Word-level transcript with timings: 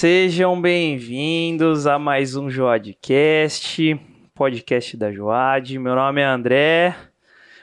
Sejam 0.00 0.58
bem-vindos 0.58 1.86
a 1.86 1.98
mais 1.98 2.34
um 2.34 2.48
Joadcast, 2.48 4.00
podcast 4.34 4.96
da 4.96 5.12
Joad. 5.12 5.78
Meu 5.78 5.94
nome 5.94 6.22
é 6.22 6.24
André. 6.24 6.96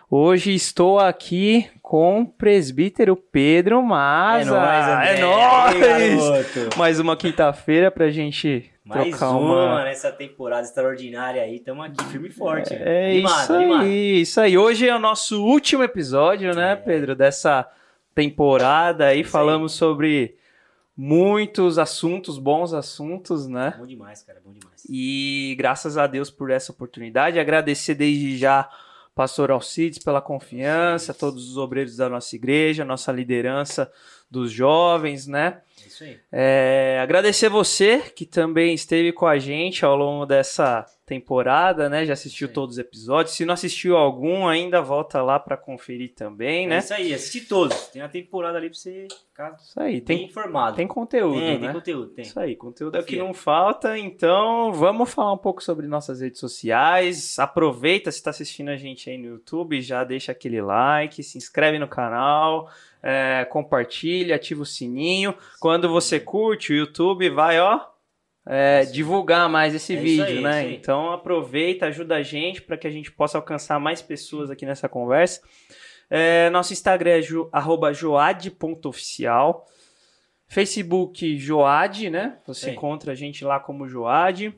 Hoje 0.08 0.54
estou 0.54 1.00
aqui 1.00 1.68
com 1.81 2.22
o 2.22 2.28
presbítero 2.28 3.16
Pedro 3.16 3.81
Maza. 3.81 4.55
É 4.55 4.59
nóis, 4.59 4.88
André. 4.88 5.18
É 5.18 5.20
nóis! 5.20 6.78
Mais 6.78 7.00
uma 7.00 7.18
quinta-feira 7.18 7.90
pra 7.90 8.12
gente 8.12 8.72
Mais 8.86 9.09
trocar 9.09 9.31
uma, 9.31 9.66
uma. 9.66 9.84
nessa 9.86 10.12
temporada 10.12 10.62
extraordinária 10.62 11.42
aí. 11.42 11.56
Estamos 11.56 11.86
aqui 11.88 12.06
firme 12.12 12.28
e 12.28 12.31
forte. 12.31 12.72
É 12.72 13.14
Animado, 13.14 13.42
isso 13.42 13.54
animado. 13.54 13.81
aí, 13.81 14.22
isso 14.22 14.40
aí. 14.42 14.56
Hoje 14.59 14.88
é 14.88 14.95
o 14.95 15.00
nosso 15.00 15.44
último 15.44 15.81
episódio, 15.81 16.54
né, 16.56 16.73
É. 16.73 16.76
Pedro, 16.76 17.16
dessa 17.16 17.67
temporada 18.14 19.08
aí. 19.08 19.17
Aí. 19.17 19.23
Falamos 19.23 19.72
sobre 19.73 20.36
muitos 20.98 21.78
assuntos, 21.78 22.40
bons 22.40 22.73
assuntos, 22.73 23.48
né? 23.48 23.76
Bom 23.78 23.86
demais, 23.86 24.23
cara. 24.23 24.42
Bom 24.44 24.52
demais. 24.52 24.84
E 24.90 25.56
graças 25.58 25.95
a 25.95 26.08
Deus 26.08 26.31
por 26.31 26.50
essa 26.50 26.72
oportunidade. 26.72 27.40
Agradecer 27.40 27.94
desde 27.94 28.36
já 28.36 28.67
pastor 29.14 29.52
Alcides 29.52 30.00
pela 30.00 30.22
confiança, 30.22 31.14
todos 31.14 31.50
os 31.50 31.58
obreiros 31.58 31.98
da 31.98 32.09
nossa 32.09 32.36
igreja, 32.36 32.84
nossa 32.84 33.12
liderança 33.12 33.92
dos 34.30 34.52
jovens, 34.52 35.28
né? 35.28 35.62
É 35.84 35.88
isso 35.88 36.03
aí. 36.03 36.20
É, 36.31 37.00
agradecer 37.02 37.50
você 37.50 38.00
que 38.00 38.25
também 38.25 38.73
esteve 38.73 39.12
com 39.12 39.25
a 39.25 39.38
gente 39.40 39.86
ao 39.86 39.95
longo 39.95 40.25
dessa 40.25 40.86
temporada, 41.08 41.88
né? 41.89 42.05
Já 42.05 42.11
assistiu 42.13 42.50
Sim. 42.50 42.53
todos 42.53 42.75
os 42.75 42.80
episódios. 42.80 43.33
Se 43.36 43.45
não 43.45 43.53
assistiu 43.53 43.95
algum, 43.95 44.45
ainda 44.45 44.81
volta 44.81 45.22
lá 45.22 45.39
para 45.39 45.55
conferir 45.55 46.13
também, 46.13 46.66
É 46.66 46.69
né? 46.69 46.77
isso 46.80 46.94
aí. 46.94 47.13
Assiste 47.13 47.47
todos. 47.47 47.88
Tem 47.88 48.02
a 48.02 48.09
temporada 48.09 48.58
ali 48.58 48.69
pra 48.69 48.77
você 48.77 49.08
ficar 49.30 49.55
Isso 49.55 49.80
aí, 49.80 49.94
bem 49.94 50.02
tem, 50.02 50.23
informado. 50.25 50.75
tem 50.75 50.85
conteúdo, 50.85 51.39
tem, 51.39 51.59
né? 51.59 51.66
tem 51.67 51.73
conteúdo. 51.73 52.08
Tem. 52.09 52.25
Isso 52.25 52.38
aí, 52.39 52.55
conteúdo 52.58 52.97
é 52.97 53.00
o 53.00 53.03
que 53.05 53.16
não 53.17 53.33
falta. 53.33 53.97
Então, 53.97 54.73
vamos 54.73 55.09
falar 55.13 55.31
um 55.31 55.38
pouco 55.38 55.63
sobre 55.63 55.88
nossas 55.88 56.19
redes 56.19 56.41
sociais. 56.41 57.39
Aproveita 57.39 58.11
se 58.11 58.17
está 58.17 58.30
assistindo 58.31 58.67
a 58.69 58.75
gente 58.75 59.09
aí 59.09 59.17
no 59.17 59.28
YouTube, 59.28 59.81
já 59.81 60.03
deixa 60.03 60.33
aquele 60.33 60.61
like, 60.61 61.23
se 61.23 61.38
inscreve 61.38 61.80
no 61.80 61.88
canal, 61.88 62.69
é, 63.02 63.45
compartilha, 63.50 64.35
ativa 64.35 64.61
o 64.61 64.66
sininho. 64.66 65.33
Quando 65.61 65.88
você 65.88 66.19
curte 66.19 66.73
o 66.73 66.75
YouTube, 66.75 67.30
vai, 67.30 67.61
ó, 67.61 67.80
é, 68.50 68.86
divulgar 68.86 69.50
mais 69.50 69.76
esse 69.76 69.94
É 69.95 70.00
vídeo, 70.00 70.26
aí, 70.26 70.42
né? 70.42 70.59
isso 70.62 70.70
aí. 70.70 70.76
Então, 70.76 71.12
aproveita, 71.12 71.88
ajuda 71.88 72.16
a 72.16 72.23
gente 72.23 72.62
para 72.62 72.78
que 72.78 72.88
a 72.88 72.90
gente 72.90 73.12
possa 73.12 73.38
alcançar 73.38 73.80
mais 73.80 74.02
pessoas 74.02 74.50
aqui 74.50 74.66
nessa 74.66 74.88
conversa. 74.88 75.42
É, 76.09 76.50
nosso 76.50 76.72
Instagram 76.72 77.12
é 77.12 77.22
jo, 77.22 77.50
joad.oficial. 77.94 79.66
Facebook 80.48 81.38
Joad, 81.38 82.09
né? 82.09 82.38
Você 82.48 82.68
Sim. 82.68 82.72
encontra 82.72 83.12
a 83.12 83.16
gente 83.16 83.44
lá 83.44 83.59
como 83.59 83.86
Joad. 83.86 84.58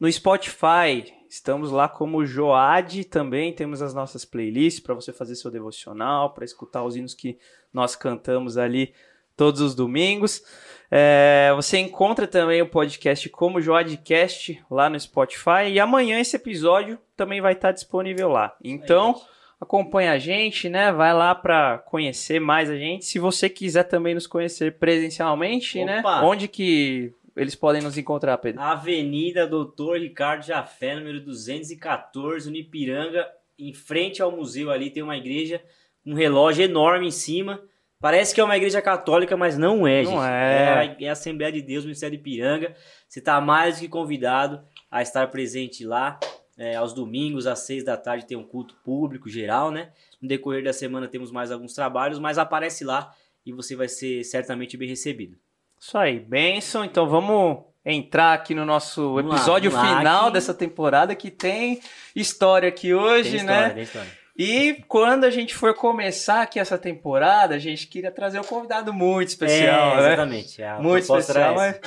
No 0.00 0.10
Spotify, 0.10 1.12
estamos 1.28 1.70
lá 1.70 1.90
como 1.90 2.24
Joad 2.24 3.04
também. 3.04 3.52
Temos 3.52 3.82
as 3.82 3.92
nossas 3.92 4.24
playlists 4.24 4.82
para 4.82 4.94
você 4.94 5.12
fazer 5.12 5.34
seu 5.34 5.50
devocional, 5.50 6.32
para 6.32 6.46
escutar 6.46 6.82
os 6.84 6.96
hinos 6.96 7.12
que 7.12 7.38
nós 7.70 7.94
cantamos 7.94 8.56
ali 8.56 8.94
todos 9.40 9.62
os 9.62 9.74
domingos. 9.74 10.42
É, 10.90 11.50
você 11.56 11.78
encontra 11.78 12.26
também 12.26 12.60
o 12.60 12.68
podcast 12.68 13.26
como 13.30 13.58
Joadcast 13.58 14.62
lá 14.70 14.90
no 14.90 15.00
Spotify. 15.00 15.70
E 15.70 15.80
amanhã 15.80 16.20
esse 16.20 16.36
episódio 16.36 16.98
também 17.16 17.40
vai 17.40 17.54
estar 17.54 17.72
disponível 17.72 18.28
lá. 18.28 18.54
Então, 18.62 19.18
acompanha 19.58 20.12
a 20.12 20.18
gente, 20.18 20.68
né? 20.68 20.92
Vai 20.92 21.14
lá 21.14 21.34
para 21.34 21.78
conhecer 21.78 22.38
mais 22.38 22.68
a 22.68 22.76
gente. 22.76 23.06
Se 23.06 23.18
você 23.18 23.48
quiser 23.48 23.84
também 23.84 24.12
nos 24.12 24.26
conhecer 24.26 24.76
presencialmente, 24.76 25.82
né? 25.86 26.00
Opa! 26.00 26.20
Onde 26.20 26.46
que 26.46 27.14
eles 27.34 27.54
podem 27.54 27.80
nos 27.80 27.96
encontrar, 27.96 28.36
Pedro? 28.36 28.60
Avenida 28.60 29.46
Doutor 29.46 30.00
Ricardo 30.00 30.44
Jafé, 30.44 30.96
número 30.96 31.20
214, 31.20 32.50
no 32.50 32.56
Ipiranga. 32.56 33.26
Em 33.58 33.72
frente 33.72 34.20
ao 34.20 34.30
museu 34.30 34.70
ali 34.70 34.90
tem 34.90 35.02
uma 35.02 35.16
igreja, 35.16 35.62
um 36.04 36.12
relógio 36.12 36.62
enorme 36.62 37.06
em 37.06 37.10
cima. 37.10 37.62
Parece 38.00 38.34
que 38.34 38.40
é 38.40 38.44
uma 38.44 38.56
igreja 38.56 38.80
católica, 38.80 39.36
mas 39.36 39.58
não 39.58 39.86
é, 39.86 40.02
Não 40.02 40.12
gente. 40.12 40.22
é. 40.24 40.96
a, 40.98 41.04
é 41.04 41.08
a 41.08 41.12
Assembleia 41.12 41.52
de 41.52 41.60
Deus, 41.60 41.84
Ministério 41.84 42.16
de 42.16 42.20
Ipiranga. 42.20 42.74
Você 43.06 43.18
está 43.18 43.40
mais 43.40 43.76
do 43.76 43.80
que 43.82 43.88
convidado 43.88 44.62
a 44.90 45.02
estar 45.02 45.26
presente 45.28 45.84
lá. 45.84 46.18
É, 46.56 46.76
aos 46.76 46.92
domingos, 46.92 47.46
às 47.46 47.60
seis 47.60 47.82
da 47.82 47.96
tarde, 47.96 48.26
tem 48.26 48.36
um 48.36 48.42
culto 48.44 48.74
público 48.84 49.30
geral, 49.30 49.70
né? 49.70 49.90
No 50.20 50.28
decorrer 50.28 50.62
da 50.62 50.74
semana 50.74 51.08
temos 51.08 51.30
mais 51.32 51.50
alguns 51.50 51.72
trabalhos, 51.72 52.18
mas 52.18 52.36
aparece 52.36 52.84
lá 52.84 53.14
e 53.46 53.52
você 53.52 53.74
vai 53.74 53.88
ser 53.88 54.22
certamente 54.24 54.76
bem 54.76 54.86
recebido. 54.86 55.38
Isso 55.78 55.96
aí, 55.96 56.18
benção. 56.20 56.84
Então 56.84 57.08
vamos 57.08 57.64
entrar 57.82 58.34
aqui 58.34 58.54
no 58.54 58.66
nosso 58.66 59.14
Vamos 59.14 59.30
lá, 59.30 59.36
episódio 59.38 59.72
lá, 59.72 59.98
final 59.98 60.26
que- 60.26 60.32
dessa 60.32 60.52
temporada 60.52 61.14
que 61.14 61.30
tem 61.30 61.80
história 62.14 62.68
aqui 62.68 62.92
hoje, 62.92 63.30
tem 63.30 63.40
história, 63.40 63.68
né? 63.68 63.74
tem 63.74 63.82
história. 63.84 64.19
E 64.42 64.82
quando 64.88 65.24
a 65.24 65.30
gente 65.30 65.54
for 65.54 65.74
começar 65.74 66.40
aqui 66.40 66.58
essa 66.58 66.78
temporada, 66.78 67.54
a 67.54 67.58
gente 67.58 67.86
queria 67.86 68.10
trazer 68.10 68.40
um 68.40 68.44
convidado 68.44 68.90
muito 68.90 69.28
especial, 69.28 69.98
é, 69.98 70.00
né? 70.00 70.06
Exatamente. 70.06 70.62
A 70.62 70.78
Muito 70.78 71.02
especial, 71.02 71.54
mas, 71.54 71.80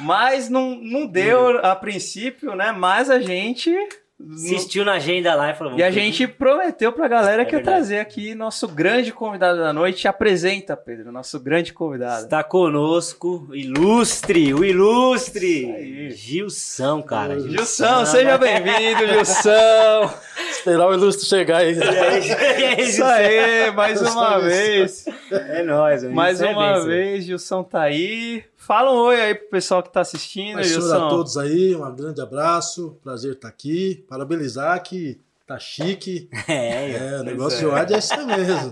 mas 0.00 0.48
não, 0.48 0.74
não 0.74 1.06
deu 1.06 1.58
a 1.58 1.76
princípio, 1.76 2.56
né? 2.56 2.72
Mas 2.72 3.10
a 3.10 3.20
gente. 3.20 3.70
Assistiu 4.34 4.84
na 4.84 4.94
agenda 4.94 5.32
lá 5.36 5.50
e 5.50 5.54
falou. 5.54 5.78
E 5.78 5.82
a 5.82 5.92
gente 5.92 6.26
prometeu 6.26 6.92
pra 6.92 7.06
galera 7.06 7.42
É 7.42 7.44
que 7.44 7.54
ia 7.54 7.62
trazer 7.62 8.00
aqui 8.00 8.34
nosso 8.34 8.66
grande 8.66 9.12
convidado 9.12 9.60
da 9.60 9.72
noite. 9.72 10.08
Apresenta, 10.08 10.76
Pedro, 10.76 11.12
nosso 11.12 11.38
grande 11.38 11.72
convidado. 11.72 12.24
Está 12.24 12.42
conosco, 12.42 13.46
o 13.48 13.54
ilustre, 13.54 14.52
o 14.52 14.64
ilustre. 14.64 16.10
Gilson, 16.10 17.00
cara. 17.00 17.38
Gilson, 17.38 18.04
seja 18.06 18.36
bem-vindo, 18.36 19.06
Gilson! 19.14 20.10
Esperar 20.50 20.88
o 20.88 20.94
ilustre 20.94 21.24
chegar 21.24 21.58
aí. 21.58 21.76
Isso 22.78 23.04
aí, 23.04 23.70
mais 23.70 24.02
uma 24.02 24.38
vez. 24.40 25.04
É 25.30 25.62
nóis, 25.62 26.02
mano. 26.02 26.14
Mais 26.16 26.40
é 26.42 26.48
uma 26.50 26.84
vez, 26.84 27.24
Gilson 27.24 27.62
tá 27.62 27.82
aí. 27.82 28.42
Fala 28.56 28.92
um 28.92 28.96
oi 28.96 29.20
aí 29.20 29.34
pro 29.34 29.48
pessoal 29.50 29.82
que 29.82 29.90
tá 29.90 30.00
assistindo, 30.00 30.56
Pastor 30.56 30.82
Gilson. 30.82 31.06
a 31.06 31.08
todos 31.08 31.38
aí, 31.38 31.74
um 31.74 31.94
grande 31.94 32.20
abraço, 32.20 32.98
prazer 33.02 33.32
estar 33.32 33.48
aqui. 33.48 34.04
Parabenizar 34.08 34.82
que 34.82 35.20
tá 35.46 35.58
chique. 35.58 36.28
É, 36.48 36.92
É, 36.92 37.20
o 37.20 37.24
negócio 37.24 37.56
é. 37.56 37.60
de 37.60 37.66
Oad 37.66 37.94
é 37.94 37.98
isso 37.98 38.26
mesmo. 38.26 38.70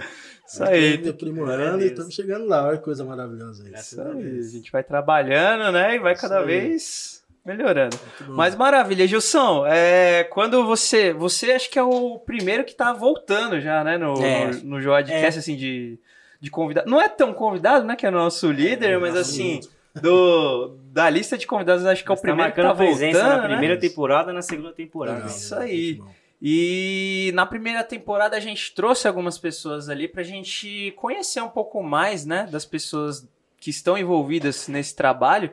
Isso 0.49 0.63
aí. 0.65 1.09
Aprimorando 1.09 1.83
e 1.83 1.89
estamos 1.89 2.15
chegando 2.15 2.47
lá. 2.47 2.67
Olha 2.69 2.79
que 2.79 2.85
coisa 2.85 3.05
maravilhosa 3.05 3.65
aí. 3.65 3.71
Graças 3.71 3.93
Isso 3.93 4.01
aí, 4.01 4.39
a 4.39 4.43
gente 4.43 4.71
vai 4.73 4.83
trabalhando, 4.85 5.73
né? 5.73 5.97
E 5.97 5.99
vai 5.99 6.13
Isso 6.13 6.23
cada 6.23 6.39
aí. 6.41 6.47
vez 6.47 7.25
melhorando. 7.45 7.97
Muito. 8.21 8.33
Mas 8.33 8.55
maravilha, 8.55 9.07
Gilson. 9.07 9.65
É, 9.67 10.25
quando 10.25 10.65
você. 10.65 11.13
Você 11.13 11.53
acho 11.53 11.69
que 11.71 11.79
é 11.79 11.83
o 11.83 12.19
primeiro 12.19 12.65
que 12.65 12.75
tá 12.75 12.93
voltando 12.93 13.61
já, 13.61 13.83
né? 13.83 13.99
No, 13.99 14.15
É. 14.25 14.47
no, 14.53 14.63
no 14.77 14.81
Joadcast, 14.81 15.41
assim, 15.41 15.57
de, 15.57 15.99
de 16.41 16.51
convidado. 16.51 16.89
Não 16.89 17.01
é 17.01 17.09
tão 17.09 17.33
convidado, 17.35 17.85
né? 17.85 17.97
Que 17.97 18.07
é 18.07 18.11
nosso 18.11 18.51
líder, 18.51 18.99
mas 19.01 19.15
nosso 19.15 19.31
assim, 19.33 19.55
líder. 19.55 19.69
Do, 20.01 20.77
da 20.93 21.09
lista 21.09 21.37
de 21.37 21.47
convidados, 21.47 21.85
acho 21.85 22.05
que 22.05 22.11
é 22.11 22.13
o 22.13 22.15
Está 22.15 22.23
primeiro 22.23 22.53
que 22.53 22.61
marcando 22.61 22.77
tá 22.77 22.85
presença 22.85 23.19
voltando. 23.19 23.37
na 23.37 23.49
né? 23.49 23.55
primeira 23.55 23.79
temporada 23.79 24.31
e 24.31 24.35
na 24.35 24.43
segunda 24.43 24.73
temporada. 24.73 25.19
Legal, 25.19 25.31
isso 25.31 25.55
aí. 25.55 26.01
E 26.41 27.31
na 27.35 27.47
primeira 27.47 27.83
temporada 27.83 28.37
a 28.37 28.41
gente 28.41 28.75
trouxe 28.75 29.09
algumas 29.09 29.39
pessoas 29.39 29.89
ali 29.89 30.07
pra 30.07 30.23
gente 30.23 30.93
conhecer 30.97 31.41
um 31.41 31.49
pouco 31.49 31.83
mais, 31.83 32.27
né, 32.27 32.47
das 32.51 32.65
pessoas 32.65 33.27
que 33.59 33.71
estão 33.71 33.97
envolvidas 33.97 34.69
nesse 34.69 34.95
trabalho. 34.95 35.51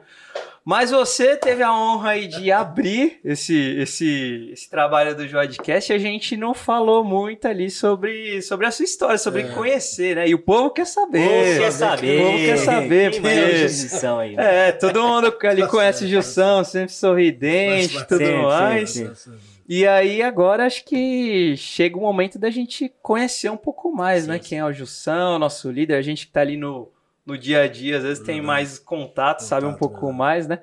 Mas 0.66 0.92
você 0.92 1.36
teve 1.36 1.62
a 1.62 1.74
honra 1.74 2.12
aí 2.12 2.26
de 2.26 2.50
abrir 2.50 3.20
esse, 3.26 3.54
esse, 3.78 4.50
esse 4.54 4.70
trabalho 4.70 5.14
do 5.14 5.28
Joadcast 5.28 5.92
e 5.92 5.96
a 5.96 6.00
gente 6.00 6.38
não 6.38 6.54
falou 6.54 7.04
muito 7.04 7.46
ali 7.48 7.70
sobre, 7.70 8.42
sobre 8.42 8.66
a 8.66 8.72
sua 8.72 8.86
história, 8.86 9.18
sobre 9.18 9.42
É. 9.42 9.48
conhecer, 9.50 10.16
né? 10.16 10.28
E 10.30 10.34
o 10.34 10.40
povo 10.40 10.70
quer 10.72 10.86
saber. 10.86 11.20
O 11.20 11.30
povo 11.30 11.60
quer 11.60 11.72
saber. 11.72 12.20
o 12.20 12.24
povo 12.26 12.38
quer 12.38 12.58
saber, 12.58 13.12
Quem 13.12 13.22
porque- 13.22 13.36
é 13.36 13.68
Gilson 13.68 14.20
aí? 14.20 14.36
né? 14.38 14.70
É, 14.70 14.72
todo 14.72 15.04
mundo 15.04 15.36
ali 15.44 15.68
conhece 15.68 16.06
o 16.06 16.08
certo, 16.08 16.10
Gilson, 16.12 16.64
sempre 16.64 16.94
sorridente, 16.94 17.94
Mas- 17.96 18.08
tudo 18.08 18.26
sempre, 18.26 18.42
mais. 18.44 18.90
sempre. 18.90 19.40
E 19.68 19.86
aí 19.88 20.22
agora 20.22 20.66
acho 20.66 20.86
que 20.86 21.56
chega 21.58 21.98
o 21.98 22.02
momento 22.02 22.40
da 22.40 22.50
gente 22.50 22.90
conhecer 23.02 23.50
um 23.50 23.58
pouco 23.58 23.92
mais, 23.94 24.24
Sim, 24.24 24.30
né? 24.30 24.38
sim. 24.38 24.50
Quem 24.50 24.60
é 24.60 24.66
o 24.66 24.72
Jussão, 24.74 25.38
nosso 25.40 25.70
líder, 25.72 25.96
a 25.96 26.02
gente 26.02 26.26
que 26.28 26.32
tá 26.34 26.42
ali 26.42 26.56
no, 26.58 26.90
no 27.26 27.38
dia 27.38 27.62
a 27.62 27.68
dia, 27.68 27.98
às 27.98 28.04
vezes 28.04 28.20
tem 28.20 28.36
Verdade. 28.36 28.48
mais 28.48 28.80
contato, 28.80 29.40
sabe 29.42 29.66
um 29.66 29.70
Contato, 29.70 29.80
pouco 29.80 29.96
verdade. 30.02 30.18
mais, 30.18 30.48
né? 30.48 30.60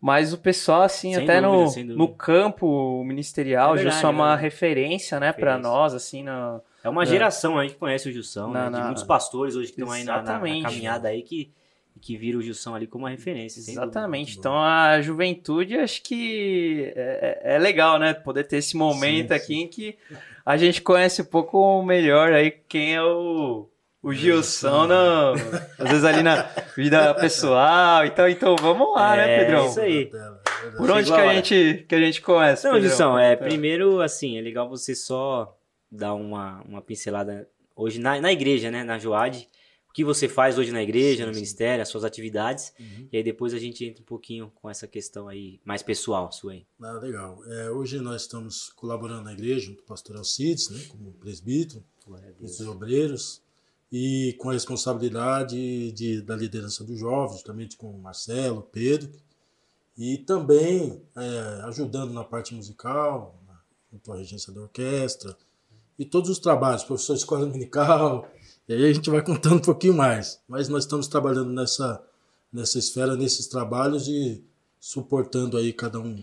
Mas 0.00 0.32
o 0.32 0.38
pessoal, 0.38 0.82
assim, 0.82 1.14
Sem 1.14 1.24
até 1.24 1.40
dúvida, 1.40 1.48
no, 1.48 1.64
dúvida. 1.64 1.94
no 1.96 2.08
campo 2.14 3.02
ministerial, 3.04 3.70
É 3.70 3.72
o 3.72 3.74
verdade, 3.74 3.94
Gilson 3.96 4.06
é 4.06 4.10
uma 4.10 4.24
é 4.24 4.28
verdade. 4.28 4.42
referência, 4.42 5.18
né, 5.20 5.26
Referência. 5.28 5.58
nós, 5.58 5.94
assim, 5.94 6.22
no, 6.22 6.60
É 6.84 6.88
uma 6.88 7.02
É. 7.02 7.06
geração 7.06 7.58
aí 7.58 7.68
que 7.70 7.74
conhece 7.74 8.08
o 8.08 8.12
Gilson, 8.12 8.48
Na- 8.52 8.64
né? 8.64 8.70
na- 8.70 8.78
De 8.78 8.84
muitos 8.84 9.02
pastores 9.02 9.56
hoje 9.56 9.72
que 9.72 9.80
estão 9.80 9.92
aí 9.92 10.04
na, 10.04 10.22
na- 10.22 10.38
na 10.38 10.62
caminhada 10.62 11.08
aí 11.08 11.22
que, 11.22 11.50
que 12.00 12.16
viram 12.16 12.38
o 12.38 12.42
Gilson 12.42 12.76
ali 12.76 12.86
como 12.86 13.02
uma 13.04 13.10
referência. 13.10 13.60
dúvida. 13.60 13.82
Exatamente. 13.82 14.28
muito 14.28 14.38
Então 14.38 14.56
a 14.56 15.00
juventude 15.02 15.76
acho 15.76 16.00
que 16.04 16.92
é, 16.94 17.40
é- 17.44 17.54
é 17.56 17.58
legal, 17.58 17.98
né? 17.98 18.14
Poder 18.14 18.44
ter 18.44 18.58
esse 18.58 18.76
momento 18.76 19.30
Sim, 19.30 19.34
aqui 19.34 19.54
em 19.62 19.66
que 19.66 19.98
a 20.46 20.56
gente 20.56 20.80
conhece 20.80 21.20
um 21.22 21.24
pouco 21.26 21.82
melhor 21.82 22.32
aí 22.32 22.52
quem 22.68 22.94
é 22.94 23.02
o, 23.02 23.68
o 24.08 24.12
Gilson, 24.14 24.86
não. 24.86 25.34
Às 25.78 25.88
vezes 25.90 26.04
ali 26.04 26.22
na 26.22 26.42
vida 26.76 27.14
pessoal 27.14 28.04
e 28.06 28.10
tal. 28.10 28.28
Então 28.28 28.56
vamos 28.56 28.92
lá, 28.94 29.16
né, 29.16 29.34
É, 29.34 29.44
Pedrão? 29.44 29.66
isso 29.68 29.80
aí. 29.80 30.10
Por 30.76 30.90
onde 30.90 31.10
que 31.10 31.16
a 31.18 31.34
gente, 31.34 31.84
que 31.88 31.94
a 31.94 32.00
gente 32.00 32.20
começa? 32.20 32.68
Não, 32.68 32.74
Pedrão? 32.74 32.88
Gilson, 32.90 33.18
é, 33.18 33.36
primeiro, 33.36 34.00
assim, 34.00 34.36
é 34.38 34.40
legal 34.40 34.68
você 34.68 34.94
só 34.94 35.56
dar 35.90 36.14
uma, 36.14 36.60
uma 36.62 36.82
pincelada 36.82 37.48
hoje 37.74 37.98
na, 38.00 38.20
na 38.20 38.32
igreja, 38.32 38.70
né, 38.70 38.82
na 38.84 38.98
Joad, 38.98 39.48
o 39.88 39.92
que 39.92 40.04
você 40.04 40.28
faz 40.28 40.58
hoje 40.58 40.70
na 40.70 40.82
igreja, 40.82 41.22
Sim, 41.22 41.28
no 41.28 41.34
sim. 41.34 41.40
ministério, 41.40 41.80
as 41.82 41.88
suas 41.88 42.04
atividades, 42.04 42.72
Uhum. 42.78 43.08
e 43.10 43.16
aí 43.16 43.22
depois 43.22 43.54
a 43.54 43.58
gente 43.58 43.84
entra 43.84 44.02
um 44.02 44.04
pouquinho 44.04 44.52
com 44.54 44.68
essa 44.68 44.86
questão 44.86 45.28
aí, 45.28 45.60
mais 45.64 45.82
pessoal 45.82 46.30
sua 46.30 46.52
aí. 46.52 46.66
Ah, 46.82 46.92
legal. 47.00 47.38
É, 47.46 47.70
hoje 47.70 47.98
nós 48.00 48.22
estamos 48.22 48.68
colaborando 48.76 49.22
na 49.22 49.32
igreja, 49.32 49.60
junto 49.66 49.78
com 49.78 49.84
o 49.84 49.88
pastor 49.88 50.16
Alcides, 50.16 50.68
né, 50.70 50.80
como 50.90 51.12
presbítero, 51.14 51.82
os 52.40 52.60
obreiros, 52.60 53.42
e 53.90 54.34
com 54.38 54.50
a 54.50 54.52
responsabilidade 54.52 55.92
de, 55.92 56.20
da 56.22 56.36
liderança 56.36 56.84
dos 56.84 56.98
jovens, 56.98 57.38
juntamente 57.38 57.76
com 57.76 57.90
o 57.90 57.98
Marcelo, 57.98 58.62
Pedro, 58.70 59.10
e 59.96 60.18
também 60.18 61.00
é, 61.16 61.62
ajudando 61.64 62.12
na 62.12 62.22
parte 62.24 62.54
musical, 62.54 63.34
junto 63.92 64.12
à 64.12 64.16
regência 64.16 64.52
da 64.52 64.60
orquestra, 64.62 65.36
e 65.98 66.04
todos 66.04 66.30
os 66.30 66.38
trabalhos, 66.38 66.84
professor 66.84 67.14
de 67.14 67.20
escola 67.20 67.46
dominical, 67.46 68.30
e 68.68 68.74
aí 68.74 68.84
a 68.84 68.92
gente 68.92 69.10
vai 69.10 69.22
contando 69.22 69.56
um 69.56 69.60
pouquinho 69.62 69.94
mais. 69.94 70.40
Mas 70.46 70.68
nós 70.68 70.84
estamos 70.84 71.08
trabalhando 71.08 71.50
nessa, 71.50 72.00
nessa 72.52 72.78
esfera, 72.78 73.16
nesses 73.16 73.46
trabalhos 73.48 74.06
e 74.06 74.44
suportando 74.78 75.56
aí 75.56 75.72
cada 75.72 75.98
um, 75.98 76.22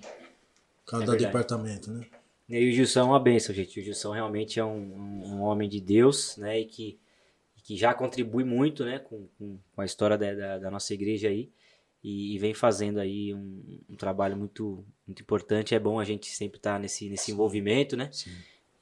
cada 0.86 1.14
É 1.16 1.18
departamento, 1.18 1.92
né? 1.92 2.06
E 2.48 2.70
o 2.70 2.72
Gilson 2.72 3.00
é 3.00 3.04
uma 3.04 3.20
bênção, 3.20 3.54
gente. 3.56 3.80
O 3.80 3.84
Gilson 3.84 4.12
realmente 4.12 4.60
é 4.60 4.64
um, 4.64 4.78
um- 4.78 5.34
um 5.38 5.42
homem 5.42 5.68
de 5.68 5.82
Deus, 5.82 6.38
né? 6.38 6.60
E 6.62 6.66
que, 6.66 6.98
que 7.66 7.76
já 7.76 7.96
contribui 7.96 8.44
muito, 8.44 8.86
né? 8.86 9.00
Com, 9.00 9.28
com, 9.40 9.82
a 9.82 9.86
história 9.86 10.16
da, 10.16 10.34
da, 10.34 10.58
da 10.60 10.72
nossa 10.72 10.94
igreja 10.94 11.30
aí. 11.30 11.50
E, 12.04 12.36
e 12.36 12.38
vem 12.38 12.54
fazendo 12.54 13.00
aí 13.00 13.34
um, 13.34 13.80
um 13.90 13.96
trabalho 13.96 14.38
muito, 14.38 14.86
muito 15.08 15.24
importante. 15.24 15.74
É 15.74 15.80
bom 15.80 16.00
a 16.00 16.04
gente 16.04 16.28
sempre 16.28 16.60
estar 16.60 16.80
nesse, 16.80 17.10
nesse 17.10 17.32
envolvimento, 17.32 17.98
né? 17.98 18.10
Sim. 18.12 18.30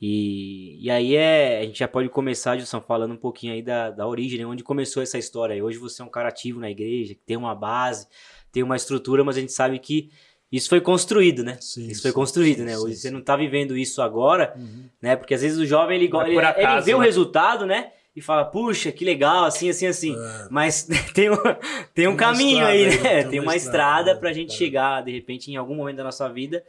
E, 0.02 0.84
e 0.84 0.92
aí 0.92 1.16
é, 1.16 1.60
a 1.60 1.64
gente 1.64 1.80
já 1.80 1.88
pode 1.88 2.10
começar, 2.10 2.58
Gilson, 2.58 2.82
falando 2.82 3.14
um 3.14 3.18
pouquinho 3.18 3.54
aí 3.54 3.62
da, 3.62 3.90
da 3.90 4.06
origem, 4.06 4.38
né? 4.40 4.46
onde 4.46 4.62
começou 4.62 5.02
essa 5.02 5.18
história. 5.18 5.64
Hoje 5.64 5.78
você 5.78 6.02
é 6.02 6.06
um 6.06 6.10
cara 6.10 6.28
ativo 6.28 6.60
na 6.60 6.70
igreja, 6.70 7.16
que 7.16 7.22
tem 7.22 7.38
uma 7.38 7.56
base, 7.56 8.06
tem 8.52 8.64
uma 8.64 8.76
estrutura, 8.76 9.24
mas 9.24 9.38
a 9.38 9.40
gente 9.40 9.54
sabe 9.54 9.80
que 9.80 10.12
isso 10.52 10.68
foi 10.68 10.82
construído, 10.82 11.42
né? 11.42 11.58
Sim, 11.62 11.88
isso 11.88 12.02
foi 12.02 12.12
construído, 12.12 12.58
sim, 12.58 12.66
né? 12.66 12.76
sim, 12.76 12.84
Hoje 12.84 12.96
você 12.98 13.08
sim. 13.08 13.14
não 13.14 13.22
tá 13.22 13.38
vivendo 13.38 13.78
isso 13.78 14.02
agora, 14.02 14.54
Uhum. 14.58 14.90
né? 15.02 15.16
Porque 15.16 15.34
às 15.34 15.42
vezes 15.42 15.58
o 15.58 15.66
jovem 15.66 15.96
ele, 15.96 16.12
ele, 16.14 16.36
ele 16.36 16.82
vê 16.82 16.94
o 16.94 17.00
né? 17.00 17.06
resultado, 17.06 17.66
né? 17.66 17.94
E 18.16 18.22
fala, 18.22 18.46
puxa, 18.46 18.92
que 18.92 19.04
legal, 19.04 19.46
assim, 19.46 19.70
assim, 19.70 19.88
assim. 19.88 20.16
É. 20.16 20.48
Mas 20.52 20.88
tem 21.16 21.32
um, 21.32 21.36
tem 21.94 22.08
um 22.08 22.12
uma 22.12 22.18
caminho 22.18 22.64
aí, 22.66 22.86
aí, 22.86 23.02
né? 23.02 23.22
tem 23.24 23.30
Tem 23.32 23.40
uma 23.40 23.48
uma 23.52 23.56
estrada, 23.56 24.02
estrada 24.02 24.20
pra 24.20 24.32
gente 24.34 24.54
É. 24.54 24.58
chegar, 24.58 25.04
de 25.04 25.12
repente, 25.12 25.50
em 25.52 25.56
algum 25.56 25.76
momento 25.76 25.98
da 25.98 26.04
nossa 26.04 26.28
vida 26.32 26.64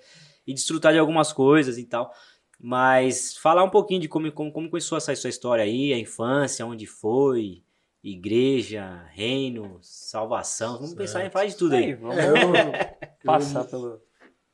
e 0.46 0.54
desfrutar 0.54 0.92
de 0.92 0.98
algumas 0.98 1.32
coisas 1.32 1.76
e 1.78 1.84
tal. 1.84 2.10
Mas 2.58 3.36
falar 3.36 3.62
um 3.62 3.68
pouquinho 3.70 4.00
de 4.00 4.08
como, 4.08 4.30
como, 4.32 4.50
como 4.52 4.70
começou 4.70 4.96
essa 4.96 5.14
sua 5.16 5.28
história 5.28 5.64
aí, 5.64 5.92
a 5.92 5.98
infância, 5.98 6.64
onde 6.64 6.86
foi, 6.86 7.62
igreja, 8.02 9.04
reino, 9.12 9.78
salvação. 9.82 10.74
Vamos 10.78 10.94
pensar 10.94 11.18
em 11.18 11.22
Certo. 11.24 11.32
falar 11.34 11.46
de 11.46 11.56
tudo 11.56 11.74
Aí, 11.74 11.84
aí. 11.84 11.94
vamos 11.94 12.16
É, 12.16 12.28
eu, 12.30 12.62
passar 13.24 13.60
eu 13.60 13.66
pelo. 13.66 14.00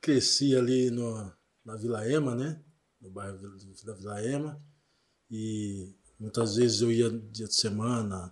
cresci 0.01 0.55
ali 0.57 0.91
no, 0.91 1.31
na 1.63 1.75
Vila 1.77 2.05
Ema, 2.09 2.35
né? 2.35 2.59
No 2.99 3.09
bairro 3.09 3.37
da 3.85 3.93
Vila 3.93 4.25
Ema. 4.25 4.61
E 5.29 5.95
muitas 6.21 6.55
vezes 6.55 6.81
eu 6.81 6.91
ia 6.91 7.09
dia 7.09 7.47
de 7.47 7.55
semana 7.55 8.31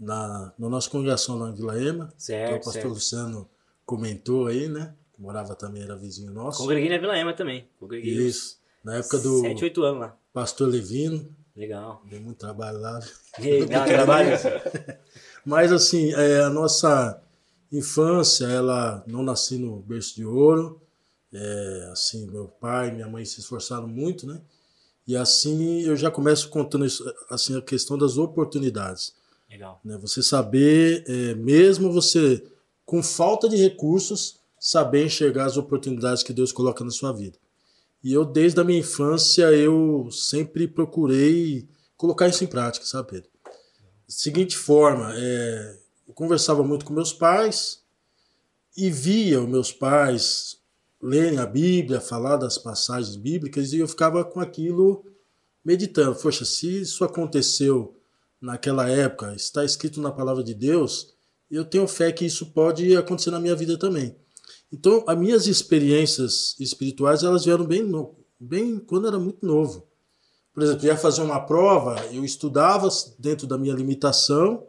na, 0.00 0.52
na 0.58 0.68
nossa 0.68 0.88
congregação 0.88 1.38
lá 1.38 1.46
na 1.48 1.52
Vila 1.52 1.80
Ema. 1.80 2.06
que 2.08 2.14
o 2.14 2.20
Certo, 2.20 2.54
pastor 2.54 2.72
certo. 2.72 2.88
Luciano 2.88 3.48
comentou 3.84 4.46
aí, 4.46 4.68
né? 4.68 4.94
Que 5.14 5.20
morava 5.20 5.54
também, 5.54 5.82
era 5.82 5.94
vizinho 5.94 6.32
nosso. 6.32 6.58
Congreguei 6.58 6.88
na 6.88 6.98
Vila 6.98 7.16
Ema 7.16 7.34
também. 7.34 7.68
Congreguei 7.78 8.12
Isso. 8.12 8.58
Na 8.82 8.96
época 8.96 9.18
do 9.18 9.40
7, 9.40 9.64
8 9.64 9.82
anos 9.82 10.00
lá. 10.00 10.16
pastor 10.32 10.68
Levino. 10.68 11.28
Legal. 11.54 12.02
Deu 12.08 12.20
muito 12.20 12.38
trabalho 12.38 12.78
lá. 12.78 13.00
Um 13.38 13.66
trabalho? 13.66 14.30
Mas 15.44 15.72
assim, 15.72 16.12
é, 16.14 16.40
a 16.40 16.50
nossa 16.50 17.22
infância, 17.72 18.46
ela 18.46 19.02
não 19.06 19.22
nasci 19.22 19.58
no 19.58 19.80
berço 19.80 20.14
de 20.16 20.24
ouro. 20.24 20.80
É, 21.32 21.88
assim, 21.92 22.26
meu 22.30 22.46
pai 22.48 22.88
e 22.88 22.92
minha 22.92 23.08
mãe 23.08 23.24
se 23.24 23.40
esforçaram 23.40 23.88
muito, 23.88 24.26
né? 24.26 24.40
E 25.06 25.16
assim 25.16 25.82
eu 25.82 25.96
já 25.96 26.10
começo 26.10 26.48
contando 26.48 26.86
assim 27.30 27.56
a 27.56 27.62
questão 27.62 27.96
das 27.96 28.18
oportunidades, 28.18 29.14
Legal. 29.48 29.80
né? 29.84 29.96
Você 29.98 30.22
saber, 30.22 31.04
é, 31.06 31.34
mesmo 31.34 31.92
você 31.92 32.42
com 32.84 33.02
falta 33.02 33.48
de 33.48 33.56
recursos, 33.56 34.38
saber 34.58 35.04
enxergar 35.04 35.46
as 35.46 35.56
oportunidades 35.56 36.22
que 36.22 36.32
Deus 36.32 36.52
coloca 36.52 36.84
na 36.84 36.90
sua 36.90 37.12
vida. 37.12 37.38
E 38.02 38.12
eu 38.12 38.24
desde 38.24 38.60
a 38.60 38.64
minha 38.64 38.80
infância 38.80 39.52
eu 39.52 40.08
sempre 40.10 40.66
procurei 40.66 41.68
colocar 41.96 42.28
isso 42.28 42.44
em 42.44 42.46
prática, 42.46 42.84
sabe, 42.84 43.10
Pedro? 43.10 43.30
Seguinte 44.08 44.56
forma, 44.56 45.12
é, 45.16 45.78
eu 46.06 46.14
conversava 46.14 46.62
muito 46.62 46.84
com 46.84 46.92
meus 46.92 47.12
pais 47.12 47.82
e 48.76 48.90
via 48.90 49.40
os 49.40 49.48
meus 49.48 49.72
pais 49.72 50.58
lerem 51.02 51.38
a 51.38 51.46
Bíblia, 51.46 52.00
falar 52.00 52.36
das 52.36 52.58
passagens 52.58 53.16
bíblicas 53.16 53.72
e 53.72 53.78
eu 53.78 53.88
ficava 53.88 54.24
com 54.24 54.40
aquilo 54.40 55.04
meditando. 55.64 56.16
Poxa, 56.16 56.44
se 56.44 56.82
isso 56.82 57.04
aconteceu 57.04 57.96
naquela 58.40 58.88
época, 58.88 59.34
está 59.34 59.64
escrito 59.64 60.00
na 60.00 60.12
palavra 60.12 60.42
de 60.42 60.54
Deus, 60.54 61.14
eu 61.50 61.64
tenho 61.64 61.86
fé 61.86 62.12
que 62.12 62.24
isso 62.24 62.46
pode 62.52 62.96
acontecer 62.96 63.30
na 63.30 63.40
minha 63.40 63.54
vida 63.54 63.78
também. 63.78 64.16
Então, 64.72 65.04
as 65.06 65.16
minhas 65.16 65.46
experiências 65.46 66.56
espirituais, 66.58 67.22
elas 67.22 67.44
vieram 67.44 67.64
bem, 67.64 67.82
no, 67.82 68.14
bem 68.38 68.78
quando 68.78 69.06
era 69.06 69.18
muito 69.18 69.46
novo. 69.46 69.86
Por 70.52 70.62
exemplo, 70.62 70.86
eu 70.86 70.92
ia 70.92 70.96
fazer 70.96 71.22
uma 71.22 71.40
prova, 71.40 71.96
eu 72.12 72.24
estudava 72.24 72.88
dentro 73.18 73.46
da 73.46 73.58
minha 73.58 73.74
limitação, 73.74 74.66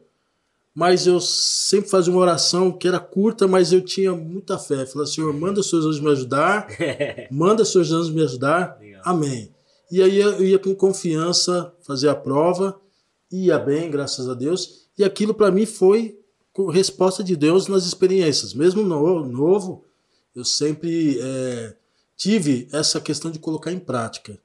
mas 0.78 1.08
eu 1.08 1.20
sempre 1.20 1.90
fazia 1.90 2.14
uma 2.14 2.22
oração 2.22 2.72
que 2.72 2.88
era 2.88 3.00
curta, 3.00 3.48
mas 3.48 3.74
eu 3.74 3.82
tinha 3.82 4.14
muita 4.14 4.60
fé. 4.60 4.86
Falava, 4.86 5.10
Senhor, 5.10 5.34
manda 5.34 5.60
os 5.60 5.72
seus 5.72 5.84
anjos 5.84 6.00
me 6.00 6.12
ajudar, 6.12 6.68
manda 7.32 7.64
os 7.64 7.72
seus 7.72 7.92
anjos 7.92 8.12
me 8.12 8.22
ajudar, 8.22 8.78
amém. 9.04 9.52
E 9.90 10.04
aí 10.04 10.20
eu 10.20 10.46
ia 10.46 10.60
com 10.60 10.76
confiança 10.76 11.74
fazer 11.82 12.10
a 12.10 12.16
prova, 12.16 12.80
ia 13.32 13.58
bem, 13.58 13.90
graças 13.90 14.30
a 14.30 14.36
Deus, 14.36 14.88
e 14.96 15.04
aquilo 15.04 15.34
para 15.34 15.50
mim 15.50 15.66
foi 15.66 16.20
resposta 16.72 17.24
de 17.24 17.36
Deus 17.36 17.68
nas 17.68 17.88
experiências. 17.88 18.54
Mesmo 18.54 18.84
no, 18.84 19.26
novo, 19.26 19.84
eu 20.36 20.46
sempre 20.46 21.20
é, 21.20 21.76
tive 22.16 22.68
essa 22.72 23.02
questão 23.02 23.32
de 23.32 23.40
colocar 23.40 23.72
em 23.72 23.80
prática. 23.80 24.38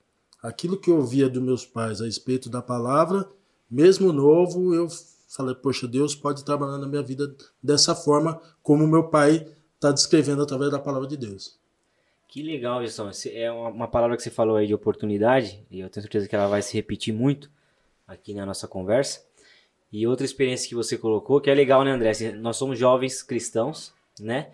Aquilo 0.43 0.79
que 0.79 0.91
eu 0.91 0.97
ouvia 0.97 1.29
dos 1.29 1.43
meus 1.43 1.67
pais 1.67 2.01
a 2.01 2.07
respeito 2.07 2.49
da 2.49 2.63
palavra, 2.63 3.29
mesmo 3.71 4.15
novo, 4.15 4.75
eu 4.75 4.89
falei, 5.35 5.55
poxa, 5.55 5.89
Deus 5.89 6.15
pode 6.15 6.45
trabalhar 6.45 6.79
na 6.79 6.87
minha 6.87 7.03
vida 7.03 7.35
dessa 7.63 7.95
forma, 7.95 8.41
como 8.63 8.87
meu 8.87 9.05
pai 9.05 9.47
está 9.75 9.91
descrevendo 9.91 10.43
através 10.43 10.71
da 10.71 10.79
palavra 10.79 11.09
de 11.09 11.17
Deus. 11.17 11.59
Que 12.29 12.43
legal. 12.43 12.83
Esse 12.83 13.37
É 13.37 13.53
uma, 13.53 13.87
palavra 13.87 14.17
que 14.17 14.23
você 14.23 14.31
falou 14.31 14.57
aí 14.57 14.67
de 14.67 14.75
oportunidade, 14.75 15.67
e 15.71 15.81
eu 15.81 15.91
tenho 15.91 16.03
certeza 16.03 16.29
que 16.29 16.35
ela 16.35 16.47
vai 16.47 16.63
se 16.63 16.73
repetir 16.75 17.13
muito 17.13 17.51
aqui 18.07 18.33
na 18.33 18.47
nossa 18.47 18.67
conversa. 18.67 19.23
E 19.93 20.07
outra 20.07 20.25
experiência 20.25 20.67
que 20.69 20.75
você 20.75 20.97
colocou, 20.97 21.41
que 21.41 21.51
é 21.51 21.55
legal, 21.55 21.85
né, 21.85 21.91
André? 21.91 22.13
Nós 22.33 22.57
somos 22.57 22.79
jovens 22.79 23.23
cristãos, 23.23 23.93
né? 24.19 24.51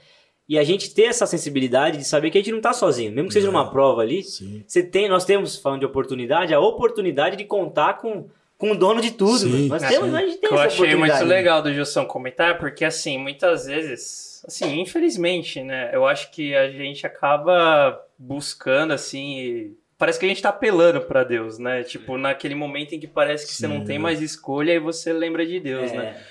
E 0.48 0.58
a 0.58 0.64
gente 0.64 0.92
ter 0.92 1.04
essa 1.04 1.26
sensibilidade 1.26 1.98
de 1.98 2.04
saber 2.04 2.30
que 2.30 2.38
a 2.38 2.40
gente 2.40 2.52
não 2.52 2.60
tá 2.60 2.72
sozinho, 2.72 3.12
mesmo 3.12 3.28
que 3.28 3.34
seja 3.34 3.46
Não. 3.46 3.52
numa 3.52 3.70
prova 3.70 4.00
ali. 4.00 4.24
Sim. 4.24 4.64
Você 4.66 4.82
tem, 4.82 5.08
nós 5.08 5.24
temos, 5.24 5.56
falando 5.56 5.80
de 5.80 5.86
oportunidade, 5.86 6.54
a 6.54 6.58
oportunidade 6.58 7.36
de 7.36 7.44
contar 7.44 7.98
com, 7.98 8.28
com 8.58 8.72
o 8.72 8.76
dono 8.76 9.00
de 9.00 9.12
tudo. 9.12 9.38
Sim. 9.38 9.68
Nós 9.68 9.80
sim. 9.82 9.88
temos, 9.88 10.12
a 10.12 10.20
gente 10.20 10.38
tem 10.38 10.48
que 10.48 10.54
eu 10.54 10.60
essa 10.60 10.66
achei 10.66 10.96
muito 10.96 11.24
legal 11.24 11.62
do 11.62 11.72
Gilson 11.72 12.04
comentar, 12.04 12.58
porque 12.58 12.84
assim, 12.84 13.16
muitas 13.16 13.66
vezes, 13.66 14.42
assim, 14.46 14.80
infelizmente, 14.80 15.62
né, 15.62 15.90
eu 15.92 16.04
acho 16.04 16.30
que 16.32 16.54
a 16.54 16.68
gente 16.68 17.06
acaba 17.06 17.98
buscando, 18.18 18.92
assim, 18.92 19.38
e 19.38 19.76
parece 19.96 20.18
que 20.18 20.26
a 20.26 20.28
gente 20.28 20.42
tá 20.42 20.48
apelando 20.48 21.00
pra 21.02 21.22
Deus, 21.22 21.58
né, 21.58 21.84
tipo, 21.84 22.18
naquele 22.18 22.56
momento 22.56 22.94
em 22.94 23.00
que 23.00 23.06
parece 23.06 23.46
que 23.46 23.54
você 23.54 23.68
não 23.68 23.78
Sim. 23.78 23.84
tem 23.84 23.98
mais 23.98 24.20
escolha 24.20 24.72
e 24.72 24.80
você 24.80 25.12
lembra 25.12 25.46
de 25.46 25.60
Deus, 25.60 25.92
É, 25.92 25.96
né. 25.96 26.22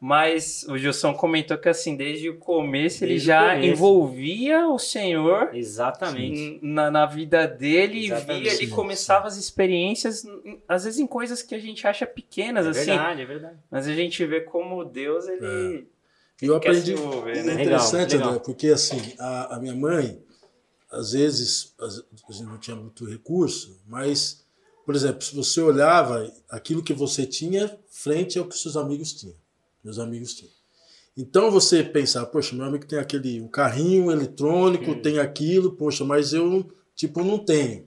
Mas 0.00 0.64
o 0.68 0.76
Gilson 0.76 1.14
comentou 1.14 1.56
que, 1.56 1.68
assim, 1.68 1.96
desde 1.96 2.28
o 2.28 2.36
começo 2.38 3.04
ele 3.04 3.12
Desde 3.12 3.28
o 3.28 3.32
já 3.32 3.54
começo. 3.54 3.66
envolvia 3.72 4.68
o 4.68 4.78
Senhor 4.78 5.54
Exatamente. 5.54 6.58
na, 6.62 6.90
na 6.90 7.06
vida 7.06 7.46
dele 7.46 7.98
e 8.00 8.06
Exatamente. 8.06 8.42
via, 8.42 8.52
ele 8.54 8.66
começava 8.68 9.26
as 9.28 9.36
experiências, 9.38 10.24
às 10.68 10.84
vezes 10.84 11.00
em 11.00 11.06
coisas 11.06 11.42
que 11.42 11.54
a 11.54 11.58
gente 11.58 11.86
acha 11.86 12.06
pequenas, 12.06 12.66
É 12.66 12.70
assim, 12.70 12.84
verdade, 12.86 13.22
é 13.22 13.24
verdade. 13.24 13.58
mas 13.70 13.86
a 13.88 13.94
gente 13.94 14.24
vê 14.26 14.40
como 14.42 14.84
Deus, 14.84 15.26
ele, 15.26 15.86
E 16.42 16.46
eu 16.46 16.52
ele 16.52 16.60
quer 16.60 16.68
aprendi. 16.70 16.86
se 16.86 16.92
envolver, 16.92 17.30
É 17.30 17.34
né? 17.42 17.54
Legal, 17.54 17.60
interessante, 17.66 18.12
legal. 18.12 18.28
André, 18.30 18.42
porque 18.44 18.66
assim, 18.68 19.00
a, 19.18 19.56
a 19.56 19.60
minha 19.60 19.74
mãe, 19.74 20.22
às 20.90 21.12
vezes, 21.12 21.72
às- 21.80 21.98
a 22.28 22.32
gente 22.32 22.44
não 22.44 22.58
tinha 22.58 22.76
muito 22.76 23.06
recurso, 23.06 23.80
mas 23.86 24.44
por 24.84 24.94
exemplo, 24.94 25.22
se 25.22 25.34
você 25.34 25.62
olhava 25.62 26.30
aquilo 26.50 26.82
que 26.82 26.92
você 26.92 27.24
tinha 27.24 27.74
frente 27.90 28.38
ao 28.38 28.44
que 28.44 28.58
seus 28.58 28.76
amigos 28.76 29.14
tinham, 29.14 29.34
meus 29.84 29.98
amigos 29.98 30.34
tinham. 30.34 30.52
Então 31.16 31.50
você 31.50 31.82
pensar, 31.84 32.26
poxa, 32.26 32.56
meu 32.56 32.64
amigo 32.64 32.86
tem 32.86 32.98
aquele 32.98 33.40
um 33.40 33.46
carrinho 33.46 34.10
eletrônico, 34.10 34.90
hum. 34.90 35.00
tem 35.00 35.18
aquilo, 35.18 35.72
poxa, 35.72 36.04
mas 36.04 36.32
eu 36.32 36.68
tipo 36.94 37.22
não 37.22 37.38
tenho. 37.38 37.86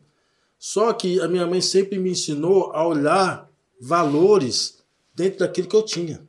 Só 0.57 0.93
que 0.93 1.19
a 1.19 1.27
minha 1.27 1.45
mãe 1.45 1.61
sempre 1.61 1.99
me 1.99 2.11
ensinou 2.11 2.71
a 2.71 2.85
olhar 2.87 3.49
valores 3.79 4.77
dentro 5.13 5.39
daquilo 5.39 5.67
que 5.67 5.75
eu 5.75 5.83
tinha. 5.83 6.21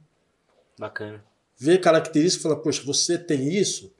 Bacana. 0.79 1.25
Ver 1.57 1.79
características 1.81 2.41
e 2.41 2.43
falar, 2.43 2.57
poxa, 2.57 2.83
você 2.85 3.17
tem 3.17 3.55
isso, 3.55 3.93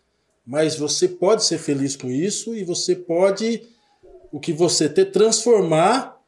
mas 0.45 0.77
você 0.77 1.09
pode 1.09 1.45
ser 1.45 1.59
feliz 1.59 1.97
com 1.97 2.11
isso 2.11 2.55
e 2.55 2.65
você 2.65 2.95
pode 2.95 3.63
o 4.31 4.39
que 4.39 4.53
você 4.53 4.89
ter 4.89 5.07
transformar 5.07 6.19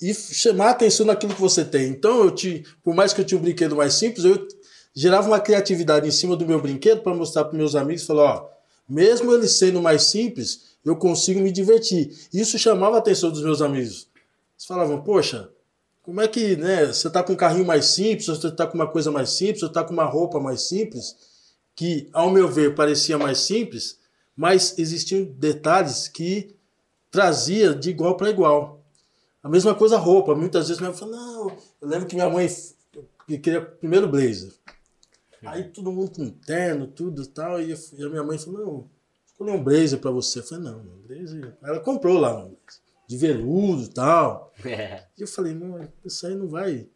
e 0.00 0.12
chamar 0.12 0.70
atenção 0.70 1.06
naquilo 1.06 1.34
que 1.34 1.40
você 1.40 1.64
tem. 1.64 1.88
Então 1.88 2.24
eu 2.24 2.30
te, 2.30 2.64
por 2.82 2.94
mais 2.94 3.12
que 3.12 3.20
eu 3.20 3.24
tinha 3.24 3.38
um 3.38 3.42
brinquedo 3.42 3.76
mais 3.76 3.94
simples, 3.94 4.24
eu 4.24 4.46
gerava 4.96 5.28
uma 5.28 5.38
criatividade 5.38 6.08
em 6.08 6.10
cima 6.10 6.34
do 6.34 6.46
meu 6.46 6.60
brinquedo 6.60 7.02
para 7.02 7.14
mostrar 7.14 7.44
para 7.44 7.58
meus 7.58 7.74
amigos, 7.74 8.06
falar, 8.06 8.34
ó, 8.34 8.48
mesmo 8.88 9.34
ele 9.34 9.46
sendo 9.46 9.82
mais 9.82 10.04
simples, 10.04 10.76
eu 10.82 10.96
consigo 10.96 11.38
me 11.40 11.52
divertir. 11.52 12.16
Isso 12.32 12.58
chamava 12.58 12.96
a 12.96 12.98
atenção 12.98 13.30
dos 13.30 13.42
meus 13.42 13.60
amigos. 13.60 14.08
Eles 14.54 14.66
falavam, 14.66 15.02
poxa, 15.02 15.50
como 16.02 16.22
é 16.22 16.26
que, 16.26 16.56
né, 16.56 16.86
você 16.86 17.08
está 17.08 17.22
com 17.22 17.34
um 17.34 17.36
carrinho 17.36 17.66
mais 17.66 17.84
simples, 17.84 18.26
você 18.26 18.48
está 18.48 18.66
com 18.66 18.74
uma 18.74 18.86
coisa 18.86 19.10
mais 19.10 19.30
simples, 19.30 19.60
você 19.60 19.66
está 19.66 19.84
com 19.84 19.92
uma 19.92 20.06
roupa 20.06 20.40
mais 20.40 20.62
simples, 20.62 21.14
que, 21.74 22.08
ao 22.12 22.30
meu 22.30 22.48
ver, 22.48 22.74
parecia 22.74 23.18
mais 23.18 23.38
simples, 23.38 23.98
mas 24.34 24.78
existiam 24.78 25.24
detalhes 25.24 26.08
que 26.08 26.54
trazia 27.10 27.74
de 27.74 27.90
igual 27.90 28.16
para 28.16 28.30
igual. 28.30 28.80
A 29.42 29.48
mesma 29.48 29.74
coisa 29.74 29.98
roupa. 29.98 30.34
Muitas 30.34 30.68
vezes 30.68 30.80
minha 30.80 30.90
mãe 30.90 30.98
falou, 30.98 31.14
não, 31.14 31.56
eu 31.80 31.88
lembro 31.88 32.06
que 32.06 32.14
minha 32.14 32.30
mãe 32.30 32.48
queria 33.26 33.60
primeiro 33.60 34.08
blazer. 34.08 34.52
Aí 35.44 35.64
todo 35.64 35.92
mundo 35.92 36.10
com 36.12 36.30
terno, 36.30 36.86
tudo 36.86 37.26
tal, 37.26 37.60
e 37.60 37.72
a 37.72 38.08
minha 38.08 38.22
mãe 38.22 38.38
falou, 38.38 38.60
não, 38.60 38.90
escolhi 39.26 39.50
um 39.50 39.62
blazer 39.62 40.00
para 40.00 40.10
você. 40.10 40.38
Eu 40.38 40.44
falei, 40.44 40.64
não, 40.64 40.80
um 40.80 41.02
blazer. 41.02 41.56
Ela 41.62 41.80
comprou 41.80 42.18
lá 42.18 42.36
um 42.36 42.56
de 43.08 43.16
veludo 43.16 43.84
e 43.84 43.88
tal. 43.88 44.52
É. 44.64 45.04
E 45.16 45.22
eu 45.22 45.28
falei, 45.28 45.54
não, 45.54 45.88
isso 46.04 46.26
aí 46.26 46.34
não 46.34 46.48
vai. 46.48 46.88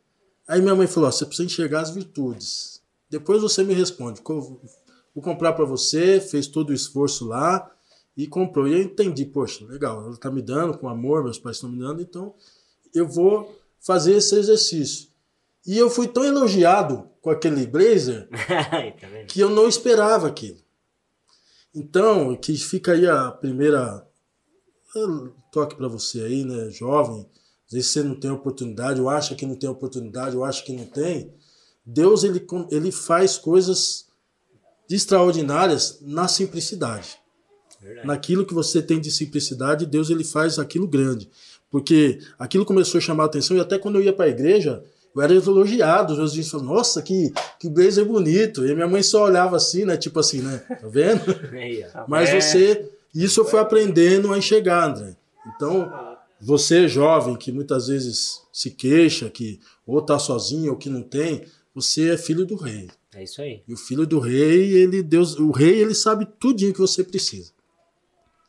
Aí 0.49 0.61
minha 0.61 0.75
mãe 0.75 0.87
falou, 0.87 1.11
você 1.11 1.25
precisa 1.25 1.47
enxergar 1.47 1.82
as 1.82 1.90
virtudes. 1.90 2.82
Depois 3.09 3.42
você 3.42 3.62
me 3.62 3.75
responde. 3.75 4.20
Vou 4.25 5.23
comprar 5.23 5.52
para 5.52 5.64
você, 5.64 6.20
fez 6.20 6.47
todo 6.47 6.70
o 6.70 6.75
esforço 6.75 7.26
lá 7.26 7.70
e 8.16 8.26
comprou. 8.26 8.66
E 8.66 8.73
eu 8.73 8.82
entendi, 8.82 9.25
poxa, 9.25 9.64
legal, 9.66 10.02
ela 10.02 10.12
está 10.12 10.30
me 10.30 10.42
dando 10.42 10.76
com 10.76 10.88
amor, 10.88 11.23
meus 11.23 11.38
pais 11.38 11.56
estão 11.56 11.70
me 11.70 11.78
dando, 11.78 12.02
então 12.02 12.35
eu 12.94 13.06
vou 13.06 13.56
fazer 13.80 14.14
esse 14.14 14.35
exercício. 14.37 15.10
E 15.67 15.76
eu 15.76 15.90
fui 15.90 16.09
tão 16.09 16.25
elogiado 16.25 17.09
com 17.21 17.31
aquele 17.31 17.67
blazer 17.67 18.29
tá 18.31 19.25
que 19.29 19.40
eu 19.40 19.50
não 19.50 19.69
esperava 19.69 20.26
aquilo. 20.26 20.59
Então, 21.75 22.35
que 22.37 22.57
fica 22.57 22.93
aí 22.93 23.07
a 23.07 23.31
primeira 23.31 24.07
toque 25.52 25.76
para 25.76 25.88
você 25.88 26.23
aí, 26.23 26.45
né, 26.45 26.69
jovem, 26.71 27.26
às 27.67 27.73
vezes 27.73 27.90
você 27.90 28.02
não 28.02 28.17
tem 28.17 28.31
oportunidade, 28.31 29.00
ou 29.00 29.09
acha 29.09 29.35
que 29.37 29.47
não 29.47 29.55
tem 29.55 29.71
oportunidade, 29.71 30.37
ou 30.37 30.45
acha 30.45 30.64
que 30.64 30.73
não 30.73 30.85
tem. 30.87 31.33
Deus 31.87 32.25
ele, 32.25 32.45
ele 32.71 32.90
faz 32.90 33.38
coisas 33.38 34.07
extraordinárias 34.88 35.99
na 36.00 36.26
simplicidade. 36.26 37.19
Verdade. 37.81 38.07
Naquilo 38.07 38.45
que 38.45 38.52
você 38.52 38.83
tem 38.83 39.00
de 39.00 39.11
simplicidade, 39.11 39.87
Deus 39.87 40.11
ele 40.11 40.25
faz 40.25 40.59
aquilo 40.59 40.88
grande. 40.88 41.31
Porque 41.71 42.19
aquilo 42.38 42.67
começou 42.67 42.99
a 42.99 43.00
chamar 43.00 43.25
a 43.25 43.26
atenção 43.26 43.57
e 43.57 43.61
até 43.61 43.79
quando 43.79 43.97
eu 43.97 44.02
ia 44.02 44.12
para 44.12 44.26
a 44.26 44.31
igreja, 44.31 44.85
eu 45.14 45.23
era 45.23 45.35
elogiado. 45.35 46.12
Os 46.12 46.19
meus 46.19 46.33
vizinhos 46.33 46.50
falavam, 46.50 46.75
nossa, 46.75 47.02
que, 47.02 47.33
que 47.59 47.69
blazer 47.69 48.05
bonito. 48.05 48.67
E 48.67 48.75
minha 48.75 48.88
mãe 48.88 49.02
só 49.02 49.25
olhava 49.25 49.57
assim, 49.57 49.85
né? 49.85 49.97
Tipo 49.97 50.21
assim, 50.21 50.40
né? 50.40 50.59
Tá 50.59 50.88
vendo? 50.88 51.23
Mas 52.07 52.31
é. 52.31 52.40
você. 52.40 52.90
Isso 53.14 53.40
eu 53.40 53.45
fui 53.45 53.59
aprendendo 53.59 54.33
a 54.33 54.38
enxergar, 54.38 54.85
André. 54.85 55.17
Então, 55.55 55.93
você 56.40 56.87
jovem 56.87 57.35
que 57.37 57.50
muitas 57.50 57.88
vezes 57.88 58.43
se 58.52 58.71
queixa 58.71 59.29
que 59.29 59.59
ou 59.87 60.00
tá 60.00 60.19
sozinho 60.19 60.71
ou 60.73 60.79
que 60.79 60.88
não 60.88 61.02
tem, 61.02 61.45
você 61.75 62.11
é 62.11 62.17
filho 62.17 62.47
do 62.47 62.55
rei. 62.55 62.88
É 63.14 63.25
isso 63.25 63.43
aí. 63.43 63.62
E 63.67 63.75
o 63.75 63.76
filho 63.76 64.07
do 64.07 64.21
rei, 64.21 64.73
ele 64.75 65.02
Deus, 65.02 65.37
o 65.37 65.50
rei, 65.50 65.81
ele 65.81 65.95
sabe 65.95 66.26
tudinho 66.38 66.73
que 66.73 66.79
você 66.79 67.02
precisa. 67.02 67.52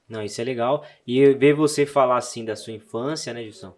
Não, 0.08 0.22
isso 0.22 0.40
é 0.40 0.44
legal. 0.44 0.86
E 1.08 1.34
ver 1.34 1.56
você 1.56 1.86
falar 1.86 2.18
assim 2.18 2.46
da 2.46 2.56
sua 2.56 2.74
infância, 2.74 3.34
né, 3.34 3.44
Gilson? 3.44 3.74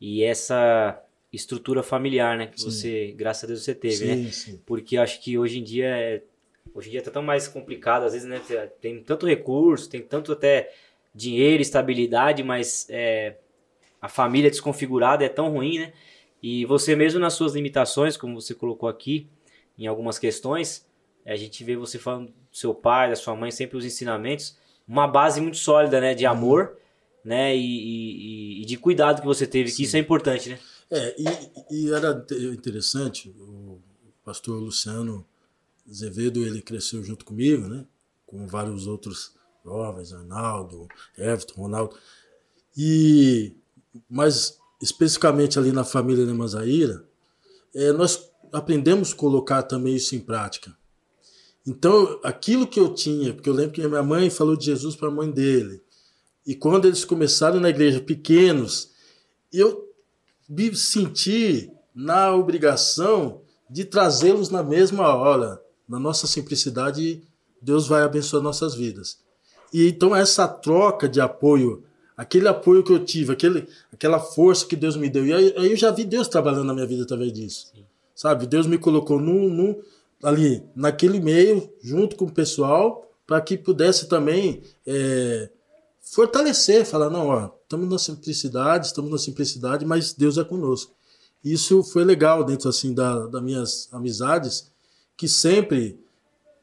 E 0.00 0.22
essa 0.22 0.98
estrutura 1.32 1.82
familiar, 1.82 2.36
né, 2.36 2.46
que 2.46 2.60
sim. 2.60 2.70
você, 2.70 3.14
graças 3.16 3.44
a 3.44 3.46
Deus, 3.46 3.62
você 3.62 3.74
teve, 3.74 3.96
sim, 3.96 4.06
né? 4.06 4.30
Sim. 4.30 4.60
Porque 4.66 4.96
acho 4.96 5.20
que 5.22 5.38
hoje 5.38 5.58
em 5.58 5.64
dia 5.64 5.86
é, 5.86 6.22
hoje 6.74 6.88
em 6.88 6.92
dia 6.92 7.02
tá 7.02 7.10
tão 7.10 7.22
mais 7.22 7.48
complicado, 7.48 8.04
às 8.04 8.12
vezes, 8.12 8.28
né, 8.28 8.40
tem 8.80 9.02
tanto 9.02 9.26
recurso, 9.26 9.88
tem 9.88 10.00
tanto 10.02 10.32
até 10.32 10.72
dinheiro, 11.14 11.62
estabilidade, 11.62 12.42
mas 12.42 12.86
é, 12.90 13.36
a 14.00 14.08
família 14.08 14.50
desconfigurada 14.50 15.24
é 15.24 15.28
tão 15.28 15.50
ruim, 15.50 15.78
né? 15.78 15.92
E 16.42 16.64
você 16.64 16.96
mesmo 16.96 17.20
nas 17.20 17.34
suas 17.34 17.54
limitações, 17.54 18.16
como 18.16 18.40
você 18.40 18.54
colocou 18.54 18.88
aqui, 18.88 19.28
em 19.78 19.86
algumas 19.86 20.18
questões, 20.18 20.86
a 21.24 21.36
gente 21.36 21.62
vê 21.62 21.76
você 21.76 21.98
falando 21.98 22.26
do 22.28 22.34
seu 22.50 22.74
pai, 22.74 23.10
da 23.10 23.16
sua 23.16 23.36
mãe, 23.36 23.50
sempre 23.50 23.76
os 23.76 23.84
ensinamentos, 23.84 24.58
uma 24.86 25.06
base 25.06 25.40
muito 25.40 25.56
sólida, 25.56 26.00
né, 26.00 26.14
de 26.14 26.26
amor, 26.26 26.76
né, 27.24 27.54
e, 27.54 27.60
e, 27.60 28.62
e 28.62 28.64
de 28.64 28.76
cuidado 28.76 29.20
que 29.20 29.26
você 29.26 29.46
teve, 29.46 29.70
Sim. 29.70 29.76
que 29.76 29.82
isso 29.84 29.96
é 29.96 30.00
importante, 30.00 30.48
né? 30.48 30.58
É, 30.94 31.16
e, 31.18 31.86
e, 31.86 31.90
era 31.90 32.22
interessante, 32.52 33.30
o 33.30 33.80
pastor 34.22 34.60
Luciano 34.60 35.26
Azevedo, 35.88 36.42
ele 36.42 36.60
cresceu 36.60 37.02
junto 37.02 37.24
comigo, 37.24 37.66
né, 37.66 37.86
com 38.26 38.46
vários 38.46 38.86
outros 38.86 39.32
jovens, 39.64 40.12
Arnaldo, 40.12 40.86
Everton, 41.16 41.62
Ronaldo, 41.62 41.96
e, 42.76 43.56
mas 44.06 44.58
especificamente 44.82 45.58
ali 45.58 45.72
na 45.72 45.82
família 45.82 46.26
Nemazaíra, 46.26 47.08
é, 47.74 47.90
nós 47.92 48.30
aprendemos 48.52 49.14
a 49.14 49.16
colocar 49.16 49.62
também 49.62 49.96
isso 49.96 50.14
em 50.14 50.20
prática. 50.20 50.76
Então, 51.66 52.20
aquilo 52.22 52.66
que 52.66 52.78
eu 52.78 52.92
tinha, 52.92 53.32
porque 53.32 53.48
eu 53.48 53.54
lembro 53.54 53.72
que 53.72 53.88
minha 53.88 54.02
mãe 54.02 54.28
falou 54.28 54.58
de 54.58 54.66
Jesus 54.66 54.94
para 54.94 55.08
a 55.08 55.12
mãe 55.12 55.30
dele. 55.30 55.80
E 56.46 56.54
quando 56.54 56.84
eles 56.84 57.02
começaram 57.02 57.60
na 57.60 57.70
igreja 57.70 57.98
pequenos, 57.98 58.90
eu 59.50 59.91
me 60.48 60.74
senti 60.74 61.70
na 61.94 62.34
obrigação 62.34 63.40
de 63.68 63.84
trazê-los 63.84 64.50
na 64.50 64.62
mesma 64.62 65.14
hora. 65.14 65.60
Na 65.88 65.98
nossa 65.98 66.26
simplicidade, 66.26 67.22
Deus 67.60 67.86
vai 67.86 68.02
abençoar 68.02 68.42
nossas 68.42 68.74
vidas. 68.74 69.18
E 69.72 69.88
então 69.88 70.14
essa 70.14 70.46
troca 70.46 71.08
de 71.08 71.20
apoio, 71.20 71.82
aquele 72.16 72.48
apoio 72.48 72.82
que 72.82 72.92
eu 72.92 73.04
tive, 73.04 73.32
aquele, 73.32 73.66
aquela 73.92 74.20
força 74.20 74.66
que 74.66 74.76
Deus 74.76 74.96
me 74.96 75.08
deu, 75.08 75.26
e 75.26 75.32
aí, 75.32 75.54
aí 75.56 75.70
eu 75.70 75.76
já 75.76 75.90
vi 75.90 76.04
Deus 76.04 76.28
trabalhando 76.28 76.64
na 76.64 76.74
minha 76.74 76.86
vida 76.86 77.02
através 77.02 77.32
disso. 77.32 77.70
Sim. 77.74 77.84
Sabe? 78.14 78.46
Deus 78.46 78.66
me 78.66 78.76
colocou 78.76 79.18
num, 79.18 79.48
num, 79.48 79.80
ali, 80.22 80.62
naquele 80.76 81.18
meio, 81.18 81.72
junto 81.82 82.16
com 82.16 82.26
o 82.26 82.32
pessoal, 82.32 83.10
para 83.26 83.40
que 83.40 83.56
pudesse 83.56 84.06
também 84.08 84.62
é, 84.86 85.48
fortalecer, 86.00 86.84
falar, 86.84 87.08
não, 87.08 87.28
ó, 87.28 87.50
estamos 87.72 87.88
na 87.88 87.98
simplicidade, 87.98 88.86
estamos 88.86 89.10
na 89.10 89.16
simplicidade, 89.16 89.86
mas 89.86 90.12
Deus 90.12 90.36
é 90.36 90.44
conosco. 90.44 90.94
Isso 91.42 91.82
foi 91.82 92.04
legal 92.04 92.44
dentro 92.44 92.68
assim 92.68 92.92
da, 92.92 93.26
das 93.26 93.42
minhas 93.42 93.88
amizades, 93.90 94.70
que 95.16 95.26
sempre 95.26 95.98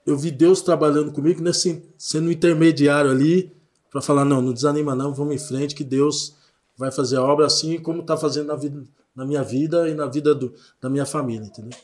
eu 0.06 0.16
vi 0.16 0.30
Deus 0.30 0.62
trabalhando 0.62 1.12
comigo, 1.12 1.42
né, 1.42 1.52
sendo 1.98 2.32
intermediário 2.32 3.10
ali, 3.10 3.52
para 3.90 4.02
falar, 4.02 4.24
não, 4.24 4.40
não 4.40 4.54
desanima 4.54 4.94
não, 4.96 5.14
vamos 5.14 5.34
em 5.34 5.40
frente, 5.40 5.74
que 5.74 5.84
Deus 5.84 6.38
vai 6.78 6.92
fazer 6.92 7.18
a 7.18 7.24
obra 7.24 7.48
assim 7.48 7.80
como 7.82 8.02
está 8.02 8.16
fazendo 8.16 8.48
na, 8.48 8.56
vida, 8.56 8.88
na 9.16 9.26
minha 9.26 9.44
vida 9.44 9.90
e 9.90 9.96
na 9.96 10.06
vida 10.06 10.36
do, 10.36 10.54
da 10.80 10.90
minha 10.90 11.08
família, 11.08 11.46
entendeu? 11.46 11.78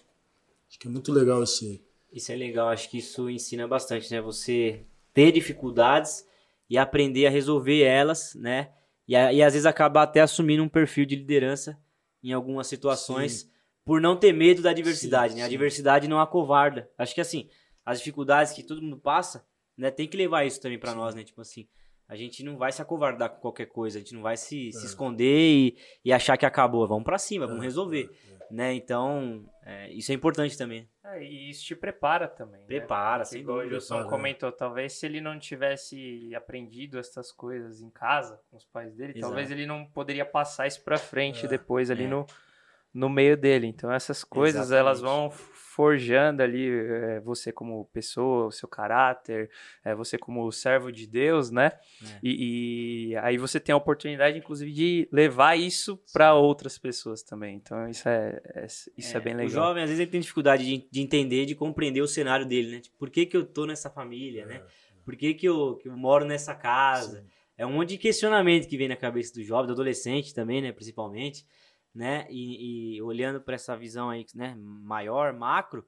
Acho 0.70 0.80
que 0.80 0.88
é 0.88 0.90
muito 0.90 1.12
legal 1.12 1.42
esse. 1.42 1.82
Isso 2.14 2.32
é 2.32 2.36
legal, 2.36 2.70
acho 2.70 2.90
que 2.92 3.00
isso 3.00 3.28
ensina 3.30 3.68
bastante, 3.68 4.10
né? 4.12 4.22
Você 4.22 4.82
ter 5.14 5.32
dificuldades 5.32 6.26
e 6.70 6.78
aprender 6.78 7.26
a 7.26 7.30
resolver 7.30 7.82
elas, 7.82 8.36
né? 8.36 8.70
E, 9.08 9.14
e 9.14 9.44
às 9.44 9.54
vezes 9.54 9.66
acabar 9.66 10.04
até 10.04 10.22
assumindo 10.22 10.64
um 10.64 10.70
perfil 10.70 11.06
de 11.06 11.16
liderança 11.16 11.80
em 12.24 12.34
algumas 12.34 12.68
situações 12.68 13.42
sim. 13.42 13.50
por 13.84 14.02
não 14.02 14.18
ter 14.18 14.34
medo 14.34 14.62
da 14.62 14.74
diversidade, 14.74 15.34
sim, 15.34 15.40
né? 15.40 15.46
A 15.46 15.50
diversidade 15.50 16.08
não 16.08 16.20
acovarda. 16.20 16.90
Acho 16.98 17.14
que 17.14 17.22
assim, 17.22 17.50
as 17.86 18.00
dificuldades 18.00 18.54
que 18.54 18.64
todo 18.64 18.82
mundo 18.82 18.98
passa, 18.98 19.46
né? 19.78 19.92
Tem 19.92 20.08
que 20.08 20.18
levar 20.18 20.44
isso 20.44 20.60
também 20.60 20.80
para 20.80 20.96
nós, 20.96 21.14
né? 21.14 21.24
Tipo 21.24 21.42
assim, 21.42 21.68
a 22.08 22.16
gente 22.16 22.44
não 22.44 22.58
vai 22.58 22.72
se 22.72 22.82
acovardar 22.82 23.30
com 23.30 23.40
qualquer 23.40 23.66
coisa, 23.66 23.98
a 23.98 24.02
gente 24.02 24.14
não 24.14 24.22
vai 24.22 24.38
se, 24.38 24.70
é. 24.70 24.72
se 24.72 24.86
esconder 24.86 25.50
e, 25.50 25.78
e 26.04 26.14
achar 26.14 26.38
que 26.38 26.46
acabou. 26.46 26.88
Vamos 26.88 27.04
para 27.04 27.18
cima, 27.18 27.48
vamos 27.48 27.62
é, 27.62 27.66
resolver. 27.66 28.10
É, 28.30 28.34
é. 28.34 28.35
Né? 28.52 28.74
Então, 28.74 29.46
é, 29.64 29.90
isso 29.92 30.12
é 30.12 30.16
importante 30.16 30.58
também. 30.58 30.88
É, 31.04 31.24
e 31.24 31.50
isso 31.50 31.64
te 31.66 31.76
prepara 31.76 32.28
também. 32.28 32.62
né? 32.62 32.68
Prepara, 32.68 33.20
Porque 33.24 33.30
sem 33.34 33.42
igual 33.42 33.58
o 33.58 33.60
dúvida. 33.62 33.80
Gilson 33.80 33.96
Prepara, 33.96 34.10
comentou, 34.16 34.52
talvez 34.52 34.94
se 34.94 35.06
ele 35.06 35.22
não 35.22 35.38
tivesse 35.40 36.34
aprendido 36.36 36.98
essas 37.00 37.32
coisas 37.32 37.82
em 37.82 37.90
casa 37.90 38.40
com 38.50 38.58
os 38.58 38.66
pais 38.66 38.94
dele, 38.96 39.12
Exato. 39.14 39.22
talvez 39.28 39.52
ele 39.52 39.66
não 39.66 39.86
poderia 39.86 40.26
passar 40.26 40.68
isso 40.68 40.84
pra 40.84 40.98
frente 40.98 41.46
É, 41.46 41.50
depois 41.50 41.90
ali 41.92 42.06
é. 42.06 42.08
no, 42.08 42.26
no 42.96 43.10
meio 43.10 43.36
dele. 43.36 43.68
Então 43.68 43.92
essas 43.92 44.24
coisas 44.24 44.72
elas 44.72 45.02
vão 45.02 45.30
forjando 45.30 46.42
ali 46.42 46.70
é, 46.70 47.20
você 47.20 47.52
como 47.52 47.84
pessoa, 47.92 48.48
o 48.48 48.52
seu 48.52 48.70
caráter, 48.70 49.52
é, 49.84 49.94
você 49.94 50.18
como 50.18 50.50
servo 50.50 50.90
de 50.90 51.06
Deus, 51.06 51.52
né? 51.52 51.74
É. 52.02 52.20
E, 52.24 53.10
e 53.10 53.16
aí 53.18 53.38
você 53.38 53.60
tem 53.60 53.74
a 53.74 53.78
oportunidade, 53.78 54.38
inclusive, 54.38 54.72
de 54.72 55.10
levar 55.12 55.58
isso 55.58 56.00
para 56.14 56.34
outras 56.34 56.78
pessoas 56.78 57.22
também. 57.22 57.58
Então 57.58 57.90
isso 57.90 58.08
é, 58.08 58.42
é- 58.56 58.66
isso 58.66 59.18
é, 59.18 59.20
bem 59.20 59.34
O 59.34 59.38
legal. 59.38 59.52
jovem, 59.52 59.84
às 59.84 59.90
vezes, 59.90 60.00
ele 60.00 60.12
tem 60.12 60.22
dificuldade 60.22 60.64
de, 60.64 60.88
de 60.90 61.02
entender, 61.02 61.46
de 61.46 61.54
compreender 61.54 62.00
o 62.02 62.08
cenário 62.08 62.46
dele, 62.46 62.72
né? 62.76 62.80
Tipo, 62.80 62.98
por 62.98 63.10
que, 63.10 63.26
que 63.26 63.36
eu 63.36 63.46
tô 63.46 63.66
nessa 63.66 63.90
família, 63.90 64.46
né? 64.46 64.62
Por 65.04 65.18
que, 65.18 65.34
que, 65.34 65.46
eu, 65.46 65.76
que 65.76 65.90
eu 65.90 65.98
moro 65.98 66.24
nessa 66.24 66.56
casa? 66.56 67.20
Sim. 67.20 67.28
É 67.58 67.66
um 67.66 67.72
monte 67.74 67.90
de 67.90 67.98
questionamento 67.98 68.68
que 68.68 68.78
vem 68.78 68.88
na 68.88 68.96
cabeça 68.96 69.34
do 69.34 69.44
jovem, 69.44 69.68
do 69.68 69.74
adolescente 69.74 70.34
também, 70.34 70.62
né? 70.62 70.72
Principalmente, 70.72 71.46
né? 71.96 72.28
E, 72.30 72.98
e 72.98 73.02
olhando 73.02 73.40
para 73.42 73.56
essa 73.56 73.76
visão 73.76 74.10
aí, 74.10 74.26
né? 74.36 74.54
Maior, 74.60 75.34
macro, 75.34 75.88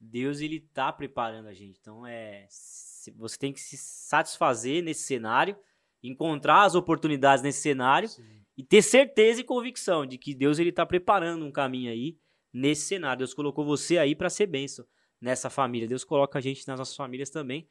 Deus, 0.00 0.40
ele 0.40 0.60
tá 0.60 0.92
preparando 0.92 1.48
a 1.48 1.52
gente. 1.54 1.78
Então, 1.80 2.06
é... 2.06 2.46
se- 2.48 3.10
Você 3.12 3.36
tem 3.36 3.52
que 3.52 3.60
se 3.60 3.76
satisfazer 3.76 4.82
nesse 4.82 5.02
cenário, 5.02 5.56
encontrar 6.02 6.62
as 6.62 6.76
oportunidades 6.76 7.42
nesse 7.42 7.60
cenário 7.60 8.08
Sim. 8.08 8.22
e 8.56 8.62
ter 8.62 8.82
certeza 8.82 9.40
e 9.40 9.44
convicção 9.44 10.06
de 10.06 10.16
que 10.16 10.32
Deus 10.34 10.60
ele 10.60 10.70
tá 10.70 10.86
preparando 10.86 11.44
um 11.44 11.50
caminho 11.50 11.90
aí 11.90 12.16
nesse 12.52 12.82
cenário. 12.82 13.18
Deus 13.18 13.34
colocou 13.34 13.64
você 13.64 13.98
aí 13.98 14.14
para 14.14 14.30
ser 14.30 14.46
bênção 14.46 14.86
nessa 15.20 15.50
família. 15.50 15.88
Deus 15.88 16.04
coloca 16.04 16.38
a 16.38 16.40
gente 16.40 16.66
nas 16.68 16.78
nossas 16.78 16.94
famílias 16.94 17.30
também 17.30 17.66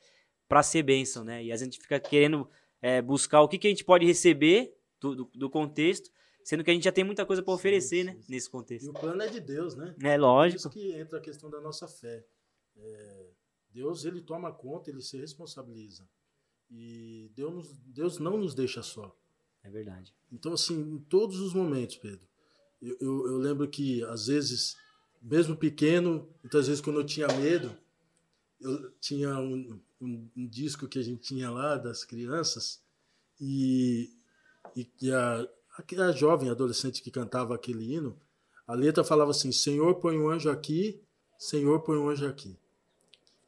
para 0.49 0.61
ser 0.61 0.83
bênção, 0.83 1.23
né? 1.23 1.41
E 1.43 1.51
a 1.53 1.55
gente 1.55 1.79
fica 1.79 1.99
querendo 1.99 2.49
é, 2.81 3.01
buscar 3.01 3.41
o 3.41 3.47
que, 3.47 3.57
que 3.57 3.67
a 3.67 3.69
gente 3.69 3.85
pode 3.85 4.05
receber 4.05 4.73
do, 4.99 5.15
do, 5.15 5.31
do 5.33 5.49
contexto, 5.49 6.09
sendo 6.47 6.63
que 6.63 6.71
a 6.71 6.73
gente 6.73 6.85
já 6.85 6.93
tem 6.93 7.03
muita 7.03 7.25
coisa 7.25 7.43
para 7.43 7.51
Sim, 7.53 7.57
oferecer, 7.59 7.97
sim, 7.97 8.03
né? 8.05 8.13
sim. 8.21 8.31
Nesse 8.31 8.47
E 8.47 8.51
contexto. 8.51 8.89
o 8.89 8.93
plano 8.93 9.21
é 9.21 9.27
de 9.27 9.41
Deus, 9.41 9.75
né? 9.75 9.93
É 10.01 10.15
Por 10.15 10.21
lógico. 10.21 10.57
isso 10.59 10.69
que 10.69 10.93
entra 10.93 11.17
a 11.17 11.21
questão 11.21 11.49
da 11.49 11.59
nossa 11.59 11.89
fé. 11.89 12.25
É, 12.77 13.25
Deus 13.69 14.05
ele 14.05 14.21
toma 14.21 14.49
conta, 14.53 14.89
ele 14.89 15.01
se 15.01 15.17
responsabiliza. 15.17 16.07
E 16.71 17.29
Deus, 17.35 17.77
Deus 17.85 18.17
não 18.17 18.37
nos 18.37 18.55
deixa 18.55 18.81
só. 18.81 19.13
É 19.61 19.69
verdade. 19.69 20.15
Então, 20.31 20.53
assim, 20.53 20.79
em 20.79 20.99
todos 20.99 21.41
os 21.41 21.53
momentos, 21.53 21.97
Pedro, 21.97 22.25
eu, 22.81 22.95
eu, 23.01 23.27
eu 23.27 23.37
lembro 23.39 23.67
que, 23.67 24.01
às 24.05 24.27
vezes, 24.27 24.77
mesmo 25.21 25.53
pequeno, 25.53 26.29
muitas 26.41 26.67
vezes 26.67 26.79
quando 26.79 27.01
eu 27.01 27.05
tinha 27.05 27.27
medo, 27.27 27.75
eu 28.61 28.89
tinha 29.01 29.37
um, 29.37 29.81
um, 29.99 30.29
um 30.37 30.47
disco 30.47 30.87
que 30.87 30.97
a 30.97 31.03
gente 31.03 31.23
tinha 31.23 31.49
lá 31.51 31.75
das 31.75 32.05
crianças, 32.05 32.81
e, 33.37 34.09
e, 34.75 34.89
e 35.01 35.11
a, 35.11 35.45
a, 35.77 36.03
a 36.07 36.11
jovem 36.11 36.49
adolescente 36.49 37.01
que 37.01 37.11
cantava 37.11 37.55
aquele 37.55 37.93
hino, 37.93 38.17
a 38.65 38.73
letra 38.73 39.03
falava 39.03 39.31
assim: 39.31 39.51
Senhor, 39.51 39.95
põe 39.95 40.17
um 40.17 40.29
anjo 40.29 40.49
aqui, 40.49 40.99
Senhor, 41.37 41.79
põe 41.81 41.97
um 41.97 42.09
anjo 42.09 42.27
aqui. 42.27 42.57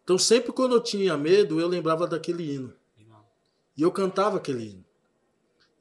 Então, 0.04 0.18
sempre 0.18 0.52
quando 0.52 0.76
eu 0.76 0.82
tinha 0.82 1.16
medo, 1.18 1.60
eu 1.60 1.68
lembrava 1.68 2.08
daquele 2.08 2.44
hino. 2.56 2.74
E 3.78 3.82
eu 3.82 3.92
cantava 3.92 4.38
aquele 4.38 4.64
hino. 4.72 4.86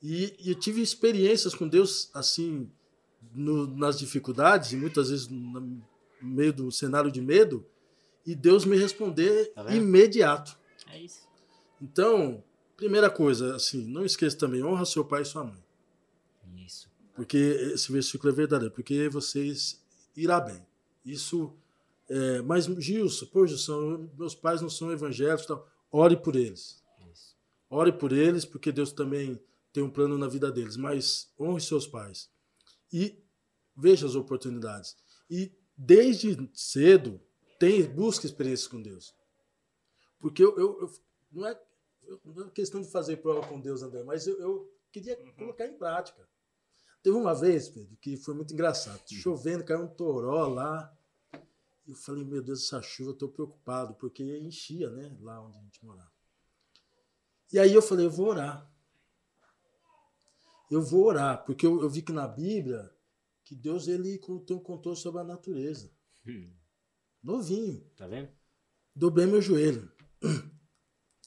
E, 0.03 0.35
e 0.39 0.51
eu 0.51 0.55
tive 0.55 0.81
experiências 0.81 1.55
com 1.55 1.67
Deus, 1.67 2.11
assim, 2.15 2.71
no- 3.35 3.67
nas 3.67 3.99
dificuldades, 3.99 4.73
e 4.73 4.77
muitas 4.77 5.11
vezes 5.11 5.29
no, 5.29 5.61
no 5.61 5.83
meio 6.21 6.53
do 6.53 6.71
cenário 6.71 7.11
de 7.11 7.21
medo, 7.21 7.65
e 8.27 8.35
Deus 8.35 8.65
me 8.65 8.77
responder 8.77 9.53
Tá 9.55 9.75
imediato. 9.75 10.57
É 10.93 11.01
isso. 11.01 11.27
Então, 11.81 12.45
primeira 12.77 13.09
coisa, 13.11 13.57
assim, 13.57 13.87
não 13.87 14.05
esqueça 14.05 14.37
também, 14.37 14.63
honra 14.63 14.85
seu 14.85 15.05
pai 15.05 15.23
e 15.23 15.25
sua 15.25 15.45
mãe. 15.45 15.65
Porque 17.19 17.37
esse 17.75 17.91
versículo 17.91 18.33
é 18.33 18.37
verdadeiro, 18.37 18.73
porque 18.73 19.09
vocês 19.09 19.85
irá 20.17 20.39
bem. 20.41 20.65
Isso 21.05 21.53
é, 22.09 22.41
mas 22.43 22.67
Gilson, 22.67 23.27
pô, 23.27 23.45
Gilson, 23.45 24.09
meus 24.17 24.37
pais 24.37 24.63
não 24.63 24.71
são 24.71 24.93
evangélicos, 24.93 25.45
tal. 25.45 25.69
ore 25.91 26.17
por 26.17 26.37
eles. 26.37 26.81
Isso. 27.13 27.37
Ore 27.69 27.91
por 27.93 28.13
eles, 28.13 28.45
porque 28.45 28.71
Deus 28.71 28.93
também 28.93 29.37
tem 29.73 29.83
um 29.83 29.91
plano 29.91 30.17
na 30.17 30.29
vida 30.29 30.49
deles, 30.53 30.77
mas 30.77 31.33
honre 31.37 31.61
seus 31.61 31.89
pais. 31.89 32.31
E 32.93 33.21
veja 33.77 34.07
as 34.07 34.15
oportunidades. 34.15 34.95
E 35.29 35.51
desde 35.77 36.49
cedo, 36.55 37.21
tem, 37.59 37.83
busque 37.83 38.27
experiências 38.27 38.69
com 38.69 38.81
Deus. 38.81 39.13
Porque 40.21 40.45
eu, 40.45 40.57
eu- 40.57 40.81
eu- 40.83 40.93
não, 41.33 41.45
é, 41.49 41.61
não 42.25 42.45
é 42.47 42.51
questão 42.51 42.81
de 42.81 42.89
fazer 42.89 43.17
prova 43.17 43.45
com 43.49 43.61
Deus, 43.61 43.83
André, 43.83 44.05
mas 44.05 44.25
eu, 44.29 44.39
eu 44.41 44.73
queria 44.93 45.17
colocar 45.37 45.67
em 45.67 45.77
prática. 45.77 46.29
Teve 47.03 47.17
uma 47.17 47.35
vez, 47.35 47.69
Pedro, 47.69 47.97
que 47.97 48.17
foi 48.17 48.35
muito 48.35 48.53
engraçado. 48.53 49.01
Chovendo, 49.07 49.65
caiu 49.65 49.85
um 49.85 49.89
toró 49.89 50.47
lá. 50.47 50.95
Eu 51.87 51.95
falei, 51.95 52.25
meu 52.25 52.43
Deus, 52.43 52.65
essa 52.65 52.83
chuva, 52.83 53.11
eu 53.11 53.15
tô 53.15 53.29
preocupado, 53.29 53.95
porque 53.95 54.23
enchia, 54.39 54.91
né, 54.91 55.17
lá 55.21 55.41
onde 55.41 55.57
a 55.57 55.63
gente 55.63 55.85
morava. 55.85 56.13
E 57.53 57.59
aí 57.59 57.73
eu 57.73 57.81
falei, 57.81 58.07
eu 58.07 58.11
vou 58.11 58.29
orar. 58.29 58.71
Eu 60.71 60.83
vou 60.83 61.07
orar, 61.07 61.45
porque 61.45 61.67
eu, 61.67 61.81
eu 61.81 61.89
vi 61.89 62.03
que 62.03 62.13
na 62.13 62.29
Bíblia 62.29 62.95
que 63.43 63.55
Deus 63.55 63.89
ele 63.89 64.19
contou, 64.19 64.61
contou 64.61 64.95
sobre 64.95 65.23
a 65.23 65.25
natureza. 65.25 65.91
Hum, 66.27 66.53
Novinho. 67.23 67.81
Tá 67.97 68.07
vendo? 68.07 68.29
Dobrei 68.95 69.27
meu 69.27 69.41
joelho. 69.41 69.91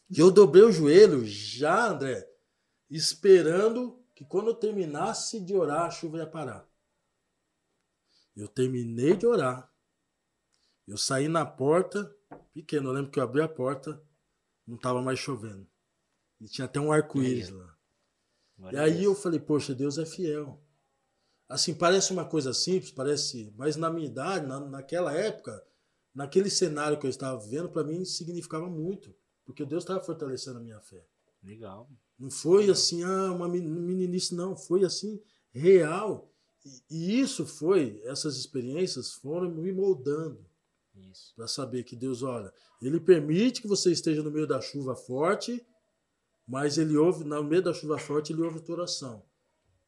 E 0.09 0.19
eu 0.19 0.29
dobrei 0.29 0.61
o 0.61 0.71
joelho 0.71 1.25
já, 1.25 1.89
André, 1.89 2.29
esperando 2.89 4.00
que 4.21 4.25
quando 4.25 4.49
eu 4.51 4.53
terminasse 4.53 5.39
de 5.39 5.55
orar, 5.55 5.87
a 5.87 5.89
chuva 5.89 6.19
ia 6.19 6.27
parar. 6.27 6.69
Eu 8.35 8.47
terminei 8.47 9.17
de 9.17 9.25
orar. 9.25 9.73
Eu 10.87 10.95
saí 10.95 11.27
na 11.27 11.43
porta, 11.43 12.15
pequeno, 12.53 12.89
eu 12.89 12.93
lembro 12.93 13.09
que 13.09 13.17
eu 13.17 13.23
abri 13.23 13.41
a 13.41 13.47
porta, 13.47 13.99
não 14.67 14.75
estava 14.75 15.01
mais 15.01 15.17
chovendo. 15.17 15.67
E 16.39 16.45
tinha 16.45 16.65
até 16.65 16.79
um 16.79 16.91
arco-íris 16.91 17.49
lá. 17.49 17.75
E 18.71 18.77
aí 18.77 19.03
eu 19.05 19.15
falei, 19.15 19.39
poxa, 19.39 19.73
Deus 19.73 19.97
é 19.97 20.05
fiel. 20.05 20.63
Assim, 21.49 21.73
parece 21.73 22.13
uma 22.13 22.23
coisa 22.23 22.53
simples, 22.53 22.91
parece, 22.91 23.51
mas 23.57 23.75
na 23.75 23.89
minha 23.89 24.05
idade, 24.05 24.45
na, 24.45 24.59
naquela 24.59 25.13
época, 25.13 25.65
naquele 26.13 26.51
cenário 26.51 26.99
que 26.99 27.07
eu 27.07 27.09
estava 27.09 27.41
vivendo, 27.41 27.69
para 27.69 27.83
mim 27.83 28.05
significava 28.05 28.69
muito, 28.69 29.15
porque 29.43 29.65
Deus 29.65 29.81
estava 29.81 29.99
fortalecendo 29.99 30.59
a 30.59 30.61
minha 30.61 30.79
fé. 30.79 31.03
Legal. 31.43 31.89
Não 32.19 32.29
foi 32.29 32.69
assim, 32.69 33.03
ah, 33.03 33.31
uma 33.31 33.47
men- 33.49 33.67
meninice, 33.67 34.35
não, 34.35 34.55
foi 34.55 34.83
assim, 34.83 35.19
real. 35.51 36.31
E, 36.63 36.83
e 36.89 37.19
isso 37.19 37.45
foi, 37.45 37.99
essas 38.03 38.37
experiências 38.37 39.11
foram 39.13 39.49
me 39.49 39.71
moldando 39.71 40.45
Isso. 40.95 41.33
para 41.35 41.47
saber 41.47 41.83
que 41.83 41.95
Deus, 41.95 42.21
olha, 42.21 42.53
Ele 42.81 42.99
permite 42.99 43.61
que 43.61 43.67
você 43.67 43.91
esteja 43.91 44.21
no 44.21 44.29
meio 44.29 44.45
da 44.45 44.61
chuva 44.61 44.95
forte, 44.95 45.65
mas 46.47 46.77
Ele 46.77 46.95
ouve, 46.95 47.23
no 47.23 47.43
meio 47.43 47.63
da 47.63 47.73
chuva 47.73 47.97
forte, 47.97 48.31
Ele 48.31 48.43
ouve 48.43 48.59
a 48.59 48.61
tua 48.61 48.75
oração. 48.75 49.23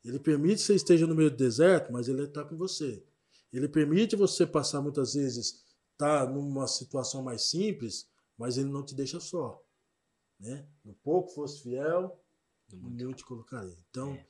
Ele 0.03 0.19
permite 0.19 0.57
que 0.57 0.63
você 0.63 0.75
esteja 0.75 1.05
no 1.05 1.15
meio 1.15 1.29
do 1.29 1.37
deserto, 1.37 1.93
mas 1.93 2.07
Ele 2.07 2.23
está 2.23 2.43
com 2.43 2.57
você. 2.57 3.03
Ele 3.51 3.67
permite 3.67 4.15
você 4.15 4.47
passar 4.47 4.81
muitas 4.81 5.13
vezes, 5.13 5.63
tá 5.95 6.25
numa 6.25 6.67
situação 6.67 7.21
mais 7.21 7.43
simples, 7.43 8.07
mas 8.35 8.57
Ele 8.57 8.69
não 8.69 8.83
te 8.83 8.95
deixa 8.95 9.19
só. 9.19 9.63
Né? 10.43 10.67
No 10.84 10.93
pouco 10.93 11.29
fosse 11.34 11.63
fiel, 11.63 12.19
no 12.71 12.77
muito 12.89 13.13
te 13.19 13.25
colocarei. 13.25 13.77
Então, 13.89 14.13
É. 14.13 14.27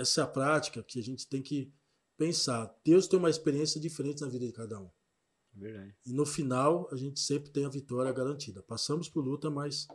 essa 0.00 0.20
é 0.20 0.24
a 0.24 0.26
prática 0.26 0.82
que 0.82 0.98
a 0.98 1.02
gente 1.02 1.26
tem 1.26 1.42
que 1.42 1.72
pensar. 2.16 2.72
Deus 2.84 3.06
tem 3.08 3.18
uma 3.18 3.28
experiência 3.28 3.80
diferente 3.80 4.20
na 4.22 4.28
vida 4.28 4.46
de 4.46 4.52
cada 4.52 4.80
um. 4.80 4.88
Verdade. 5.52 5.94
E 6.06 6.12
no 6.12 6.24
final, 6.24 6.88
a 6.92 6.96
gente 6.96 7.18
sempre 7.18 7.50
tem 7.50 7.64
a 7.64 7.68
vitória 7.68 8.12
garantida. 8.12 8.62
Passamos 8.62 9.08
por 9.08 9.24
luta, 9.24 9.50
mas 9.50 9.88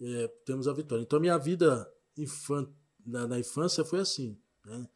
é, 0.00 0.28
temos 0.44 0.66
a 0.66 0.72
vitória. 0.72 1.02
Então, 1.02 1.20
minha 1.20 1.38
vida 1.38 1.90
infan- 2.16 2.68
na, 3.04 3.26
na 3.28 3.38
infância 3.38 3.84
foi 3.84 4.00
assim. 4.00 4.38
Né? 4.64 4.88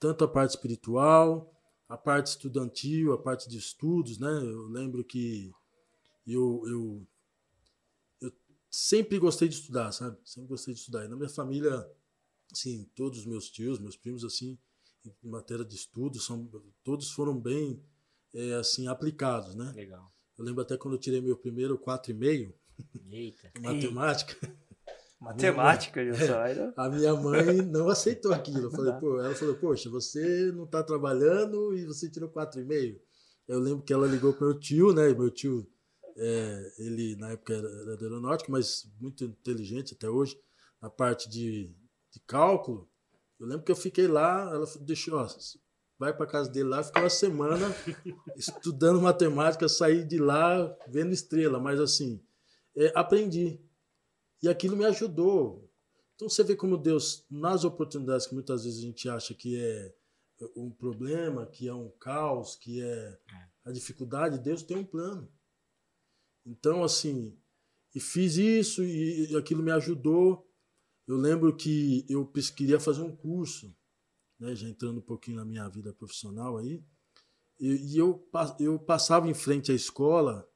Tanto 0.00 0.24
a 0.24 0.28
parte 0.28 0.50
espiritual, 0.50 1.52
a 1.88 1.96
parte 1.96 2.28
estudantil, 2.28 3.12
a 3.12 3.18
parte 3.18 3.48
de 3.48 3.58
estudos. 3.58 4.18
Né? 4.18 4.28
Eu 4.30 4.66
lembro 4.68 5.04
que 5.04 5.50
eu, 6.26 6.62
eu 6.68 7.06
sempre 8.70 9.18
gostei 9.18 9.48
de 9.48 9.54
estudar, 9.54 9.92
sabe? 9.92 10.16
Sempre 10.24 10.48
gostei 10.48 10.74
de 10.74 10.80
estudar. 10.80 11.04
E 11.04 11.08
na 11.08 11.16
minha 11.16 11.28
família, 11.28 11.88
assim, 12.52 12.88
todos 12.94 13.20
os 13.20 13.26
meus 13.26 13.50
tios, 13.50 13.78
meus 13.78 13.96
primos, 13.96 14.24
assim, 14.24 14.58
em 15.24 15.28
matéria 15.28 15.64
de 15.64 15.74
estudo, 15.74 16.18
são, 16.20 16.48
todos 16.84 17.10
foram 17.10 17.38
bem 17.38 17.82
é, 18.34 18.54
assim 18.54 18.88
aplicados, 18.88 19.54
né? 19.54 19.72
Legal. 19.74 20.12
Eu 20.36 20.44
lembro 20.44 20.62
até 20.62 20.76
quando 20.76 20.94
eu 20.94 21.00
tirei 21.00 21.20
meu 21.20 21.36
primeiro 21.36 21.78
4,5 21.78 22.52
Eita. 23.10 23.50
em 23.56 23.60
matemática, 23.62 24.36
Matemática, 25.20 26.04
Gilson. 26.04 26.34
aí 26.38 26.54
não- 26.54 26.72
a 26.76 26.88
minha 26.88 27.14
mãe 27.14 27.56
não 27.62 27.88
aceitou 27.88 28.32
aquilo. 28.32 28.66
Eu 28.66 28.70
falei, 28.70 28.92
pô, 29.00 29.20
ela 29.20 29.34
falou, 29.34 29.56
poxa, 29.56 29.90
você 29.90 30.52
não 30.52 30.62
está 30.64 30.80
trabalhando 30.82 31.76
e 31.76 31.84
você 31.84 32.08
tirou 32.08 32.28
4,5. 32.30 33.00
Eu 33.48 33.58
lembro 33.58 33.82
que 33.82 33.92
ela 33.92 34.06
ligou 34.06 34.32
para 34.32 34.46
meu 34.46 34.60
tio, 34.60 34.92
né? 34.92 35.08
Meu 35.12 35.30
tio 35.30 35.66
É, 36.20 36.72
ele, 36.78 37.14
na 37.16 37.30
época, 37.30 37.54
era, 37.54 37.68
era 37.68 37.96
da 37.96 38.02
aeronáutica, 38.02 38.50
mas 38.50 38.90
muito 39.00 39.24
inteligente 39.24 39.94
até 39.94 40.08
hoje, 40.08 40.36
na 40.82 40.90
parte 40.90 41.28
de, 41.28 41.72
de 42.10 42.20
cálculo. 42.26 42.90
Eu 43.38 43.46
lembro 43.46 43.64
que 43.64 43.70
eu 43.70 43.76
fiquei 43.76 44.08
lá, 44.08 44.50
ela 44.52 44.66
deixou, 44.80 45.14
ó, 45.14 45.28
vai 45.96 46.16
para 46.16 46.26
casa 46.26 46.50
dele 46.50 46.68
lá, 46.68 46.82
ficou 46.82 47.02
uma 47.02 47.10
semana 47.10 47.66
estudando 48.36 49.00
matemática, 49.00 49.68
saí 49.68 50.04
de 50.04 50.18
lá 50.18 50.76
vendo 50.88 51.12
estrela, 51.12 51.60
mas 51.60 51.78
assim, 51.78 52.20
é, 52.76 52.92
aprendi. 52.96 53.60
E 54.42 54.48
aquilo 54.48 54.76
me 54.76 54.84
ajudou. 54.86 55.68
Então 56.14 56.28
você 56.28 56.42
vê 56.42 56.56
como 56.56 56.76
Deus, 56.76 57.24
nas 57.30 57.62
oportunidades 57.64 58.26
que 58.26 58.34
muitas 58.34 58.64
vezes 58.64 58.80
a 58.80 58.82
gente 58.82 59.08
acha 59.08 59.34
que 59.34 59.56
é 59.56 59.94
um 60.56 60.70
problema, 60.70 61.46
que 61.46 61.68
é 61.68 61.74
um 61.74 61.90
caos, 61.90 62.56
que 62.56 62.82
é 62.82 63.18
a 63.64 63.70
dificuldade, 63.70 64.38
Deus 64.38 64.62
tem 64.62 64.76
um 64.76 64.84
plano. 64.84 65.28
Então, 66.48 66.82
assim, 66.82 67.36
e 67.94 68.00
fiz 68.00 68.36
isso 68.36 68.82
e 68.82 69.36
aquilo 69.36 69.62
me 69.62 69.70
ajudou. 69.70 70.50
Eu 71.06 71.16
lembro 71.16 71.54
que 71.54 72.06
eu 72.08 72.26
queria 72.56 72.80
fazer 72.80 73.02
um 73.02 73.14
curso, 73.14 73.76
né, 74.40 74.54
já 74.54 74.66
entrando 74.66 74.98
um 74.98 75.02
pouquinho 75.02 75.36
na 75.36 75.44
minha 75.44 75.68
vida 75.68 75.92
profissional 75.92 76.56
aí, 76.56 76.82
e, 77.60 77.94
e 77.94 77.98
eu, 77.98 78.26
eu 78.58 78.78
passava 78.78 79.28
em 79.28 79.34
frente 79.34 79.72
à 79.72 79.74
escola 79.74 80.48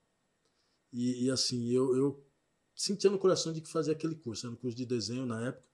e, 0.92 1.24
e 1.24 1.30
assim, 1.30 1.68
eu, 1.70 1.96
eu 1.96 2.26
sentia 2.74 3.10
no 3.10 3.18
coração 3.18 3.52
de 3.52 3.60
que 3.60 3.68
fazia 3.68 3.92
aquele 3.92 4.14
curso, 4.14 4.46
era 4.46 4.54
um 4.54 4.58
curso 4.58 4.76
de 4.76 4.86
desenho 4.86 5.26
na 5.26 5.48
época. 5.48 5.66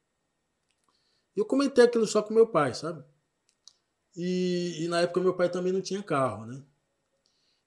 E 1.36 1.40
eu 1.40 1.44
comentei 1.44 1.84
aquilo 1.84 2.06
só 2.06 2.22
com 2.22 2.34
meu 2.34 2.46
pai, 2.46 2.74
sabe? 2.74 3.04
E, 4.16 4.84
e, 4.84 4.88
na 4.88 5.02
época 5.02 5.20
meu 5.20 5.34
pai 5.34 5.50
também 5.50 5.72
não 5.72 5.80
tinha 5.80 6.02
carro, 6.02 6.46
né? 6.46 6.64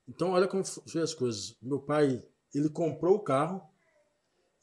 Então 0.08 0.32
olha 0.32 0.48
como 0.48 0.66
foi 0.66 1.02
as 1.02 1.14
coisas. 1.14 1.56
Meu 1.62 1.80
pai, 1.80 2.22
ele 2.54 2.70
comprou 2.70 3.16
o 3.16 3.24
carro, 3.24 3.62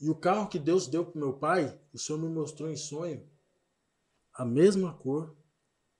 e 0.00 0.08
o 0.08 0.14
carro 0.14 0.48
que 0.48 0.58
Deus 0.58 0.86
deu 0.86 1.04
para 1.04 1.20
meu 1.20 1.32
pai, 1.32 1.78
o 1.92 1.98
Senhor 1.98 2.18
me 2.18 2.28
mostrou 2.28 2.70
em 2.70 2.76
sonho 2.76 3.28
a 4.32 4.44
mesma 4.44 4.94
cor, 4.94 5.36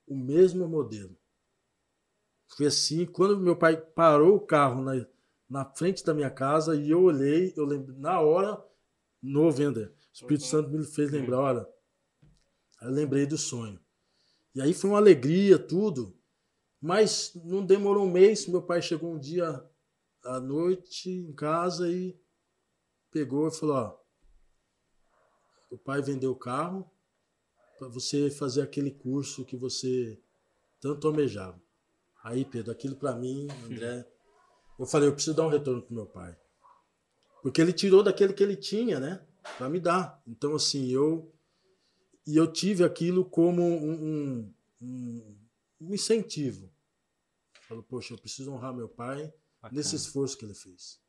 o 0.07 0.17
mesmo 0.17 0.69
modelo. 0.69 1.17
Foi 2.57 2.67
assim, 2.67 3.05
quando 3.05 3.41
meu 3.41 3.57
pai 3.57 3.77
parou 3.77 4.37
o 4.37 4.41
carro 4.41 4.81
na, 4.81 5.07
na 5.51 5.65
frente 5.65 6.05
da 6.05 6.15
minha 6.15 6.31
casa 6.31 6.77
e 6.77 6.91
eu 6.91 7.03
olhei, 7.03 7.53
eu 7.57 7.65
lembro, 7.65 7.99
na 7.99 8.21
hora, 8.21 8.65
no 9.21 9.51
venda, 9.51 9.93
o 9.93 10.13
Espírito 10.13 10.43
uhum. 10.43 10.49
Santo 10.49 10.71
me 10.71 10.85
fez 10.85 11.11
lembrar, 11.11 11.41
olha, 11.41 11.69
eu 12.81 12.91
lembrei 12.91 13.27
do 13.27 13.37
sonho. 13.37 13.81
E 14.55 14.61
aí 14.61 14.73
foi 14.73 14.91
uma 14.91 14.99
alegria, 14.99 15.59
tudo. 15.59 16.17
Mas 16.81 17.33
não 17.45 17.67
demorou 17.67 18.07
um 18.07 18.11
mês, 18.11 18.47
meu 18.47 18.63
pai 18.63 18.81
chegou 18.81 19.13
um 19.13 19.19
dia 19.19 19.65
à 20.25 20.41
noite 20.41 21.11
em 21.11 21.33
casa 21.33 21.91
e 21.91 22.19
pegou 23.11 23.49
e 23.49 23.53
falou: 23.53 23.77
ó, 23.77 23.99
o 25.71 25.79
pai 25.79 26.03
vendeu 26.03 26.33
o 26.33 26.39
carro 26.39 26.91
para 27.79 27.89
você 27.89 28.31
fazer 28.31 28.63
aquele 28.63 28.91
curso 28.91 29.45
que 29.45 29.57
você 29.57 30.21
tanto 30.81 31.07
almejava. 31.07 31.61
Aí, 32.23 32.45
Pedro, 32.45 32.73
aquilo 32.73 32.97
para 32.97 33.15
mim, 33.15 33.49
André, 33.65 34.07
eu 34.79 34.87
falei: 34.87 35.09
eu 35.09 35.15
preciso 35.15 35.37
dar 35.37 35.47
um 35.47 35.51
retorno 35.51 35.83
pro 35.83 35.95
meu 35.95 36.07
pai. 36.07 36.37
Porque 37.43 37.61
ele 37.61 37.73
tirou 37.73 38.03
daquele 38.03 38.33
que 38.33 38.43
ele 38.43 38.57
tinha, 38.57 38.99
né? 38.99 39.25
Para 39.57 39.69
me 39.69 39.81
dar. 39.81 40.21
Então, 40.27 40.55
assim, 40.55 40.89
eu. 40.89 41.33
E 42.27 42.37
eu 42.37 42.53
tive 42.53 42.85
aquilo 42.85 43.25
como 43.25 43.63
um, 43.63 44.53
um, 44.83 45.37
um 45.81 45.95
incentivo. 45.95 46.71
Falou, 47.63 47.83
poxa, 47.83 48.13
eu 48.13 48.19
preciso 48.19 48.53
honrar 48.53 48.75
meu 48.75 48.89
pai 48.89 49.33
Bacana. 49.61 49.79
nesse 49.79 49.97
esforço 49.97 50.37
que 50.37 50.45
ele 50.45 50.55
fez. 50.55 51.01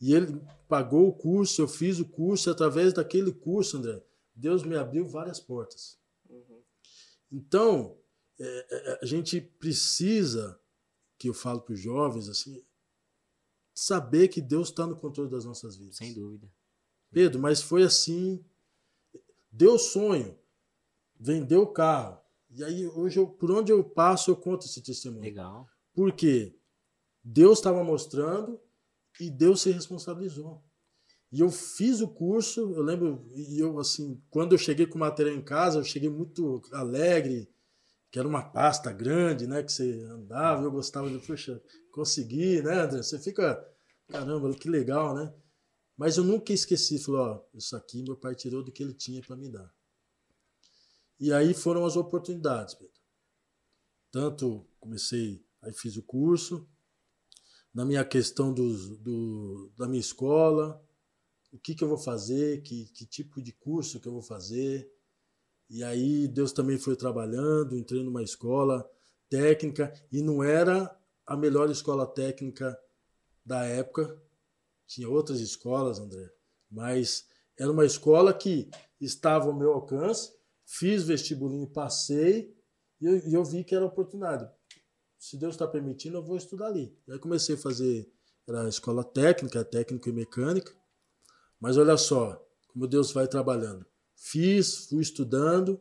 E 0.00 0.14
ele 0.14 0.40
pagou 0.68 1.08
o 1.08 1.12
curso, 1.12 1.62
eu 1.62 1.68
fiz 1.68 2.00
o 2.00 2.04
curso, 2.04 2.48
e 2.48 2.52
através 2.52 2.92
daquele 2.92 3.32
curso, 3.32 3.76
André, 3.76 4.02
Deus 4.34 4.62
me 4.62 4.76
abriu 4.76 5.06
várias 5.06 5.38
portas. 5.38 5.98
Uhum. 6.28 6.62
Então, 7.30 7.98
é, 8.38 8.66
é, 8.70 8.98
a 9.02 9.06
gente 9.06 9.40
precisa, 9.40 10.60
que 11.18 11.28
eu 11.28 11.34
falo 11.34 11.60
para 11.60 11.74
os 11.74 11.80
jovens, 11.80 12.28
assim, 12.28 12.64
saber 13.72 14.28
que 14.28 14.40
Deus 14.40 14.68
está 14.68 14.86
no 14.86 14.96
controle 14.96 15.30
das 15.30 15.44
nossas 15.44 15.76
vidas. 15.76 15.96
Sem 15.96 16.12
dúvida. 16.12 16.50
Pedro, 17.10 17.40
mas 17.40 17.62
foi 17.62 17.84
assim. 17.84 18.44
Deu 19.50 19.78
sonho, 19.78 20.38
vendeu 21.18 21.62
o 21.62 21.72
carro. 21.72 22.20
E 22.50 22.64
aí, 22.64 22.86
hoje, 22.86 23.18
eu, 23.18 23.26
por 23.26 23.50
onde 23.50 23.70
eu 23.70 23.84
passo, 23.84 24.30
eu 24.30 24.36
conto 24.36 24.66
esse 24.66 24.82
testemunho. 24.82 25.22
Legal. 25.22 25.68
Porque 25.94 26.58
Deus 27.22 27.58
estava 27.58 27.82
mostrando 27.84 28.60
e 29.20 29.30
Deus 29.30 29.62
se 29.62 29.70
responsabilizou. 29.70 30.62
E 31.30 31.40
eu 31.40 31.50
fiz 31.50 32.00
o 32.00 32.08
curso, 32.08 32.72
eu 32.74 32.82
lembro, 32.82 33.26
e 33.34 33.58
eu 33.58 33.78
assim, 33.78 34.22
quando 34.28 34.52
eu 34.52 34.58
cheguei 34.58 34.86
com 34.86 34.96
o 34.96 35.00
material 35.00 35.34
em 35.34 35.42
casa, 35.42 35.78
eu 35.78 35.84
cheguei 35.84 36.10
muito 36.10 36.60
alegre, 36.72 37.48
que 38.10 38.18
era 38.18 38.28
uma 38.28 38.42
pasta 38.42 38.92
grande, 38.92 39.46
né, 39.46 39.62
que 39.62 39.72
você 39.72 40.02
andava, 40.02 40.62
eu 40.62 40.70
gostava 40.70 41.08
de, 41.08 41.18
puxa, 41.26 41.62
consegui, 41.90 42.60
né, 42.60 42.82
André? 42.82 43.02
Você 43.02 43.18
fica, 43.18 43.66
caramba, 44.08 44.52
que 44.54 44.68
legal, 44.68 45.14
né? 45.14 45.32
Mas 45.96 46.18
eu 46.18 46.24
nunca 46.24 46.52
esqueci, 46.52 46.98
falou, 46.98 47.20
ó, 47.20 47.44
isso 47.54 47.74
aqui 47.74 48.02
meu 48.02 48.16
pai 48.16 48.34
tirou 48.34 48.62
do 48.62 48.70
que 48.70 48.82
ele 48.82 48.92
tinha 48.92 49.22
para 49.22 49.36
me 49.36 49.48
dar. 49.48 49.72
E 51.18 51.32
aí 51.32 51.54
foram 51.54 51.86
as 51.86 51.96
oportunidades, 51.96 52.74
Pedro. 52.74 52.92
Tanto 54.10 54.66
comecei, 54.78 55.42
aí 55.62 55.72
fiz 55.72 55.96
o 55.96 56.02
curso, 56.02 56.68
na 57.74 57.84
minha 57.84 58.04
questão 58.04 58.52
do, 58.52 59.70
da 59.76 59.88
minha 59.88 60.00
escola, 60.00 60.82
o 61.52 61.58
que, 61.58 61.74
que 61.74 61.82
eu 61.82 61.88
vou 61.88 61.98
fazer, 61.98 62.62
que, 62.62 62.86
que 62.86 63.06
tipo 63.06 63.40
de 63.40 63.52
curso 63.52 64.00
que 64.00 64.08
eu 64.08 64.12
vou 64.12 64.22
fazer. 64.22 64.90
E 65.68 65.82
aí 65.82 66.28
Deus 66.28 66.52
também 66.52 66.78
foi 66.78 66.96
trabalhando, 66.96 67.76
entrei 67.76 68.02
numa 68.02 68.22
escola 68.22 68.88
técnica 69.28 69.92
e 70.10 70.22
não 70.22 70.42
era 70.42 70.94
a 71.26 71.36
melhor 71.36 71.70
escola 71.70 72.06
técnica 72.06 72.78
da 73.44 73.64
época. 73.64 74.20
Tinha 74.86 75.08
outras 75.08 75.40
escolas, 75.40 75.98
André, 75.98 76.30
mas 76.70 77.26
era 77.58 77.70
uma 77.70 77.86
escola 77.86 78.34
que 78.34 78.70
estava 79.00 79.46
ao 79.46 79.54
meu 79.54 79.72
alcance. 79.72 80.32
Fiz 80.64 81.04
vestibulinho, 81.04 81.66
passei 81.66 82.54
e 83.00 83.06
eu, 83.06 83.18
e 83.28 83.34
eu 83.34 83.44
vi 83.44 83.64
que 83.64 83.74
era 83.74 83.84
oportunidade 83.84 84.50
se 85.22 85.36
Deus 85.36 85.54
está 85.54 85.68
permitindo, 85.68 86.16
eu 86.16 86.22
vou 86.22 86.36
estudar 86.36 86.66
ali. 86.66 86.92
E 87.06 87.12
aí 87.12 87.18
comecei 87.20 87.54
a 87.54 87.58
fazer, 87.58 88.12
era 88.44 88.68
escola 88.68 89.04
técnica, 89.04 89.64
técnica 89.64 90.10
e 90.10 90.12
mecânica. 90.12 90.74
Mas 91.60 91.76
olha 91.76 91.96
só, 91.96 92.44
como 92.66 92.88
Deus 92.88 93.12
vai 93.12 93.28
trabalhando. 93.28 93.86
Fiz, 94.16 94.88
fui 94.88 95.00
estudando 95.00 95.80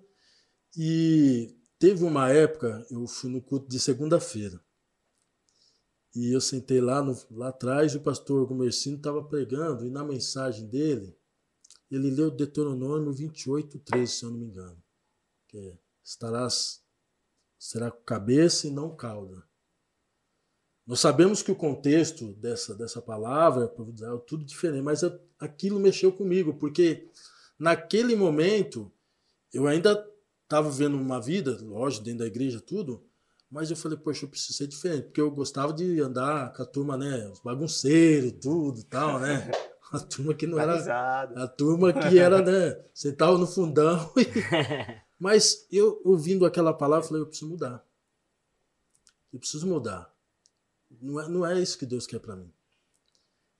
e 0.77 1.57
teve 1.79 2.03
uma 2.03 2.29
época, 2.29 2.85
eu 2.91 3.07
fui 3.07 3.31
no 3.31 3.41
culto 3.41 3.67
de 3.67 3.79
segunda-feira. 3.79 4.63
E 6.15 6.31
eu 6.31 6.39
sentei 6.39 6.79
lá, 6.79 7.01
no, 7.01 7.17
lá 7.31 7.49
atrás 7.49 7.95
e 7.95 7.97
o 7.97 8.03
pastor 8.03 8.45
Gomercino 8.45 8.97
estava 8.97 9.23
pregando, 9.23 9.83
e 9.83 9.89
na 9.89 10.03
mensagem 10.03 10.67
dele, 10.67 11.17
ele 11.89 12.11
leu 12.11 12.29
Deuteronômio 12.29 13.11
28, 13.11 13.79
13, 13.79 14.13
se 14.13 14.23
eu 14.23 14.29
não 14.29 14.37
me 14.37 14.45
engano. 14.45 14.83
Que 15.47 15.57
é, 15.57 15.79
estarás 16.03 16.81
será 17.61 17.91
cabeça 17.91 18.65
e 18.65 18.71
não 18.71 18.95
cauda. 18.95 19.43
Nós 20.85 20.99
sabemos 20.99 21.43
que 21.43 21.51
o 21.51 21.55
contexto 21.55 22.33
dessa, 22.33 22.73
dessa 22.73 22.99
palavra 22.99 23.65
é 23.65 24.17
tudo 24.25 24.43
diferente, 24.43 24.81
mas 24.81 25.03
aquilo 25.39 25.79
mexeu 25.79 26.11
comigo, 26.11 26.55
porque 26.55 27.07
naquele 27.59 28.15
momento 28.15 28.91
eu 29.53 29.67
ainda 29.67 29.91
estava 30.41 30.71
vivendo 30.71 30.95
uma 30.95 31.21
vida, 31.21 31.55
lógico, 31.61 32.03
dentro 32.03 32.21
da 32.21 32.25
igreja, 32.25 32.59
tudo, 32.59 33.05
mas 33.49 33.69
eu 33.69 33.77
falei, 33.77 33.95
poxa, 33.95 34.25
eu 34.25 34.29
preciso 34.29 34.53
ser 34.53 34.65
diferente, 34.65 35.03
porque 35.03 35.21
eu 35.21 35.29
gostava 35.29 35.71
de 35.71 36.01
andar 36.01 36.51
com 36.53 36.63
a 36.63 36.65
turma, 36.65 36.97
né, 36.97 37.29
os 37.29 37.41
bagunceiros, 37.41 38.33
tudo 38.41 38.83
tal, 38.85 39.19
né? 39.19 39.51
A 39.91 39.99
turma 39.99 40.33
que 40.33 40.47
não 40.47 40.57
era. 40.57 40.73
A 41.35 41.47
turma 41.47 41.91
que 41.91 42.17
era, 42.17 42.41
né? 42.41 42.81
Sentava 42.93 43.37
no 43.37 43.45
fundão 43.45 44.11
e, 44.15 44.23
Mas 45.21 45.67
eu, 45.71 46.01
ouvindo 46.03 46.47
aquela 46.47 46.73
palavra, 46.73 47.07
falei: 47.07 47.21
eu 47.21 47.27
preciso 47.27 47.51
mudar. 47.51 47.87
Eu 49.31 49.37
preciso 49.37 49.67
mudar. 49.67 50.11
Não 50.99 51.21
é, 51.21 51.29
não 51.29 51.45
é 51.45 51.61
isso 51.61 51.77
que 51.77 51.85
Deus 51.85 52.07
quer 52.07 52.17
para 52.17 52.35
mim. 52.35 52.51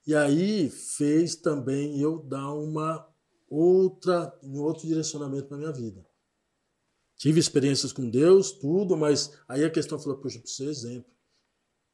E 0.07 0.15
aí 0.15 0.71
fez 0.71 1.35
também 1.35 2.01
eu 2.01 2.17
dar 2.17 2.51
uma 2.51 3.07
outra, 3.47 4.35
um 4.41 4.59
outro 4.59 4.87
direcionamento 4.87 5.51
na 5.51 5.57
minha 5.57 5.71
vida. 5.71 6.03
Tive 7.15 7.39
experiências 7.39 7.93
com 7.93 8.09
Deus, 8.09 8.51
tudo, 8.51 8.97
mas 8.97 9.31
aí 9.47 9.63
a 9.63 9.69
questão 9.69 9.99
falou: 9.99 10.17
poxa, 10.17 10.39
eu 10.39 10.41
preciso 10.41 10.63
ser 10.63 10.87
exemplo. 10.87 11.13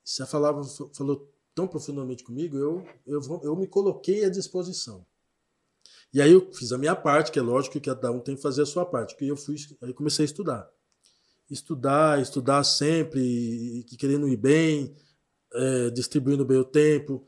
Se 0.01 0.23
a 0.23 0.27
palavra 0.27 0.63
falou 0.93 1.29
tão 1.53 1.67
profundamente 1.67 2.23
comigo, 2.23 2.55
eu, 2.55 2.87
eu, 3.05 3.19
eu 3.43 3.53
me 3.57 3.67
coloquei 3.67 4.23
à 4.23 4.29
disposição. 4.29 5.05
E 6.13 6.21
aí 6.21 6.31
eu 6.31 6.51
fiz 6.53 6.71
a 6.71 6.77
minha 6.77 6.95
parte, 6.95 7.31
que 7.31 7.39
é 7.39 7.41
lógico 7.41 7.73
que 7.73 7.89
cada 7.89 8.11
um 8.11 8.19
tem 8.19 8.35
que 8.35 8.41
fazer 8.41 8.61
a 8.61 8.65
sua 8.65 8.85
parte. 8.85 9.15
Que 9.15 9.27
eu 9.27 9.37
fui, 9.37 9.55
aí 9.81 9.93
comecei 9.93 10.23
a 10.23 10.25
estudar. 10.25 10.69
Estudar, 11.49 12.21
estudar 12.21 12.63
sempre, 12.63 13.19
e 13.21 13.83
querendo 13.97 14.27
ir 14.27 14.37
bem, 14.37 14.95
é, 15.53 15.89
distribuindo 15.89 16.45
bem 16.45 16.57
o 16.57 16.65
tempo. 16.65 17.27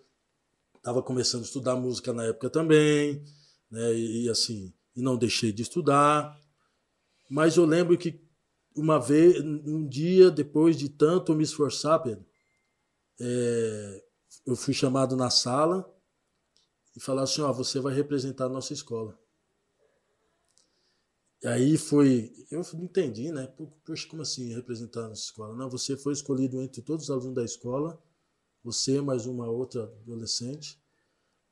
Estava 0.77 1.03
começando 1.03 1.41
a 1.41 1.45
estudar 1.45 1.75
música 1.75 2.13
na 2.13 2.25
época 2.25 2.49
também, 2.49 3.23
né? 3.69 3.93
E, 3.93 4.25
e 4.25 4.29
assim, 4.29 4.73
e 4.95 5.01
não 5.01 5.17
deixei 5.17 5.51
de 5.51 5.61
estudar. 5.61 6.37
Mas 7.29 7.57
eu 7.57 7.65
lembro 7.65 7.97
que 7.97 8.21
uma 8.75 8.97
vez, 8.99 9.41
um 9.41 9.87
dia 9.87 10.31
depois 10.31 10.77
de 10.77 10.89
tanto 10.89 11.35
me 11.35 11.43
esforçar, 11.43 12.01
Pedro, 12.01 12.25
é, 13.19 14.03
eu 14.45 14.55
fui 14.55 14.73
chamado 14.73 15.15
na 15.15 15.29
sala 15.29 15.85
e 16.95 16.99
falaram 16.99 17.23
assim: 17.23 17.41
ó, 17.41 17.51
você 17.51 17.79
vai 17.79 17.93
representar 17.93 18.45
a 18.45 18.49
nossa 18.49 18.73
escola. 18.73 19.19
E 21.41 21.47
aí 21.47 21.77
foi, 21.77 22.33
eu 22.51 22.61
não 22.73 22.83
entendi, 22.83 23.31
né? 23.31 23.47
Poxa, 23.85 24.07
como 24.09 24.21
assim 24.21 24.53
representar 24.53 25.05
a 25.05 25.09
nossa 25.09 25.21
escola? 25.21 25.55
Não, 25.55 25.69
você 25.69 25.95
foi 25.95 26.11
escolhido 26.11 26.61
entre 26.61 26.81
todos 26.81 27.05
os 27.05 27.09
alunos 27.09 27.33
da 27.33 27.45
escola, 27.45 28.01
você 28.61 28.99
mais 28.99 29.25
uma 29.25 29.47
outra 29.49 29.83
adolescente, 29.83 30.81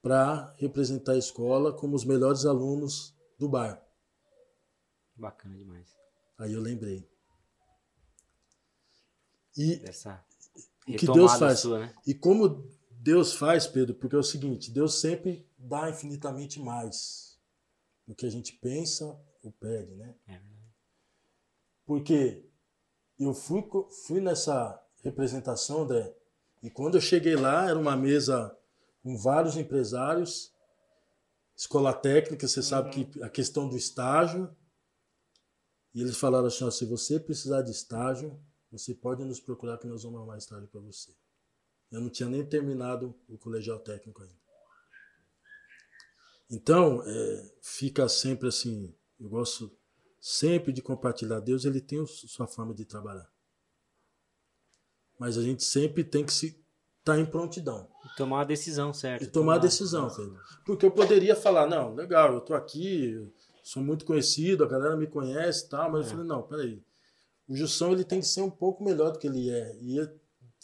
para 0.02 0.54
representar 0.58 1.14
a 1.14 1.18
escola 1.18 1.72
como 1.72 1.96
os 1.96 2.04
melhores 2.04 2.46
alunos 2.46 3.16
do 3.40 3.48
bar. 3.48 3.82
Bacana 5.16 5.56
demais. 5.56 5.88
Aí 6.38 6.54
eu 6.54 6.62
lembrei. 6.62 7.10
E 9.56 9.78
Dessa 9.78 10.24
o 10.88 10.96
que 10.96 11.06
Deus 11.06 11.34
faz. 11.34 11.60
sua, 11.60 11.80
né? 11.80 11.94
E 12.06 12.14
como 12.14 12.70
Deus 13.08 13.36
faz, 13.36 13.66
Pedro, 13.66 13.96
porque 13.96 14.18
é 14.18 14.20
o 14.20 14.24
seguinte, 14.24 14.70
Deus 14.70 15.00
sempre 15.00 15.50
dá 15.58 15.90
infinitamente 15.90 16.60
mais 16.60 17.40
do 18.06 18.14
que 18.14 18.26
a 18.26 18.30
gente 18.30 18.52
pensa 18.52 19.18
ou 19.42 19.50
pede, 19.50 19.96
né? 19.96 20.14
É. 20.28 20.42
Porque 21.86 22.46
eu 23.18 23.34
fui, 23.34 23.66
fui 24.06 24.20
nessa 24.20 24.78
representação, 25.02 25.84
André, 25.84 26.14
e 26.62 26.70
quando 26.70 26.96
eu 26.96 27.02
cheguei 27.02 27.38
lá, 27.38 27.70
era 27.70 27.80
uma 27.80 27.96
mesa 27.96 28.54
com 29.02 29.16
vários 29.16 29.56
empresários, 29.56 30.54
escola 31.56 31.94
técnica, 31.94 32.46
você 32.46 32.62
sabe 32.62 32.90
que 32.90 33.24
a 33.24 33.30
questão 33.30 33.70
do 33.70 33.78
estágio, 33.78 34.54
e 35.94 36.02
eles 36.02 36.18
falaram 36.18 36.48
assim, 36.48 36.66
ó, 36.66 36.70
se 36.70 36.84
você 36.84 37.22
precisar 37.22 37.62
de 37.62 37.72
estágio, 37.72 38.38
você 38.70 38.94
pode 38.94 39.24
nos 39.24 39.40
procurar 39.40 39.78
que 39.78 39.88
nós 39.88 40.04
vamos 40.04 40.20
arrumar 40.20 40.38
estágio 40.38 40.68
para 40.68 40.82
você. 40.82 41.16
Eu 41.92 42.02
não 42.02 42.10
tinha 42.10 42.28
nem 42.30 42.46
terminado 42.46 43.16
o 43.30 43.38
colegial 43.38 43.80
técnico 43.80 44.22
ainda. 44.22 44.36
Então, 46.50 47.02
é, 47.06 47.52
fica 47.62 48.08
sempre 48.08 48.48
assim, 48.48 48.94
eu 49.20 49.28
gosto 49.30 49.72
sempre 50.20 50.72
de 50.72 50.82
compartilhar. 50.82 51.40
Deus, 51.40 51.66
ele 51.66 51.82
tem 51.82 52.00
o- 52.00 52.08
sua 52.08 52.48
forma 52.48 52.74
de 52.74 52.86
trabalhar. 52.86 53.30
Mas 55.20 55.38
a 55.38 55.42
gente 55.42 55.64
sempre 55.64 56.04
tem 56.04 56.26
que 56.26 56.32
se 56.34 56.64
estar 57.00 57.18
em 57.20 57.26
prontidão 57.26 57.90
E 58.06 58.16
tomar 58.16 58.38
uma 58.38 58.46
decisão 58.46 58.94
certa. 58.94 59.24
e 59.24 59.28
tomar 59.28 59.56
a 59.56 59.60
decisão, 59.60 60.14
Pedro. 60.14 60.40
Porque 60.66 60.86
eu 60.86 60.92
poderia 60.92 61.36
falar, 61.36 61.68
não, 61.68 61.94
legal, 61.96 62.34
eu 62.34 62.42
tô 62.42 62.54
aqui, 62.54 63.30
sou 63.64 63.82
muito 63.82 64.06
conhecido, 64.06 64.64
a 64.64 64.68
galera 64.68 64.96
me 64.96 65.08
conhece 65.08 65.66
e 65.66 65.70
tal, 65.70 65.92
mas 65.92 66.06
eu 66.06 66.12
falei, 66.12 66.26
não, 66.26 66.44
peraí. 66.44 66.84
O 67.48 67.56
Jussão, 67.56 67.92
ele 67.94 68.04
tem 68.04 68.20
que 68.20 68.26
ser 68.28 68.42
um 68.42 68.50
pouco 68.52 68.84
melhor 68.84 69.12
do 69.12 69.20
que 69.20 69.28
ele 69.28 69.50
é. 69.50 69.76
E 69.82 70.00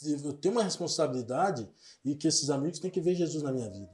eu, 0.02 0.32
tenho 0.32 0.54
uma 0.54 0.62
responsabilidade 0.64 1.68
e 2.04 2.14
que 2.14 2.28
esses 2.28 2.50
amigos 2.50 2.78
têm 2.78 2.90
que 2.90 3.00
ver 3.00 3.14
Jesus 3.14 3.42
na 3.42 3.52
minha 3.52 3.68
vida. 3.68 3.90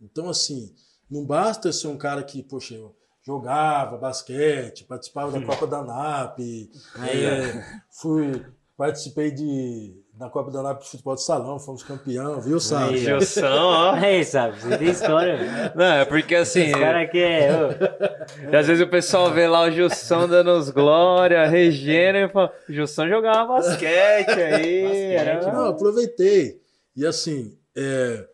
Então, 0.00 0.28
assim, 0.28 0.74
não 1.10 1.24
basta 1.24 1.68
eu 1.68 1.72
ser 1.72 1.88
um 1.88 1.98
cara 1.98 2.22
que, 2.22 2.42
poxa, 2.42 2.74
eu 2.74 2.96
jogava 3.22 3.98
basquete, 3.98 4.84
participava 4.84 5.30
da 5.30 5.44
Copa 5.46 5.66
da 5.66 5.82
NAP, 5.82 6.70
é, 6.98 7.82
fui, 7.90 8.44
participei 8.76 9.30
de, 9.30 9.99
da 10.20 10.28
Copa 10.28 10.50
da 10.50 10.62
NAP 10.62 10.82
de 10.82 10.88
futebol 10.90 11.14
de 11.14 11.22
salão, 11.22 11.58
fomos 11.58 11.82
campeão, 11.82 12.40
viu, 12.42 12.60
sabe? 12.60 12.96
Aí, 12.96 13.10
ó. 13.12 13.18
Jussão, 13.18 13.66
ó. 13.68 13.90
Aí, 13.94 14.22
sabe? 14.22 14.60
Você 14.60 14.76
tem 14.76 14.88
história. 14.90 15.36
velho. 15.38 15.72
Não, 15.74 15.84
é 15.94 16.04
porque 16.04 16.34
assim, 16.34 16.60
Esse 16.64 16.72
cara 16.78 17.00
aqui 17.00 17.18
é. 17.18 17.50
ô, 17.50 18.50
e 18.52 18.54
às 18.56 18.66
vezes 18.66 18.86
o 18.86 18.90
pessoal 18.90 19.32
vê 19.32 19.48
lá 19.48 19.62
o 19.62 19.70
Jussão 19.70 20.28
dando 20.28 20.50
os 20.52 20.68
glória, 20.68 21.46
regendo 21.48 22.18
e 22.18 22.28
fala, 22.28 22.52
o 22.68 22.72
Jussão 22.72 23.08
jogava 23.08 23.54
basquete 23.54 24.28
aí. 24.30 24.82
Basquete, 24.82 25.12
era- 25.14 25.52
Não, 25.52 25.64
aproveitei. 25.70 26.60
E 26.94 27.06
assim, 27.06 27.58
é, 27.74 28.28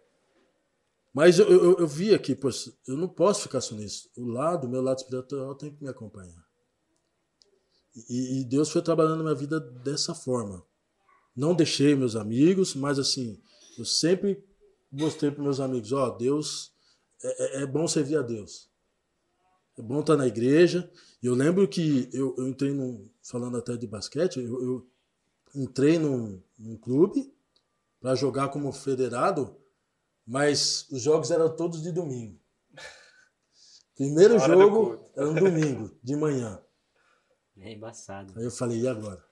mas 1.14 1.38
eu, 1.38 1.48
eu, 1.48 1.76
eu 1.78 1.86
vi 1.86 2.12
aqui, 2.12 2.34
poxa, 2.34 2.72
eu 2.88 2.96
não 2.96 3.06
posso 3.06 3.42
ficar 3.42 3.60
só 3.60 3.76
nisso. 3.76 4.10
O 4.18 4.26
lado, 4.26 4.66
o 4.66 4.70
meu 4.70 4.82
lado 4.82 4.98
espiritual 4.98 5.54
tem 5.54 5.70
que 5.72 5.80
me 5.84 5.88
acompanhar. 5.88 6.44
E, 8.10 8.40
e 8.40 8.44
Deus 8.44 8.70
foi 8.72 8.82
trabalhando 8.82 9.18
na 9.18 9.22
minha 9.22 9.34
vida 9.36 9.60
dessa 9.60 10.14
forma. 10.14 10.62
Não 11.36 11.54
deixei 11.54 11.94
meus 11.94 12.16
amigos, 12.16 12.74
mas 12.74 12.98
assim, 12.98 13.38
eu 13.78 13.84
sempre 13.84 14.42
mostrei 14.90 15.30
para 15.30 15.42
meus 15.42 15.60
amigos, 15.60 15.92
ó, 15.92 16.10
Deus, 16.10 16.72
é, 17.22 17.58
é- 17.58 17.62
é 17.62 17.66
bom 17.66 17.86
servir 17.86 18.16
a 18.16 18.22
Deus. 18.22 18.70
É 19.78 19.82
bom 19.82 20.00
estar 20.00 20.16
na 20.16 20.26
igreja. 20.26 20.90
E 21.22 21.26
eu 21.26 21.34
lembro 21.34 21.68
que 21.68 22.08
eu, 22.12 22.34
eu 22.38 22.48
entrei 22.48 22.72
num, 22.72 23.08
falando 23.22 23.58
até 23.58 23.76
de 23.76 23.86
basquete, 23.86 24.38
eu, 24.38 24.62
eu 24.62 24.90
entrei 25.54 25.98
num, 25.98 26.40
num 26.58 26.76
clube 26.76 27.32
para 28.00 28.14
jogar 28.14 28.48
como 28.48 28.72
federado, 28.72 29.56
mas 30.26 30.86
os 30.90 31.02
jogos 31.02 31.30
eram 31.30 31.54
todos 31.54 31.82
de 31.82 31.92
domingo. 31.92 32.38
Primeiro 33.94 34.38
jogo 34.38 35.10
era 35.14 35.28
um 35.28 35.34
domingo, 35.34 35.90
de 36.02 36.14
manhã. 36.16 36.62
É 37.58 37.72
embaçado. 37.72 38.34
Aí 38.36 38.44
eu 38.44 38.50
falei, 38.50 38.80
e 38.80 38.86
agora? 38.88 39.25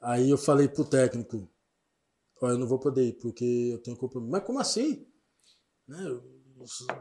Aí 0.00 0.30
eu 0.30 0.38
falei 0.38 0.68
pro 0.68 0.84
técnico, 0.84 1.50
olha, 2.40 2.52
eu 2.52 2.58
não 2.58 2.66
vou 2.66 2.78
poder 2.78 3.08
ir, 3.08 3.12
porque 3.14 3.70
eu 3.72 3.78
tenho 3.78 3.96
compromisso. 3.96 4.30
Mas 4.30 4.44
como 4.44 4.58
assim? 4.60 5.06
Né, 5.86 5.98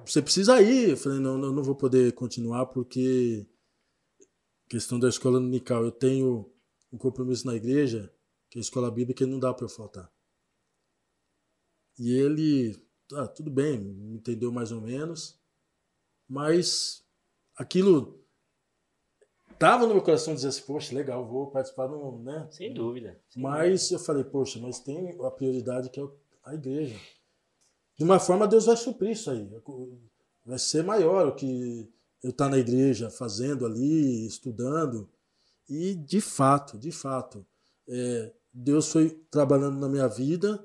Você 0.05 0.21
precisa 0.21 0.61
ir. 0.61 0.91
Eu 0.91 0.97
falei, 0.97 1.19
não, 1.19 1.41
eu 1.41 1.51
não 1.51 1.63
vou 1.63 1.75
poder 1.75 2.13
continuar, 2.13 2.65
porque 2.67 3.47
questão 4.67 4.99
da 4.99 5.09
escola 5.09 5.39
dominical, 5.39 5.83
eu 5.83 5.91
tenho 5.91 6.51
um 6.91 6.97
compromisso 6.97 7.45
na 7.45 7.55
igreja, 7.55 8.13
que 8.49 8.57
é 8.57 8.59
a 8.59 8.61
escola 8.61 8.91
bíblica, 8.91 9.23
e 9.23 9.27
não 9.27 9.39
dá 9.39 9.53
para 9.53 9.65
eu 9.65 9.69
faltar. 9.69 10.11
E 11.99 12.13
ele, 12.13 12.79
ah, 13.13 13.27
tudo 13.27 13.49
bem, 13.49 13.75
entendeu 14.13 14.51
mais 14.51 14.71
ou 14.71 14.81
menos, 14.81 15.39
mas 16.27 17.03
aquilo 17.55 18.23
tava 19.57 19.85
no 19.85 19.93
meu 19.93 20.03
coração 20.03 20.33
dizer 20.33 20.49
assim, 20.49 20.63
poxa, 20.63 20.93
legal, 20.93 21.25
vou 21.25 21.47
participar 21.47 21.87
do, 21.87 22.19
né? 22.19 22.47
Sem 22.51 22.73
dúvida. 22.73 23.19
Sem 23.29 23.41
Mas 23.41 23.91
eu 23.91 23.99
falei, 23.99 24.23
poxa, 24.23 24.59
mas 24.59 24.79
tem 24.79 25.17
a 25.21 25.31
prioridade 25.31 25.89
que 25.89 25.99
é 25.99 26.07
a 26.43 26.53
igreja. 26.53 26.95
De 27.97 28.03
uma 28.03 28.19
forma, 28.19 28.47
Deus 28.47 28.65
vai 28.65 28.77
suprir 28.77 29.11
isso 29.11 29.29
aí. 29.31 29.49
Vai 30.45 30.59
ser 30.59 30.83
maior 30.83 31.27
o 31.27 31.35
que 31.35 31.89
eu 32.23 32.29
estar 32.29 32.49
na 32.49 32.57
igreja 32.57 33.09
fazendo 33.09 33.65
ali, 33.65 34.25
estudando. 34.25 35.09
E, 35.67 35.95
de 35.95 36.21
fato, 36.21 36.77
de 36.77 36.91
fato, 36.91 37.45
é, 37.87 38.31
Deus 38.53 38.91
foi 38.91 39.09
trabalhando 39.29 39.79
na 39.79 39.89
minha 39.89 40.07
vida, 40.07 40.63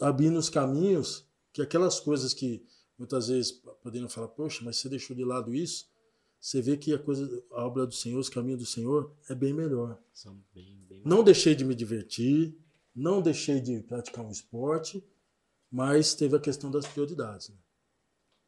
abrindo 0.00 0.38
os 0.38 0.48
caminhos, 0.48 1.26
que 1.52 1.62
aquelas 1.62 1.98
coisas 1.98 2.32
que 2.32 2.64
muitas 2.98 3.28
vezes 3.28 3.52
poderiam 3.82 4.08
falar, 4.08 4.28
poxa, 4.28 4.62
mas 4.64 4.76
você 4.76 4.88
deixou 4.88 5.16
de 5.16 5.24
lado 5.24 5.54
isso, 5.54 5.88
você 6.40 6.62
vê 6.62 6.76
que 6.76 6.94
a 6.94 6.98
coisa, 6.98 7.42
a 7.52 7.66
obra 7.66 7.86
do 7.86 7.94
Senhor, 7.94 8.18
os 8.18 8.30
caminhos 8.30 8.60
do 8.60 8.66
Senhor 8.66 9.12
é 9.28 9.34
bem 9.34 9.52
melhor. 9.52 10.00
São 10.12 10.42
bem, 10.54 10.82
bem 10.88 11.02
Não 11.04 11.22
deixei 11.22 11.54
de 11.54 11.64
me 11.64 11.74
divertir, 11.74 12.56
não 12.96 13.20
deixei 13.20 13.60
de 13.60 13.80
praticar 13.82 14.24
um 14.24 14.30
esporte, 14.30 15.04
mas 15.70 16.14
teve 16.14 16.34
a 16.34 16.40
questão 16.40 16.70
das 16.70 16.86
prioridades. 16.86 17.50
Né? 17.50 17.56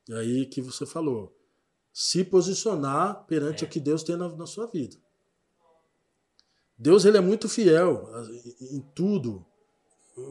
E 0.08 0.14
aí 0.14 0.46
que 0.46 0.62
você 0.62 0.86
falou, 0.86 1.36
se 1.92 2.24
posicionar 2.24 3.26
perante 3.26 3.64
o 3.64 3.68
que 3.68 3.78
Deus 3.78 4.02
tem 4.02 4.16
na, 4.16 4.28
na 4.30 4.46
sua 4.46 4.66
vida. 4.66 4.96
Deus 6.78 7.04
ele 7.04 7.18
é 7.18 7.20
muito 7.20 7.48
fiel 7.48 8.08
em, 8.58 8.80
tudo. 8.94 9.44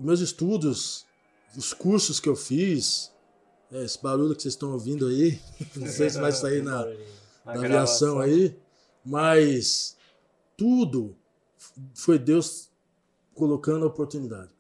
Meus 0.02 0.20
estudos, 0.20 1.06
os 1.56 1.74
cursos 1.74 2.20
que 2.20 2.28
eu 2.28 2.36
fiz, 2.36 3.12
é, 3.72 3.84
esse 3.84 4.02
barulho 4.02 4.36
que 4.36 4.42
vocês 4.42 4.56
estão 4.56 4.74
ouvindo 4.74 5.06
aí, 5.06 5.40
não 5.78 5.88
sei 5.88 6.10
se 6.10 6.20
vai 6.20 6.32
sair 6.32 6.64
na, 6.64 6.86
Na 7.46 7.54
da 7.54 7.60
gravação. 7.60 8.20
aviação 8.20 8.20
aí, 8.20 8.58
mas 9.06 9.98
tudo 10.58 11.16
foi 11.94 12.20
Deus 12.20 12.70
colocando 13.34 13.86
a 13.86 13.88
oportunidade. 13.88 14.52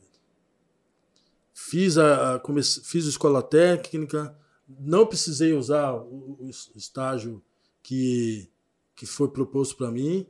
Fiz 1.53 1.97
a, 1.97 2.39
comece- 2.39 2.81
fiz 2.83 3.05
a 3.05 3.09
escola 3.09 3.41
técnica, 3.43 4.35
não 4.67 5.05
precisei 5.05 5.53
usar 5.53 5.93
o, 5.93 6.37
o 6.41 6.49
estágio 6.75 7.43
que, 7.83 8.49
que 8.95 9.05
foi 9.05 9.27
proposto 9.29 9.75
para 9.77 9.91
mim. 9.91 10.25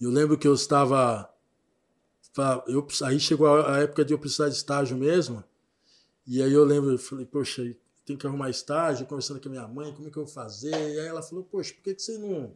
Eu 0.00 0.10
lembro 0.10 0.38
que 0.38 0.46
eu 0.46 0.54
estava 0.54 1.28
eu, 2.68 2.86
aí 3.04 3.18
chegou 3.18 3.48
a 3.48 3.74
a 3.74 3.78
época 3.80 4.04
de 4.04 4.14
eu 4.14 4.18
precisar 4.18 4.48
de 4.48 4.54
estágio 4.54 4.96
mesmo. 4.96 5.42
E 6.26 6.42
aí 6.42 6.52
eu 6.52 6.64
lembro, 6.64 6.92
eu 6.92 6.98
falei, 6.98 7.26
poxa, 7.26 7.74
tem 8.08 8.16
que 8.16 8.26
arrumar 8.26 8.50
estágio, 8.50 9.06
conversando 9.06 9.40
com 9.40 9.48
a 9.48 9.52
minha 9.52 9.68
mãe, 9.68 9.92
como 9.94 10.08
é 10.08 10.10
que 10.10 10.16
eu 10.16 10.24
vou 10.24 10.32
fazer? 10.32 10.70
E 10.70 11.00
aí 11.00 11.06
ela 11.06 11.22
falou, 11.22 11.44
poxa, 11.44 11.72
por 11.74 11.82
que, 11.82 11.94
que 11.94 12.02
você 12.02 12.18
não 12.18 12.52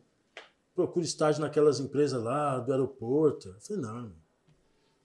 procura 0.75 1.05
estágio 1.05 1.41
naquelas 1.41 1.79
empresas 1.79 2.23
lá 2.23 2.59
do 2.59 2.73
aeroporto? 2.73 3.49
Eu 3.49 3.61
falei, 3.61 3.83
não, 3.83 4.12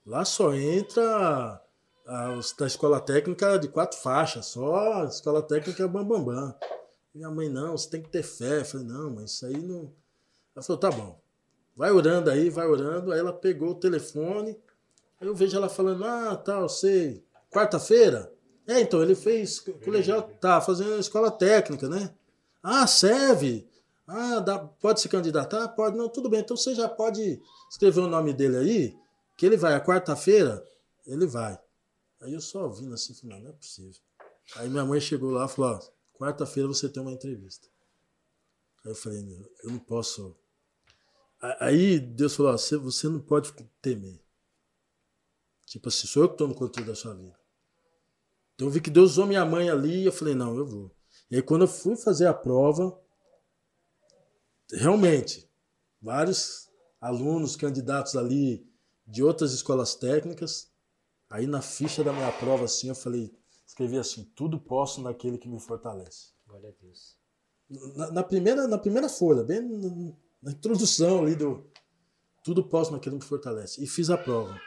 lá 0.05 0.25
só 0.25 0.53
entra 0.53 1.61
a, 2.05 2.39
da 2.57 2.65
escola 2.65 2.99
técnica 2.99 3.59
de 3.59 3.67
quatro 3.67 3.99
faixas, 3.99 4.47
só 4.47 5.03
a 5.03 5.05
escola 5.05 5.41
técnica 5.41 5.87
bambambam. 5.87 6.25
Bam, 6.25 6.47
bam. 6.47 6.55
Minha 7.17 7.31
mãe, 7.31 7.49
não, 7.49 7.75
você 7.75 7.89
tem 7.89 8.01
que 8.01 8.09
ter 8.09 8.21
fé. 8.21 8.59
Eu 8.59 8.65
falei, 8.65 8.85
não, 8.85 9.09
mas 9.09 9.31
isso 9.31 9.45
aí 9.47 9.57
não. 9.57 9.91
Ela 10.55 10.63
falou, 10.63 10.79
tá 10.79 10.91
bom. 10.91 11.19
Vai 11.75 11.91
orando 11.91 12.29
aí, 12.29 12.49
vai 12.49 12.67
orando. 12.67 13.11
Aí 13.11 13.19
ela 13.19 13.33
pegou 13.33 13.71
o 13.71 13.75
telefone. 13.75 14.57
Aí 15.19 15.27
eu 15.27 15.33
vejo 15.33 15.57
ela 15.57 15.67
falando, 15.67 16.05
ah, 16.05 16.35
tal, 16.35 16.69
sei. 16.69 17.25
Quarta-feira? 17.51 18.31
É, 18.67 18.81
então, 18.81 19.01
ele 19.01 19.15
fez 19.15 19.59
colegial, 19.83 20.21
tá, 20.21 20.59
fazendo 20.59 20.99
escola 20.99 21.31
técnica, 21.31 21.87
né? 21.87 22.13
Ah, 22.61 22.85
serve. 22.85 23.65
Ah, 24.05 24.39
dá, 24.39 24.59
pode 24.59 24.99
se 24.99 25.07
candidatar? 25.07 25.67
Pode. 25.69 25.97
Não, 25.97 26.09
tudo 26.09 26.29
bem. 26.29 26.41
Então 26.41 26.55
você 26.55 26.75
já 26.75 26.87
pode 26.87 27.41
escrever 27.69 28.01
o 28.01 28.07
nome 28.07 28.33
dele 28.33 28.57
aí, 28.57 28.97
que 29.37 29.45
ele 29.45 29.57
vai. 29.57 29.73
A 29.73 29.83
quarta-feira, 29.83 30.65
ele 31.05 31.25
vai. 31.25 31.57
Aí 32.21 32.33
eu 32.33 32.41
só 32.41 32.63
ouvindo 32.63 32.93
assim, 32.93 33.13
falei, 33.13 33.37
não, 33.37 33.43
não 33.43 33.49
é 33.51 33.53
possível. 33.53 34.01
Aí 34.55 34.69
minha 34.69 34.85
mãe 34.85 34.99
chegou 34.99 35.31
lá 35.31 35.45
e 35.45 35.49
falou, 35.49 35.75
ó, 35.75 36.17
quarta-feira 36.17 36.67
você 36.67 36.89
tem 36.89 37.01
uma 37.01 37.11
entrevista. 37.11 37.67
Aí 38.85 38.91
eu 38.91 38.95
falei, 38.95 39.19
eu 39.63 39.71
não 39.71 39.79
posso. 39.79 40.35
Aí 41.59 41.99
Deus 41.99 42.35
falou, 42.35 42.53
ó, 42.53 42.57
você, 42.57 42.77
você 42.77 43.07
não 43.07 43.19
pode 43.19 43.53
temer. 43.81 44.19
Tipo 45.65 45.89
assim, 45.89 46.07
sou 46.07 46.23
eu 46.23 46.29
que 46.29 46.35
estou 46.35 46.47
no 46.47 46.55
controle 46.55 46.87
da 46.87 46.95
sua 46.95 47.13
vida. 47.13 47.36
Então 48.57 48.69
eu 48.69 48.71
vi 48.71 48.81
que 48.81 48.89
Deus 48.89 49.11
usou 49.11 49.27
minha 49.27 49.45
mãe 49.45 49.69
ali 49.69 50.01
e 50.01 50.05
eu 50.05 50.11
falei, 50.11 50.33
não, 50.33 50.57
eu 50.57 50.65
vou. 50.65 50.91
E 51.29 51.35
aí 51.35 51.43
quando 51.43 51.61
eu 51.61 51.67
fui 51.67 51.95
fazer 51.95 52.25
a 52.25 52.33
prova, 52.33 52.99
realmente, 54.71 55.47
vários 56.01 56.67
alunos, 56.99 57.55
candidatos 57.55 58.15
ali 58.15 58.67
de 59.05 59.23
outras 59.23 59.53
escolas 59.53 59.93
técnicas, 59.93 60.71
aí 61.29 61.45
na 61.45 61.61
ficha 61.61 62.03
da 62.03 62.11
minha 62.11 62.31
prova, 62.31 62.65
assim, 62.65 62.89
eu 62.89 62.95
falei, 62.95 63.31
escrevi 63.63 63.99
assim, 63.99 64.23
tudo 64.35 64.59
posso 64.59 65.03
naquele 65.03 65.37
que 65.37 65.47
me 65.47 65.59
fortalece. 65.59 66.31
Glória 66.47 66.69
a 66.69 66.83
Deus. 66.83 67.15
Na, 67.95 68.11
na 68.11 68.23
primeira, 68.23 68.67
na 68.67 68.79
primeira 68.79 69.07
folha, 69.07 69.43
bem 69.43 69.61
na, 69.61 70.13
na 70.41 70.51
introdução 70.51 71.19
ali 71.19 71.35
do 71.35 71.63
tudo 72.43 72.63
posso 72.63 72.91
naquele 72.91 73.17
que 73.17 73.23
me 73.23 73.29
fortalece. 73.29 73.83
E 73.83 73.85
fiz 73.85 74.09
a 74.09 74.17
prova. 74.17 74.59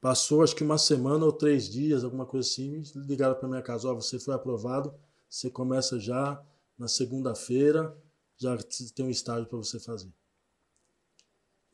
Passou 0.00 0.42
acho 0.42 0.54
que 0.54 0.62
uma 0.62 0.78
semana 0.78 1.24
ou 1.24 1.32
três 1.32 1.68
dias, 1.68 2.04
alguma 2.04 2.24
coisa 2.24 2.48
assim, 2.48 2.82
ligaram 2.94 3.34
para 3.34 3.48
minha 3.48 3.62
casa, 3.62 3.88
ó, 3.88 3.92
oh, 3.92 4.00
você 4.00 4.18
foi 4.18 4.34
aprovado, 4.34 4.94
você 5.28 5.50
começa 5.50 5.98
já 5.98 6.40
na 6.78 6.86
segunda-feira, 6.86 7.96
já 8.36 8.56
tem 8.94 9.06
um 9.06 9.10
estágio 9.10 9.46
para 9.46 9.58
você 9.58 9.80
fazer. 9.80 10.12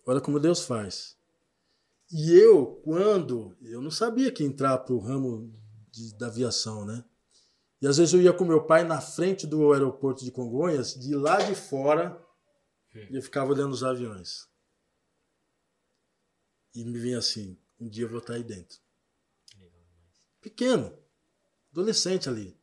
Olha 0.07 0.21
como 0.21 0.41
Deus 0.41 0.65
faz. 0.65 1.17
E 2.11 2.33
eu, 2.33 2.81
quando 2.83 3.57
eu 3.63 3.83
não 3.83 3.91
sabia 3.91 4.33
que 4.33 4.45
entrar 4.45 4.79
para 4.79 4.95
o 4.95 4.99
ramo 4.99 5.53
de, 5.91 6.15
da 6.15 6.27
aviação, 6.27 6.85
né? 6.85 7.05
E 7.81 7.87
às 7.87 7.99
vezes 7.99 8.15
eu 8.15 8.23
ia 8.23 8.33
com 8.33 8.45
meu 8.45 8.65
pai 8.65 8.85
na 8.85 9.01
frente 9.01 9.47
do 9.47 9.73
aeroporto 9.73 10.25
de 10.25 10.31
Congonhas, 10.31 10.95
de 10.95 11.15
lá 11.15 11.43
de 11.43 11.55
fora, 11.55 12.19
e 12.95 13.17
eu 13.17 13.23
ficava 13.23 13.51
olhando 13.51 13.73
os 13.73 13.85
aviões. 13.85 14.49
E 16.75 16.85
me 16.85 16.99
vinha 16.99 17.19
assim, 17.19 17.59
um 17.81 17.89
dia 17.89 18.05
eu 18.05 18.09
vou 18.09 18.19
estar 18.19 18.35
aí 18.35 18.43
dentro. 18.43 18.79
Pequeno, 20.41 20.93
adolescente 21.73 22.29
ali. 22.29 22.57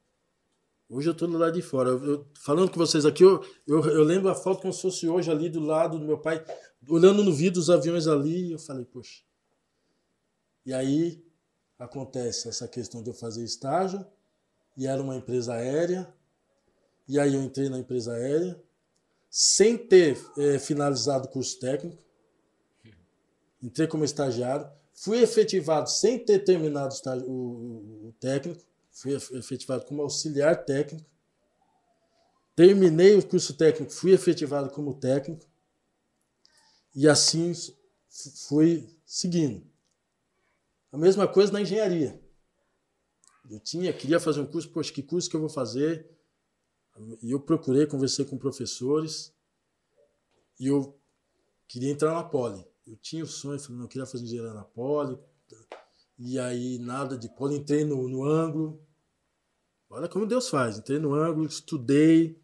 Hoje 0.87 1.07
eu 1.07 1.13
estou 1.13 1.27
do 1.27 1.37
lado 1.37 1.53
de 1.53 1.61
fora. 1.61 1.89
Eu, 1.89 2.05
eu, 2.05 2.27
falando 2.35 2.69
com 2.69 2.77
vocês 2.77 3.05
aqui, 3.05 3.23
eu, 3.23 3.43
eu, 3.65 3.83
eu, 3.85 4.03
lembro 4.03 4.29
a 4.29 4.35
foto 4.35 4.61
como 4.61 4.73
se 4.73 4.81
fosse 4.81 5.07
hoje 5.07 5.31
ali 5.31 5.49
do 5.49 5.61
lado 5.61 5.97
do 5.97 6.05
meu 6.05 6.17
pai, 6.17 6.45
olhando 6.87 7.23
no 7.23 7.33
vidro 7.33 7.61
os 7.61 7.69
aviões 7.69 8.07
ali. 8.07 8.51
Eu 8.51 8.59
falei, 8.59 8.85
poxa. 8.85 9.23
E 10.65 10.73
aí 10.73 11.25
acontece 11.79 12.49
essa 12.49 12.67
questão 12.67 13.01
de 13.01 13.09
eu 13.09 13.13
fazer 13.13 13.43
estágio, 13.43 14.05
e 14.77 14.85
era 14.85 15.01
uma 15.01 15.15
empresa 15.15 15.53
aérea. 15.53 16.13
E 17.07 17.19
aí 17.19 17.33
eu 17.33 17.41
entrei 17.41 17.69
na 17.69 17.79
empresa 17.79 18.13
aérea, 18.13 18.61
sem 19.29 19.77
ter 19.77 20.17
é, 20.37 20.59
finalizado 20.59 21.25
o 21.25 21.31
curso 21.31 21.57
técnico. 21.59 22.03
Entrei 23.63 23.87
como 23.87 24.03
estagiário. 24.03 24.69
Fui 24.93 25.19
efetivado 25.19 25.89
sem 25.89 26.19
ter 26.23 26.39
terminado 26.39 26.93
o, 27.25 27.31
o, 27.31 28.07
o 28.09 28.13
técnico, 28.19 28.61
fui 28.91 29.13
efetivado 29.13 29.85
como 29.85 30.01
auxiliar 30.01 30.63
técnico. 30.65 31.09
Terminei 32.55 33.15
o 33.15 33.25
curso 33.25 33.53
técnico, 33.55 33.91
fui 33.91 34.11
efetivado 34.11 34.69
como 34.69 34.93
técnico. 34.93 35.49
E 36.93 37.07
assim 37.07 37.53
fui 38.47 38.87
seguindo. 39.05 39.65
A 40.91 40.97
mesma 40.97 41.27
coisa 41.27 41.53
na 41.53 41.61
engenharia. 41.61 42.21
Eu 43.49 43.59
tinha, 43.59 43.91
queria 43.93 44.19
fazer 44.19 44.41
um 44.41 44.45
curso, 44.45 44.69
poxa, 44.69 44.93
que 44.93 45.01
curso 45.01 45.29
que 45.29 45.35
eu 45.35 45.39
vou 45.39 45.49
fazer? 45.49 46.09
E 47.21 47.31
eu 47.31 47.39
procurei, 47.39 47.87
conversei 47.87 48.25
com 48.25 48.37
professores. 48.37 49.33
E 50.59 50.67
eu 50.67 50.99
queria 51.67 51.89
entrar 51.89 52.13
na 52.13 52.23
Poli 52.23 52.70
eu 52.85 52.95
tinha 52.97 53.23
o 53.23 53.27
sonho, 53.27 53.59
falei, 53.59 53.77
não, 53.77 53.87
queria 53.87 54.05
fazer 54.05 54.23
engenharia 54.23 54.53
na 54.53 54.63
Poli. 54.63 55.17
E 56.17 56.39
aí, 56.39 56.77
nada 56.79 57.17
de 57.17 57.29
Poli, 57.29 57.57
entrei 57.57 57.83
no, 57.83 58.07
no 58.07 58.23
ângulo. 58.23 58.81
Olha 59.89 60.07
como 60.07 60.25
Deus 60.25 60.49
faz. 60.49 60.77
Entrei 60.77 60.99
no 60.99 61.13
ângulo, 61.13 61.45
estudei. 61.45 62.39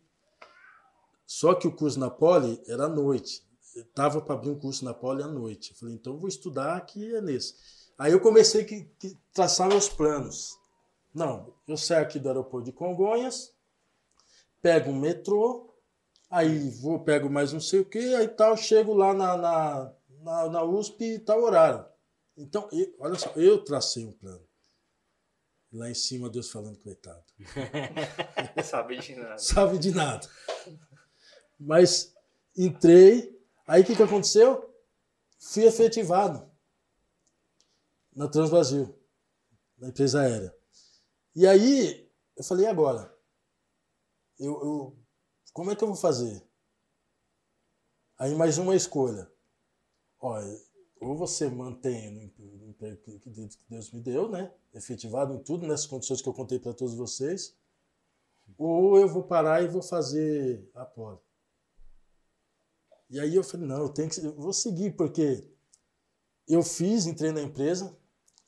Só 1.26 1.54
que 1.54 1.68
o 1.68 1.76
curso 1.76 2.00
na 2.00 2.10
Poli 2.10 2.62
era 2.68 2.86
à 2.86 2.90
noite. 2.90 3.46
Eu 3.76 3.86
tava 3.86 4.22
para 4.22 4.36
abrir 4.36 4.50
um 4.50 4.60
curso 4.60 4.84
na 4.84 4.94
Poli 4.94 5.22
à 5.22 5.28
noite. 5.28 5.72
Eu 5.72 5.78
falei, 5.78 5.96
então 5.96 6.18
vou 6.18 6.28
estudar 6.28 6.76
aqui 6.76 7.14
é 7.16 7.22
nesse. 7.22 7.56
Aí 7.98 8.12
eu 8.12 8.20
comecei 8.20 8.64
a 8.64 9.08
traçar 9.34 9.68
meus 9.68 9.90
planos. 9.90 10.58
Não, 11.14 11.54
eu 11.68 11.76
saio 11.76 12.04
aqui 12.04 12.20
do 12.20 12.28
aeroporto 12.28 12.66
de 12.66 12.72
Congonhas, 12.72 13.52
pego 14.62 14.92
um 14.92 15.00
metrô, 15.00 15.74
aí 16.30 16.70
vou, 16.70 17.00
pego 17.00 17.28
mais 17.28 17.52
não 17.52 17.60
sei 17.60 17.80
o 17.80 17.86
que, 17.86 18.14
aí 18.14 18.28
tal, 18.28 18.56
chego 18.56 18.94
lá 18.94 19.16
na, 19.16 19.36
na, 19.36 19.94
na, 20.28 20.50
na 20.50 20.64
USP 20.64 21.20
tal 21.20 21.42
horário. 21.42 21.86
Então, 22.36 22.68
eu, 22.72 22.94
olha 23.00 23.16
só, 23.18 23.32
eu 23.32 23.64
tracei 23.64 24.06
um 24.06 24.12
plano. 24.12 24.46
Lá 25.72 25.90
em 25.90 25.94
cima, 25.94 26.30
Deus 26.30 26.52
falando, 26.52 26.78
coitado. 26.80 27.24
Sabe 28.64 28.98
de 29.00 29.16
nada. 29.16 29.38
Sabe 29.38 29.78
de 29.78 29.92
nada. 29.92 30.28
Mas 31.60 32.14
entrei, 32.56 33.42
aí 33.66 33.82
o 33.82 33.86
que, 33.86 33.96
que 33.96 34.04
aconteceu? 34.04 34.74
Fui 35.40 35.64
efetivado 35.64 36.50
na 38.14 38.28
Transbrasil, 38.28 38.98
na 39.78 39.90
empresa 39.90 40.22
aérea. 40.22 40.56
E 41.36 41.48
aí, 41.48 42.12
eu 42.36 42.44
falei, 42.44 42.66
e 42.66 42.70
agora? 42.70 43.16
Eu, 44.40 44.54
eu, 44.54 45.00
como 45.54 45.72
é 45.72 45.76
que 45.76 45.84
eu 45.84 45.88
vou 45.88 45.98
fazer? 45.98 46.44
Aí 48.18 48.34
mais 48.36 48.58
uma 48.58 48.76
escolha. 48.76 49.32
Olha, 50.30 50.62
ou 51.00 51.16
você 51.16 51.50
mantém 51.50 52.34
o 52.38 52.70
emprego 52.70 53.02
que 53.02 53.30
Deus 53.70 53.92
me 53.94 54.02
deu, 54.02 54.28
né? 54.28 54.54
Efetivado 54.74 55.34
em 55.34 55.40
tudo, 55.42 55.66
nessas 55.66 55.86
condições 55.86 56.22
que 56.22 56.28
eu 56.28 56.34
contei 56.34 56.60
para 56.60 56.74
todos 56.74 56.94
vocês, 56.96 57.56
ou 58.58 58.98
eu 58.98 59.08
vou 59.08 59.24
parar 59.24 59.64
e 59.64 59.70
vou 59.70 59.82
fazer 59.82 60.70
a 60.74 60.84
poli. 60.84 61.18
E 63.10 63.22
aí 63.22 63.36
eu 63.36 63.44
falei, 63.44 63.66
não, 63.66 63.84
eu 63.84 63.90
tenho 63.90 64.10
que, 64.10 64.20
eu 64.20 64.36
vou 64.36 64.52
seguir, 64.52 64.98
porque 64.98 65.50
eu 66.46 66.62
fiz, 66.62 67.06
entrei 67.06 67.32
na 67.32 67.42
empresa, 67.42 67.98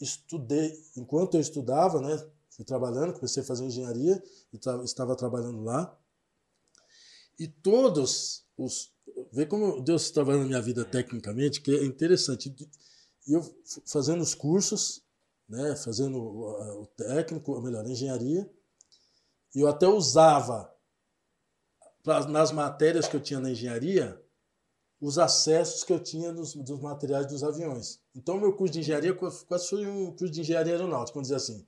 estudei, 0.01 0.73
enquanto 0.97 1.35
eu 1.35 1.41
estudava, 1.41 2.01
né? 2.01 2.17
Fui 2.49 2.65
trabalhando, 2.65 3.13
comecei 3.13 3.41
a 3.41 3.45
fazer 3.45 3.63
engenharia 3.63 4.21
e 4.51 4.57
estava 4.83 5.15
trabalhando 5.15 5.63
lá. 5.63 5.97
E 7.39 7.47
todos 7.47 8.45
os 8.57 8.93
Vê 9.31 9.45
como 9.45 9.81
Deus 9.81 10.09
trabalha 10.11 10.39
na 10.39 10.45
minha 10.45 10.61
vida 10.61 10.83
tecnicamente, 10.83 11.61
que 11.61 11.71
é 11.71 11.83
interessante. 11.83 12.53
E 13.27 13.33
eu 13.33 13.43
fazendo 13.85 14.21
os 14.21 14.33
cursos, 14.33 15.03
né, 15.47 15.75
fazendo 15.75 16.17
o, 16.19 16.87
técnico, 16.97 17.51
ou 17.51 17.61
melhor, 17.61 17.85
a 17.85 17.89
engenharia, 17.89 18.49
eu 19.55 19.67
até 19.67 19.87
usava 19.87 20.71
pra, 22.03 22.25
nas 22.27 22.51
matérias 22.51 23.07
que 23.07 23.15
eu 23.15 23.21
tinha 23.21 23.39
na 23.39 23.51
engenharia 23.51 24.19
os 25.01 25.17
acessos 25.17 25.83
que 25.83 25.93
eu 25.93 25.99
tinha 25.99 26.31
nos, 26.31 26.55
dos 26.55 26.79
materiais 26.81 27.25
dos 27.25 27.43
aviões. 27.43 28.01
Então, 28.13 28.39
meu 28.39 28.53
curso 28.53 28.73
de 28.73 28.79
engenharia 28.79 29.13
quase 29.13 29.69
foi 29.69 29.85
um 29.87 30.07
curso 30.07 30.29
de 30.29 30.41
engenharia 30.41 30.73
aeronáutica, 30.73 31.13
vamos 31.13 31.29
dizer 31.29 31.37
assim. 31.37 31.65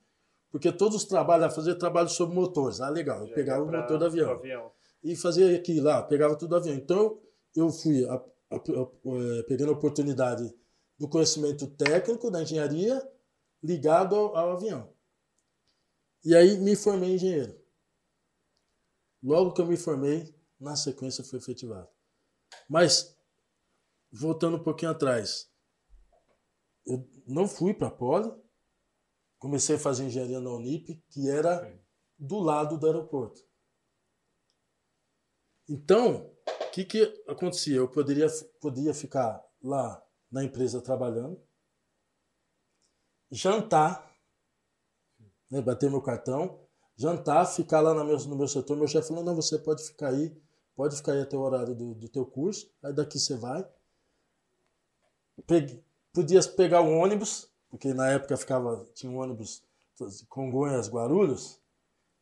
Porque 0.50 0.70
todos 0.70 0.98
os 0.98 1.04
trabalhos, 1.06 1.46
a 1.46 1.50
fazer 1.50 1.76
trabalho 1.76 2.10
sobre 2.10 2.34
motores. 2.34 2.80
Ah, 2.80 2.90
legal, 2.90 3.26
eu 3.26 3.32
pegava 3.32 3.64
o 3.64 3.72
motor 3.72 3.98
do 3.98 4.04
avião, 4.04 4.32
avião. 4.32 4.70
E 5.02 5.16
fazia 5.16 5.56
aqui 5.56 5.80
lá, 5.80 6.02
pegava 6.02 6.36
tudo 6.36 6.50
do 6.50 6.56
avião. 6.56 6.74
Então, 6.74 7.18
eu 7.54 7.70
fui 7.70 8.04
a, 8.06 8.14
a, 8.14 8.56
a, 8.56 8.58
é, 8.58 9.42
pegando 9.44 9.70
a 9.70 9.76
oportunidade 9.76 10.54
do 10.98 11.08
conhecimento 11.08 11.66
técnico 11.76 12.30
da 12.30 12.42
engenharia 12.42 13.00
ligado 13.62 14.14
ao, 14.14 14.36
ao 14.36 14.52
avião. 14.52 14.92
E 16.24 16.34
aí 16.34 16.56
me 16.58 16.76
formei 16.76 17.10
em 17.10 17.14
engenheiro. 17.14 17.60
Logo 19.22 19.52
que 19.52 19.60
eu 19.60 19.66
me 19.66 19.76
formei, 19.76 20.34
na 20.58 20.76
sequência 20.76 21.24
fui 21.24 21.38
efetivado. 21.38 21.88
Mas, 22.68 23.16
voltando 24.10 24.56
um 24.56 24.62
pouquinho 24.62 24.90
atrás, 24.90 25.50
eu 26.86 27.08
não 27.26 27.48
fui 27.48 27.74
para 27.74 27.88
a 27.88 27.90
Poli, 27.90 28.32
comecei 29.38 29.76
a 29.76 29.78
fazer 29.78 30.04
engenharia 30.04 30.40
na 30.40 30.50
Unip, 30.50 31.02
que 31.08 31.28
era 31.28 31.80
do 32.18 32.38
lado 32.38 32.78
do 32.78 32.86
aeroporto. 32.86 33.40
Então, 35.68 36.32
que, 36.72 36.84
que 36.84 37.24
acontecia? 37.28 37.76
Eu 37.76 37.88
poderia, 37.88 38.26
podia 38.60 38.94
ficar 38.94 39.44
lá 39.62 40.02
na 40.30 40.42
empresa 40.42 40.80
trabalhando, 40.80 41.38
jantar, 43.30 44.10
né, 45.50 45.60
bater 45.60 45.90
meu 45.90 46.00
cartão, 46.00 46.58
jantar, 46.96 47.44
ficar 47.44 47.80
lá 47.80 47.92
no 47.92 48.04
meu, 48.04 48.16
no 48.16 48.36
meu 48.36 48.48
setor. 48.48 48.76
Meu 48.76 48.88
chefe 48.88 49.08
falou: 49.08 49.22
não, 49.22 49.36
você 49.36 49.58
pode 49.58 49.84
ficar 49.84 50.08
aí, 50.08 50.34
pode 50.74 50.96
ficar 50.96 51.12
aí 51.12 51.20
até 51.20 51.36
o 51.36 51.40
horário 51.40 51.74
do, 51.74 51.94
do 51.94 52.08
teu 52.08 52.24
curso, 52.24 52.72
aí 52.82 52.92
daqui 52.92 53.18
você 53.18 53.36
vai. 53.36 53.68
Podia 56.12 56.42
pegar 56.56 56.80
o 56.80 56.90
ônibus, 56.90 57.50
porque 57.68 57.92
na 57.92 58.10
época 58.10 58.36
ficava, 58.36 58.86
tinha 58.94 59.12
um 59.12 59.18
ônibus 59.18 59.62
Congonhas, 60.28 60.88
Guarulhos, 60.88 61.60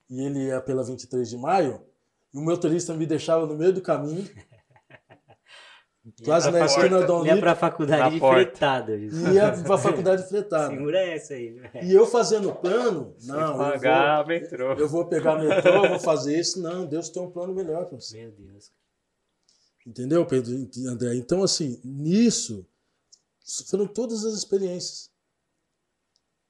e 0.08 0.20
ele 0.20 0.46
ia 0.46 0.60
pela 0.60 0.82
23 0.82 1.28
de 1.28 1.36
maio, 1.36 1.84
e 2.32 2.38
o 2.38 2.40
motorista 2.40 2.94
me 2.94 3.06
deixava 3.06 3.46
no 3.46 3.56
meio 3.56 3.72
do 3.72 3.80
caminho, 3.80 4.28
quase 6.24 6.50
na 6.50 6.64
esquina 6.64 7.04
da 7.06 7.26
Ia 7.26 7.38
pra 7.38 7.54
faculdade 7.54 8.18
fretada. 8.18 8.96
Ia 8.96 9.62
pra 9.62 9.78
faculdade 9.78 10.28
fretada. 10.28 10.74
Segura 10.74 11.00
essa 11.00 11.34
aí. 11.34 11.50
Né? 11.50 11.70
E 11.82 11.92
eu 11.92 12.06
fazendo 12.06 12.54
plano, 12.54 13.14
não, 13.24 13.58
pagar 13.58 14.20
eu 14.20 14.24
vou, 14.24 14.26
metrô. 14.26 14.72
eu 14.74 14.88
vou 14.88 15.06
pegar 15.06 15.38
metrô, 15.38 15.88
vou 15.88 16.00
fazer 16.00 16.38
isso. 16.38 16.60
Não, 16.60 16.86
Deus 16.86 17.08
tem 17.08 17.22
um 17.22 17.30
plano 17.30 17.54
melhor 17.54 17.86
pra 17.86 17.98
você. 17.98 18.18
Meu 18.18 18.32
Deus. 18.32 18.72
Entendeu, 19.86 20.24
Pedro 20.26 20.52
e 20.76 20.86
André? 20.86 21.16
Então, 21.16 21.42
assim, 21.42 21.80
nisso, 21.82 22.66
foram 23.68 23.86
todas 23.86 24.24
as 24.24 24.34
experiências. 24.34 25.10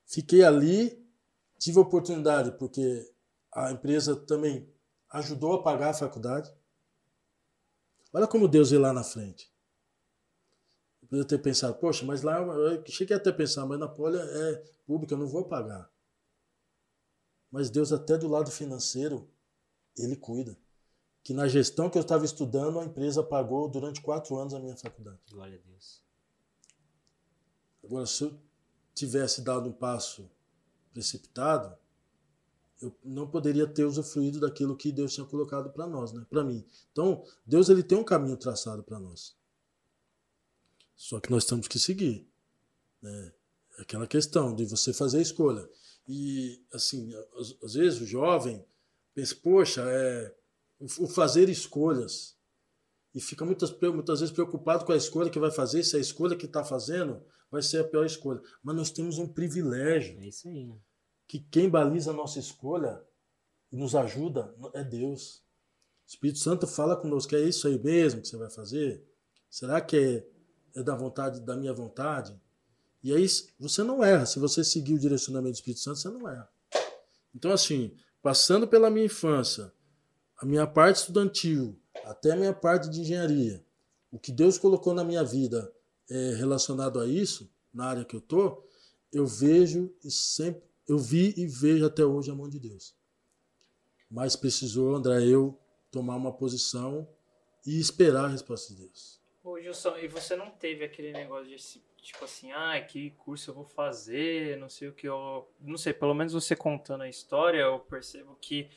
Fiquei 0.04 0.42
ali, 0.42 1.00
tive 1.58 1.78
a 1.78 1.82
oportunidade, 1.82 2.50
porque 2.58 3.08
a 3.54 3.70
empresa 3.70 4.16
também 4.16 4.68
ajudou 5.10 5.54
a 5.54 5.62
pagar 5.62 5.90
a 5.90 5.94
faculdade. 5.94 6.52
Olha 8.12 8.26
como 8.26 8.48
Deus 8.48 8.70
ia 8.72 8.80
lá 8.80 8.92
na 8.92 9.04
frente. 9.04 9.52
Eu 11.02 11.08
podia 11.08 11.24
ter 11.24 11.38
pensado, 11.38 11.74
poxa, 11.74 12.04
mas 12.04 12.22
lá, 12.22 12.38
eu 12.38 12.84
cheguei 12.86 13.16
até 13.16 13.30
a 13.30 13.34
pensar, 13.34 13.66
mas 13.66 13.78
na 13.78 13.88
Poli 13.88 14.18
é 14.18 14.64
pública, 14.86 15.14
eu 15.14 15.18
não 15.18 15.28
vou 15.28 15.44
pagar. 15.44 15.90
Mas 17.50 17.70
Deus, 17.70 17.92
até 17.92 18.16
do 18.16 18.28
lado 18.28 18.50
financeiro, 18.50 19.28
Ele 19.96 20.16
cuida. 20.16 20.56
Que 21.22 21.34
na 21.34 21.48
gestão 21.48 21.90
que 21.90 21.98
eu 21.98 22.02
estava 22.02 22.24
estudando, 22.24 22.78
a 22.78 22.84
empresa 22.84 23.22
pagou 23.22 23.68
durante 23.68 24.00
quatro 24.00 24.36
anos 24.36 24.54
a 24.54 24.60
minha 24.60 24.76
faculdade. 24.76 25.20
Glória 25.30 25.58
a 25.58 25.68
Deus. 25.68 26.02
Agora, 27.84 28.06
se 28.06 28.24
eu 28.24 28.40
tivesse 28.94 29.42
dado 29.42 29.68
um 29.68 29.72
passo 29.72 30.30
precipitado, 30.92 31.76
eu 32.80 32.94
não 33.04 33.28
poderia 33.28 33.66
ter 33.66 33.84
usufruído 33.84 34.40
daquilo 34.40 34.76
que 34.76 34.90
Deus 34.90 35.12
tinha 35.12 35.26
colocado 35.26 35.70
para 35.70 35.86
nós, 35.86 36.12
né? 36.12 36.26
Para 36.28 36.42
mim. 36.42 36.64
Então, 36.92 37.22
Deus 37.44 37.68
ele 37.68 37.82
tem 37.82 37.98
um 37.98 38.04
caminho 38.04 38.36
traçado 38.36 38.82
para 38.82 38.98
nós. 38.98 39.36
Só 40.96 41.20
que 41.20 41.30
nós 41.30 41.44
temos 41.44 41.68
que 41.68 41.78
seguir, 41.78 42.26
né? 43.02 43.32
Aquela 43.78 44.06
questão 44.06 44.54
de 44.54 44.64
você 44.64 44.92
fazer 44.92 45.18
a 45.18 45.22
escolha. 45.22 45.68
E 46.06 46.62
assim, 46.72 47.12
às, 47.62 47.74
vezes 47.74 48.00
o 48.00 48.06
jovem 48.06 48.64
pensa, 49.14 49.34
poxa, 49.36 49.82
é 49.86 50.34
o 50.78 51.06
fazer 51.06 51.48
escolhas 51.48 52.36
e 53.14 53.20
fica 53.20 53.44
muitas, 53.44 53.70
muitas 53.80 54.20
vezes 54.20 54.34
preocupado 54.34 54.84
com 54.84 54.92
a 54.92 54.96
escolha 54.96 55.30
que 55.30 55.38
vai 55.38 55.50
fazer, 55.50 55.82
se 55.82 55.96
a 55.96 56.00
escolha 56.00 56.36
que 56.36 56.46
está 56.46 56.64
fazendo 56.64 57.22
vai 57.50 57.62
ser 57.62 57.78
a 57.78 57.84
pior 57.84 58.06
escolha. 58.06 58.40
Mas 58.62 58.76
nós 58.76 58.90
temos 58.90 59.18
um 59.18 59.26
privilégio. 59.26 60.18
É 60.20 60.26
isso 60.26 60.48
aí. 60.48 60.70
Que 61.30 61.38
quem 61.38 61.70
baliza 61.70 62.10
a 62.10 62.12
nossa 62.12 62.40
escolha 62.40 63.00
e 63.70 63.76
nos 63.76 63.94
ajuda 63.94 64.52
é 64.72 64.82
Deus. 64.82 65.36
O 66.04 66.08
Espírito 66.08 66.40
Santo 66.40 66.66
fala 66.66 66.96
conosco, 66.96 67.36
é 67.36 67.40
isso 67.40 67.68
aí 67.68 67.78
mesmo 67.78 68.20
que 68.20 68.26
você 68.26 68.36
vai 68.36 68.50
fazer? 68.50 69.06
Será 69.48 69.80
que 69.80 69.96
é, 70.74 70.80
é 70.80 70.82
da 70.82 70.96
vontade, 70.96 71.38
da 71.40 71.54
minha 71.54 71.72
vontade? 71.72 72.36
E 73.00 73.14
aí 73.14 73.24
você 73.60 73.84
não 73.84 74.02
erra. 74.02 74.26
Se 74.26 74.40
você 74.40 74.64
seguir 74.64 74.94
o 74.94 74.98
direcionamento 74.98 75.52
do 75.52 75.54
Espírito 75.54 75.78
Santo, 75.78 76.00
você 76.00 76.08
não 76.08 76.28
erra. 76.28 76.50
Então, 77.32 77.52
assim, 77.52 77.96
passando 78.20 78.66
pela 78.66 78.90
minha 78.90 79.06
infância, 79.06 79.72
a 80.36 80.44
minha 80.44 80.66
parte 80.66 80.96
estudantil, 80.96 81.80
até 82.06 82.32
a 82.32 82.36
minha 82.36 82.52
parte 82.52 82.90
de 82.90 83.02
engenharia, 83.02 83.64
o 84.10 84.18
que 84.18 84.32
Deus 84.32 84.58
colocou 84.58 84.94
na 84.94 85.04
minha 85.04 85.22
vida 85.22 85.72
é, 86.10 86.34
relacionado 86.34 86.98
a 86.98 87.06
isso, 87.06 87.48
na 87.72 87.84
área 87.84 88.04
que 88.04 88.16
eu 88.16 88.20
tô, 88.20 88.64
eu 89.12 89.28
vejo 89.28 89.94
e 90.02 90.10
sempre, 90.10 90.68
eu 90.90 90.98
vi 90.98 91.32
e 91.36 91.46
vejo 91.46 91.86
até 91.86 92.04
hoje 92.04 92.30
a 92.30 92.34
mão 92.34 92.48
de 92.48 92.58
Deus. 92.58 92.96
Mas 94.10 94.34
precisou, 94.34 94.94
André, 94.94 95.24
eu 95.24 95.56
tomar 95.90 96.16
uma 96.16 96.32
posição 96.32 97.08
e 97.64 97.78
esperar 97.78 98.24
a 98.24 98.28
resposta 98.28 98.74
de 98.74 98.82
Deus. 98.82 99.20
Ô, 99.44 99.60
Gilson, 99.60 99.96
e 99.98 100.08
você 100.08 100.34
não 100.34 100.50
teve 100.50 100.84
aquele 100.84 101.12
negócio 101.12 101.46
de 101.46 101.56
tipo 102.02 102.24
assim, 102.24 102.50
ah, 102.50 102.80
que 102.80 103.10
curso 103.12 103.50
eu 103.50 103.54
vou 103.54 103.64
fazer, 103.64 104.58
não 104.58 104.68
sei 104.68 104.88
o 104.88 104.92
que 104.92 105.06
eu. 105.06 105.48
Não 105.60 105.76
sei, 105.76 105.92
pelo 105.92 106.14
menos 106.14 106.32
você 106.32 106.56
contando 106.56 107.02
a 107.02 107.08
história, 107.08 107.60
eu 107.60 107.78
percebo 107.78 108.36
que 108.40 108.68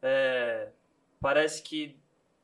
é, 0.00 0.70
parece 1.20 1.62
que 1.62 2.00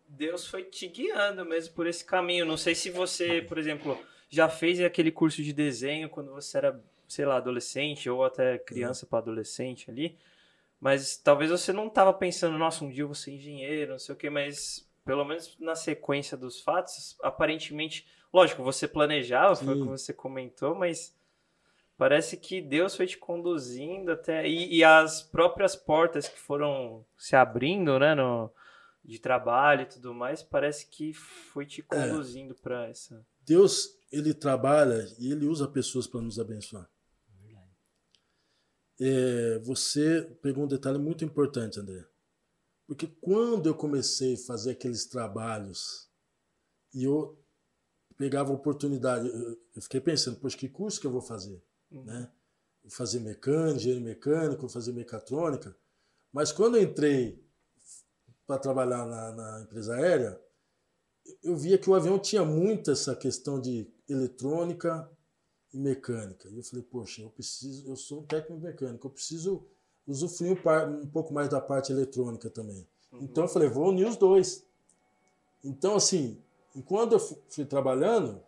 Deus 0.06 0.46
foi 0.46 0.64
te 0.64 0.86
guiando 0.86 1.46
mesmo 1.46 1.74
por 1.74 1.86
esse 1.86 2.04
caminho. 2.04 2.44
Não 2.44 2.58
sei 2.58 2.74
se 2.74 2.90
você, 2.90 3.40
por 3.40 3.56
exemplo, 3.56 3.98
já 4.28 4.50
fez 4.50 4.80
aquele 4.80 5.10
curso 5.10 5.42
de 5.42 5.52
desenho 5.52 6.10
quando 6.10 6.30
você 6.30 6.58
era, 6.58 6.84
sei 7.08 7.24
lá, 7.24 7.38
adolescente 7.38 8.08
ou 8.08 8.22
até 8.22 8.58
criança 8.58 9.06
para 9.06 9.18
adolescente 9.18 9.90
ali. 9.90 10.18
Mas 10.80 11.16
talvez 11.16 11.50
você 11.50 11.72
não 11.72 11.88
estava 11.88 12.12
pensando, 12.12 12.56
nossa, 12.56 12.84
um 12.84 12.90
dia 12.90 13.02
eu 13.02 13.08
vou 13.08 13.14
ser 13.14 13.32
engenheiro, 13.32 13.92
não 13.92 13.98
sei 13.98 14.14
o 14.14 14.18
que, 14.18 14.30
mas 14.30 14.88
pelo 15.04 15.24
menos 15.24 15.56
na 15.58 15.74
sequência 15.74 16.36
dos 16.36 16.60
fatos, 16.60 17.16
aparentemente, 17.22 18.06
lógico, 18.32 18.62
você 18.62 18.86
planejava, 18.86 19.56
foi 19.56 19.74
o 19.74 19.82
que 19.82 19.88
você 19.88 20.12
comentou, 20.12 20.74
mas 20.74 21.16
parece 21.96 22.36
que 22.36 22.60
Deus 22.60 22.94
foi 22.94 23.06
te 23.06 23.16
conduzindo 23.16 24.12
até. 24.12 24.46
E, 24.46 24.76
e, 24.76 24.84
as 24.84 25.22
próprias 25.22 25.74
portas 25.74 26.28
que 26.28 26.38
foram 26.38 27.04
se 27.16 27.34
abrindo, 27.34 27.98
né, 27.98 28.14
no, 28.14 28.52
de 29.02 29.18
trabalho 29.18 29.82
e 29.82 29.86
tudo 29.86 30.12
mais, 30.12 30.42
parece 30.42 30.86
que 30.86 31.14
foi 31.14 31.64
te 31.64 31.82
conduzindo 31.82 32.52
é. 32.52 32.62
para 32.62 32.86
essa. 32.86 33.26
Deus, 33.46 33.98
ele 34.12 34.34
trabalha 34.34 35.06
e 35.18 35.32
ele 35.32 35.46
usa 35.46 35.66
pessoas 35.66 36.06
para 36.06 36.20
nos 36.20 36.38
abençoar. 36.38 36.88
É, 39.00 39.58
você 39.60 40.22
pegou 40.42 40.64
um 40.64 40.68
detalhe 40.68 40.98
muito 40.98 41.24
importante, 41.24 41.78
André. 41.78 42.04
Porque 42.86 43.06
quando 43.20 43.66
eu 43.66 43.74
comecei 43.74 44.34
a 44.34 44.38
fazer 44.38 44.70
aqueles 44.72 45.06
trabalhos 45.06 46.08
e 46.94 47.04
eu 47.04 47.38
pegava 48.16 48.52
oportunidade, 48.52 49.28
eu 49.28 49.82
fiquei 49.82 50.00
pensando, 50.00 50.40
poxa, 50.40 50.56
que 50.56 50.68
curso 50.68 51.00
que 51.00 51.06
eu 51.06 51.12
vou 51.12 51.20
fazer? 51.20 51.62
Uhum. 51.90 52.04
Né? 52.04 52.30
Vou 52.82 52.90
fazer 52.90 53.20
mecânica, 53.20 53.76
engenharia 53.76 54.04
mecânica, 54.04 54.60
vou 54.60 54.70
fazer 54.70 54.92
mecatrônica. 54.92 55.76
Mas 56.32 56.50
quando 56.50 56.76
eu 56.76 56.82
entrei 56.82 57.44
para 58.46 58.58
trabalhar 58.58 59.06
na, 59.06 59.32
na, 59.32 59.60
empresa 59.60 59.94
aérea, 59.94 60.40
eu 61.42 61.54
via 61.54 61.76
que 61.76 61.90
o 61.90 61.94
avião 61.94 62.18
tinha 62.18 62.44
muito 62.44 62.90
essa 62.90 63.14
questão 63.14 63.60
de 63.60 63.86
eletrônica 64.08 65.08
e 65.72 65.78
mecânica. 65.78 66.48
E 66.48 66.56
eu 66.56 66.62
falei, 66.62 66.84
poxa, 66.84 67.22
eu 67.22 67.30
preciso, 67.30 67.88
eu 67.88 67.96
sou 67.96 68.20
um 68.20 68.24
técnico 68.24 68.62
mecânico, 68.62 69.06
eu 69.06 69.10
preciso 69.10 69.64
usufruir 70.06 70.58
um, 71.02 71.06
pouco 71.06 71.32
mais 71.32 71.48
da 71.48 71.60
parte 71.60 71.92
eletrônica 71.92 72.48
também. 72.48 72.86
Uhum. 73.12 73.20
Então 73.22 73.44
eu 73.44 73.48
falei, 73.48 73.68
vou 73.68 73.88
unir 73.88 74.06
os 74.06 74.16
dois. 74.16 74.66
Então, 75.62 75.96
assim, 75.96 76.40
enquanto 76.74 77.12
eu 77.12 77.18
fui 77.18 77.64
trabalhando 77.64 78.40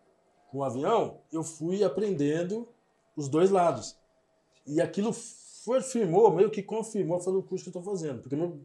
com 0.50 0.58
o 0.58 0.64
avião, 0.64 1.20
eu 1.32 1.44
fui 1.44 1.84
aprendendo 1.84 2.66
os 3.16 3.28
dois 3.28 3.50
lados. 3.50 3.96
E 4.66 4.80
aquilo 4.80 5.12
firmou, 5.82 6.34
meio 6.34 6.50
que 6.50 6.62
confirmou 6.62 7.20
foi 7.20 7.34
o 7.34 7.42
curso 7.42 7.64
que 7.64 7.76
eu 7.76 7.80
estou 7.80 7.94
fazendo. 7.94 8.22
Porque 8.22 8.36
meu, 8.36 8.58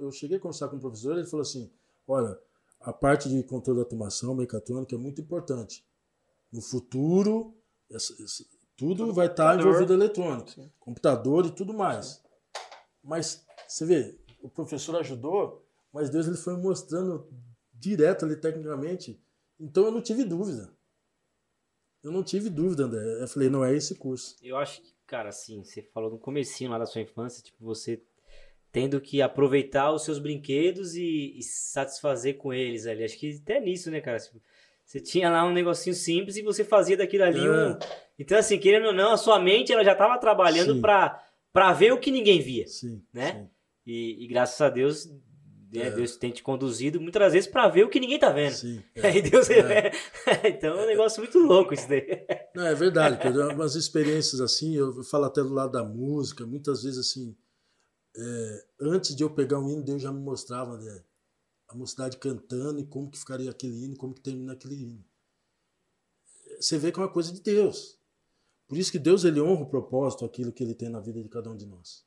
eu 0.00 0.10
cheguei 0.10 0.36
a 0.36 0.40
conversar 0.40 0.68
com 0.68 0.76
o 0.76 0.80
professor 0.80 1.16
ele 1.16 1.26
falou 1.26 1.42
assim: 1.42 1.70
olha, 2.06 2.38
a 2.80 2.92
parte 2.92 3.28
de 3.28 3.42
controle 3.44 3.78
de 3.78 3.84
automação, 3.84 4.34
mecatrônica 4.34 4.94
é 4.94 4.98
muito 4.98 5.20
importante. 5.20 5.84
No 6.52 6.60
futuro, 6.60 7.54
essa, 7.92 8.12
essa, 8.22 8.44
tudo 8.76 9.12
vai 9.12 9.26
estar 9.26 9.56
tá 9.56 9.60
envolvido 9.60 9.92
eletrônico, 9.92 10.50
Sim. 10.50 10.70
computador 10.78 11.46
e 11.46 11.50
tudo 11.50 11.74
mais. 11.74 12.06
Sim. 12.06 12.20
Mas 13.04 13.46
você 13.66 13.84
vê, 13.84 14.18
o 14.40 14.48
professor 14.48 14.96
ajudou, 14.96 15.64
mas 15.92 16.10
Deus 16.10 16.26
ele 16.26 16.36
foi 16.36 16.56
mostrando 16.56 17.28
direto 17.72 18.24
ali 18.24 18.36
tecnicamente. 18.36 19.20
Então 19.58 19.84
eu 19.84 19.90
não 19.90 20.00
tive 20.00 20.24
dúvida. 20.24 20.72
Eu 22.02 22.10
não 22.10 22.22
tive 22.22 22.50
dúvida, 22.50 22.84
André. 22.84 23.22
Eu 23.22 23.28
falei, 23.28 23.48
não 23.48 23.64
é 23.64 23.74
esse 23.74 23.94
curso. 23.94 24.36
Eu 24.42 24.56
acho 24.56 24.82
que 24.82 24.92
cara, 25.12 25.28
assim, 25.28 25.62
você 25.62 25.82
falou 25.82 26.10
no 26.10 26.18
comecinho 26.18 26.70
lá 26.70 26.78
da 26.78 26.86
sua 26.86 27.02
infância, 27.02 27.42
tipo, 27.42 27.62
você 27.62 28.02
tendo 28.72 28.98
que 28.98 29.20
aproveitar 29.20 29.92
os 29.92 30.04
seus 30.04 30.18
brinquedos 30.18 30.94
e, 30.94 31.38
e 31.38 31.42
satisfazer 31.42 32.38
com 32.38 32.50
eles 32.50 32.86
ali. 32.86 33.04
Acho 33.04 33.18
que 33.18 33.38
até 33.42 33.60
nisso, 33.60 33.90
né, 33.90 34.00
cara? 34.00 34.18
Tipo, 34.18 34.40
Você 34.84 35.00
tinha 35.00 35.30
lá 35.30 35.44
um 35.46 35.52
negocinho 35.52 35.94
simples 35.94 36.36
e 36.36 36.42
você 36.42 36.64
fazia 36.64 36.96
daquilo 36.96 37.24
ali 37.24 37.44
É. 37.46 37.50
um. 37.50 37.78
Então, 38.18 38.38
assim, 38.38 38.58
querendo 38.58 38.86
ou 38.86 38.92
não, 38.92 39.12
a 39.12 39.16
sua 39.16 39.38
mente 39.40 39.72
ela 39.72 39.82
já 39.84 39.92
estava 39.92 40.18
trabalhando 40.18 40.80
pra 40.80 41.72
ver 41.72 41.92
o 41.92 41.98
que 41.98 42.10
ninguém 42.10 42.40
via. 42.40 42.66
Sim. 42.66 43.02
Né? 43.12 43.32
sim. 43.32 43.48
E, 43.86 44.24
e 44.24 44.26
graças 44.28 44.60
a 44.60 44.68
Deus, 44.68 45.06
né, 45.72 45.86
É. 45.86 45.90
Deus 45.90 46.16
tem 46.16 46.30
te 46.30 46.42
conduzido 46.42 47.00
muitas 47.00 47.32
vezes 47.32 47.48
pra 47.50 47.66
ver 47.68 47.84
o 47.84 47.88
que 47.88 47.98
ninguém 47.98 48.18
tá 48.18 48.30
vendo. 48.30 48.52
Sim, 48.52 48.82
é. 48.94 49.08
Aí 49.08 49.22
Deus 49.22 49.48
É. 49.50 49.90
então 50.44 50.78
é 50.78 50.84
um 50.84 50.86
negócio 50.86 51.20
muito 51.22 51.38
louco 51.38 51.72
isso 51.74 51.88
daí. 51.88 52.24
Não, 52.54 52.66
é 52.66 52.74
verdade, 52.74 53.18
Pedro. 53.20 53.48
Umas 53.54 53.74
experiências 53.74 54.40
assim, 54.40 54.76
eu 54.76 55.02
falo 55.04 55.24
até 55.24 55.42
do 55.42 55.52
lado 55.52 55.72
da 55.72 55.82
música, 55.82 56.44
muitas 56.46 56.82
vezes 56.82 56.98
assim, 56.98 57.34
é, 58.16 58.64
antes 58.80 59.16
de 59.16 59.24
eu 59.24 59.30
pegar 59.30 59.58
um 59.58 59.68
hino, 59.70 59.82
Deus 59.82 60.02
já 60.02 60.12
me 60.12 60.20
mostrava 60.20 60.76
né, 60.76 61.02
a 61.72 61.76
mocidade 61.76 62.16
cantando 62.18 62.80
e 62.80 62.86
como 62.86 63.10
que 63.10 63.18
ficaria 63.18 63.50
aquele 63.50 63.84
hino, 63.84 63.96
como 63.96 64.14
que 64.14 64.20
termina 64.20 64.52
aquele 64.52 64.74
hino. 64.74 65.04
Você 66.60 66.78
vê 66.78 66.92
que 66.92 66.98
é 66.98 67.02
uma 67.02 67.12
coisa 67.12 67.32
de 67.32 67.40
Deus. 67.40 67.98
Por 68.68 68.78
isso 68.78 68.92
que 68.92 68.98
Deus 68.98 69.24
ele 69.24 69.40
honra 69.40 69.62
o 69.62 69.68
propósito, 69.68 70.24
aquilo 70.24 70.52
que 70.52 70.62
ele 70.62 70.74
tem 70.74 70.88
na 70.88 71.00
vida 71.00 71.22
de 71.22 71.28
cada 71.28 71.50
um 71.50 71.56
de 71.56 71.66
nós. 71.66 72.04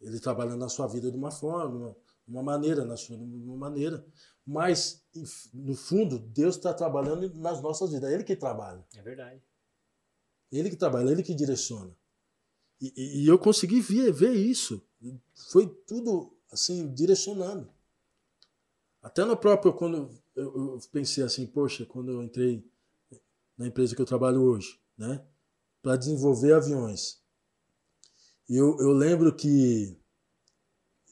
Ele 0.00 0.20
trabalha 0.20 0.54
na 0.56 0.68
sua 0.68 0.86
vida 0.86 1.10
de 1.10 1.16
uma 1.16 1.30
forma, 1.30 1.96
de 2.26 2.32
uma 2.32 2.42
maneira, 2.42 2.84
na 2.84 2.96
sua 2.96 3.16
de 3.16 3.22
uma 3.24 3.56
maneira. 3.56 4.04
Mas, 4.46 5.02
no 5.52 5.74
fundo, 5.74 6.18
Deus 6.18 6.56
está 6.56 6.72
trabalhando 6.72 7.34
nas 7.34 7.60
nossas 7.60 7.90
vidas. 7.90 8.10
É 8.10 8.14
Ele 8.14 8.24
que 8.24 8.36
trabalha. 8.36 8.84
É 8.94 9.02
verdade. 9.02 9.42
Ele 10.50 10.70
que 10.70 10.76
trabalha, 10.76 11.10
ele 11.10 11.22
que 11.22 11.34
direciona. 11.34 11.94
E, 12.80 12.92
e- 12.96 13.24
e 13.24 13.26
eu 13.26 13.38
consegui 13.38 13.80
ver, 13.80 14.12
ver 14.12 14.32
isso. 14.32 14.82
Foi 15.50 15.66
tudo 15.86 16.34
assim, 16.50 16.92
direcionando. 16.94 17.70
Até 19.02 19.24
no 19.24 19.36
próprio, 19.36 19.72
quando 19.72 20.10
eu, 20.34 20.78
pensei 20.92 21.22
assim, 21.22 21.46
poxa, 21.46 21.86
quando 21.86 22.10
eu 22.10 22.22
entrei 22.22 22.64
na 23.56 23.66
empresa 23.66 23.94
que 23.94 24.02
eu 24.02 24.06
trabalho 24.06 24.42
hoje, 24.42 24.80
né? 24.96 25.24
Para 25.80 25.96
desenvolver 25.96 26.52
aviões. 26.52 27.22
E 28.48 28.56
eu, 28.56 28.78
eu 28.80 28.92
lembro 28.92 29.34
que 29.34 29.96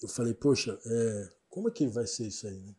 eu 0.02 0.08
falei, 0.08 0.34
poxa, 0.34 0.78
é, 0.84 1.28
como 1.48 1.68
é 1.68 1.70
que 1.70 1.86
vai 1.86 2.06
ser 2.06 2.26
isso 2.26 2.46
aí, 2.46 2.60
né? 2.60 2.74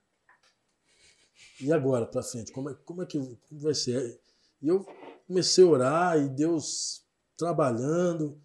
E 1.60 1.72
agora 1.74 2.06
para 2.06 2.22
frente, 2.22 2.52
como 2.52 2.70
é, 2.70 2.76
como 2.86 3.02
é 3.02 3.06
que 3.06 3.20
vai 3.52 3.74
ser? 3.74 4.20
E 4.62 4.68
eu 4.68 4.86
comecei 5.26 5.64
a 5.64 5.68
orar 5.68 6.18
e 6.18 6.30
Deus 6.30 7.04
trabalhando. 7.36 8.40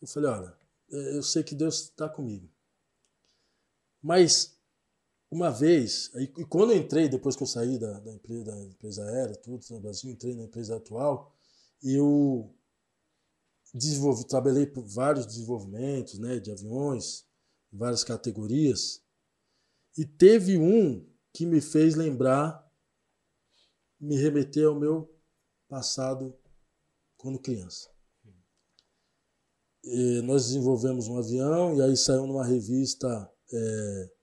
Eu 0.00 0.06
falei, 0.06 0.30
olha, 0.30 0.56
é, 0.90 1.16
eu 1.16 1.22
sei 1.22 1.42
que 1.42 1.54
Deus 1.54 1.82
está 1.82 2.08
comigo. 2.08 2.48
Mas 4.02 4.55
uma 5.36 5.50
vez, 5.50 6.10
e 6.14 6.26
quando 6.46 6.72
eu 6.72 6.78
entrei, 6.78 7.10
depois 7.10 7.36
que 7.36 7.42
eu 7.42 7.46
saí 7.46 7.78
da, 7.78 8.00
da, 8.00 8.10
empresa, 8.10 8.44
da 8.44 8.64
empresa 8.64 9.04
aérea, 9.04 9.36
tudo 9.36 9.62
no 9.68 9.80
Brasil, 9.80 10.10
entrei 10.10 10.34
na 10.34 10.44
empresa 10.44 10.76
atual, 10.76 11.36
eu 11.82 12.54
desenvolvi, 13.74 14.26
trabalhei 14.26 14.66
por 14.66 14.86
vários 14.86 15.26
desenvolvimentos 15.26 16.18
né, 16.18 16.40
de 16.40 16.50
aviões, 16.50 17.26
várias 17.70 18.02
categorias, 18.02 19.02
e 19.98 20.06
teve 20.06 20.56
um 20.56 21.06
que 21.34 21.44
me 21.44 21.60
fez 21.60 21.94
lembrar, 21.94 22.66
me 24.00 24.16
remeter 24.16 24.66
ao 24.66 24.80
meu 24.80 25.14
passado 25.68 26.34
quando 27.18 27.38
criança. 27.38 27.90
E 29.84 30.22
nós 30.22 30.46
desenvolvemos 30.46 31.08
um 31.08 31.18
avião 31.18 31.76
e 31.76 31.82
aí 31.82 31.94
saiu 31.94 32.26
numa 32.26 32.44
revista 32.44 33.30
é, 33.52 34.15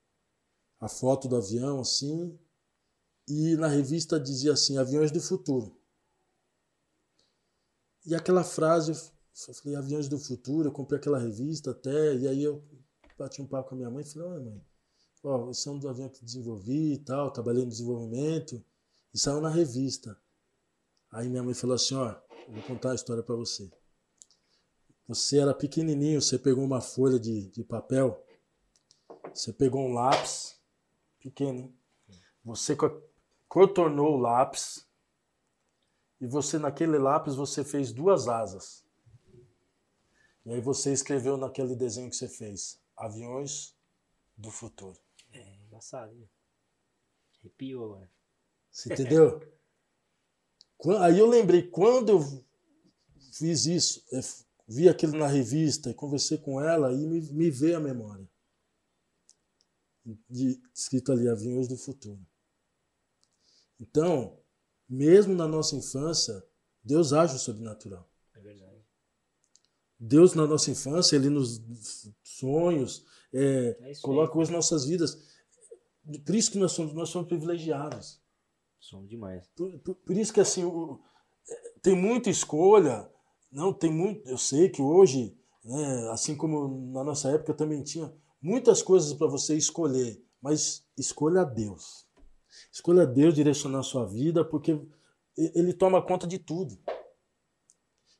a 0.84 0.90
foto 0.90 1.30
do 1.30 1.38
avião 1.38 1.80
assim 1.80 2.38
e 3.26 3.56
na 3.56 3.70
revista 3.70 4.20
dizia 4.20 4.52
assim 4.52 4.78
aviões 4.78 5.12
do 5.12 5.22
futuro 5.22 5.80
e 8.06 8.14
aquela 8.14 8.44
frase 8.44 8.92
eu 8.92 9.54
falei 9.54 9.78
aviões 9.78 10.10
do 10.10 10.20
futuro 10.20 10.68
eu 10.68 10.74
comprei 10.74 11.00
aquela 11.00 11.18
revista 11.18 11.72
até 11.72 12.16
e 12.16 12.28
aí 12.28 12.44
eu 12.44 12.62
bati 13.18 13.42
um 13.42 13.48
papo 13.48 13.70
com 13.70 13.76
a 13.76 13.78
minha 13.78 13.90
mãe 13.90 14.04
e 14.04 14.06
falei 14.06 14.28
olha 14.28 14.42
mãe 14.42 14.62
ó 15.24 15.50
esse 15.50 15.70
é 15.70 15.72
um 15.72 15.80
do 15.80 15.88
avião 15.88 16.10
que 16.10 16.26
desenvolvi 16.26 16.96
e 16.96 16.98
tal 16.98 17.32
trabalhei 17.32 17.64
no 17.64 17.72
desenvolvimento 17.72 18.62
e 19.14 19.18
saiu 19.18 19.40
na 19.40 19.50
revista 19.50 20.20
aí 21.14 21.30
minha 21.30 21.44
mãe 21.44 21.54
falou 21.54 21.78
assim 21.78 21.96
ó 21.96 22.14
vou 22.50 22.62
contar 22.64 22.92
a 22.92 22.96
história 22.96 23.24
para 23.24 23.36
você 23.36 23.72
você 25.08 25.40
era 25.40 25.54
pequenininho, 25.54 26.22
você 26.22 26.40
pegou 26.40 26.64
uma 26.64 26.80
folha 26.80 27.20
de, 27.20 27.50
de 27.50 27.62
papel, 27.62 28.26
você 29.34 29.52
pegou 29.52 29.82
um 29.82 29.94
lápis, 29.94 30.56
pequeno, 31.24 31.60
hein? 31.60 31.78
você 32.44 32.76
co- 32.76 33.02
contornou 33.48 34.14
o 34.16 34.18
lápis 34.20 34.88
e 36.20 36.28
você 36.28 36.60
naquele 36.60 36.98
lápis 36.98 37.36
você 37.36 37.64
fez 37.64 37.92
duas 37.92 38.28
asas. 38.28 38.84
E 40.46 40.52
aí 40.52 40.60
você 40.62 40.92
escreveu 40.92 41.38
naquele 41.38 41.76
desenho 41.76 42.10
que 42.10 42.16
você 42.16 42.28
fez, 42.28 42.82
aviões 42.98 43.76
do 44.38 44.52
futuro. 44.52 45.00
É 45.32 45.56
engraçado? 45.66 46.30
Arrepiou 47.40 47.86
agora. 47.86 48.12
Você 48.72 48.92
entendeu? 48.92 49.40
Aí 51.00 51.18
eu 51.18 51.28
lembrei, 51.28 51.64
quando 51.70 52.10
eu 52.10 52.20
fiz 53.32 53.66
isso, 53.66 54.04
eu 54.12 54.20
vi 54.68 54.90
aquilo 54.90 55.18
na 55.18 55.28
revista 55.28 55.90
e 55.90 55.94
conversei 55.94 56.38
com 56.38 56.60
ela, 56.60 56.90
aí 56.90 57.08
me, 57.08 57.22
me 57.22 57.50
veio 57.50 57.78
a 57.78 57.80
memória. 57.80 58.28
De, 60.30 60.62
escrito 60.74 61.12
ali, 61.12 61.30
Aviões 61.30 61.68
do 61.68 61.78
Futuro. 61.78 62.20
Então, 63.80 64.38
mesmo 64.88 65.34
na 65.34 65.48
nossa 65.48 65.76
infância, 65.76 66.44
Deus 66.84 67.14
age 67.14 67.36
o 67.36 67.40
sobrenatural. 67.40 68.10
É 68.36 68.42
verdade. 68.42 68.84
Deus, 70.00 70.34
na 70.34 70.46
nossa 70.46 70.70
infância, 70.72 71.16
Ele 71.16 71.30
nos 71.30 71.62
sonhos, 72.24 73.06
é, 73.34 73.78
É 73.92 73.94
coloca 74.02 74.38
nas 74.38 74.50
nossas 74.50 74.86
vidas. 74.86 75.18
Por 76.26 76.36
isso 76.36 76.52
que 76.52 76.58
nós 76.58 76.74
somos, 76.74 76.94
nós 76.94 77.10
somos 77.10 77.28
privilegiados. 77.30 78.22
Som 78.80 79.06
demais. 79.06 79.48
Por, 79.56 79.80
por- 79.80 79.96
por 79.96 80.18
isso 80.18 80.34
que 80.34 80.42
assim 80.42 80.66
o- 80.66 81.00
é, 81.50 81.74
tem 81.82 81.96
muita 81.96 82.30
escolha, 82.30 83.10
não 83.52 83.74
tem 83.74 83.92
muito. 83.92 84.28
Eu 84.28 84.38
sei 84.38 84.70
que 84.70 84.82
hoje, 84.82 85.38
né, 85.64 86.10
assim 86.12 86.36
como 86.36 86.92
na 86.92 87.04
nossa 87.04 87.30
época 87.30 87.54
também 87.54 87.82
tinha 87.82 88.14
muitas 88.44 88.84
coisas 88.84 89.14
para 89.14 89.28
você 89.28 89.56
escolher, 89.56 90.22
mas 90.42 90.86
escolha 90.98 91.46
Deus. 91.46 92.06
Escolha 92.72 93.08
Deus 93.08 93.34
direcionar 93.34 93.80
a 93.80 93.84
sua 93.84 94.06
vida, 94.06 94.44
porque 94.44 94.78
Ele 95.38 95.74
toma 95.74 96.02
conta 96.02 96.28
de 96.28 96.38
tudo. 96.38 96.78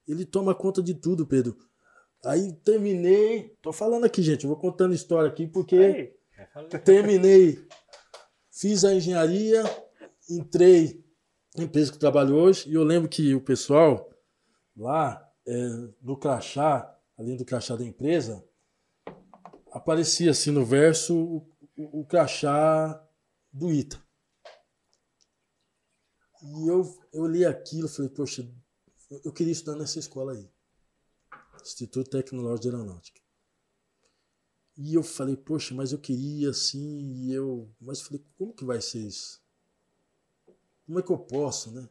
Ele 0.08 0.26
toma 0.26 0.56
conta 0.56 0.82
de 0.82 0.94
tudo, 0.94 1.28
Pedro. 1.28 1.58
Aí 2.26 2.54
terminei, 2.54 3.50
tô 3.62 3.74
falando 3.74 4.06
aqui, 4.06 4.22
gente, 4.22 4.46
eu 4.46 4.50
vou 4.50 4.58
contando 4.58 4.96
história 4.96 5.30
aqui 5.30 5.46
porque 5.46 5.76
Aí, 5.76 6.80
terminei, 6.86 7.68
fiz 8.50 8.86
a 8.86 8.94
engenharia, 8.94 9.64
entrei 10.30 11.04
na 11.56 11.66
empresa 11.66 11.92
que 11.92 12.00
trabalho 12.00 12.36
hoje, 12.36 12.70
e 12.70 12.74
eu 12.74 12.84
lembro 12.84 13.10
que 13.10 13.36
o 13.36 13.42
pessoal 13.42 14.10
lá 14.76 15.30
é, 15.46 15.68
no 16.02 16.18
crachá, 16.18 16.98
além 17.18 17.36
do 17.36 17.44
crachá 17.44 17.76
da 17.76 17.84
empresa, 17.84 18.44
aparecia 19.74 20.32
assim 20.32 20.52
no 20.52 20.64
verso 20.64 21.18
o, 21.76 22.02
o, 22.02 22.06
crachá 22.06 23.04
do 23.52 23.72
ITA. 23.72 24.02
E 26.44 26.68
eu, 26.68 27.00
eu 27.12 27.26
li 27.26 27.46
aquilo 27.46 27.88
e 27.88 27.90
falei, 27.90 28.10
poxa, 28.10 28.48
eu, 29.10 29.22
eu 29.26 29.34
queria 29.34 29.52
estudar 29.52 29.78
nessa 29.78 29.98
escola 29.98 30.34
aí. 30.34 30.50
Instituto 31.62 32.10
Tecnológico 32.10 32.62
de 32.62 32.70
Aeronáutica. 32.70 33.22
E 34.78 34.94
eu 34.94 35.04
falei, 35.04 35.36
poxa, 35.36 35.74
mas 35.74 35.92
eu 35.92 36.00
queria 36.00 36.50
assim, 36.50 37.00
e 37.14 37.34
eu. 37.34 37.72
Mas 37.80 38.00
eu 38.00 38.06
falei, 38.06 38.26
como 38.38 38.54
que 38.54 38.66
vai 38.66 38.82
ser 38.82 39.00
isso? 39.00 39.42
Como 40.86 41.00
é 41.00 41.02
que 41.02 41.12
eu 41.12 41.18
posso, 41.18 41.72
né? 41.72 41.88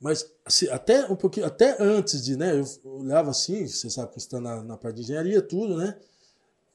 Mas 0.00 0.30
assim, 0.44 0.68
até 0.68 1.04
um 1.06 1.16
pouquinho, 1.16 1.46
até 1.46 1.80
antes 1.82 2.24
de, 2.24 2.36
né? 2.36 2.58
Eu 2.58 2.64
olhava 2.90 3.30
assim, 3.30 3.66
você 3.66 3.90
sabe 3.90 4.12
que 4.12 4.18
está 4.18 4.40
na, 4.40 4.62
na 4.62 4.76
parte 4.76 4.96
de 4.96 5.02
engenharia, 5.02 5.42
tudo, 5.42 5.76
né? 5.76 5.98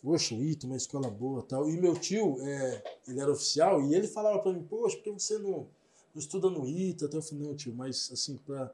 Poxa, 0.03 0.35
Ito, 0.35 0.67
uma 0.67 0.75
escola 0.75 1.09
boa 1.09 1.41
tal. 1.43 1.69
E 1.69 1.79
meu 1.79 1.97
tio, 1.97 2.37
é, 2.41 2.83
ele 3.07 3.21
era 3.21 3.31
oficial, 3.31 3.81
e 3.81 3.95
ele 3.95 4.05
falava 4.05 4.37
para 4.39 4.51
mim, 4.51 4.61
poxa, 4.61 4.97
por 4.97 5.03
que 5.03 5.11
você 5.11 5.37
não, 5.37 5.69
não 6.13 6.19
estuda 6.19 6.49
no 6.49 6.67
Ita? 6.67 7.05
Até 7.05 7.15
eu 7.15 7.21
falei, 7.21 7.47
não, 7.47 7.55
tio, 7.55 7.73
mas 7.73 8.09
assim, 8.11 8.35
pra, 8.35 8.69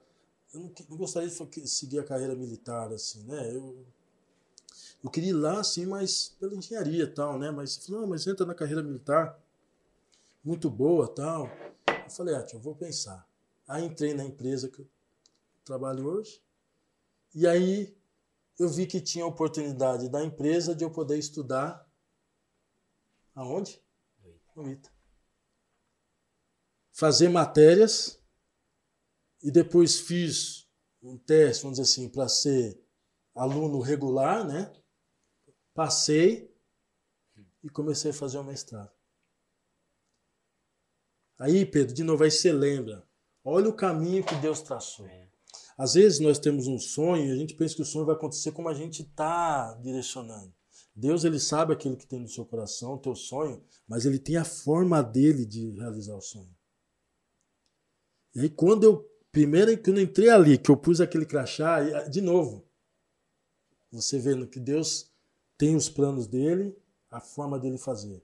eu 0.51 0.59
não, 0.59 0.71
não 0.89 0.97
gostaria 0.97 1.29
de 1.29 1.67
seguir 1.67 1.99
a 1.99 2.03
carreira 2.03 2.33
militar, 2.33 2.91
assim, 2.91 3.21
né? 3.25 3.55
Eu, 3.55 3.85
eu 5.03 5.09
queria 5.11 5.29
ir 5.29 5.33
lá, 5.33 5.59
assim, 5.59 5.85
mas 5.85 6.35
pela 6.39 6.55
engenharia 6.55 7.05
tal, 7.05 7.37
né? 7.37 7.51
Mas 7.51 7.77
ele 7.77 7.85
falou, 7.85 8.01
não, 8.01 8.09
mas 8.09 8.25
entra 8.25 8.43
na 8.43 8.55
carreira 8.55 8.81
militar, 8.81 9.39
muito 10.43 10.67
boa 10.67 11.07
tal. 11.07 11.47
Eu 11.85 12.09
falei, 12.09 12.33
ah, 12.33 12.41
tio, 12.41 12.57
eu 12.57 12.61
vou 12.61 12.73
pensar. 12.73 13.29
Aí 13.67 13.85
entrei 13.85 14.15
na 14.15 14.25
empresa 14.25 14.67
que 14.67 14.79
eu 14.79 14.87
trabalho 15.63 16.07
hoje, 16.07 16.41
e 17.35 17.45
aí 17.45 17.95
eu 18.59 18.67
vi 18.67 18.85
que 18.85 18.99
tinha 18.99 19.25
oportunidade 19.25 20.09
da 20.09 20.23
empresa 20.23 20.75
de 20.75 20.83
eu 20.83 20.91
poder 20.91 21.17
estudar 21.17 21.89
aonde? 23.33 23.81
No 24.55 24.69
ITA. 24.69 24.91
fazer 26.91 27.29
matérias 27.29 28.21
e 29.41 29.49
depois 29.49 30.01
fiz 30.01 30.67
um 31.01 31.17
teste, 31.17 31.63
vamos 31.63 31.79
dizer 31.79 31.89
assim, 31.89 32.09
para 32.09 32.27
ser 32.27 32.77
aluno 33.33 33.79
regular, 33.79 34.45
né? 34.45 34.73
Passei 35.73 36.53
e 37.63 37.69
comecei 37.69 38.11
a 38.11 38.13
fazer 38.13 38.37
o 38.37 38.43
mestrado. 38.43 38.91
Aí, 41.37 41.65
Pedro, 41.65 41.95
de 41.95 42.03
novo, 42.03 42.25
aí 42.25 42.31
você 42.31 42.51
lembra. 42.51 43.07
Olha 43.45 43.69
o 43.69 43.75
caminho 43.75 44.25
que 44.25 44.35
Deus 44.35 44.61
traçou. 44.61 45.07
É. 45.07 45.28
Às 45.79 45.93
vezes 45.93 46.19
nós 46.19 46.37
temos 46.37 46.67
um 46.67 46.77
sonho 46.77 47.27
e 47.27 47.31
a 47.31 47.35
gente 47.37 47.55
pensa 47.55 47.73
que 47.73 47.81
o 47.81 47.85
sonho 47.85 48.05
vai 48.05 48.13
acontecer 48.13 48.51
como 48.51 48.67
a 48.67 48.73
gente 48.73 49.01
está 49.01 49.73
direcionando. 49.75 50.53
Deus 50.93 51.23
ele 51.23 51.39
sabe 51.39 51.71
aquilo 51.71 51.95
que 51.95 52.05
tem 52.05 52.19
no 52.19 52.27
seu 52.27 52.45
coração, 52.45 52.95
o 52.95 52.99
teu 52.99 53.15
sonho, 53.15 53.63
mas 53.87 54.05
ele 54.05 54.19
tem 54.19 54.35
a 54.35 54.43
forma 54.43 55.01
dele 55.01 55.45
de 55.45 55.69
realizar 55.69 56.17
o 56.17 56.21
sonho. 56.21 56.53
E 58.35 58.41
aí 58.41 58.49
quando 58.49 58.83
eu 58.83 59.09
primeiro 59.31 59.81
que 59.81 59.89
eu 59.89 59.97
entrei 59.97 60.29
ali, 60.29 60.57
que 60.57 60.69
eu 60.69 60.75
pus 60.75 60.99
aquele 60.99 61.25
crachá, 61.25 61.81
de 62.09 62.19
novo, 62.19 62.67
você 63.89 64.19
vendo 64.19 64.49
que 64.49 64.59
Deus 64.59 65.13
tem 65.57 65.77
os 65.77 65.87
planos 65.87 66.27
dele, 66.27 66.77
a 67.09 67.21
forma 67.21 67.57
dele 67.57 67.77
fazer. 67.77 68.21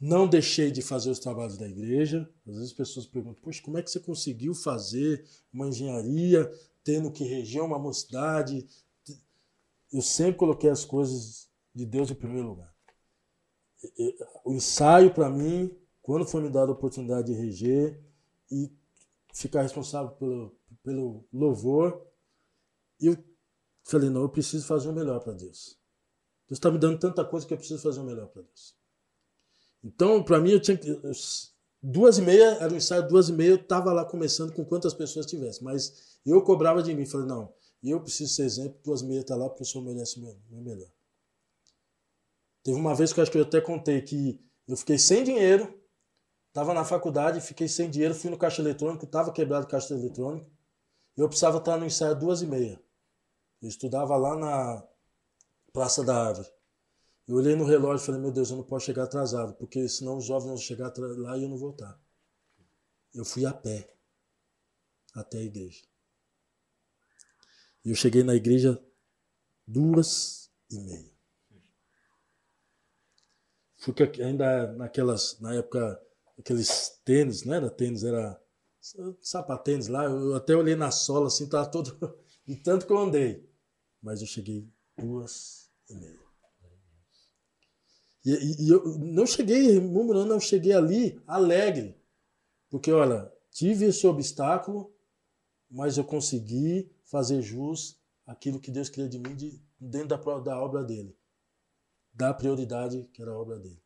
Não 0.00 0.28
deixei 0.28 0.70
de 0.70 0.80
fazer 0.80 1.10
os 1.10 1.18
trabalhos 1.18 1.58
da 1.58 1.66
igreja. 1.66 2.28
Às 2.46 2.54
vezes 2.54 2.70
as 2.70 2.76
pessoas 2.76 3.06
perguntam: 3.06 3.42
Poxa, 3.42 3.62
como 3.62 3.78
é 3.78 3.82
que 3.82 3.90
você 3.90 3.98
conseguiu 3.98 4.54
fazer 4.54 5.24
uma 5.52 5.66
engenharia, 5.66 6.48
tendo 6.84 7.10
que 7.10 7.24
reger 7.24 7.62
uma 7.62 7.78
mocidade? 7.78 8.66
Eu 9.92 10.02
sempre 10.02 10.36
coloquei 10.36 10.70
as 10.70 10.84
coisas 10.84 11.50
de 11.74 11.84
Deus 11.84 12.10
em 12.10 12.14
primeiro 12.14 12.48
lugar. 12.48 12.72
O 14.44 14.52
ensaio, 14.52 15.12
para 15.12 15.30
mim, 15.30 15.76
quando 16.00 16.26
foi 16.26 16.42
me 16.42 16.50
dada 16.50 16.70
a 16.70 16.74
oportunidade 16.74 17.32
de 17.32 17.38
reger 17.38 18.00
e 18.50 18.70
ficar 19.32 19.62
responsável 19.62 20.12
pelo, 20.12 20.56
pelo 20.82 21.24
louvor, 21.32 22.06
eu 23.00 23.16
falei: 23.82 24.10
Não, 24.10 24.22
eu 24.22 24.28
preciso 24.28 24.64
fazer 24.64 24.88
o 24.88 24.92
melhor 24.92 25.18
para 25.20 25.32
Deus. 25.32 25.76
Deus 26.46 26.58
está 26.58 26.70
me 26.70 26.78
dando 26.78 27.00
tanta 27.00 27.24
coisa 27.24 27.44
que 27.44 27.52
eu 27.52 27.58
preciso 27.58 27.82
fazer 27.82 28.00
o 28.00 28.04
melhor 28.04 28.28
para 28.28 28.42
Deus. 28.42 28.77
Então, 29.82 30.22
para 30.22 30.40
mim, 30.40 30.50
eu 30.50 30.60
tinha 30.60 30.76
que. 30.76 31.00
Duas 31.80 32.18
e 32.18 32.22
meia, 32.22 32.56
era 32.60 32.72
um 32.72 32.76
ensaio, 32.76 33.06
duas 33.06 33.28
e 33.28 33.32
meia, 33.32 33.50
eu 33.50 33.56
estava 33.56 33.92
lá 33.92 34.04
começando 34.04 34.52
com 34.52 34.64
quantas 34.64 34.92
pessoas 34.92 35.26
tivesse. 35.26 35.62
Mas 35.62 36.18
eu 36.26 36.42
cobrava 36.42 36.82
de 36.82 36.92
mim, 36.92 37.06
falei, 37.06 37.26
não, 37.28 37.54
eu 37.82 38.00
preciso 38.00 38.34
ser 38.34 38.44
exemplo, 38.44 38.80
duas 38.84 39.02
e 39.02 39.06
meia 39.06 39.20
está 39.20 39.36
lá 39.36 39.48
porque 39.48 39.62
o 39.62 39.66
senhor 39.66 39.84
merece 39.84 40.18
o 40.18 40.22
meu 40.22 40.36
melhor. 40.60 40.90
Teve 42.64 42.76
uma 42.76 42.94
vez 42.94 43.12
que 43.12 43.20
eu 43.20 43.22
acho 43.22 43.30
que 43.30 43.38
eu 43.38 43.42
até 43.42 43.60
contei 43.60 44.02
que 44.02 44.40
eu 44.66 44.76
fiquei 44.76 44.98
sem 44.98 45.22
dinheiro, 45.22 45.72
estava 46.48 46.74
na 46.74 46.84
faculdade, 46.84 47.40
fiquei 47.40 47.68
sem 47.68 47.88
dinheiro, 47.88 48.14
fui 48.14 48.28
no 48.28 48.36
caixa 48.36 48.60
eletrônico, 48.60 49.04
estava 49.04 49.32
quebrado 49.32 49.64
o 49.64 49.68
caixa 49.68 49.94
eletrônico, 49.94 50.50
eu 51.16 51.28
precisava 51.28 51.58
estar 51.58 51.76
no 51.76 51.86
ensaio 51.86 52.18
duas 52.18 52.42
e 52.42 52.46
meia. 52.46 52.80
Eu 53.62 53.68
estudava 53.68 54.16
lá 54.16 54.36
na 54.36 54.84
Praça 55.72 56.04
da 56.04 56.28
Árvore. 56.28 56.48
Eu 57.28 57.36
olhei 57.36 57.54
no 57.54 57.64
relógio 57.64 58.02
e 58.02 58.06
falei, 58.06 58.20
meu 58.22 58.32
Deus, 58.32 58.50
eu 58.50 58.56
não 58.56 58.64
posso 58.64 58.86
chegar 58.86 59.04
atrasado, 59.04 59.52
porque 59.54 59.86
senão 59.86 60.16
os 60.16 60.24
jovens 60.24 60.48
vão 60.48 60.56
chegar 60.56 60.90
lá 60.96 61.36
e 61.36 61.42
eu 61.42 61.48
não 61.48 61.58
voltar. 61.58 62.00
Eu 63.12 63.22
fui 63.22 63.44
a 63.44 63.52
pé 63.52 63.94
até 65.14 65.36
a 65.36 65.42
igreja. 65.42 65.84
E 67.84 67.90
eu 67.90 67.94
cheguei 67.94 68.22
na 68.22 68.34
igreja 68.34 68.82
duas 69.66 70.50
e 70.70 70.78
meia. 70.78 71.12
Fui 73.76 73.94
ainda 74.24 74.72
naquelas, 74.72 75.38
na 75.38 75.54
época, 75.54 76.02
aqueles 76.38 76.98
tênis, 77.04 77.44
não 77.44 77.54
era 77.54 77.70
tênis, 77.70 78.04
era 78.04 78.42
sapatênis 79.20 79.88
lá. 79.88 80.04
Eu 80.04 80.34
até 80.34 80.56
olhei 80.56 80.74
na 80.74 80.90
sola 80.90 81.26
assim, 81.26 81.46
tava 81.46 81.70
todo. 81.70 82.18
de 82.46 82.56
tanto 82.56 82.86
que 82.86 82.92
eu 82.92 82.98
andei. 82.98 83.46
Mas 84.02 84.22
eu 84.22 84.26
cheguei 84.26 84.66
duas 84.96 85.70
e 85.90 85.94
meia. 85.94 86.27
E, 88.30 88.66
e, 88.66 88.68
eu 88.68 88.84
não 88.98 89.26
cheguei 89.26 89.80
murmurando, 89.80 90.34
eu 90.34 90.40
cheguei 90.40 90.74
ali 90.74 91.18
alegre. 91.26 91.96
Porque, 92.68 92.92
olha, 92.92 93.32
tive 93.50 93.86
esse 93.86 94.06
obstáculo, 94.06 94.92
mas 95.70 95.96
eu 95.96 96.04
consegui 96.04 96.90
fazer 97.04 97.40
jus 97.40 97.98
aquilo 98.26 98.60
que 98.60 98.70
Deus 98.70 98.90
queria 98.90 99.08
de 99.08 99.18
mim 99.18 99.34
de, 99.34 99.62
dentro 99.80 100.08
da, 100.08 100.38
da 100.40 100.62
obra 100.62 100.84
dele. 100.84 101.16
Da 102.12 102.34
prioridade 102.34 103.08
que 103.14 103.22
era 103.22 103.30
a 103.30 103.38
obra 103.38 103.58
dele. 103.58 103.82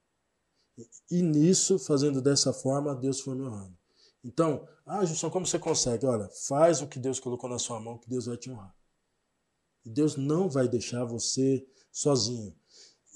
E, 0.77 0.89
e 1.19 1.23
nisso, 1.23 1.79
fazendo 1.79 2.21
dessa 2.21 2.53
forma, 2.53 2.97
Deus 2.97 3.21
foi 3.21 3.37
me 3.37 3.45
honrando. 3.45 3.79
Então, 4.25 4.67
ah, 4.85 5.05
Jusão, 5.05 5.31
como 5.31 5.47
você 5.47 5.59
consegue? 5.59 6.05
Olha, 6.05 6.29
faz 6.49 6.83
o 6.83 6.89
que 6.89 6.99
Deus 6.99 7.21
colocou 7.21 7.49
na 7.49 7.61
sua 7.61 7.79
mão, 7.79 7.99
que 7.99 8.09
Deus 8.09 8.27
vai 8.27 8.37
te 8.37 8.51
honrar. 8.51 8.75
E 9.85 9.91
Deus 9.91 10.17
não 10.17 10.49
vai 10.49 10.67
deixar 10.67 11.05
você 11.05 11.65
sozinho. 11.93 12.57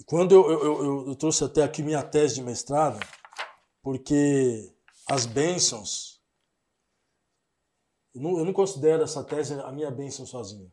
Quando 0.04 0.34
eu, 0.34 0.50
eu, 0.50 0.84
eu, 0.84 1.08
eu 1.08 1.16
trouxe 1.16 1.42
até 1.42 1.62
aqui 1.62 1.82
minha 1.82 2.02
tese 2.02 2.34
de 2.34 2.42
mestrado, 2.42 3.00
porque 3.82 4.70
as 5.08 5.24
bênçãos, 5.24 6.20
eu 8.14 8.20
não, 8.20 8.38
eu 8.38 8.44
não 8.44 8.52
considero 8.52 9.02
essa 9.02 9.24
tese 9.24 9.54
a 9.54 9.72
minha 9.72 9.90
bênção 9.90 10.26
sozinha. 10.26 10.70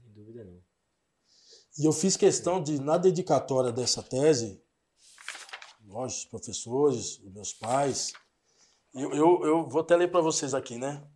Sem 0.00 0.12
dúvida 0.12 0.44
não. 0.44 0.62
E 1.78 1.84
eu 1.84 1.92
fiz 1.92 2.16
questão 2.16 2.62
de, 2.62 2.80
na 2.80 2.96
dedicatória 2.96 3.72
dessa 3.72 4.02
tese, 4.02 4.62
nós, 5.80 6.18
os 6.18 6.24
professores, 6.24 7.18
os 7.18 7.32
meus 7.32 7.52
pais, 7.52 8.12
eu, 8.94 9.12
eu, 9.12 9.44
eu 9.44 9.68
vou 9.68 9.80
até 9.80 9.96
ler 9.96 10.10
para 10.10 10.20
vocês 10.20 10.54
aqui, 10.54 10.78
né? 10.78 11.06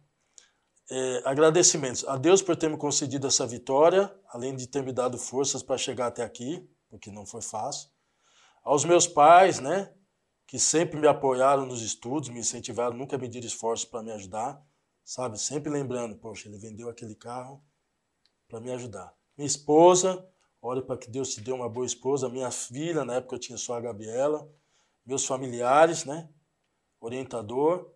É, 0.90 1.22
agradecimentos 1.24 2.04
a 2.06 2.16
Deus 2.16 2.42
por 2.42 2.56
ter 2.56 2.68
me 2.68 2.76
concedido 2.76 3.26
essa 3.28 3.46
vitória, 3.46 4.12
além 4.28 4.56
de 4.56 4.66
ter 4.66 4.82
me 4.82 4.92
dado 4.92 5.16
forças 5.16 5.62
para 5.62 5.78
chegar 5.78 6.08
até 6.08 6.24
aqui 6.24 6.68
porque 6.90 7.10
não 7.10 7.24
foi 7.24 7.40
fácil. 7.40 7.88
Aos 8.62 8.84
meus 8.84 9.06
pais, 9.06 9.60
né, 9.60 9.94
que 10.46 10.58
sempre 10.58 10.98
me 10.98 11.06
apoiaram 11.06 11.64
nos 11.64 11.80
estudos, 11.80 12.28
me 12.28 12.40
incentivaram, 12.40 12.96
nunca 12.96 13.16
mediram 13.16 13.46
esforços 13.46 13.88
para 13.88 14.02
me 14.02 14.10
ajudar, 14.10 14.62
sabe? 15.04 15.40
Sempre 15.40 15.70
lembrando, 15.70 16.16
poxa, 16.16 16.48
ele 16.48 16.58
vendeu 16.58 16.90
aquele 16.90 17.14
carro 17.14 17.64
para 18.48 18.60
me 18.60 18.72
ajudar. 18.72 19.14
Minha 19.38 19.46
esposa, 19.46 20.28
olha 20.60 20.82
para 20.82 20.98
que 20.98 21.08
Deus 21.08 21.32
te 21.32 21.40
dê 21.40 21.52
uma 21.52 21.68
boa 21.68 21.86
esposa. 21.86 22.28
Minha 22.28 22.50
filha, 22.50 23.04
na 23.04 23.14
época 23.14 23.36
eu 23.36 23.38
tinha 23.38 23.56
só 23.56 23.74
a 23.74 23.80
Gabriela. 23.80 24.52
Meus 25.06 25.24
familiares, 25.24 26.04
né? 26.04 26.28
Orientador. 27.00 27.90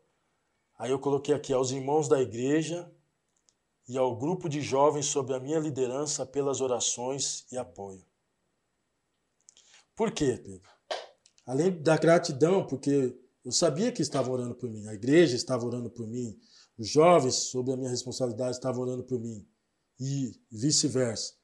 Aí 0.78 0.90
eu 0.90 0.99
coloquei 0.99 1.34
aqui 1.34 1.53
aos 1.53 1.72
irmãos 1.72 2.09
da 2.09 2.20
igreja 2.22 2.90
e 3.88 3.99
ao 3.99 4.16
grupo 4.16 4.49
de 4.49 4.61
jovens 4.61 5.07
sob 5.07 5.34
a 5.34 5.40
minha 5.40 5.59
liderança 5.59 6.24
pelas 6.24 6.61
orações 6.61 7.47
e 7.53 7.59
apoio. 7.59 8.05
Por 9.97 10.11
quê, 10.12 10.36
Pedro? 10.36 10.68
Além 11.47 11.82
da 11.82 11.97
gratidão, 11.97 12.66
porque 12.66 13.16
eu 13.45 13.53
sabia 13.53 13.92
que 13.92 14.03
estavam 14.03 14.32
orando 14.32 14.55
por 14.55 14.70
mim, 14.70 14.86
a 14.88 14.95
igreja 14.95 15.36
estava 15.36 15.64
orando 15.66 15.90
por 15.90 16.07
mim, 16.07 16.38
os 16.76 16.88
jovens, 16.88 17.34
sob 17.34 17.72
a 17.72 17.76
minha 17.76 17.90
responsabilidade, 17.90 18.57
estavam 18.57 18.82
orando 18.82 19.05
por 19.05 19.20
mim, 19.20 19.47
e 20.01 20.32
vice-versa. 20.51 21.34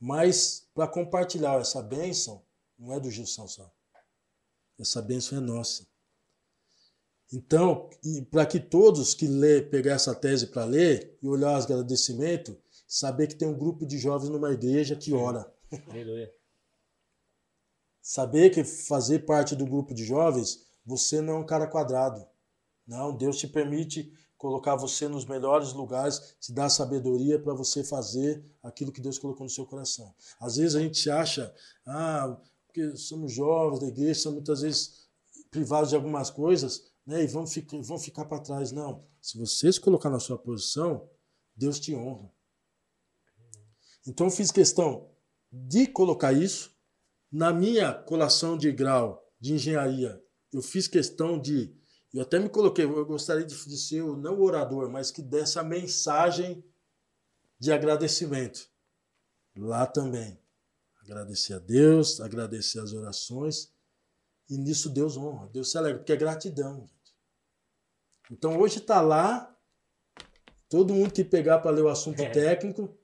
Mas 0.00 0.68
para 0.74 0.88
compartilhar 0.88 1.60
essa 1.60 1.82
bênção, 1.82 2.44
não 2.78 2.92
é 2.92 2.98
do 2.98 3.10
Gilson 3.10 3.46
só. 3.46 3.72
Essa 4.78 5.00
bênção 5.00 5.38
é 5.38 5.40
nossa. 5.40 5.86
Então, 7.32 7.88
para 8.30 8.44
que 8.44 8.60
todos 8.60 9.14
que 9.14 9.26
lê, 9.26 9.62
pegar 9.62 9.94
essa 9.94 10.14
tese 10.14 10.48
para 10.48 10.64
ler 10.64 11.18
e 11.22 11.28
olhar 11.28 11.58
os 11.58 11.64
agradecimentos, 11.64 12.56
saber 12.86 13.28
que 13.28 13.34
tem 13.34 13.48
um 13.48 13.58
grupo 13.58 13.86
de 13.86 13.98
jovens 13.98 14.28
numa 14.28 14.52
igreja 14.52 14.96
que 14.96 15.12
ora. 15.12 15.52
Aleluia. 15.88 16.32
Saber 18.06 18.50
que 18.50 18.62
fazer 18.62 19.20
parte 19.20 19.56
do 19.56 19.64
grupo 19.64 19.94
de 19.94 20.04
jovens, 20.04 20.66
você 20.84 21.22
não 21.22 21.36
é 21.36 21.38
um 21.38 21.46
cara 21.46 21.66
quadrado. 21.66 22.22
Não, 22.86 23.16
Deus 23.16 23.38
te 23.38 23.48
permite 23.48 24.12
colocar 24.36 24.76
você 24.76 25.08
nos 25.08 25.24
melhores 25.24 25.72
lugares, 25.72 26.36
te 26.38 26.52
dar 26.52 26.68
sabedoria 26.68 27.38
para 27.38 27.54
você 27.54 27.82
fazer 27.82 28.44
aquilo 28.62 28.92
que 28.92 29.00
Deus 29.00 29.18
colocou 29.18 29.44
no 29.44 29.50
seu 29.50 29.64
coração. 29.64 30.14
Às 30.38 30.56
vezes 30.56 30.76
a 30.76 30.80
gente 30.80 31.08
acha, 31.08 31.54
ah, 31.86 32.36
porque 32.66 32.94
somos 32.94 33.32
jovens 33.32 33.80
da 33.80 33.86
igreja, 33.86 34.20
somos 34.20 34.36
muitas 34.36 34.60
vezes 34.60 35.08
privados 35.50 35.88
de 35.88 35.96
algumas 35.96 36.28
coisas, 36.28 36.92
né, 37.06 37.24
e 37.24 37.26
vão 37.26 37.46
ficar, 37.46 37.80
vão 37.80 37.98
ficar 37.98 38.26
para 38.26 38.42
trás. 38.42 38.70
Não. 38.70 39.02
Se 39.18 39.38
você 39.38 39.72
se 39.72 39.80
colocar 39.80 40.10
na 40.10 40.20
sua 40.20 40.36
posição, 40.36 41.08
Deus 41.56 41.80
te 41.80 41.94
honra. 41.94 42.30
Então 44.06 44.30
fiz 44.30 44.52
questão 44.52 45.08
de 45.50 45.86
colocar 45.86 46.34
isso 46.34 46.73
na 47.34 47.52
minha 47.52 47.92
colação 47.92 48.56
de 48.56 48.70
grau 48.70 49.28
de 49.40 49.54
engenharia, 49.54 50.22
eu 50.52 50.62
fiz 50.62 50.86
questão 50.86 51.36
de. 51.36 51.74
Eu 52.12 52.22
até 52.22 52.38
me 52.38 52.48
coloquei, 52.48 52.84
eu 52.84 53.04
gostaria 53.04 53.44
de, 53.44 53.52
de 53.52 53.76
ser 53.76 54.02
o 54.02 54.16
não 54.16 54.40
orador, 54.40 54.88
mas 54.88 55.10
que 55.10 55.20
dessa 55.20 55.60
mensagem 55.64 56.64
de 57.58 57.72
agradecimento. 57.72 58.70
Lá 59.56 59.84
também. 59.84 60.38
Agradecer 61.02 61.54
a 61.54 61.58
Deus, 61.58 62.20
agradecer 62.20 62.78
as 62.78 62.92
orações. 62.92 63.72
E 64.48 64.56
nisso 64.56 64.88
Deus 64.88 65.16
honra, 65.16 65.48
Deus 65.48 65.72
se 65.72 65.76
alegra, 65.76 65.98
porque 65.98 66.12
é 66.12 66.16
gratidão, 66.16 66.82
gente. 66.86 67.14
Então 68.30 68.58
hoje 68.60 68.78
está 68.78 69.00
lá, 69.00 69.58
todo 70.68 70.94
mundo 70.94 71.12
que 71.12 71.24
pegar 71.24 71.58
para 71.58 71.72
ler 71.72 71.82
o 71.82 71.88
assunto 71.88 72.22
É. 72.22 72.30
técnico 72.30 72.96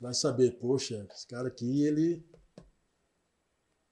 vai 0.00 0.14
saber, 0.14 0.52
poxa, 0.58 1.04
esse 1.12 1.26
cara 1.26 1.48
aqui, 1.48 1.84
ele 1.84 2.24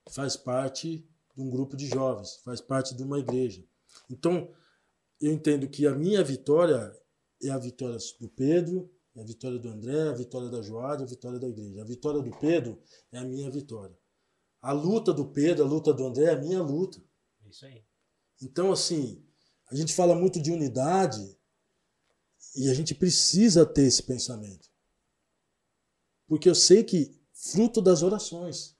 faz 0.09 0.35
parte 0.35 1.07
de 1.35 1.41
um 1.41 1.49
grupo 1.49 1.75
de 1.75 1.87
jovens, 1.87 2.37
faz 2.43 2.59
parte 2.61 2.95
de 2.95 3.03
uma 3.03 3.19
igreja. 3.19 3.63
Então, 4.09 4.53
eu 5.19 5.31
entendo 5.31 5.69
que 5.69 5.85
a 5.85 5.93
minha 5.93 6.23
vitória 6.23 6.91
é 7.43 7.49
a 7.49 7.57
vitória 7.57 7.97
do 8.19 8.29
Pedro, 8.29 8.91
é 9.15 9.21
a 9.21 9.25
vitória 9.25 9.59
do 9.59 9.69
André, 9.69 10.09
a 10.09 10.13
vitória 10.13 10.49
da 10.49 10.61
Joade, 10.61 11.03
a 11.03 11.05
vitória 11.05 11.39
da 11.39 11.47
igreja. 11.47 11.81
A 11.81 11.85
vitória 11.85 12.21
do 12.21 12.31
Pedro 12.39 12.81
é 13.11 13.17
a 13.17 13.25
minha 13.25 13.49
vitória. 13.49 13.97
A 14.61 14.71
luta 14.71 15.13
do 15.13 15.25
Pedro, 15.25 15.65
a 15.65 15.67
luta 15.67 15.93
do 15.93 16.05
André 16.05 16.25
é 16.25 16.33
a 16.33 16.37
minha 16.37 16.61
luta. 16.61 17.03
É 17.45 17.49
Isso 17.49 17.65
aí. 17.65 17.83
Então, 18.41 18.71
assim, 18.71 19.23
a 19.69 19.75
gente 19.75 19.93
fala 19.93 20.15
muito 20.15 20.41
de 20.41 20.51
unidade 20.51 21.37
e 22.55 22.69
a 22.69 22.73
gente 22.73 22.95
precisa 22.95 23.65
ter 23.65 23.83
esse 23.83 24.03
pensamento. 24.03 24.69
Porque 26.27 26.49
eu 26.49 26.55
sei 26.55 26.83
que 26.83 27.19
fruto 27.33 27.81
das 27.81 28.03
orações. 28.03 28.77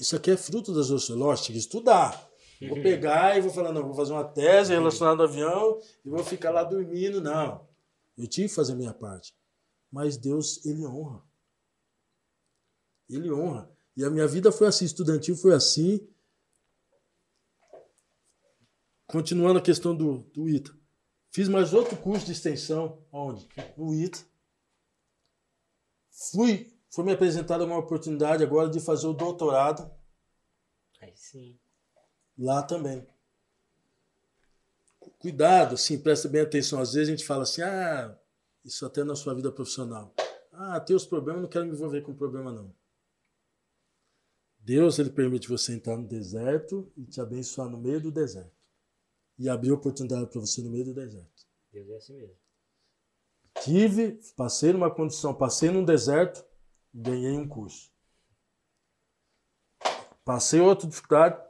Isso 0.00 0.16
aqui 0.16 0.30
é 0.30 0.36
fruto 0.36 0.72
das. 0.72 1.08
Lógico, 1.08 1.46
tem 1.46 1.54
que 1.54 1.60
estudar. 1.60 2.30
Vou 2.68 2.82
pegar 2.82 3.36
e 3.36 3.40
vou 3.40 3.50
falar, 3.50 3.72
não, 3.72 3.82
vou 3.82 3.94
fazer 3.94 4.12
uma 4.12 4.24
tese 4.24 4.72
relacionada 4.72 5.22
ao 5.22 5.28
avião 5.28 5.80
e 6.04 6.08
vou 6.08 6.24
ficar 6.24 6.50
lá 6.50 6.64
dormindo. 6.64 7.20
Não. 7.20 7.66
Eu 8.16 8.26
tive 8.26 8.48
que 8.48 8.54
fazer 8.54 8.72
a 8.72 8.76
minha 8.76 8.94
parte. 8.94 9.34
Mas 9.90 10.16
Deus, 10.16 10.64
Ele 10.64 10.86
honra. 10.86 11.22
Ele 13.08 13.30
honra. 13.30 13.70
E 13.96 14.04
a 14.04 14.10
minha 14.10 14.26
vida 14.26 14.50
foi 14.50 14.66
assim, 14.66 14.84
estudantil 14.84 15.36
foi 15.36 15.54
assim. 15.54 16.08
Continuando 19.06 19.58
a 19.58 19.62
questão 19.62 19.94
do, 19.94 20.18
do 20.32 20.48
ITA. 20.48 20.74
Fiz 21.30 21.48
mais 21.48 21.72
outro 21.72 21.96
curso 21.96 22.26
de 22.26 22.32
extensão. 22.32 23.04
Onde? 23.12 23.46
No 23.76 23.94
ITA. 23.94 24.18
Fui, 26.10 26.73
foi 26.94 27.04
me 27.04 27.12
apresentada 27.12 27.64
uma 27.64 27.76
oportunidade 27.76 28.44
agora 28.44 28.70
de 28.70 28.78
fazer 28.78 29.08
o 29.08 29.12
doutorado 29.12 29.90
Aí 31.00 31.12
sim. 31.16 31.58
lá 32.38 32.62
também. 32.62 33.06
Cuidado, 35.18 35.74
assim, 35.74 35.98
presta 35.98 36.28
bem 36.28 36.40
atenção. 36.40 36.80
Às 36.80 36.94
vezes 36.94 37.08
a 37.08 37.10
gente 37.10 37.26
fala 37.26 37.42
assim, 37.42 37.62
ah, 37.62 38.16
isso 38.64 38.86
até 38.86 39.02
na 39.04 39.14
sua 39.14 39.34
vida 39.34 39.50
profissional. 39.52 40.14
Ah, 40.52 40.80
tem 40.80 40.94
os 40.94 41.04
problemas, 41.04 41.42
não 41.42 41.48
quero 41.48 41.66
me 41.66 41.72
envolver 41.72 42.00
com 42.02 42.14
problema, 42.14 42.52
não. 42.52 42.72
Deus, 44.60 44.98
ele 44.98 45.10
permite 45.10 45.48
você 45.48 45.74
entrar 45.74 45.96
no 45.96 46.06
deserto 46.06 46.90
e 46.96 47.04
te 47.04 47.20
abençoar 47.20 47.68
no 47.68 47.76
meio 47.76 48.00
do 48.00 48.10
deserto. 48.10 48.54
E 49.38 49.48
abrir 49.48 49.72
oportunidade 49.72 50.26
para 50.26 50.40
você 50.40 50.62
no 50.62 50.70
meio 50.70 50.86
do 50.86 50.94
deserto. 50.94 51.44
Deus 51.70 51.90
é 51.90 51.96
assim 51.96 52.14
mesmo. 52.14 52.36
Tive, 53.62 54.20
passei 54.36 54.72
numa 54.72 54.90
condição, 54.90 55.34
passei 55.34 55.70
num 55.70 55.84
deserto, 55.84 56.44
ganhei 56.94 57.36
um 57.36 57.48
curso. 57.48 57.92
Passei 60.24 60.60
outra 60.60 60.88
dificuldade, 60.88 61.42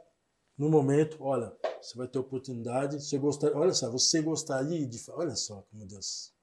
no 0.57 0.69
momento, 0.69 1.21
olha, 1.21 1.55
você 1.81 1.95
vai 1.97 2.07
ter 2.07 2.17
oportunidade, 2.17 3.01
você 3.01 3.17
gostaria, 3.17 3.55
olha 3.55 3.73
só, 3.73 3.89
você 3.91 4.21
gostaria 4.21 4.85
de, 4.85 4.99
olha 5.11 5.35
só 5.35 5.61
como 5.63 5.85
Deus, 5.85 6.33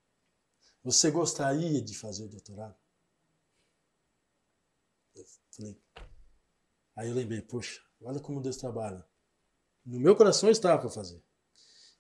você 0.84 1.11
gostaria 1.11 1.82
de 1.82 1.94
fazer 1.98 2.24
o 2.24 2.28
doutorado? 2.28 2.76
Eu 5.14 5.24
falei, 5.50 5.82
aí 6.96 7.09
eu 7.09 7.14
lembrei, 7.14 7.42
poxa, 7.42 7.82
olha 8.00 8.20
como 8.20 8.40
Deus 8.40 8.57
trabalha. 8.57 9.05
No 9.84 9.98
meu 9.98 10.14
coração 10.16 10.48
estava 10.48 10.80
para 10.80 10.90
fazer. 10.90 11.22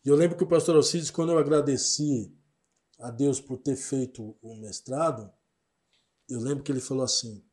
E 0.04 0.08
eu 0.08 0.16
lembro 0.16 0.36
que 0.36 0.44
o 0.44 0.48
pastor 0.48 0.76
Alcides, 0.76 1.10
quando 1.10 1.32
eu 1.32 1.38
agradeci 1.38 2.36
a 2.98 3.10
Deus 3.10 3.40
por 3.40 3.58
ter 3.58 3.76
feito 3.76 4.36
o 4.40 4.56
mestrado, 4.56 5.32
eu 6.28 6.40
lembro 6.40 6.62
que 6.62 6.72
ele 6.72 6.80
falou 6.80 7.04
assim: 7.04 7.44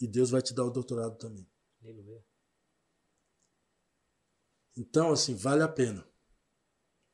e 0.00 0.06
Deus 0.06 0.30
vai 0.30 0.42
te 0.42 0.52
dar 0.52 0.64
o 0.64 0.70
doutorado 0.70 1.16
também. 1.16 1.48
Aleluia. 1.80 2.24
Então, 4.76 5.12
assim, 5.12 5.34
vale 5.34 5.62
a 5.62 5.68
pena. 5.68 6.06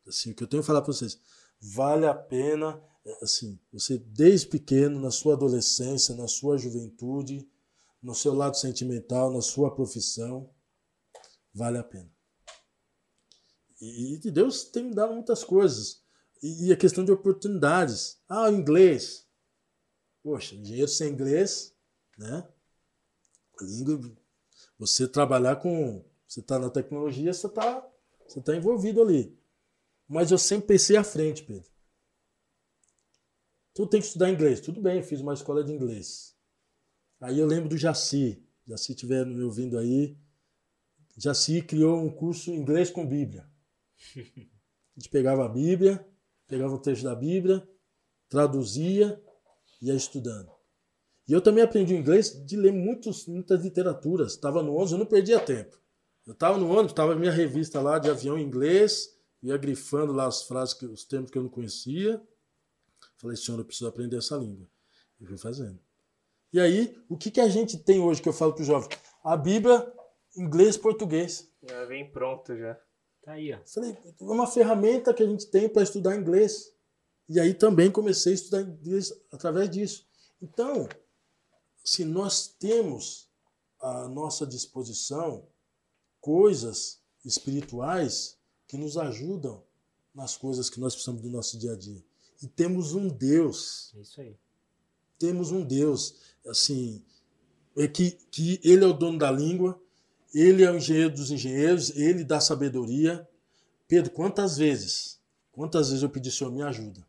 Assim, 0.06 0.30
o 0.30 0.34
que 0.34 0.42
eu 0.42 0.48
tenho 0.48 0.62
que 0.62 0.66
falar 0.66 0.80
para 0.80 0.92
vocês, 0.92 1.20
vale 1.60 2.06
a 2.06 2.14
pena, 2.14 2.82
é, 3.04 3.24
assim, 3.24 3.60
você 3.70 3.98
desde 3.98 4.46
pequeno, 4.46 4.98
na 5.00 5.10
sua 5.10 5.34
adolescência, 5.34 6.14
na 6.14 6.26
sua 6.26 6.56
juventude, 6.56 7.46
no 8.02 8.14
seu 8.14 8.32
lado 8.32 8.56
sentimental, 8.56 9.30
na 9.32 9.42
sua 9.42 9.74
profissão, 9.74 10.50
vale 11.52 11.76
a 11.76 11.84
pena. 11.84 12.10
E, 13.80 14.14
e 14.14 14.30
Deus 14.30 14.64
tem 14.64 14.84
me 14.84 14.94
dado 14.94 15.12
muitas 15.12 15.44
coisas. 15.44 16.02
E, 16.42 16.68
e 16.68 16.72
a 16.72 16.76
questão 16.76 17.04
de 17.04 17.12
oportunidades. 17.12 18.18
Ah, 18.28 18.50
inglês. 18.50 19.27
Poxa, 20.22 20.54
engenheiro 20.54 20.88
sem 20.88 21.12
inglês, 21.12 21.74
né? 22.16 22.46
Língua, 23.60 24.12
você 24.78 25.08
trabalhar 25.08 25.56
com. 25.56 26.04
Você 26.26 26.40
está 26.40 26.58
na 26.58 26.68
tecnologia, 26.68 27.32
você 27.32 27.46
está 27.46 27.88
você 28.28 28.42
tá 28.42 28.54
envolvido 28.54 29.00
ali. 29.00 29.34
Mas 30.06 30.30
eu 30.30 30.38
sempre 30.38 30.68
pensei 30.68 30.96
à 30.96 31.04
frente, 31.04 31.42
Pedro. 31.42 31.68
Tu 33.74 33.86
tem 33.86 34.00
que 34.00 34.06
estudar 34.06 34.30
inglês. 34.30 34.60
Tudo 34.60 34.82
bem, 34.82 35.02
fiz 35.02 35.20
uma 35.20 35.32
escola 35.32 35.64
de 35.64 35.72
inglês. 35.72 36.36
Aí 37.20 37.38
eu 37.38 37.46
lembro 37.46 37.70
do 37.70 37.78
Jaci. 37.78 38.44
Jaci 38.66 38.92
estiver 38.92 39.24
me 39.24 39.42
ouvindo 39.42 39.78
aí. 39.78 40.16
Jaci 41.16 41.62
criou 41.62 41.98
um 41.98 42.10
curso 42.10 42.52
inglês 42.52 42.90
com 42.90 43.06
Bíblia. 43.06 43.48
A 44.16 45.00
gente 45.00 45.10
pegava 45.10 45.44
a 45.44 45.48
Bíblia, 45.48 46.04
pegava 46.48 46.74
o 46.74 46.78
texto 46.78 47.04
da 47.04 47.14
Bíblia, 47.14 47.64
traduzia 48.28 49.22
ia 49.80 49.94
estudando. 49.94 50.50
E 51.28 51.32
eu 51.32 51.40
também 51.40 51.62
aprendi 51.62 51.94
o 51.94 51.96
inglês 51.96 52.32
de 52.46 52.56
ler 52.56 52.72
muitos, 52.72 53.26
muitas 53.26 53.62
literaturas. 53.62 54.32
Estava 54.32 54.62
no 54.62 54.72
ônibus, 54.72 54.92
eu 54.92 54.98
não 54.98 55.06
perdia 55.06 55.38
tempo. 55.38 55.78
Eu 56.26 56.32
estava 56.32 56.56
no 56.56 56.68
ônibus, 56.70 56.92
estava 56.92 57.14
minha 57.14 57.32
revista 57.32 57.80
lá 57.80 57.98
de 57.98 58.10
avião 58.10 58.38
em 58.38 58.42
inglês, 58.42 59.14
ia 59.42 59.56
grifando 59.56 60.12
lá 60.12 60.26
as 60.26 60.42
frases, 60.42 60.74
que, 60.74 60.86
os 60.86 61.04
termos 61.04 61.30
que 61.30 61.36
eu 61.36 61.42
não 61.42 61.50
conhecia. 61.50 62.20
Falei, 63.18 63.36
senhor, 63.36 63.58
eu 63.58 63.64
preciso 63.64 63.88
aprender 63.88 64.16
essa 64.16 64.36
língua. 64.36 64.66
E 65.20 65.26
fui 65.26 65.36
fazendo. 65.36 65.78
E 66.52 66.58
aí, 66.58 66.96
o 67.08 67.16
que, 67.16 67.30
que 67.30 67.40
a 67.40 67.48
gente 67.48 67.76
tem 67.78 68.00
hoje 68.00 68.22
que 68.22 68.28
eu 68.28 68.32
falo 68.32 68.54
para 68.54 68.62
os 68.62 68.66
jovens? 68.66 68.88
A 69.22 69.36
Bíblia, 69.36 69.92
inglês 70.34 70.76
e 70.76 70.78
português. 70.78 71.52
Já 71.62 71.84
vem 71.84 72.10
pronto 72.10 72.56
já. 72.56 72.74
Tá 73.22 73.32
aí, 73.32 73.52
ó. 73.52 73.58
Falei, 73.66 73.90
é 73.90 74.24
uma 74.24 74.46
ferramenta 74.46 75.12
que 75.12 75.22
a 75.22 75.26
gente 75.26 75.50
tem 75.50 75.68
para 75.68 75.82
estudar 75.82 76.16
inglês. 76.16 76.72
E 77.28 77.38
aí 77.38 77.52
também 77.52 77.90
comecei 77.90 78.32
a 78.32 78.34
estudar 78.34 78.62
inglês 78.62 79.12
através 79.30 79.68
disso. 79.68 80.06
Então, 80.40 80.88
se 81.84 82.04
nós 82.04 82.46
temos 82.46 83.28
à 83.80 84.08
nossa 84.08 84.46
disposição 84.46 85.46
coisas 86.20 87.00
espirituais 87.24 88.38
que 88.66 88.76
nos 88.76 88.96
ajudam 88.96 89.62
nas 90.14 90.36
coisas 90.36 90.70
que 90.70 90.80
nós 90.80 90.94
precisamos 90.94 91.22
do 91.22 91.28
nosso 91.28 91.58
dia 91.58 91.72
a 91.72 91.76
dia. 91.76 92.02
E 92.42 92.48
temos 92.48 92.94
um 92.94 93.08
Deus, 93.08 93.92
É 93.96 94.00
isso 94.00 94.20
aí. 94.20 94.36
temos 95.18 95.52
um 95.52 95.62
Deus, 95.62 96.16
assim, 96.46 97.04
é 97.76 97.86
que, 97.86 98.12
que 98.30 98.60
ele 98.64 98.84
é 98.84 98.86
o 98.86 98.92
dono 98.92 99.18
da 99.18 99.30
língua, 99.30 99.80
ele 100.34 100.64
é 100.64 100.70
o 100.70 100.76
engenheiro 100.76 101.14
dos 101.14 101.30
engenheiros, 101.30 101.90
ele 101.90 102.24
dá 102.24 102.40
sabedoria. 102.40 103.28
Pedro, 103.86 104.10
quantas 104.10 104.56
vezes, 104.56 105.20
quantas 105.52 105.88
vezes 105.88 106.02
eu 106.02 106.10
pedi, 106.10 106.30
Senhor, 106.30 106.50
me 106.50 106.62
ajuda 106.62 107.07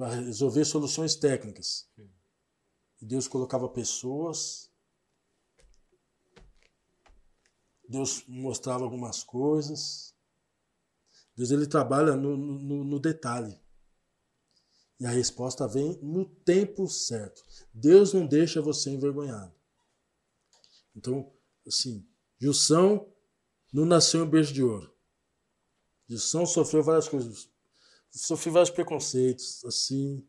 para 0.00 0.14
resolver 0.14 0.64
soluções 0.64 1.14
técnicas. 1.14 1.86
E 3.02 3.04
Deus 3.04 3.28
colocava 3.28 3.68
pessoas, 3.68 4.72
Deus 7.86 8.24
mostrava 8.26 8.82
algumas 8.82 9.22
coisas. 9.22 10.14
Deus 11.36 11.50
ele 11.50 11.66
trabalha 11.66 12.16
no, 12.16 12.34
no, 12.34 12.82
no 12.82 12.98
detalhe. 12.98 13.60
E 14.98 15.04
a 15.04 15.10
resposta 15.10 15.68
vem 15.68 15.98
no 16.02 16.24
tempo 16.24 16.88
certo. 16.88 17.42
Deus 17.74 18.14
não 18.14 18.26
deixa 18.26 18.62
você 18.62 18.88
envergonhado. 18.88 19.54
Então, 20.96 21.30
assim, 21.66 22.08
Jussão 22.38 23.06
não 23.70 23.84
nasceu 23.84 24.24
em 24.24 24.30
berço 24.30 24.54
de 24.54 24.62
ouro. 24.62 24.96
Jussão 26.08 26.46
sofreu 26.46 26.82
várias 26.82 27.06
coisas. 27.06 27.49
Sofreu 28.10 28.54
vários 28.54 28.70
preconceitos, 28.70 29.64
assim. 29.64 30.26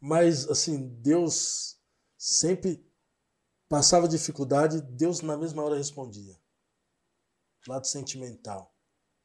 Mas, 0.00 0.48
assim, 0.48 0.88
Deus 1.00 1.78
sempre 2.16 2.84
passava 3.68 4.08
dificuldade, 4.08 4.80
Deus 4.80 5.20
na 5.20 5.36
mesma 5.36 5.62
hora 5.62 5.76
respondia. 5.76 6.38
Lado 7.66 7.86
sentimental. 7.86 8.72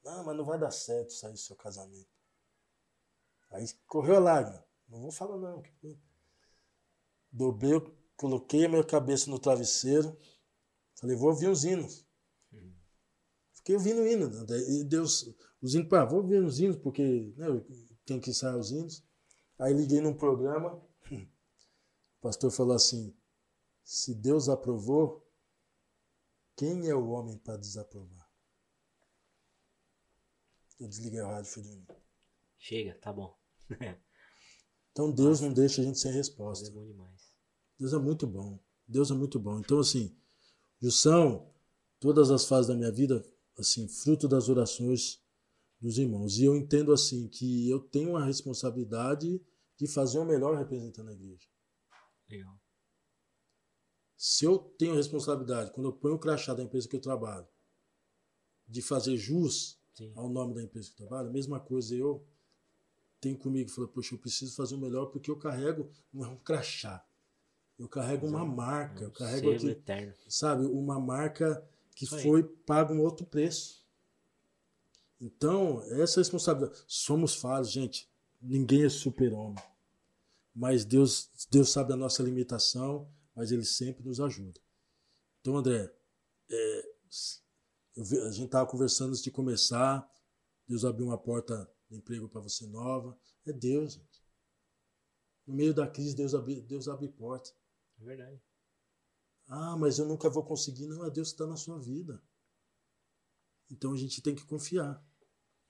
Não, 0.04 0.24
mas 0.24 0.36
não 0.36 0.44
vai 0.44 0.60
dar 0.60 0.72
certo 0.72 1.14
sair 1.14 1.34
do 1.34 1.38
seu 1.38 1.56
casamento. 1.56 2.10
Aí 3.52 3.66
correu 3.86 4.16
a 4.16 4.20
lágrima. 4.20 4.66
Não 4.88 5.02
vou 5.02 5.12
falar 5.12 5.38
não. 5.38 5.62
Dobrei, 7.32 7.80
coloquei 8.16 8.66
a 8.66 8.70
minha 8.70 8.84
cabeça 8.84 9.30
no 9.30 9.38
travesseiro. 9.38 10.18
Falei, 10.96 11.16
vou 11.16 11.30
ouvir 11.30 11.50
os 11.50 11.64
hinos. 11.64 12.06
Fiquei 13.54 13.76
ouvindo 13.76 14.08
hino. 14.08 14.30
E 14.70 14.84
Deus, 14.84 15.34
os 15.62 15.76
hinos, 15.76 15.88
pá, 15.88 16.04
vou 16.04 16.24
ver 16.26 16.44
os 16.44 16.60
hinos, 16.60 16.78
porque 16.78 17.34
né, 17.38 17.48
tenho 18.12 18.22
que 18.22 18.30
ensaiar 18.32 18.58
os 18.58 18.72
hinos. 18.72 19.04
Aí 19.58 19.74
liguei 19.74 20.02
num 20.02 20.14
programa, 20.14 20.74
o 21.12 22.22
pastor 22.22 22.52
falou 22.52 22.76
assim: 22.76 23.16
se 23.84 24.14
Deus 24.14 24.50
aprovou, 24.50 25.26
quem 26.56 26.90
é 26.90 26.96
o 26.96 27.10
homem 27.10 27.38
para 27.38 27.58
desaprovar? 27.58 28.30
Eu 30.80 30.88
desliguei 30.88 31.22
o 31.22 31.28
rádio 31.28 31.50
e 31.50 31.54
fui 31.54 31.64
dormir. 31.64 31.88
Chega, 32.58 32.96
tá 32.96 33.14
bom. 33.14 33.38
Então 34.94 35.10
Deus 35.10 35.40
não 35.40 35.54
deixa 35.54 35.82
a 35.82 35.86
gente 35.86 35.98
sem 35.98 36.12
Deus 36.12 36.28
resposta. 36.28 36.68
é 36.68 36.70
bom 36.72 36.86
demais. 36.86 37.32
Deus 37.80 37.94
é 37.94 37.98
muito 37.98 38.28
bom. 38.28 38.60
Deus 38.86 39.10
é 39.10 39.14
muito 39.14 39.40
bom. 39.40 39.58
Então, 39.58 39.80
assim, 39.80 40.14
Jussão, 40.82 41.50
todas 41.98 42.30
as 42.30 42.44
fases 42.44 42.68
da 42.68 42.76
minha 42.76 42.92
vida, 42.92 43.26
assim, 43.58 43.88
fruto 43.88 44.28
das 44.28 44.50
orações 44.50 45.21
dos 45.82 45.98
irmãos. 45.98 46.38
E 46.38 46.46
eu 46.46 46.56
entendo, 46.56 46.94
assim, 46.94 47.28
que 47.28 47.70
eu 47.70 47.80
tenho 47.80 48.16
a 48.16 48.24
responsabilidade 48.24 49.42
de 49.78 49.88
fazer 49.88 50.20
o 50.20 50.26
melhor 50.26 50.56
representando 50.58 51.10
a 51.10 51.14
igreja. 51.14 51.48
Legal. 52.30 52.60
Se 54.16 54.46
eu 54.46 54.60
tenho 54.60 54.96
responsabilidade, 54.96 55.72
quando 55.72 55.88
eu 55.88 55.94
ponho 55.94 56.14
o 56.16 56.20
crachá 56.20 56.54
da 56.54 56.62
empresa 56.62 56.88
que 56.88 56.96
eu 56.96 57.02
trabalho, 57.02 57.48
de 58.68 58.82
fazer 58.82 59.18
jus 59.18 59.80
Sim. 59.96 60.14
ao 60.16 60.30
nome 60.30 60.54
da 60.54 60.62
empresa 60.62 60.90
que 60.90 61.02
eu 61.02 61.08
trabalho, 61.08 61.30
a 61.30 61.34
mesma 61.34 61.60
coisa 61.60 61.96
eu 61.96 62.24
tenho 63.20 63.38
comigo. 63.38 63.70
Falei, 63.72 63.90
poxa, 63.90 64.14
eu 64.14 64.20
preciso 64.20 64.56
fazer 64.56 64.76
o 64.76 64.78
melhor 64.78 65.08
porque 65.08 65.32
eu 65.32 65.38
carrego, 65.38 65.90
não 66.14 66.24
é 66.26 66.28
um 66.28 66.38
crachá. 66.38 67.04
Eu 67.80 67.90
carrego 67.90 68.28
uma 68.28 68.46
marca, 68.46 69.06
eu 69.06 69.10
Um 69.10 69.14
carrego 69.14 69.52
aqui, 69.52 69.70
eterno. 69.70 70.14
sabe, 70.28 70.66
uma 70.68 71.00
marca 71.00 71.68
que 71.96 72.06
Isso 72.06 72.16
aí. 72.16 72.22
foi 72.22 72.44
paga 72.44 72.94
um 72.94 73.02
outro 73.02 73.26
preço. 73.26 73.81
Então, 75.22 75.84
essa 75.84 76.20
responsabilidade. 76.20 76.84
Somos 76.88 77.36
falhos, 77.36 77.72
gente. 77.72 78.10
Ninguém 78.42 78.86
é 78.86 78.90
super-homem. 78.90 79.64
Mas 80.54 80.84
Deus, 80.84 81.30
Deus 81.52 81.70
sabe 81.70 81.94
a 81.94 81.96
nossa 81.96 82.24
limitação, 82.24 83.08
mas 83.36 83.52
Ele 83.52 83.64
sempre 83.64 84.04
nos 84.04 84.20
ajuda. 84.20 84.60
Então, 85.40 85.56
André, 85.56 85.94
é, 86.50 86.92
eu 87.96 88.04
a 88.26 88.32
gente 88.32 88.46
estava 88.46 88.68
conversando 88.68 89.10
antes 89.10 89.22
de 89.22 89.30
começar. 89.30 90.10
Deus 90.68 90.84
abriu 90.84 91.06
uma 91.06 91.18
porta 91.18 91.70
de 91.88 91.98
emprego 91.98 92.28
para 92.28 92.42
você 92.42 92.66
nova. 92.66 93.18
É 93.46 93.54
Deus, 93.54 93.94
gente. 93.94 94.26
No 95.46 95.54
meio 95.54 95.74
da 95.74 95.88
crise, 95.88 96.16
Deus 96.16 96.34
abre, 96.34 96.62
Deus 96.62 96.88
abre 96.88 97.08
porta. 97.08 97.52
É 98.00 98.04
verdade. 98.04 98.42
Ah, 99.48 99.76
mas 99.78 100.00
eu 100.00 100.06
nunca 100.06 100.30
vou 100.30 100.44
conseguir. 100.44 100.88
Não, 100.88 101.06
é 101.06 101.10
Deus 101.12 101.30
que 101.30 101.36
está 101.36 101.46
na 101.46 101.58
sua 101.58 101.78
vida. 101.80 102.24
Então 103.70 103.94
a 103.94 103.98
gente 103.98 104.22
tem 104.22 104.34
que 104.34 104.46
confiar. 104.46 105.04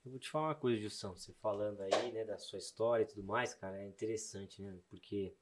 Eu 0.04 0.10
vou 0.10 0.18
te 0.18 0.28
falar 0.28 0.48
uma 0.48 0.54
coisa, 0.54 0.80
Gilson. 0.80 1.14
Você 1.14 1.32
falando 1.34 1.80
aí, 1.80 2.12
né, 2.12 2.24
da 2.24 2.36
sua 2.36 2.58
história 2.58 3.04
e 3.04 3.06
tudo 3.06 3.22
mais, 3.22 3.54
cara, 3.54 3.80
é 3.80 3.86
interessante, 3.86 4.60
né? 4.60 4.76
Porque, 4.90 5.34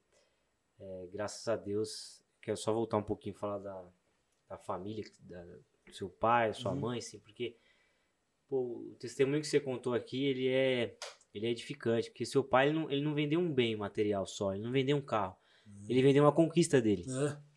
é, 0.79 1.09
graças 1.13 1.47
a 1.49 1.57
Deus, 1.57 2.23
quero 2.43 2.57
só 2.57 2.73
voltar 2.73 2.99
um 2.99 3.03
pouquinho 3.03 3.35
e 3.35 3.39
falar 3.39 3.59
da, 3.59 3.89
da 4.49 4.59
família, 4.59 5.05
da, 5.21 5.43
do 5.87 5.93
seu 5.95 6.11
pai, 6.11 6.53
sua 6.53 6.73
Uhum. 6.73 6.81
mãe, 6.81 6.99
assim, 6.99 7.19
porque, 7.21 7.57
pô, 8.49 8.61
o 8.91 8.97
testemunho 8.99 9.41
que 9.41 9.47
você 9.47 9.59
contou 9.61 9.95
aqui, 9.95 10.27
ele 10.27 10.49
é, 10.49 10.95
ele 11.33 11.47
é 11.47 11.51
edificante, 11.51 12.11
porque 12.11 12.27
seu 12.27 12.45
pai, 12.45 12.69
ele 12.69 12.79
não, 12.79 12.91
ele 12.91 13.03
não 13.03 13.15
vendeu 13.15 13.41
um 13.41 13.53
bem 13.53 13.77
material 13.77 14.27
só, 14.27 14.53
ele 14.55 14.63
não 14.63 14.73
vendeu 14.73 14.97
um 14.97 15.03
carro, 15.03 15.37
ele 15.89 16.03
vendeu 16.03 16.25
uma 16.25 16.33
conquista 16.35 16.83
dele. 16.83 17.05
É. 17.09 17.50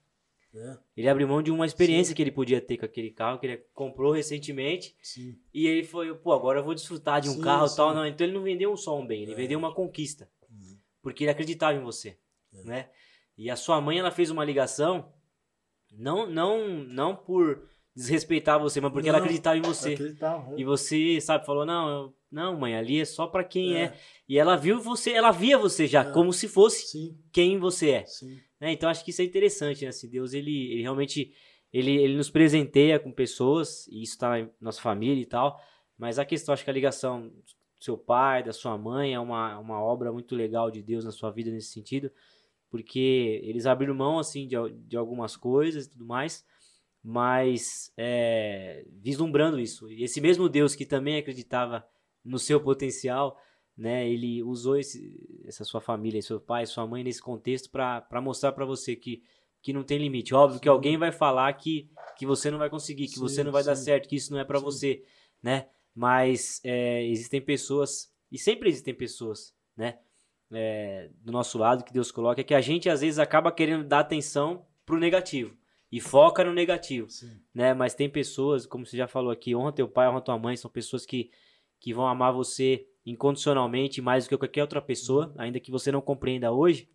É, 0.56 0.78
Ele 0.96 1.10
abriu 1.10 1.28
mão 1.28 1.42
de 1.42 1.50
uma 1.52 1.66
experiência 1.66 2.10
Sim. 2.12 2.16
que 2.16 2.22
ele 2.22 2.32
podia 2.32 2.62
ter 2.62 2.78
com 2.78 2.86
aquele 2.86 3.10
carro, 3.10 3.40
que 3.40 3.48
ele 3.48 3.58
comprou 3.74 4.12
recentemente, 4.12 4.96
sim. 5.02 5.36
e 5.54 5.66
ele 5.66 5.84
foi, 5.84 6.14
pô, 6.14 6.32
agora 6.32 6.60
eu 6.60 6.64
vou 6.64 6.76
desfrutar 6.76 7.20
de 7.22 7.28
um 7.30 7.34
Sim, 7.34 7.42
carro 7.42 7.66
e 7.66 7.76
tal. 7.76 7.94
Não, 7.96 8.06
então 8.06 8.26
ele 8.28 8.36
não 8.36 8.44
vendeu 8.44 8.78
só 8.78 9.00
um 9.00 9.06
bem, 9.06 9.24
ele 9.24 9.32
É. 9.32 9.36
vendeu 9.36 9.58
uma 9.58 9.74
conquista. 9.74 10.30
Uhum. 10.50 10.78
Porque 11.02 11.24
ele 11.24 11.32
acreditava 11.32 11.76
em 11.78 11.82
você, 11.84 12.18
É. 12.54 12.64
né? 12.64 12.90
E 13.36 13.50
a 13.50 13.56
sua 13.56 13.82
mãe, 13.82 13.98
ela 13.98 14.12
fez 14.12 14.30
uma 14.30 14.46
ligação, 14.46 15.12
não 15.92 16.28
não 16.30 16.68
não 16.68 17.16
por 17.16 17.68
desrespeitar 17.96 18.60
você, 18.60 18.80
mas 18.82 18.92
porque 18.92 19.10
ela 19.10 19.18
Não, 19.20 19.26
acreditava 19.26 19.58
em 19.58 19.62
você. 19.62 19.94
Acreditava, 19.94 20.54
é. 20.54 20.60
E 20.60 20.64
você, 20.64 21.20
sabe, 21.22 21.46
falou, 21.46 21.66
não, 21.66 21.90
eu- 21.90 22.16
não, 22.32 22.60
mãe, 22.60 22.76
ali 22.76 23.00
é 23.02 23.06
só 23.06 23.28
pra 23.28 23.44
quem 23.44 23.76
é. 23.76 23.84
É. 23.86 23.94
E 24.28 24.38
ela 24.40 24.56
viu 24.56 24.80
você, 24.80 25.12
ela 25.12 25.32
via 25.32 25.58
você 25.58 25.86
já, 25.88 26.04
como 26.12 26.32
se 26.34 26.48
fosse 26.48 27.16
quem 27.32 27.58
você 27.60 27.90
é. 27.90 28.06
sim. 28.06 28.40
Né? 28.64 28.72
Então 28.72 28.90
acho 28.90 29.04
que 29.04 29.12
isso 29.12 29.22
é 29.22 29.26
interessante, 29.26 29.84
né? 29.84 29.90
Assim, 29.90 30.10
Deus 30.10 30.34
ele, 30.34 30.72
ele 30.72 30.82
realmente 30.82 31.34
ele, 31.72 31.98
ele 31.98 32.16
nos 32.16 32.30
presenteia 32.30 32.98
com 32.98 33.12
pessoas 33.12 33.86
e 33.88 34.02
isso 34.02 34.18
tá 34.18 34.40
em 34.40 34.50
nossa 34.62 34.82
família 34.82 35.22
e 35.22 35.26
tal. 35.26 35.60
Mas 35.98 36.18
a 36.18 36.24
questão, 36.24 36.54
acho 36.54 36.64
que 36.64 36.70
a 36.70 36.74
ligação 36.74 37.28
do 37.28 37.84
seu 37.84 37.98
pai, 37.98 38.42
da 38.42 38.54
sua 38.54 38.78
mãe 38.78 39.14
é 39.14 39.20
uma, 39.20 39.60
uma 39.60 39.84
obra 39.84 40.14
muito 40.14 40.34
legal 40.34 40.72
de 40.72 40.82
Deus 40.82 41.04
na 41.04 41.12
sua 41.12 41.30
vida 41.30 41.52
nesse 41.52 41.74
sentido, 41.74 42.10
porque 42.70 43.42
eles 43.44 43.66
abriram 43.66 43.94
mão 43.94 44.18
assim 44.18 44.48
de, 44.48 44.56
de 44.88 44.96
algumas 44.96 45.36
coisas 45.36 45.86
e 45.86 45.90
tudo 45.90 46.06
mais, 46.06 46.46
mas 47.04 47.92
é, 47.98 48.86
vislumbrando 49.02 49.60
isso. 49.60 49.92
E 49.92 50.06
esse 50.06 50.22
mesmo 50.22 50.48
Deus 50.48 50.74
que 50.74 50.86
também 50.86 51.18
acreditava 51.18 51.86
no 52.24 52.40
seu 52.40 52.62
potencial, 52.62 53.38
né? 53.78 54.08
Ele 54.08 54.44
usou 54.44 54.78
esse, 54.78 55.44
essa 55.46 55.64
sua 55.64 55.82
família, 55.82 56.22
seu 56.22 56.40
pai, 56.40 56.66
sua 56.66 56.86
mãe 56.86 57.04
nesse 57.04 57.22
contexto 57.22 57.70
para 57.70 58.22
mostrar 58.22 58.52
para 58.52 58.66
você 58.66 58.96
que, 58.96 59.24
que 59.62 59.74
não 59.74 59.84
tem 59.84 59.98
limite. 59.98 60.34
Óbvio 60.34 60.60
que 60.60 60.68
Sim. 60.68 60.72
alguém 60.72 60.98
vai 60.98 61.12
falar 61.12 61.52
que, 61.54 61.90
que 62.18 62.26
você 62.26 62.52
não 62.52 62.60
vai 62.60 62.70
conseguir, 62.70 63.08
que 63.08 63.16
Sim, 63.16 63.22
você 63.22 63.44
não 63.44 63.52
vai 63.52 63.64
dar 63.64 63.76
sim. 63.76 63.86
certo, 63.86 64.08
que 64.08 64.16
isso 64.16 64.32
não 64.32 64.40
é 64.40 64.46
para 64.46 64.60
você, 64.60 65.04
né? 65.42 65.68
Mas 65.96 66.60
é, 66.64 67.06
existem 67.06 67.42
pessoas 67.42 68.12
e 68.32 68.38
sempre 68.38 68.70
existem 68.70 68.94
pessoas, 68.94 69.54
né? 69.76 69.98
é, 70.54 71.10
do 71.22 71.32
nosso 71.32 71.58
lado 71.58 71.84
que 71.84 71.94
Deus 71.94 72.12
coloca 72.12 72.42
é 72.42 72.44
que 72.44 72.54
a 72.54 72.62
gente 72.62 72.90
às 72.90 73.02
vezes 73.02 73.20
acaba 73.20 73.52
querendo 73.52 73.84
dar 73.84 74.00
atenção 74.00 74.66
pro 74.86 75.00
negativo 75.00 75.58
e 75.92 76.00
foca 76.00 76.44
no 76.44 76.54
negativo 76.54 77.08
né? 77.54 77.74
Mas 77.74 77.94
tem 77.94 78.10
pessoas, 78.10 78.66
como 78.66 78.86
você 78.86 78.98
já 78.98 79.08
falou 79.08 79.32
aqui, 79.32 79.56
honra 79.56 79.72
teu 79.72 79.88
pai, 79.88 80.08
honra 80.08 80.22
tua 80.22 80.38
mãe, 80.38 80.56
são 80.56 80.70
pessoas 80.70 81.06
que, 81.06 81.32
que 81.80 81.94
vão 81.94 82.08
amar 82.08 82.34
você 82.34 82.88
incondicionalmente 83.06 84.02
mais 84.02 84.26
do 84.26 84.30
que 84.30 84.38
qualquer 84.38 84.62
outra 84.62 84.82
pessoa, 84.82 85.34
ainda 85.38 85.60
que 85.60 85.72
você 85.72 85.92
não 85.92 86.02
compreenda 86.02 86.52
hoje. 86.52 86.90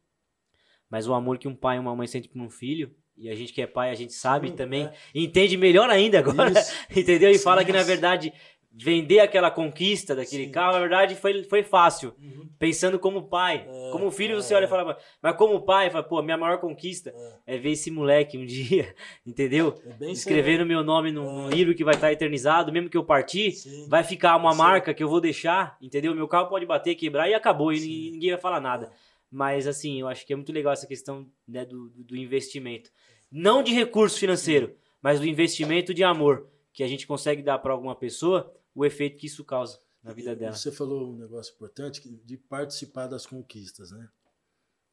Mas 0.91 1.07
o 1.07 1.15
amor 1.15 1.39
que 1.39 1.49
um 1.49 1.55
pai 1.55 1.77
e 1.77 1.81
uma 1.81 1.95
mãe 1.95 2.07
sentem 2.07 2.31
por 2.31 2.41
um 2.41 2.49
filho, 2.49 2.95
e 3.17 3.29
a 3.29 3.35
gente 3.35 3.53
que 3.53 3.61
é 3.61 3.67
pai, 3.67 3.91
a 3.91 3.95
gente 3.95 4.13
sabe 4.13 4.53
também, 4.53 4.87
é. 4.87 4.93
entende 5.15 5.57
melhor 5.57 5.91
ainda 5.91 6.21
agora, 6.21 6.53
Isso. 6.53 6.73
entendeu? 6.97 7.31
E 7.31 7.39
fala 7.39 7.65
que 7.65 7.73
na 7.73 7.83
verdade 7.83 8.33
vender 8.81 9.20
aquela 9.20 9.51
conquista 9.51 10.14
daquele 10.14 10.47
Sim. 10.47 10.51
carro, 10.53 10.74
na 10.74 10.79
verdade 10.81 11.14
foi, 11.16 11.43
foi 11.45 11.62
fácil. 11.62 12.14
Uhum. 12.18 12.49
Pensando 12.59 12.99
como 12.99 13.22
pai, 13.29 13.68
É, 13.68 13.91
como 13.93 14.11
filho, 14.11 14.35
você 14.41 14.53
é. 14.53 14.57
olha 14.57 14.64
e 14.64 14.68
fala, 14.68 14.97
mas 15.22 15.37
como 15.37 15.61
pai, 15.62 15.91
fala, 15.91 16.03
pô, 16.05 16.22
minha 16.22 16.37
maior 16.37 16.59
conquista 16.59 17.14
É, 17.47 17.55
é 17.55 17.59
ver 17.59 17.70
esse 17.72 17.91
moleque 17.91 18.37
um 18.39 18.45
dia, 18.47 18.95
entendeu? 19.26 19.74
é 20.01 20.11
escrevendo 20.11 20.64
meu 20.66 20.83
nome 20.83 21.11
num, 21.12 21.24
num 21.24 21.49
livro 21.51 21.74
que 21.74 21.85
vai 21.85 21.95
estar 21.95 22.12
eternizado, 22.12 22.72
mesmo 22.72 22.89
que 22.89 22.97
eu 22.97 23.05
partir, 23.05 23.53
Sim. 23.53 23.87
vai 23.89 24.03
ficar 24.05 24.37
uma 24.37 24.53
Sim. 24.53 24.59
marca 24.59 24.95
que 24.95 25.03
eu 25.03 25.09
vou 25.09 25.20
deixar, 25.20 25.76
entendeu? 25.81 26.14
Meu 26.14 26.29
carro 26.29 26.49
pode 26.49 26.66
bater, 26.66 26.95
quebrar 26.95 27.29
e 27.29 27.35
acabou, 27.35 27.72
e 27.72 27.79
Sim. 27.79 27.87
ni- 27.89 28.11
ninguém 28.12 28.31
vai 28.31 28.41
falar 28.41 28.61
nada. 28.61 28.91
Mas 29.31 29.66
assim, 29.66 30.01
eu 30.01 30.09
acho 30.09 30.26
que 30.26 30.33
é 30.33 30.37
muito 30.37 30.53
legal 30.53 30.72
essa 30.72 30.87
questão 30.87 31.26
né, 31.47 31.64
do, 31.64 31.89
do- 31.91 32.03
do 32.05 32.16
investimento. 32.16 32.91
Não 33.31 33.62
de 33.62 33.72
recurso 33.72 34.18
financeiro, 34.18 34.74
mas 35.03 35.20
do 35.20 35.26
investimento 35.26 35.93
de 35.93 36.03
amor 36.03 36.49
que 36.72 36.83
a 36.83 36.89
gente 36.89 37.07
consegue 37.07 37.43
dar 37.43 37.59
para 37.59 37.72
alguma 37.72 37.95
pessoa, 37.95 38.53
o 38.79 38.85
efeito 38.85 39.16
que 39.18 39.26
isso 39.26 39.45
causa 39.45 39.81
na 40.03 40.12
vida 40.12 40.35
dela. 40.37 40.55
Você 40.55 40.70
falou 40.70 41.12
um 41.12 41.16
negócio 41.16 41.53
importante 41.53 42.09
de 42.24 42.37
participar 42.37 43.09
das 43.09 43.26
conquistas, 43.26 43.91
né? 43.91 44.09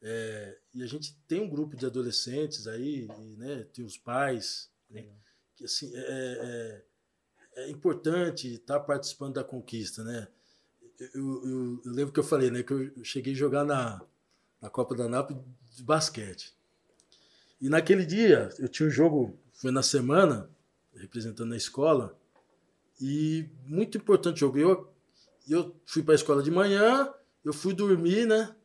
É, 0.02 0.58
e 0.74 0.84
a 0.84 0.88
gente 0.88 1.16
tem 1.28 1.40
um 1.42 1.50
grupo 1.50 1.76
de 1.76 1.86
adolescentes 1.86 2.68
aí, 2.68 3.08
e, 3.20 3.36
né? 3.38 3.64
Tem 3.74 3.86
os 3.86 3.98
pais, 3.98 4.70
né, 4.90 5.06
que 5.56 5.66
assim 5.66 5.92
é, 5.96 6.02
é- 7.56 7.64
é 7.64 7.70
importante 7.70 8.56
estar 8.56 8.80
participando 8.82 9.36
da 9.36 9.44
conquista, 9.44 10.04
né? 10.04 10.28
Eu, 11.14 11.44
eu- 11.46 11.82
eu 11.86 11.92
lembro 11.92 12.12
que 12.14 12.20
eu 12.20 12.24
falei, 12.24 12.50
né? 12.50 12.64
Que 12.64 12.74
eu 12.74 13.04
cheguei 13.04 13.34
a 13.34 13.38
jogar 13.38 13.64
na, 13.64 14.02
na 14.62 14.70
Copa 14.70 14.96
da 14.96 15.08
NAP 15.08 15.32
de 15.76 15.84
basquete. 15.84 16.54
E 17.62 17.70
naquele 17.70 18.06
dia 18.06 18.50
eu 18.58 18.68
tinha 18.68 18.88
um 18.88 18.92
jogo, 18.92 19.38
foi 19.54 19.72
na 19.72 19.84
semana, 19.84 20.50
representando 20.96 21.54
a 21.54 21.58
escola. 21.58 22.18
E 23.00 23.50
muito 23.66 23.98
importante 23.98 24.38
o 24.38 24.40
jogo. 24.40 24.58
Eu, 24.58 24.94
eu 25.48 25.76
fui 25.86 26.02
para 26.04 26.14
a 26.14 26.16
escola 26.16 26.42
de 26.42 26.52
manhã, 26.52 27.14
eu 27.44 27.54
fui 27.54 27.74
dormir, 27.74 28.26
né? 28.26 28.56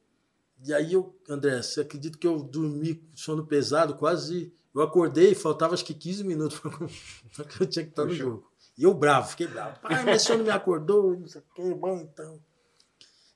E 0.65 0.75
aí 0.75 0.93
eu, 0.93 1.15
André, 1.29 1.63
você 1.63 1.81
acredita 1.81 2.19
que 2.19 2.27
eu 2.27 2.43
dormi 2.43 3.03
sono 3.15 3.47
pesado, 3.47 3.97
quase. 3.97 4.53
Eu 4.75 4.83
acordei, 4.83 5.35
faltava 5.35 5.75
acho 5.75 5.85
que 5.85 5.95
15 5.95 6.23
minutos 6.25 6.61
para 7.35 7.45
que 7.45 7.63
eu 7.63 7.67
tinha 7.67 7.85
que 7.85 7.91
estar 7.91 8.05
no 8.05 8.15
jogo. 8.15 8.51
E 8.79 8.85
eu 8.85 8.95
bravo, 8.95 9.31
fiquei 9.31 9.47
bravo. 9.47 9.81
Pai, 9.81 10.05
meu 10.05 10.19
sono 10.19 10.45
me 10.45 10.51
acordou, 10.51 11.19
não 11.19 11.27
sei 11.27 11.41
o 11.41 11.55
que, 11.55 11.75
bom 11.75 11.99
então. 11.99 12.41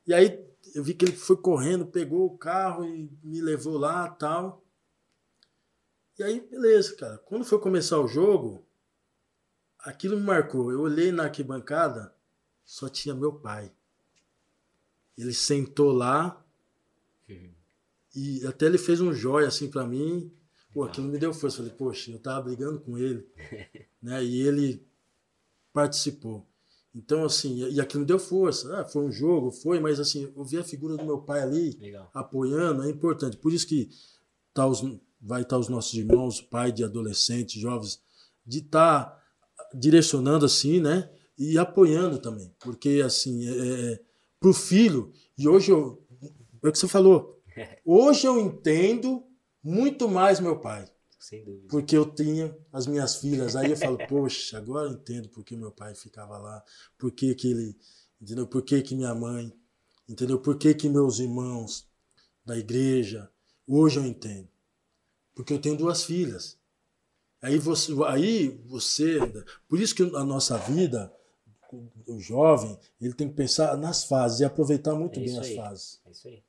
E 0.07 0.14
aí 0.14 0.45
eu 0.74 0.82
vi 0.82 0.95
que 0.95 1.05
ele 1.05 1.12
foi 1.12 1.36
correndo, 1.36 1.86
pegou 1.86 2.26
o 2.26 2.38
carro 2.38 2.84
e 2.84 3.11
me 3.22 3.40
levou 3.40 3.76
lá 3.76 4.09
tal. 4.09 4.62
E 6.18 6.22
aí, 6.22 6.40
beleza, 6.40 6.95
cara. 6.97 7.18
Quando 7.18 7.45
foi 7.45 7.59
começar 7.59 7.99
o 7.99 8.07
jogo, 8.07 8.64
aquilo 9.85 10.16
me 10.16 10.24
marcou. 10.24 10.72
Eu 10.72 10.80
olhei 10.80 11.12
na 11.12 11.24
arquibancada 11.24 12.12
só 12.64 12.89
tinha 12.89 13.14
meu 13.14 13.32
pai. 13.32 13.70
Ele 15.16 15.32
sentou 15.32 15.93
lá 15.93 16.43
e 18.14 18.45
até 18.47 18.66
ele 18.66 18.78
fez 18.78 19.01
um 19.01 19.12
jóia 19.12 19.49
assim 19.49 19.70
para 19.70 19.87
mim. 19.87 20.32
Pô, 20.72 20.85
aquilo 20.85 21.07
me 21.07 21.18
deu 21.18 21.32
força. 21.32 21.59
Falei, 21.59 21.72
poxa, 21.72 22.11
eu 22.11 22.18
tava 22.18 22.43
brigando 22.43 22.80
com 22.80 22.99
ele, 22.99 23.26
né? 24.03 24.24
E 24.24 24.41
ele 24.41 24.85
participou. 25.72 26.47
Então, 26.95 27.24
assim, 27.24 27.68
e 27.68 27.80
aquilo 27.80 28.01
me 28.01 28.07
deu 28.07 28.18
força. 28.18 28.80
Ah, 28.80 28.85
foi 28.85 29.03
um 29.03 29.11
jogo, 29.11 29.51
foi, 29.51 29.80
mas 29.80 29.99
assim, 29.99 30.32
eu 30.35 30.45
vi 30.45 30.59
a 30.59 30.64
figura 30.64 30.97
do 30.97 31.05
meu 31.05 31.18
pai 31.18 31.43
ali 31.43 31.76
Legal. 31.80 32.09
apoiando, 32.14 32.85
é 32.85 32.91
importante. 32.91 33.37
Por 33.37 33.53
isso 33.53 33.66
que 33.66 33.91
tá 34.53 34.66
os, 34.66 34.80
vai 35.20 35.43
estar 35.43 35.59
os 35.59 35.68
nossos 35.68 35.95
irmãos, 35.95 36.41
pai 36.41 36.70
de 36.70 36.85
adolescentes, 36.85 37.61
jovens, 37.61 38.01
de 38.47 38.59
estar 38.59 39.05
tá 39.05 39.24
direcionando 39.75 40.47
assim, 40.47 40.81
né? 40.81 41.11
E 41.37 41.59
apoiando 41.59 42.18
também. 42.18 42.55
Porque, 42.61 43.03
assim, 43.05 43.47
é, 43.47 43.93
é, 43.93 44.01
pro 44.39 44.53
filho, 44.53 45.12
e 45.37 45.49
hoje 45.49 45.70
eu, 45.70 46.03
é 46.62 46.68
o 46.68 46.72
que 46.72 46.79
você 46.79 46.89
falou, 46.89 47.43
hoje 47.85 48.27
eu 48.27 48.41
entendo 48.41 49.25
muito 49.62 50.09
mais 50.09 50.41
meu 50.41 50.59
pai. 50.61 50.87
Sem 51.18 51.43
dúvida. 51.43 51.68
Porque 51.68 51.97
eu 51.97 52.05
tinha 52.05 52.55
as 52.70 52.87
minhas 52.87 53.16
filhas. 53.16 53.57
Aí 53.57 53.70
eu 53.70 53.77
falo, 53.77 53.97
poxa, 54.07 54.59
agora 54.59 54.89
eu 54.89 54.93
entendo 54.93 55.29
por 55.31 55.43
que 55.43 55.57
meu 55.57 55.72
pai 55.72 55.95
ficava 55.95 56.37
lá, 56.37 56.62
por 56.99 57.11
que, 57.11 57.35
que 57.35 57.51
ele, 57.51 57.77
entendeu? 58.20 58.47
Por 58.47 58.62
que, 58.62 58.83
que 58.83 58.95
minha 58.95 59.14
mãe, 59.14 59.53
entendeu? 60.07 60.39
Por 60.39 60.59
que, 60.59 60.75
que 60.75 60.89
meus 60.89 61.18
irmãos 61.18 61.89
da 62.45 62.59
igreja, 62.59 63.31
hoje 63.66 63.99
eu 63.99 64.05
entendo. 64.05 64.49
Porque 65.35 65.53
eu 65.53 65.61
tenho 65.61 65.77
duas 65.77 66.05
filhas. 66.05 66.59
Aí 67.45 67.59
você, 67.59 67.92
aí 68.07 68.49
você, 68.64 69.18
por 69.68 69.78
isso 69.78 69.95
que 69.95 70.03
a 70.03 70.24
nossa 70.24 70.57
vida, 70.57 71.12
o 72.09 72.18
jovem, 72.18 72.78
ele 72.99 73.12
tem 73.12 73.28
que 73.28 73.34
pensar 73.34 73.76
nas 73.76 74.05
fases 74.05 74.40
e 74.40 74.45
aproveitar 74.47 74.95
muito 74.95 75.20
É 75.20 75.24
bem 75.24 75.38
as 75.38 75.47
aí. 75.47 75.57
fases. 75.57 76.01
É 76.07 76.11
isso 76.11 76.26
aí. 76.28 76.42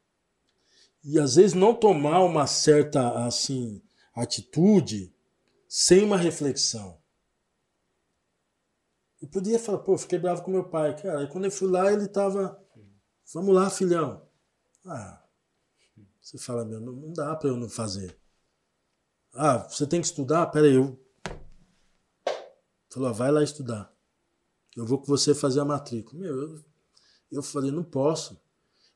E 1.04 1.20
às 1.20 1.36
vezes 1.36 1.54
não 1.54 1.76
tomar 1.76 2.22
uma 2.24 2.48
certa 2.48 3.26
assim 3.26 3.82
atitude 4.16 5.14
sem 5.68 6.02
uma 6.02 6.16
reflexão. 6.16 6.98
Eu 9.22 9.28
podia 9.28 9.60
falar, 9.60 9.80
pô, 9.80 9.98
fiquei 9.98 10.18
bravo 10.18 10.44
com 10.44 10.52
meu 10.52 10.64
pai. 10.64 10.96
Cara, 10.96 11.20
aí 11.20 11.28
quando 11.28 11.44
eu 11.44 11.52
fui 11.52 11.68
lá, 11.68 11.92
ele 11.92 12.08
tava. 12.08 12.58
Vamos 13.34 13.54
lá, 13.54 13.70
filhão. 13.70 14.26
Ah, 14.86 15.22
você 16.22 16.38
fala, 16.38 16.64
meu, 16.64 16.80
não, 16.80 16.94
não 16.94 17.12
dá 17.12 17.36
para 17.36 17.50
eu 17.50 17.58
não 17.58 17.68
fazer. 17.68 18.18
Ah, 19.36 19.58
você 19.70 19.86
tem 19.86 20.00
que 20.00 20.08
estudar? 20.08 20.46
Pera 20.48 20.66
aí, 20.66 20.76
eu. 20.76 20.98
Falou, 22.90 23.10
ah, 23.10 23.12
vai 23.12 23.32
lá 23.32 23.44
estudar. 23.44 23.94
Eu 24.76 24.86
vou 24.86 24.98
com 24.98 25.06
você 25.06 25.36
fazer 25.36 25.60
a 25.60 25.66
matrícula. 25.66 26.22
Meu, 26.22 26.42
eu, 26.42 26.60
eu 27.32 27.44
falei, 27.44 27.72
não 27.72 27.84
posso. 27.84 28.40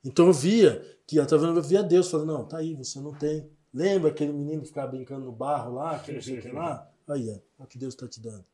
Então 0.03 0.27
eu 0.27 0.33
via 0.33 0.81
que 1.05 1.19
através 1.19 1.55
eu 1.55 1.61
via 1.61 1.83
Deus 1.83 2.09
falando, 2.09 2.33
não, 2.33 2.45
tá 2.45 2.57
aí, 2.57 2.73
você 2.75 2.99
não 2.99 3.13
tem. 3.13 3.49
Lembra 3.73 4.09
aquele 4.09 4.31
menino 4.31 4.61
que 4.61 4.69
ficava 4.69 4.91
brincando 4.91 5.25
no 5.25 5.31
barro 5.31 5.75
lá, 5.75 5.99
que 5.99 6.11
não 6.11 6.21
sei 6.21 6.39
o 6.39 6.41
que 6.41 6.51
lá? 6.51 6.89
Aí, 7.09 7.27
olha 7.27 7.41
o 7.57 7.65
que 7.65 7.77
Deus 7.77 7.95
está 7.95 8.07
te 8.07 8.21
dando. 8.21 8.45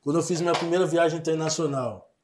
Quando 0.00 0.20
eu 0.20 0.22
fiz 0.22 0.40
minha 0.40 0.52
primeira 0.52 0.86
viagem 0.86 1.18
internacional, 1.18 2.14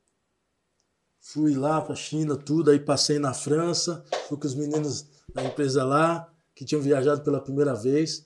fui 1.20 1.54
lá 1.56 1.80
para 1.80 1.94
a 1.94 1.96
China, 1.96 2.36
tudo, 2.36 2.70
aí 2.70 2.78
passei 2.78 3.18
na 3.18 3.34
França, 3.34 4.04
fui 4.28 4.38
com 4.38 4.46
os 4.46 4.54
meninos 4.54 5.04
da 5.34 5.42
empresa 5.42 5.84
lá, 5.84 6.32
que 6.54 6.64
tinham 6.64 6.80
viajado 6.80 7.22
pela 7.22 7.40
primeira 7.40 7.74
vez. 7.74 8.24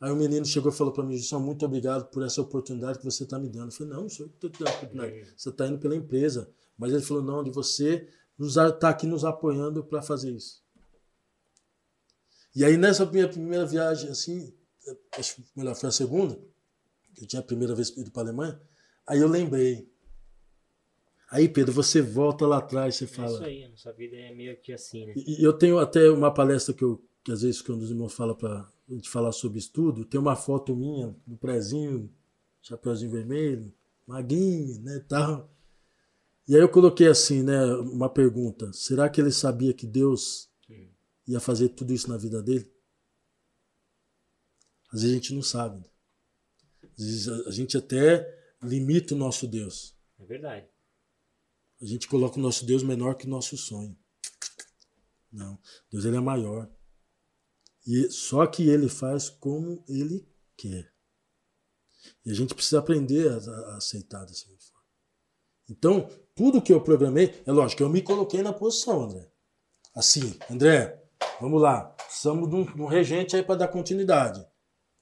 Aí 0.00 0.10
o 0.10 0.16
menino 0.16 0.46
chegou 0.46 0.72
e 0.72 0.74
falou 0.74 0.92
para 0.92 1.04
mim, 1.04 1.14
Gilson, 1.16 1.38
muito 1.40 1.64
obrigado 1.64 2.06
por 2.10 2.22
essa 2.24 2.40
oportunidade 2.40 2.98
que 2.98 3.04
você 3.04 3.24
está 3.24 3.38
me 3.38 3.48
dando. 3.50 3.66
Eu 3.70 3.72
falei, 3.72 3.92
não, 3.92 4.08
senhor, 4.08 4.30
estou 4.30 4.48
te 4.48 4.58
dando 4.58 4.74
oportunidade. 4.74 5.34
Você 5.36 5.48
está 5.50 5.66
indo 5.66 5.78
pela 5.78 5.94
empresa. 5.94 6.50
Mas 6.78 6.92
ele 6.92 7.02
falou, 7.02 7.22
não, 7.22 7.44
de 7.44 7.50
você 7.50 8.08
está 8.38 8.88
aqui 8.88 9.06
nos 9.06 9.24
apoiando 9.26 9.84
para 9.84 10.00
fazer 10.00 10.30
isso. 10.32 10.62
E 12.56 12.64
aí 12.64 12.78
nessa 12.78 13.04
minha 13.04 13.28
primeira 13.28 13.66
viagem, 13.66 14.08
assim, 14.10 14.54
acho 15.18 15.36
que 15.36 15.44
melhor 15.54 15.74
foi 15.74 15.90
a 15.90 15.92
segunda, 15.92 16.34
que 17.14 17.22
eu 17.24 17.28
tinha 17.28 17.40
a 17.40 17.44
primeira 17.44 17.74
vez 17.74 17.90
ido 17.90 18.10
para 18.10 18.22
a 18.22 18.24
Alemanha, 18.24 18.60
aí 19.06 19.20
eu 19.20 19.28
lembrei. 19.28 19.88
Aí, 21.30 21.48
Pedro, 21.48 21.72
você 21.72 22.00
volta 22.02 22.44
lá 22.46 22.58
atrás, 22.58 22.96
você 22.96 23.04
É 23.04 23.06
fala. 23.06 23.30
isso 23.34 23.44
aí. 23.44 23.64
A 23.64 23.68
nossa 23.68 23.92
vida 23.92 24.16
é 24.16 24.34
meio 24.34 24.56
que 24.60 24.72
assim, 24.72 25.06
né? 25.06 25.12
E 25.14 25.44
eu 25.44 25.52
tenho 25.52 25.78
até 25.78 26.10
uma 26.10 26.32
palestra 26.34 26.74
que 26.74 26.82
eu, 26.82 27.00
que 27.22 27.30
às 27.30 27.42
vezes 27.42 27.62
quando 27.62 27.82
os 27.82 27.90
irmãos 27.90 28.12
falam 28.12 28.34
para 28.34 28.66
a 28.90 28.94
gente 28.94 29.08
falar 29.08 29.32
sobre 29.32 29.58
estudo, 29.58 30.04
tem 30.04 30.20
uma 30.20 30.34
foto 30.36 30.74
minha 30.74 31.14
no 31.26 31.36
prezinho, 31.36 32.12
chapeuzinho 32.60 33.10
vermelho, 33.10 33.72
magrinho, 34.06 34.80
né, 34.80 34.98
tal. 35.08 35.48
E 36.48 36.54
aí 36.56 36.60
eu 36.60 36.68
coloquei 36.68 37.06
assim, 37.06 37.42
né, 37.42 37.64
uma 37.76 38.08
pergunta: 38.10 38.72
será 38.72 39.08
que 39.08 39.20
ele 39.20 39.30
sabia 39.30 39.72
que 39.72 39.86
Deus 39.86 40.50
ia 41.26 41.38
fazer 41.40 41.68
tudo 41.70 41.92
isso 41.92 42.08
na 42.08 42.16
vida 42.16 42.42
dele? 42.42 42.70
Às 44.92 45.02
vezes 45.02 45.10
a 45.12 45.14
gente 45.14 45.34
não 45.34 45.42
sabe. 45.42 45.78
né? 45.78 45.84
Às 46.98 47.04
vezes 47.04 47.28
a- 47.28 47.48
a 47.48 47.52
gente 47.52 47.76
até 47.76 48.26
limita 48.62 49.14
o 49.14 49.18
nosso 49.18 49.46
Deus. 49.46 49.94
É 50.18 50.24
verdade. 50.24 50.66
A 51.80 51.86
gente 51.86 52.08
coloca 52.08 52.38
o 52.38 52.42
nosso 52.42 52.66
Deus 52.66 52.82
menor 52.82 53.14
que 53.14 53.26
o 53.26 53.30
nosso 53.30 53.56
sonho. 53.56 53.96
Não, 55.32 55.56
Deus 55.90 56.04
ele 56.04 56.16
é 56.16 56.20
maior. 56.20 56.68
E 57.90 58.08
só 58.08 58.46
que 58.46 58.68
ele 58.68 58.88
faz 58.88 59.28
como 59.28 59.82
ele 59.88 60.24
quer. 60.56 60.92
E 62.24 62.30
a 62.30 62.34
gente 62.34 62.54
precisa 62.54 62.78
aprender 62.78 63.28
a, 63.28 63.36
a 63.72 63.76
aceitar 63.78 64.24
dessa 64.24 64.46
forma. 64.46 64.86
Então, 65.68 66.08
tudo 66.36 66.62
que 66.62 66.72
eu 66.72 66.80
programei, 66.80 67.42
é 67.44 67.50
lógico, 67.50 67.82
eu 67.82 67.88
me 67.88 68.00
coloquei 68.00 68.42
na 68.42 68.52
posição, 68.52 69.02
André. 69.02 69.28
Assim, 69.92 70.38
André, 70.48 71.02
vamos 71.40 71.60
lá. 71.60 71.82
Precisamos 71.82 72.48
de 72.48 72.54
um, 72.54 72.64
de 72.64 72.80
um 72.80 72.86
regente 72.86 73.34
aí 73.34 73.42
para 73.42 73.56
dar 73.56 73.68
continuidade. 73.68 74.46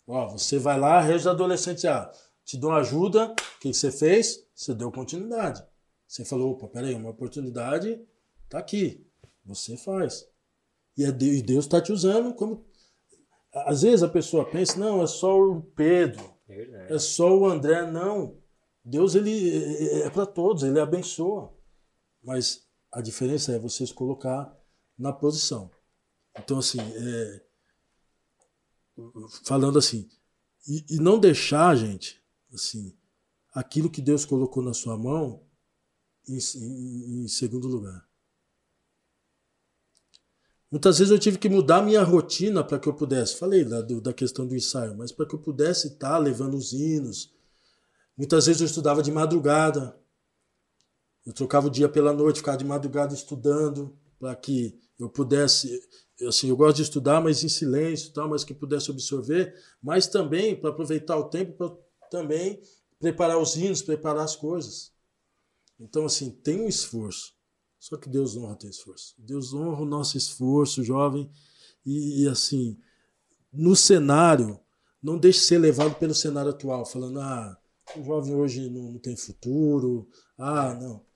Ó, 0.07 0.30
você 0.30 0.59
vai 0.59 0.80
lá, 0.80 0.99
rege 0.99 1.18
os 1.18 1.26
adolescentes, 1.26 1.84
ah, 1.84 2.11
te 2.43 2.57
dou 2.57 2.72
ajuda, 2.72 3.32
o 3.32 3.61
que 3.61 3.70
você 3.70 3.93
fez? 3.93 4.43
Você 4.55 4.74
deu 4.74 4.91
continuidade. 4.91 5.62
Você 6.07 6.24
falou, 6.24 6.53
opa, 6.53 6.66
peraí, 6.68 6.95
uma 6.95 7.11
oportunidade 7.11 8.01
tá 8.49 8.59
aqui. 8.59 9.07
Você 9.45 9.76
faz. 9.76 10.26
E, 10.99 11.05
é 11.05 11.09
e 11.09 11.43
Deus 11.43 11.64
está 11.64 11.80
te 11.80 11.93
usando 11.93 12.34
como. 12.34 12.66
Às 13.53 13.82
vezes 13.82 14.03
a 14.03 14.09
pessoa 14.09 14.44
pensa, 14.49 14.78
não, 14.78 15.03
é 15.03 15.07
só 15.07 15.38
o 15.40 15.62
Pedro, 15.62 16.22
É 16.49 16.55
verdade. 16.57 16.92
é 16.94 16.99
só 16.99 17.36
o 17.36 17.46
André. 17.46 17.90
Não. 17.90 18.36
Deus 18.84 19.14
ele 19.14 19.51
é- 19.51 20.07
é 20.07 20.11
para 20.11 20.26
todos, 20.26 20.62
ele 20.62 20.78
abençoa. 20.80 21.55
Mas 22.22 22.66
a 22.92 23.01
diferença 23.01 23.53
é 23.53 23.59
você 23.59 23.86
se 23.86 23.92
colocar 23.94 24.55
na 24.99 25.12
posição. 25.12 25.70
Então, 26.38 26.59
assim, 26.59 26.78
é, 26.80 27.42
falando 29.44 29.78
assim, 29.78 30.09
e, 30.66 30.84
e 30.96 30.99
não 30.99 31.18
deixar, 31.18 31.74
gente, 31.76 32.22
assim, 32.53 32.96
aquilo 33.53 33.90
que 33.90 34.01
Deus 34.03 34.24
colocou 34.24 34.62
na 34.62 34.74
sua 34.74 34.96
mão 34.96 35.42
em, 36.28 36.38
em- 36.57 37.24
em 37.24 37.28
segundo 37.28 37.66
lugar. 37.68 38.07
Muitas 40.70 40.98
vezes 40.98 41.10
eu 41.10 41.18
tive 41.18 41.38
que 41.38 41.48
mudar 41.48 41.82
minha 41.82 42.02
rotina 42.02 42.62
para 42.62 42.78
que 42.78 42.88
eu 42.88 42.94
pudesse. 42.94 43.36
Falei 43.36 43.64
da, 43.64 43.80
do- 43.80 44.00
da 44.00 44.12
questão 44.12 44.46
do 44.46 44.54
ensaio, 44.54 44.96
mas 44.96 45.12
para 45.12 45.26
que 45.26 45.34
eu 45.34 45.38
pudesse 45.38 45.88
estar 45.88 46.18
levando 46.18 46.56
os 46.56 46.72
hinos. 46.72 47.32
Muitas 48.16 48.46
vezes 48.46 48.60
eu 48.62 48.66
estudava 48.66 49.02
de 49.02 49.12
madrugada. 49.12 49.96
Eu 51.24 51.32
trocava 51.32 51.66
o 51.66 51.70
dia 51.70 51.88
pela 51.88 52.12
noite, 52.12 52.38
ficava 52.38 52.56
de 52.56 52.64
madrugada 52.64 53.14
estudando 53.14 53.96
para 54.18 54.34
que 54.34 54.78
eu 54.98 55.08
pudesse. 55.08 55.80
Assim, 56.26 56.48
eu 56.48 56.56
gosto 56.56 56.76
de 56.76 56.82
estudar, 56.82 57.20
mas 57.20 57.44
em 57.44 57.48
silêncio, 57.48 58.12
tal, 58.12 58.28
mas 58.28 58.42
que 58.44 58.52
pudesse 58.54 58.90
absorver, 58.90 59.54
mas 59.82 60.06
também 60.08 60.56
para 60.56 60.70
aproveitar 60.70 61.16
o 61.16 61.28
tempo 61.28 61.52
para 61.52 61.76
também 62.10 62.60
preparar 62.98 63.38
os 63.38 63.56
hinos, 63.56 63.82
preparar 63.82 64.24
as 64.24 64.34
coisas. 64.34 64.92
Então, 65.80 66.06
assim, 66.06 66.30
tem 66.30 66.60
um 66.62 66.68
esforço. 66.68 67.38
Só 67.79 67.97
que 67.97 68.09
Deus 68.09 68.37
honra 68.37 68.53
o 68.53 68.57
teu 68.57 68.70
esforço. 68.70 69.14
Deus 69.18 69.55
honra 69.55 69.83
o 69.83 69.87
nosso 69.87 70.16
esforço, 70.16 70.83
jovem. 70.83 71.31
E, 71.87 72.22
e, 72.22 72.29
assim, 72.29 72.79
no 73.53 73.76
cenário, 73.76 74.59
não 75.03 75.16
deixe 75.16 75.41
ser 75.41 75.59
levado 75.59 75.95
pelo 75.95 76.14
cenário 76.14 76.51
atual, 76.51 76.85
falando, 76.85 77.20
ah, 77.20 77.57
o 77.97 78.03
jovem 78.03 78.35
hoje 78.35 78.68
não, 78.68 78.93
não 78.93 78.99
tem 78.99 79.16
futuro. 79.16 80.09
Ah, 80.37 80.74
não. 80.74 81.07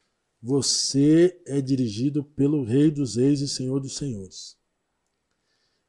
Você 0.41 1.41
é 1.47 1.61
dirigido 1.61 2.25
pelo 2.25 2.65
Rei 2.65 2.91
dos 2.91 3.17
Reis 3.17 3.41
e 3.41 3.49
Senhor 3.49 3.79
dos 3.81 3.97
Senhores. 3.97 4.57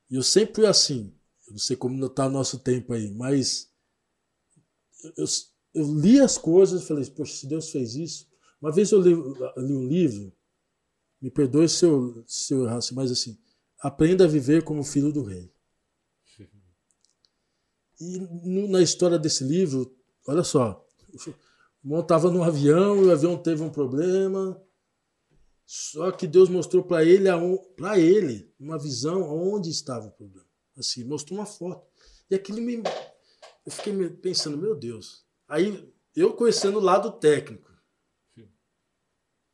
E 0.09 0.15
eu 0.15 0.23
sempre 0.23 0.55
fui 0.55 0.65
assim. 0.65 1.13
Eu 1.47 1.53
não 1.53 1.59
sei 1.59 1.75
como 1.75 2.03
está 2.05 2.27
o 2.27 2.31
nosso 2.31 2.59
tempo 2.59 2.93
aí, 2.93 3.11
mas 3.11 3.71
eu, 5.17 5.25
eu 5.73 5.93
li 5.99 6.19
as 6.19 6.37
coisas 6.37 6.83
e 6.83 6.85
falei, 6.85 7.05
poxa, 7.05 7.33
se 7.33 7.47
Deus 7.47 7.69
fez 7.69 7.95
isso. 7.95 8.27
Uma 8.61 8.71
vez 8.71 8.91
eu 8.91 9.01
li, 9.01 9.11
eu 9.11 9.53
li 9.57 9.73
um 9.73 9.87
livro, 9.87 10.31
me 11.23 11.31
perdoe 11.31 11.69
se 11.69 11.85
eu, 11.85 12.23
se 12.27 12.53
eu 12.53 12.65
errasse, 12.65 12.93
mas 12.93 13.09
assim, 13.09 13.39
aprenda 13.79 14.25
a 14.25 14.27
viver 14.27 14.63
como 14.63 14.83
filho 14.83 15.09
do 15.11 15.23
rei. 15.23 15.49
E 17.99 18.17
no- 18.19 18.67
na 18.67 18.81
história 18.81 19.17
desse 19.17 19.45
livro, 19.45 19.95
olha 20.27 20.43
só, 20.43 20.85
estava 22.01 22.29
num 22.29 22.43
avião, 22.43 22.97
e 23.01 23.05
o 23.05 23.11
avião 23.11 23.37
teve 23.37 23.63
um 23.63 23.69
problema, 23.69 24.61
Só 25.65 26.11
que 26.11 26.27
Deus 26.27 26.49
mostrou 26.49 26.83
para 26.83 27.05
ele, 27.05 27.29
para 27.77 27.97
ele 27.97 28.53
uma 28.59 28.77
visão 28.77 29.21
onde 29.23 29.69
estava 29.69 30.07
o 30.07 30.11
problema. 30.11 30.45
Assim, 30.77 31.05
mostrou 31.05 31.39
uma 31.39 31.45
foto. 31.45 31.87
E 32.29 32.35
aquilo 32.35 32.61
me. 32.61 32.83
Eu 33.65 33.71
fiquei 33.71 34.09
pensando, 34.09 34.57
meu 34.57 34.75
Deus. 34.75 35.25
Aí 35.47 35.89
eu 36.15 36.33
conhecendo 36.35 36.77
o 36.79 36.81
lado 36.81 37.13
técnico. 37.13 37.71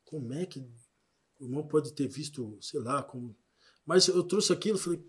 Como 0.04 0.34
é 0.34 0.44
que 0.44 0.68
o 1.40 1.44
irmão 1.44 1.66
pode 1.66 1.92
ter 1.94 2.06
visto, 2.06 2.58
sei 2.60 2.80
lá, 2.80 3.02
como. 3.02 3.36
Mas 3.84 4.06
eu 4.06 4.22
trouxe 4.22 4.52
aquilo 4.52 4.76
e 4.76 4.80
falei, 4.80 5.04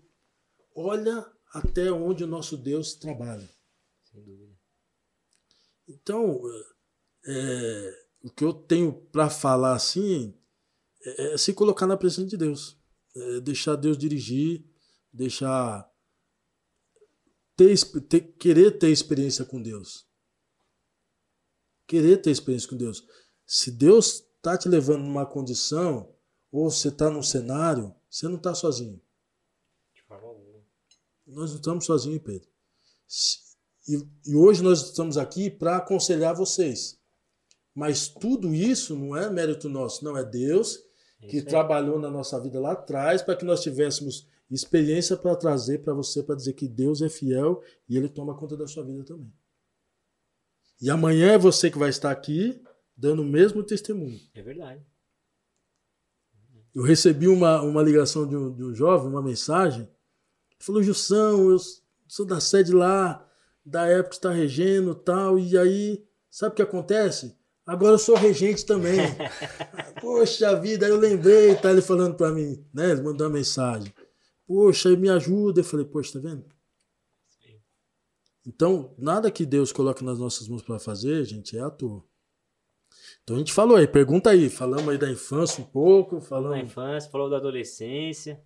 olha 0.74 1.30
até 1.52 1.92
onde 1.92 2.24
o 2.24 2.26
nosso 2.26 2.56
Deus 2.56 2.94
trabalha. 2.94 3.48
Sem 4.10 4.22
dúvida. 4.24 4.58
Então, 5.86 6.40
é, 7.26 8.06
o 8.22 8.30
que 8.30 8.42
eu 8.42 8.52
tenho 8.54 8.92
para 8.92 9.28
falar 9.28 9.74
assim 9.74 10.34
é, 11.04 11.34
é, 11.34 11.38
se 11.38 11.52
colocar 11.52 11.86
na 11.86 11.96
presença 11.96 12.28
de 12.28 12.36
Deus. 12.36 12.78
É 13.14 13.40
deixar 13.40 13.76
Deus 13.76 13.98
dirigir, 13.98 14.64
deixar. 15.12 15.90
Ter, 17.54 17.76
ter, 18.08 18.20
querer 18.38 18.78
ter 18.78 18.90
experiência 18.90 19.44
com 19.44 19.60
Deus. 19.60 20.06
Querer 21.86 22.22
ter 22.22 22.30
experiência 22.30 22.68
com 22.68 22.76
Deus. 22.76 23.06
Se 23.44 23.70
Deus 23.70 24.24
está 24.36 24.56
te 24.56 24.68
levando 24.68 25.02
numa 25.02 25.26
condição, 25.26 26.16
ou 26.52 26.70
você 26.70 26.88
está 26.88 27.10
num 27.10 27.22
cenário, 27.22 27.94
você 28.10 28.28
não 28.28 28.36
está 28.36 28.54
sozinho. 28.54 29.00
De 29.94 30.02
forma 30.02 30.28
alguma. 30.28 30.60
Nós 31.26 31.50
não 31.50 31.56
estamos 31.56 31.86
sozinhos, 31.86 32.22
Pedro. 32.22 32.46
E, 33.88 34.30
e 34.30 34.36
hoje 34.36 34.62
nós 34.62 34.82
estamos 34.84 35.16
aqui 35.16 35.50
para 35.50 35.78
aconselhar 35.78 36.36
vocês. 36.36 37.00
Mas 37.74 38.06
tudo 38.06 38.54
isso 38.54 38.94
não 38.94 39.16
é 39.16 39.30
mérito 39.30 39.68
nosso, 39.68 40.04
não 40.04 40.16
é 40.16 40.22
Deus 40.22 40.78
que 41.28 41.40
trabalhou 41.40 41.98
na 41.98 42.10
nossa 42.10 42.38
vida 42.40 42.60
lá 42.60 42.72
atrás 42.72 43.22
para 43.22 43.36
que 43.36 43.44
nós 43.44 43.62
tivéssemos 43.62 44.28
experiência 44.50 45.16
para 45.16 45.36
trazer 45.36 45.78
para 45.78 45.94
você 45.94 46.22
para 46.22 46.34
dizer 46.34 46.52
que 46.52 46.68
Deus 46.68 47.00
é 47.00 47.08
fiel 47.08 47.62
e 47.88 47.96
ele 47.96 48.08
toma 48.08 48.36
conta 48.36 48.56
da 48.56 48.66
sua 48.66 48.84
vida 48.84 49.04
também. 49.04 49.32
E 50.80 50.90
amanhã 50.90 51.32
é 51.32 51.38
você 51.38 51.70
que 51.70 51.78
vai 51.78 51.90
estar 51.90 52.10
aqui 52.10 52.60
dando 52.96 53.22
o 53.22 53.24
mesmo 53.24 53.62
testemunho. 53.62 54.20
É 54.34 54.42
verdade. 54.42 54.84
Eu 56.74 56.82
recebi 56.82 57.28
uma, 57.28 57.60
uma 57.62 57.82
ligação 57.82 58.26
de 58.26 58.36
um, 58.36 58.52
de 58.52 58.64
um 58.64 58.74
jovem, 58.74 59.08
uma 59.08 59.22
mensagem. 59.22 59.88
Falou: 60.58 60.82
Jussão, 60.82 61.50
eu 61.50 61.58
sou 62.08 62.24
da 62.24 62.40
sede 62.40 62.72
lá, 62.72 63.28
da 63.64 63.86
época 63.86 64.10
que 64.10 64.14
está 64.16 64.30
regendo 64.30 64.94
tal. 64.94 65.38
E 65.38 65.56
aí, 65.58 66.04
sabe 66.30 66.52
o 66.52 66.56
que 66.56 66.62
acontece? 66.62 67.36
Agora 67.66 67.94
eu 67.94 67.98
sou 67.98 68.16
regente 68.16 68.64
também. 68.64 68.98
Poxa 70.00 70.58
vida, 70.58 70.86
aí 70.86 70.92
eu 70.92 70.98
lembrei, 70.98 71.54
tá 71.54 71.70
ele 71.70 71.82
falando 71.82 72.16
para 72.16 72.32
mim, 72.32 72.64
né? 72.74 72.90
Ele 72.90 73.02
mandou 73.02 73.26
uma 73.26 73.34
mensagem. 73.34 73.92
Poxa, 74.46 74.96
me 74.96 75.08
ajuda. 75.08 75.60
Eu 75.60 75.64
falei, 75.64 75.86
poxa, 75.86 76.14
tá 76.14 76.28
vendo? 76.28 76.44
Então, 78.44 78.92
nada 78.98 79.30
que 79.30 79.46
Deus 79.46 79.70
coloque 79.72 80.02
nas 80.02 80.18
nossas 80.18 80.48
mãos 80.48 80.62
para 80.62 80.78
fazer, 80.78 81.24
gente, 81.24 81.56
é 81.56 81.60
à 81.60 81.70
toa. 81.70 82.04
Então 83.24 83.36
a 83.36 83.38
gente 83.38 83.52
falou 83.52 83.76
aí, 83.76 83.86
pergunta 83.86 84.30
aí, 84.30 84.50
falamos 84.50 84.88
aí 84.88 84.98
da 84.98 85.08
infância 85.08 85.62
um 85.62 85.66
pouco, 85.66 86.20
falamos... 86.20 86.56
Da 86.58 86.58
infância, 86.64 87.10
falou 87.10 87.30
da 87.30 87.36
adolescência. 87.36 88.40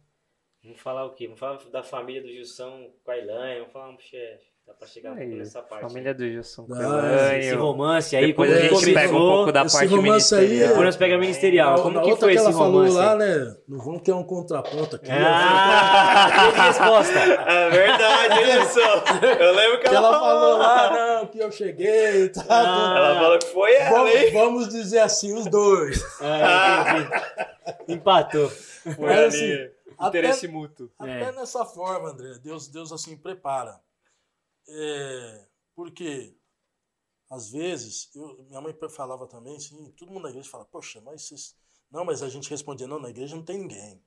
Vamos 0.63 0.81
falar 0.81 1.07
o 1.07 1.11
quê? 1.15 1.27
Vamos 1.27 1.41
falar 1.41 1.59
da 1.73 1.83
família 1.83 2.21
do 2.21 2.29
Gilson 2.29 2.91
Elaine, 3.09 3.61
vamos 3.61 3.73
falar 3.73 3.89
um 3.91 3.99
chefe. 3.99 4.45
Dá 4.67 4.75
pra 4.75 4.89
chegar 4.89 5.13
um 5.13 5.17
pouco 5.17 5.31
nessa 5.37 5.63
parte. 5.63 5.83
Família 5.89 6.13
do 6.13 6.29
Gilson. 6.29 6.67
Ah, 6.73 7.39
esse 7.39 7.55
romance 7.55 8.17
aí, 8.17 8.27
Depois 8.27 8.53
a 8.53 8.57
gente 8.63 8.71
começou, 8.71 8.95
pega 8.95 9.15
um 9.15 9.19
pouco 9.19 9.53
da 9.53 9.61
parte 9.65 9.87
romance 9.87 10.35
aí 10.35 10.41
ministerial. 10.41 10.65
é- 10.65 10.69
Depois 10.69 10.85
nós 10.87 10.97
pegamos 10.97 11.21
ministerial. 11.27 11.83
Como 11.83 11.95
Na 11.95 12.03
que 12.03 12.17
foi 12.17 12.33
que 12.33 12.35
esse 12.39 12.45
ela 12.47 12.53
falou 12.53 12.73
romance? 12.79 12.97
lá, 12.97 13.15
né? 13.15 13.57
Não 13.69 13.79
vamos 13.79 14.03
ter 14.03 14.13
um 14.13 14.25
contraponto 14.25 14.97
aqui. 14.97 15.09
Ah, 15.09 16.29
que 16.53 16.61
resposta. 16.61 17.19
É 17.19 17.71
verdade, 17.71 18.45
Gilson. 18.45 19.41
Eu 19.41 19.55
lembro 19.55 19.79
que 19.79 19.89
que 19.89 19.95
ela 19.95 20.19
falou 20.19 20.59
lá, 20.59 20.91
que 21.29 21.39
eu 21.39 21.51
cheguei, 21.53 22.29
tá? 22.31 22.45
Ah. 22.49 22.97
Ela 22.97 23.15
falou 23.21 23.39
que 23.39 23.47
foi 23.47 23.75
ela, 23.75 23.91
vamos, 23.99 24.15
hein? 24.15 24.33
vamos 24.33 24.69
dizer 24.69 25.01
assim, 25.01 25.33
os 25.35 25.47
dois. 25.47 26.03
Ah, 26.21 26.85
entendi. 27.83 27.93
Empatou. 27.95 28.49
Foi 28.51 28.95
Mas, 28.99 29.35
ali. 29.35 29.53
assim, 29.55 29.77
Interesse 30.09 30.47
mútuo. 30.49 30.91
Até 30.99 31.23
É. 31.23 31.33
nessa 31.33 31.65
forma, 31.65 32.11
André, 32.11 32.39
Deus, 32.39 32.69
Deus 32.69 32.93
assim 32.93 33.17
prepara. 33.17 33.81
É, 34.69 35.47
porque, 35.75 36.37
às 37.31 37.51
vezes, 37.51 38.11
eu- 38.15 38.45
minha 38.49 38.61
mãe 38.61 38.75
falava 38.91 39.27
também 39.27 39.57
assim, 39.57 39.91
todo 39.97 40.11
mundo 40.13 40.25
na 40.25 40.31
igreja 40.31 40.51
fala, 40.51 40.65
poxa, 40.65 41.01
mas 41.05 41.23
vocês... 41.23 41.55
Não, 41.91 42.05
mas 42.05 42.23
a 42.23 42.29
gente 42.29 42.51
respondia, 42.51 42.87
não, 42.87 42.99
na 42.99 43.11
igreja 43.11 43.37
não 43.37 43.45
tem 43.45 43.59
ninguém. 43.59 44.03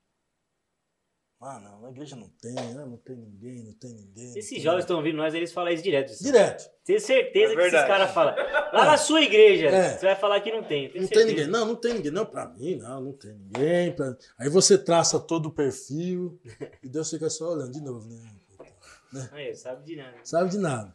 Ah, 1.41 1.57
não, 1.57 1.79
na 1.81 1.89
igreja 1.89 2.17
não 2.17 2.27
tem, 2.41 2.53
ah, 2.57 2.85
não 2.85 2.97
tem 2.97 3.15
ninguém, 3.15 3.63
não 3.63 3.71
tem 3.73 3.93
ninguém. 3.93 4.37
Esses 4.37 4.49
tem 4.49 4.59
jovens 4.59 4.81
estão 4.81 4.97
ouvindo 4.97 5.15
nós, 5.15 5.33
eles 5.33 5.53
falam 5.53 5.71
isso 5.71 5.81
direto. 5.83 6.09
ninguém. 6.11 6.31
Direto. 6.33 6.69
Tenho 6.83 6.99
certeza 6.99 7.53
É 7.53 7.55
que 7.55 7.61
esses 7.61 7.87
caras 7.87 8.11
falam. 8.11 8.35
Lá 8.35 8.85
na 8.85 8.97
sua 8.97 9.21
igreja, 9.21 9.67
É. 9.67 9.97
você 9.97 10.05
vai 10.07 10.15
falar 10.17 10.41
que 10.41 10.51
não 10.51 10.61
tem. 10.63 10.87
Não 10.87 10.91
tem 10.93 11.01
certeza. 11.03 11.25
ninguém. 11.27 11.47
Não, 11.47 11.65
não 11.65 11.75
tem 11.77 11.93
ninguém. 11.93 12.11
Não, 12.11 12.25
pra 12.25 12.45
mim, 12.49 12.75
não, 12.75 13.01
não 13.01 13.13
tem 13.13 13.31
ninguém. 13.33 13.95
pra- 13.95 14.17
Aí 14.37 14.49
você 14.49 14.77
traça 14.77 15.17
todo 15.17 15.45
o 15.45 15.51
perfil 15.51 16.37
e 16.83 16.89
Deus 16.89 17.09
fica 17.09 17.29
só 17.29 17.53
olhando 17.53 17.71
de 17.71 17.81
novo, 17.81 18.05
né? 18.09 19.29
Aí, 19.31 19.55
sabe 19.55 19.85
de 19.85 19.95
nada. 19.95 20.17
sabe 20.25 20.49
de 20.49 20.57
nada. 20.57 20.93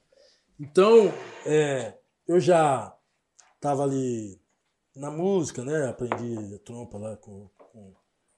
Então, 0.61 1.11
é, 1.47 1.95
eu 2.29 2.39
já 2.39 2.95
estava 3.57 3.83
ali 3.83 4.39
na 4.95 5.11
música, 5.11 5.65
né? 5.65 5.87
Aprendi 5.89 6.59
trompa 6.61 6.99
lá 6.99 7.17
com, 7.17 7.49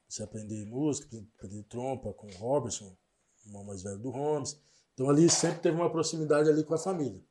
você 0.07 0.23
aprender 0.23 0.65
música, 0.65 1.07
aprendi 1.37 1.63
trompa 1.63 2.13
com 2.13 2.27
o 2.27 2.37
Robertson, 2.37 2.85
o 2.85 3.47
irmão 3.47 3.63
mais 3.63 3.83
velho 3.83 3.99
do 3.99 4.09
Holmes. 4.09 4.57
Então 4.93 5.09
ali 5.09 5.29
sempre 5.29 5.59
teve 5.59 5.75
uma 5.75 5.91
proximidade 5.91 6.49
ali 6.49 6.63
com 6.63 6.73
a 6.73 6.77
família. 6.77 7.21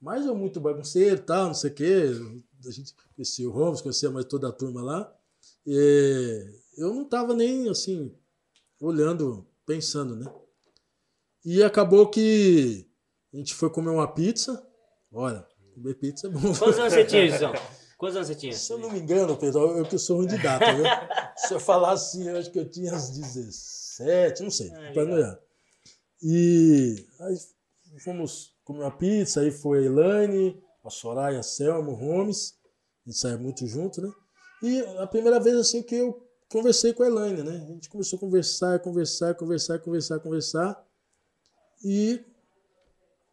Mas 0.00 0.24
eu 0.24 0.34
muito 0.34 0.60
bagunceiro, 0.60 1.20
tal, 1.22 1.48
não 1.48 1.54
sei 1.54 1.70
o 1.70 1.74
quê. 1.74 2.04
A 2.66 2.70
gente 2.70 2.94
conhecia 3.14 3.48
o 3.48 3.52
Holmes, 3.52 3.80
conhecia 3.80 4.10
mais 4.10 4.26
toda 4.26 4.48
a 4.48 4.52
turma 4.52 4.82
lá. 4.82 5.12
E 5.66 6.46
eu 6.76 6.94
não 6.94 7.02
estava 7.02 7.34
nem 7.34 7.68
assim 7.68 8.14
olhando, 8.80 9.46
pensando, 9.66 10.14
né? 10.14 10.32
E 11.44 11.62
acabou 11.62 12.08
que 12.08 12.88
a 13.32 13.36
gente 13.36 13.54
foi 13.54 13.70
comer 13.70 13.90
uma 13.90 14.06
pizza. 14.06 14.64
Olha, 15.12 15.46
comer 15.74 15.94
pizza 15.94 16.28
é 16.28 16.30
bom. 16.30 16.40
Quantos 16.40 16.78
anos 16.78 16.92
você 16.92 17.04
tinha? 17.04 17.28
Quantos 17.98 18.14
anos 18.14 18.28
você 18.28 18.36
tinha? 18.36 18.52
Se 18.52 18.72
eu 18.72 18.78
não 18.78 18.90
me 18.92 19.00
engano, 19.00 19.36
Pedro, 19.36 19.76
eu 19.76 19.84
que 19.84 19.98
sou 19.98 20.18
ruim 20.18 20.28
de 20.28 20.38
data, 20.38 20.72
viu? 20.72 20.84
Se 21.36 21.52
eu 21.52 21.58
falar 21.60 21.92
assim, 21.92 22.28
eu 22.28 22.36
acho 22.36 22.50
que 22.50 22.58
eu 22.58 22.68
tinha 22.68 22.94
uns 22.94 23.10
17, 23.10 24.42
não 24.44 24.50
sei, 24.50 24.70
Ah, 24.72 24.90
pra 24.92 25.04
não. 25.04 25.38
E 26.22 27.06
aí 27.20 27.36
fomos 28.00 28.54
comer 28.64 28.80
uma 28.82 28.90
pizza, 28.90 29.40
aí 29.40 29.50
foi 29.50 29.80
a 29.80 29.82
Elaine, 29.82 30.62
a 30.84 30.90
Soraya, 30.90 31.40
a 31.40 31.42
Selma, 31.42 31.90
o 31.90 31.94
Holmes, 31.94 32.54
a 33.04 33.10
gente 33.10 33.18
saiu 33.20 33.38
muito 33.40 33.66
junto, 33.66 34.00
né? 34.00 34.12
E 34.62 34.80
a 34.98 35.06
primeira 35.06 35.40
vez 35.40 35.56
assim 35.56 35.82
que 35.82 35.96
eu 35.96 36.24
conversei 36.48 36.92
com 36.92 37.02
a 37.02 37.06
Elaine, 37.08 37.42
né? 37.42 37.64
A 37.68 37.72
gente 37.72 37.88
começou 37.88 38.16
a 38.16 38.20
conversar, 38.20 38.78
conversar, 38.78 39.34
conversar, 39.34 39.78
conversar, 39.80 40.20
conversar. 40.20 40.86
E 41.84 42.24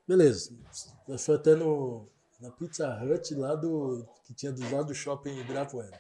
beleza. 0.07 0.51
Foi 1.19 1.35
até 1.35 1.55
no, 1.55 2.07
na 2.41 2.51
Pizza 2.51 2.87
Hut 3.03 3.33
lá 3.35 3.55
do. 3.55 4.05
que 4.25 4.33
tinha 4.33 4.51
do 4.51 4.61
lado 4.75 4.87
do 4.87 4.93
shopping 4.95 5.39
Ibirapuera. 5.39 5.99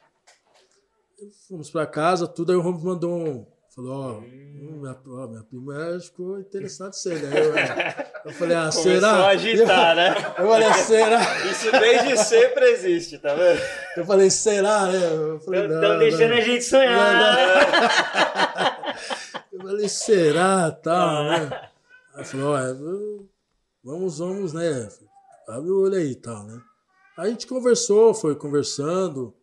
Fomos 1.47 1.69
pra 1.69 1.85
casa, 1.85 2.27
tudo, 2.27 2.51
aí 2.51 2.57
o 2.57 2.61
Holmes 2.61 2.83
mandou 2.83 3.11
um. 3.17 3.45
Falou, 3.73 3.91
ó, 3.93 4.19
hum, 4.19 4.77
minha, 4.81 4.95
ó, 5.05 5.27
minha 5.27 5.43
prima 5.43 5.99
ficou 5.99 6.39
interessada 6.39 6.91
em 6.91 6.93
ser, 6.93 7.21
né? 7.21 7.39
Eu, 8.23 8.31
eu 8.31 8.33
falei, 8.33 8.55
ah, 8.55 8.61
Começou 8.69 8.83
será? 8.83 9.09
a 9.11 9.27
agitar, 9.27 9.95
né? 9.97 10.15
Eu 10.39 10.47
falei, 10.47 10.73
será? 10.75 11.45
Isso 11.51 11.71
desde 11.71 12.17
sempre 12.17 12.65
existe, 12.71 13.19
tá 13.19 13.33
vendo? 13.35 13.59
Eu 13.97 14.05
falei, 14.05 14.29
será? 14.31 14.85
né? 14.87 15.05
Eu 15.13 15.39
falei, 15.41 15.67
não, 15.67 15.75
Estão 15.75 15.99
deixando 15.99 16.29
não. 16.29 16.37
a 16.37 16.41
gente 16.41 16.63
sonhar. 16.63 17.47
Eu 19.51 19.59
falei, 19.61 19.89
será? 19.89 20.71
Tal, 20.71 21.07
Ah. 21.09 21.39
né? 21.39 21.69
Aí 22.15 22.23
falou, 22.23 22.53
ó, 22.53 22.59
eu- 22.59 23.29
vamos, 23.83 24.19
vamos, 24.19 24.53
né? 24.53 24.87
Abre 25.47 25.69
o 25.69 25.81
olho 25.81 25.95
aí 25.95 26.11
e 26.11 26.15
tal, 26.15 26.43
né? 26.45 26.61
Aí 27.17 27.27
a 27.27 27.31
gente 27.31 27.47
conversou, 27.47 28.13
foi 28.13 28.35
conversando. 28.35 29.35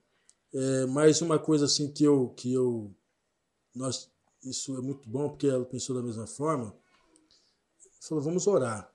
É, 0.53 0.87
mais 0.87 1.23
uma 1.23 1.39
coisa 1.39 1.65
assim 1.65 1.91
que 1.93 2.05
eu, 2.05 2.31
que 2.31 2.53
eu. 2.53 2.95
Nós, 3.75 4.11
isso 4.45 4.77
é 4.77 4.81
muito 4.81 5.09
bom, 5.09 5.31
porque 5.31 5.47
ela 5.47 5.65
pensou 5.65 5.97
da 5.97 6.03
mesma 6.03 6.27
forma. 6.27 6.77
Falou, 8.03 8.23
vamos 8.23 8.47
orar. 8.47 8.93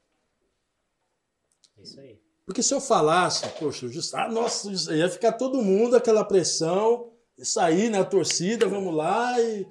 Isso 1.78 2.00
aí. 2.00 2.22
Porque 2.46 2.62
se 2.62 2.74
eu 2.74 2.80
falasse, 2.80 3.48
poxa, 3.60 3.86
eu 3.86 3.92
just... 3.92 4.14
ah, 4.14 4.30
nossa, 4.30 4.72
isso 4.72 4.92
aí 4.92 5.00
ia 5.00 5.10
ficar 5.10 5.34
todo 5.34 5.62
mundo 5.62 5.96
aquela 5.96 6.24
pressão, 6.24 7.12
isso 7.38 7.60
aí, 7.60 7.90
né, 7.90 8.04
torcida, 8.04 8.68
vamos 8.68 8.94
lá. 8.94 9.40
E... 9.42 9.68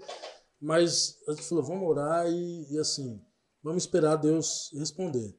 Mas 0.61 1.19
a 1.29 1.33
gente 1.33 1.45
falou, 1.45 1.65
vamos 1.65 1.89
orar 1.89 2.27
e, 2.29 2.67
e 2.71 2.79
assim, 2.79 3.23
vamos 3.63 3.85
esperar 3.85 4.17
Deus 4.17 4.71
responder. 4.75 5.35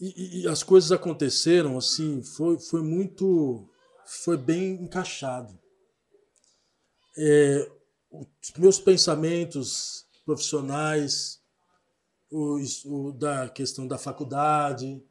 E, 0.00 0.42
e- 0.42 0.48
as 0.48 0.62
coisas 0.62 0.92
aconteceram 0.92 1.76
assim, 1.76 2.22
foi, 2.22 2.58
foi 2.58 2.82
muito, 2.82 3.68
foi 4.06 4.36
bem 4.36 4.74
encaixado. 4.82 5.58
é, 7.16 7.70
os 8.10 8.52
meus 8.56 8.78
pensamentos 8.78 10.06
profissionais, 10.24 11.40
os, 12.30 12.84
o, 12.84 13.12
da 13.12 13.48
questão 13.48 13.86
da 13.86 13.98
faculdade. 13.98 15.02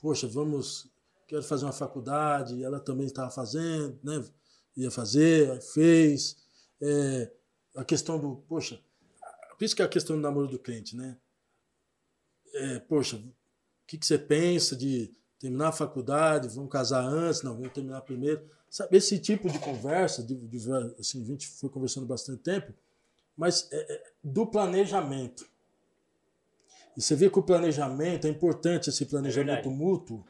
Poxa, 0.00 0.26
vamos, 0.28 0.88
quero 1.26 1.42
fazer 1.42 1.64
uma 1.64 1.72
faculdade. 1.72 2.62
Ela 2.62 2.80
também 2.80 3.06
estava 3.06 3.30
fazendo, 3.30 3.98
né? 4.02 4.24
Ia 4.76 4.90
fazer, 4.90 5.60
fez. 5.62 6.36
É, 6.80 7.32
a 7.76 7.84
questão 7.84 8.18
do, 8.18 8.36
poxa, 8.48 8.80
por 9.58 9.64
isso 9.64 9.74
que 9.76 9.82
é 9.82 9.84
a 9.84 9.88
questão 9.88 10.16
do 10.16 10.22
namoro 10.22 10.48
do 10.48 10.58
crente, 10.58 10.96
né? 10.96 11.16
É, 12.54 12.78
poxa, 12.80 13.16
o 13.16 13.32
que, 13.94 13.98
que 13.98 14.06
você 14.06 14.18
pensa 14.18 14.74
de 14.76 15.10
terminar 15.38 15.68
a 15.68 15.72
faculdade, 15.72 16.48
vamos 16.48 16.70
casar 16.70 17.04
antes, 17.04 17.42
não, 17.42 17.54
vamos 17.54 17.72
terminar 17.72 18.00
primeiro. 18.02 18.42
Sabe, 18.68 18.96
esse 18.96 19.18
tipo 19.18 19.48
de 19.48 19.58
conversa, 19.58 20.22
de, 20.22 20.34
de, 20.34 20.58
assim, 20.98 21.22
a 21.22 21.24
gente 21.24 21.46
foi 21.46 21.70
conversando 21.70 22.06
bastante 22.06 22.42
tempo, 22.42 22.72
mas 23.36 23.68
é, 23.70 23.94
é, 23.94 24.12
do 24.22 24.46
planejamento. 24.46 25.46
E 26.96 27.02
você 27.02 27.14
vê 27.14 27.28
que 27.28 27.38
o 27.38 27.42
planejamento 27.42 28.26
é 28.26 28.30
importante, 28.30 28.88
esse 28.88 29.06
planejamento 29.06 29.68
é 29.68 29.72
mútuo, 29.72 30.24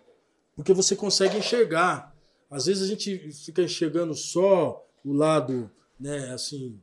porque 0.56 0.72
você 0.72 0.94
consegue 0.96 1.38
enxergar. 1.38 2.14
Às 2.50 2.66
vezes 2.66 2.82
a 2.82 2.86
gente 2.86 3.32
fica 3.32 3.62
enxergando 3.62 4.14
só 4.14 4.86
o 5.04 5.12
lado, 5.12 5.70
né, 5.98 6.32
assim, 6.32 6.80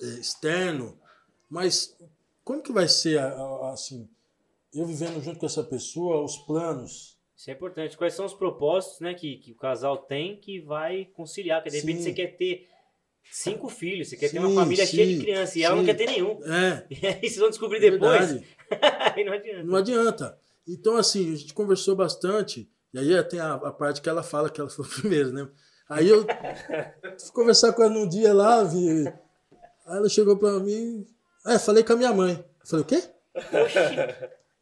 é, 0.00 0.06
externo, 0.06 0.98
mas 1.48 1.96
como 2.44 2.62
que 2.62 2.72
vai 2.72 2.88
ser, 2.88 3.18
assim, 3.72 4.08
eu 4.76 4.86
vivendo 4.86 5.22
junto 5.22 5.38
com 5.38 5.46
essa 5.46 5.64
pessoa, 5.64 6.22
os 6.22 6.36
planos? 6.38 7.16
Isso 7.36 7.50
é 7.50 7.52
importante. 7.52 7.96
Quais 7.96 8.14
são 8.14 8.24
os 8.24 8.34
propósitos, 8.34 9.00
né, 9.00 9.14
que, 9.14 9.36
que 9.36 9.52
o 9.52 9.56
casal 9.56 9.98
tem 9.98 10.40
que 10.40 10.60
vai 10.60 11.06
conciliar? 11.14 11.62
Que 11.62 11.70
de 11.70 11.80
repente 11.80 11.98
sim. 11.98 12.04
você 12.04 12.12
quer 12.12 12.36
ter 12.36 12.68
cinco 13.30 13.68
filhos, 13.68 14.08
você 14.08 14.16
quer 14.16 14.28
sim, 14.28 14.38
ter 14.38 14.44
uma 14.44 14.54
família 14.54 14.86
sim, 14.86 14.96
cheia 14.96 15.06
de 15.06 15.20
crianças 15.20 15.56
e 15.56 15.62
ela 15.62 15.76
não 15.76 15.84
quer 15.84 15.94
ter 15.94 16.06
nenhum. 16.06 16.40
É. 16.44 16.86
E 16.90 17.06
aí 17.06 17.20
vocês 17.20 17.36
vão 17.36 17.50
descobrir 17.50 17.80
depois. 17.80 18.42
aí 19.14 19.24
não 19.24 19.32
adianta. 19.32 19.64
Não 19.64 19.76
adianta. 19.76 20.38
Então, 20.66 20.96
assim, 20.96 21.32
a 21.32 21.36
gente 21.36 21.54
conversou 21.54 21.94
bastante, 21.94 22.68
e 22.92 22.98
aí 22.98 23.22
tem 23.24 23.38
a, 23.38 23.54
a 23.54 23.72
parte 23.72 24.00
que 24.00 24.08
ela 24.08 24.22
fala 24.22 24.50
que 24.50 24.60
ela 24.60 24.70
foi 24.70 24.86
primeiro, 25.00 25.32
né? 25.32 25.48
Aí 25.88 26.08
eu 26.08 26.26
fui 27.18 27.32
conversar 27.32 27.72
com 27.72 27.82
ela 27.82 27.92
num 27.92 28.08
dia 28.08 28.34
lá, 28.34 28.64
vi. 28.64 29.06
Aí 29.06 29.96
ela 29.98 30.08
chegou 30.08 30.36
pra 30.36 30.58
mim. 30.58 31.06
É, 31.46 31.58
falei 31.58 31.84
com 31.84 31.92
a 31.92 31.96
minha 31.96 32.12
mãe. 32.12 32.32
Eu 32.32 32.66
falei, 32.66 32.84
o 32.84 32.88
quê? 32.88 33.02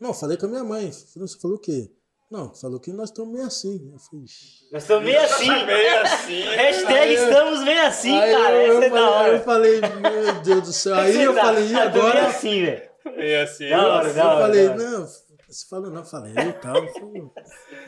Não, 0.01 0.13
falei 0.13 0.37
com 0.37 0.47
a 0.47 0.49
minha 0.49 0.65
mãe. 0.65 0.91
Você 0.91 1.39
falou 1.41 1.57
o 1.57 1.61
quê? 1.61 1.91
Não, 2.31 2.53
falou 2.55 2.81
que 2.81 2.93
nós 2.93 3.11
estamos 3.11 3.33
meio 3.33 3.47
assim. 3.47 3.93
Eu 3.93 3.99
falei, 3.99 4.27
nós 4.73 4.83
estamos 4.83 5.05
meio 5.05 5.21
assim. 5.21 5.65
meio 5.67 6.01
assim. 6.01 6.41
Hashtag 6.57 6.95
aí, 6.95 7.15
estamos 7.15 7.63
meio 7.63 7.87
assim, 7.87 8.19
cara. 8.19 8.55
Eu, 8.55 8.61
Essa 8.61 8.73
eu, 8.73 8.83
é 8.83 8.91
da 8.91 9.11
hora. 9.11 9.33
eu 9.35 9.41
falei, 9.41 9.81
meu 9.81 10.43
Deus 10.43 10.63
do 10.63 10.73
céu. 10.73 10.95
Aí 10.95 11.23
eu 11.23 11.35
falei, 11.35 11.69
e 11.69 11.75
agora? 11.77 12.15
Meio 12.15 12.27
assim, 12.27 12.65
velho. 12.65 12.83
Meio 13.17 13.43
assim. 13.43 13.69
Da 13.69 13.87
hora, 13.87 14.09
eu 14.09 14.15
da 14.15 14.27
hora, 14.27 14.41
falei, 14.41 14.67
da 14.67 14.73
hora. 14.73 14.83
não, 14.91 15.07
você 15.07 15.67
falou, 15.71 15.91
não, 15.91 16.05
falei. 16.05 16.33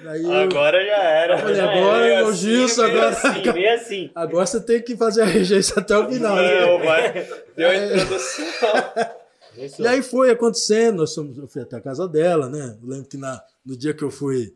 Daí 0.05 0.23
eu, 0.23 0.33
agora 0.33 0.87
já 0.87 1.03
era. 1.03 1.35
Eu 1.35 1.39
falei, 1.41 1.61
agora, 1.61 2.07
meu 2.07 2.29
assim, 2.29 2.39
Gilson, 2.39 2.83
agora. 2.85 3.09
Assim, 3.09 3.53
meio 3.53 3.75
assim. 3.75 4.11
Agora 4.15 4.47
você 4.47 4.61
tem 4.61 4.83
que 4.83 4.97
fazer 4.97 5.23
a 5.23 5.27
rejeição 5.27 5.83
até 5.83 5.99
o 5.99 6.09
final. 6.09 6.37
Não, 6.37 6.79
né? 6.79 6.85
vai. 6.85 7.29
Deu 7.57 7.69
a 7.69 7.75
introdução. 7.75 8.47
E 9.79 9.87
aí 9.87 10.03
foi 10.03 10.31
acontecendo, 10.31 11.05
eu 11.37 11.49
fui 11.49 11.63
até 11.63 11.77
a 11.77 11.81
casa 11.81 12.07
dela, 12.07 12.49
né? 12.49 12.79
Eu 12.83 12.89
lembro 12.89 13.09
que 13.09 13.17
na, 13.17 13.43
no 13.65 13.77
dia 13.77 13.95
que 13.95 14.05
eu 14.05 14.11
fui 14.11 14.55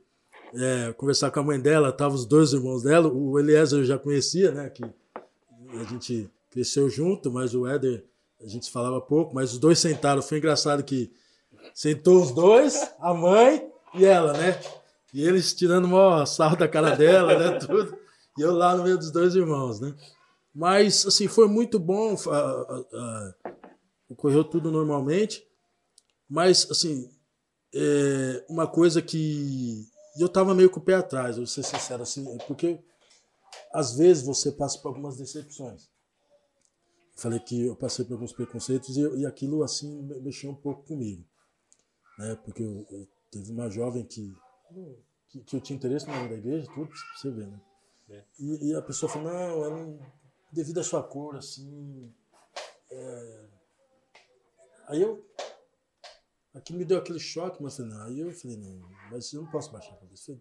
é, 0.54 0.92
conversar 0.92 1.30
com 1.30 1.40
a 1.40 1.42
mãe 1.42 1.60
dela, 1.60 1.90
estavam 1.90 2.16
os 2.16 2.26
dois 2.26 2.52
irmãos 2.52 2.82
dela, 2.82 3.08
o 3.08 3.38
Eliezer 3.38 3.80
eu 3.80 3.84
já 3.84 3.98
conhecia, 3.98 4.50
né? 4.50 4.68
Que 4.68 4.84
a 4.84 5.84
gente 5.84 6.28
cresceu 6.50 6.90
junto, 6.90 7.30
mas 7.30 7.54
o 7.54 7.66
Éder 7.66 8.04
a 8.42 8.48
gente 8.48 8.70
falava 8.70 9.00
pouco, 9.00 9.34
mas 9.34 9.52
os 9.52 9.58
dois 9.58 9.78
sentaram. 9.78 10.22
Foi 10.22 10.38
engraçado 10.38 10.82
que 10.82 11.12
sentou 11.74 12.22
os 12.22 12.30
dois, 12.32 12.90
a 12.98 13.12
mãe 13.12 13.70
e 13.94 14.04
ela, 14.04 14.32
né? 14.32 14.58
E 15.12 15.26
eles 15.26 15.52
tirando 15.52 15.92
o 15.92 16.26
sarro 16.26 16.56
da 16.56 16.68
cara 16.68 16.96
dela, 16.96 17.38
né? 17.38 17.58
Tudo. 17.60 17.98
E 18.38 18.42
eu 18.42 18.52
lá 18.52 18.76
no 18.76 18.84
meio 18.84 18.96
dos 18.96 19.10
dois 19.10 19.34
irmãos, 19.34 19.80
né? 19.80 19.94
Mas, 20.54 21.06
assim, 21.06 21.28
foi 21.28 21.46
muito 21.48 21.78
bom. 21.78 22.16
A, 22.28 22.36
a, 22.36 22.84
a, 22.94 23.34
ocorreu 24.10 24.44
tudo 24.44 24.70
normalmente. 24.70 25.46
Mas, 26.28 26.68
assim, 26.70 27.10
é 27.74 28.44
uma 28.48 28.66
coisa 28.66 29.00
que 29.00 29.86
eu 30.18 30.28
tava 30.28 30.54
meio 30.54 30.70
com 30.70 30.80
o 30.80 30.82
pé 30.82 30.94
atrás, 30.94 31.36
vou 31.36 31.46
ser 31.46 31.62
sincero, 31.62 32.02
assim, 32.02 32.24
porque 32.46 32.82
às 33.72 33.96
vezes 33.96 34.24
você 34.24 34.52
passa 34.52 34.78
por 34.78 34.88
algumas 34.88 35.16
decepções. 35.16 35.88
Falei 37.16 37.38
que 37.38 37.66
eu 37.66 37.76
passei 37.76 38.04
por 38.04 38.14
alguns 38.14 38.32
preconceitos 38.32 38.96
e, 38.96 39.00
e 39.18 39.26
aquilo, 39.26 39.62
assim, 39.62 40.02
mexeu 40.22 40.50
um 40.50 40.54
pouco 40.54 40.84
comigo. 40.84 41.24
Né? 42.18 42.34
Porque 42.44 42.62
eu, 42.62 42.86
eu 42.90 43.08
teve 43.30 43.52
uma 43.52 43.68
jovem 43.68 44.04
que, 44.04 44.34
que, 45.28 45.40
que, 45.40 45.56
eu 45.56 45.60
tinha 45.60 45.76
interesse 45.76 46.06
no 46.06 46.14
nome 46.14 46.28
da 46.28 46.36
igreja, 46.36 46.70
tudo, 46.74 46.90
você 47.16 47.30
ver, 47.30 47.46
né? 47.46 47.60
É. 48.08 48.24
E, 48.40 48.70
e, 48.70 48.74
a 48.74 48.82
pessoa 48.82 49.10
falou, 49.10 49.32
não, 49.32 49.64
ela, 49.64 49.98
devido 50.50 50.80
à 50.80 50.82
sua 50.82 51.02
cor, 51.02 51.36
assim, 51.36 52.12
é, 52.90 53.49
Aí 54.90 55.00
eu. 55.00 55.24
Aqui 56.52 56.72
me 56.72 56.84
deu 56.84 56.98
aquele 56.98 57.20
choque, 57.20 57.62
mas 57.62 57.78
não. 57.78 58.02
Aí 58.02 58.18
eu 58.18 58.32
falei, 58.32 58.56
não, 58.56 58.90
mas 59.10 59.32
eu 59.32 59.42
não 59.42 59.50
posso 59.50 59.70
baixar 59.70 59.92
a 59.92 59.98
cabeça. 59.98 60.36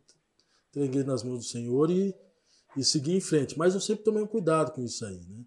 Entreguei 0.69 1.03
nas 1.03 1.21
mãos 1.23 1.37
do 1.37 1.45
Senhor 1.45 1.91
e, 1.91 2.15
e 2.75 2.83
segui 2.83 3.15
em 3.15 3.21
frente. 3.21 3.57
Mas 3.57 3.75
eu 3.75 3.79
sempre 3.79 4.03
tomei 4.03 4.23
um 4.23 4.27
cuidado 4.27 4.71
com 4.71 4.83
isso 4.83 5.05
aí, 5.05 5.19
né? 5.19 5.45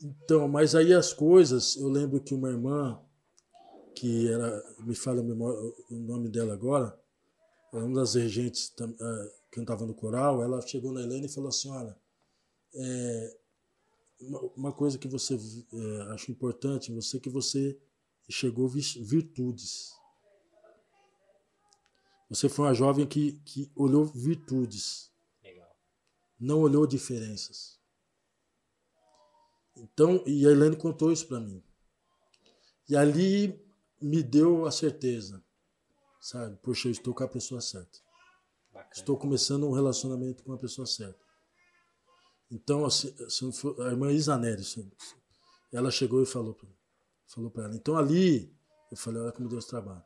Então, 0.00 0.46
mas 0.46 0.76
aí 0.76 0.94
as 0.94 1.12
coisas, 1.12 1.74
eu 1.74 1.88
lembro 1.88 2.20
que 2.20 2.32
uma 2.32 2.48
irmã, 2.48 3.02
que 3.96 4.28
era, 4.28 4.64
me 4.78 4.94
fala 4.94 5.20
o 5.20 5.94
nome 5.96 6.28
dela 6.28 6.54
agora, 6.54 6.96
uma 7.72 7.96
das 7.96 8.14
regentes 8.14 8.72
uh, 8.80 9.32
cantava 9.50 9.84
no 9.84 9.94
coral, 9.94 10.40
ela 10.40 10.64
chegou 10.64 10.92
na 10.92 11.02
Helena 11.02 11.26
e 11.26 11.28
falou 11.28 11.48
assim, 11.48 11.68
olha, 11.68 11.96
é, 12.74 13.36
uma, 14.56 14.72
coisa 14.72 14.98
que 14.98 15.08
você 15.08 15.34
é, 15.34 16.12
acha 16.12 16.30
importante 16.30 16.90
em 16.90 16.94
você, 16.94 17.20
que 17.20 17.30
você 17.30 17.78
enxergou 18.28 18.68
virtudes. 18.68 19.92
Você 22.28 22.48
foi 22.48 22.66
uma 22.66 22.74
jovem 22.74 23.06
que, 23.06 23.40
que 23.40 23.72
olhou 23.74 24.04
virtudes. 24.04 25.10
Legal. 25.42 25.74
Não 26.38 26.60
olhou 26.60 26.86
diferenças. 26.86 27.78
Então, 29.74 30.22
e 30.26 30.46
a 30.46 30.50
Helene 30.50 30.76
contou 30.76 31.10
isso 31.10 31.26
para 31.26 31.40
mim. 31.40 31.62
E 32.88 32.96
ali 32.96 33.64
me 34.00 34.22
deu 34.22 34.66
a 34.66 34.70
certeza, 34.70 35.42
sabe? 36.20 36.56
Poxa, 36.62 36.88
eu 36.88 36.92
estou 36.92 37.14
com 37.14 37.24
a 37.24 37.28
pessoa 37.28 37.60
certa. 37.60 37.98
Bacana. 38.72 38.92
Estou 38.94 39.16
começando 39.16 39.66
um 39.66 39.72
relacionamento 39.72 40.42
com 40.42 40.52
a 40.52 40.58
pessoa 40.58 40.86
certa. 40.86 41.18
Então, 42.50 42.84
assim, 42.84 43.14
a 43.80 43.88
irmã 43.88 44.10
Isaneri, 44.10 44.62
ela 45.72 45.90
chegou 45.90 46.22
e 46.22 46.26
falou 46.26 46.54
para 46.54 46.68
mim, 46.68 46.77
falou 47.28 47.50
para 47.50 47.64
ela. 47.64 47.76
Então 47.76 47.96
ali 47.96 48.52
eu 48.90 48.96
falei, 48.96 49.22
olha 49.22 49.32
como 49.32 49.48
Deus 49.48 49.66
trabalha. 49.66 50.04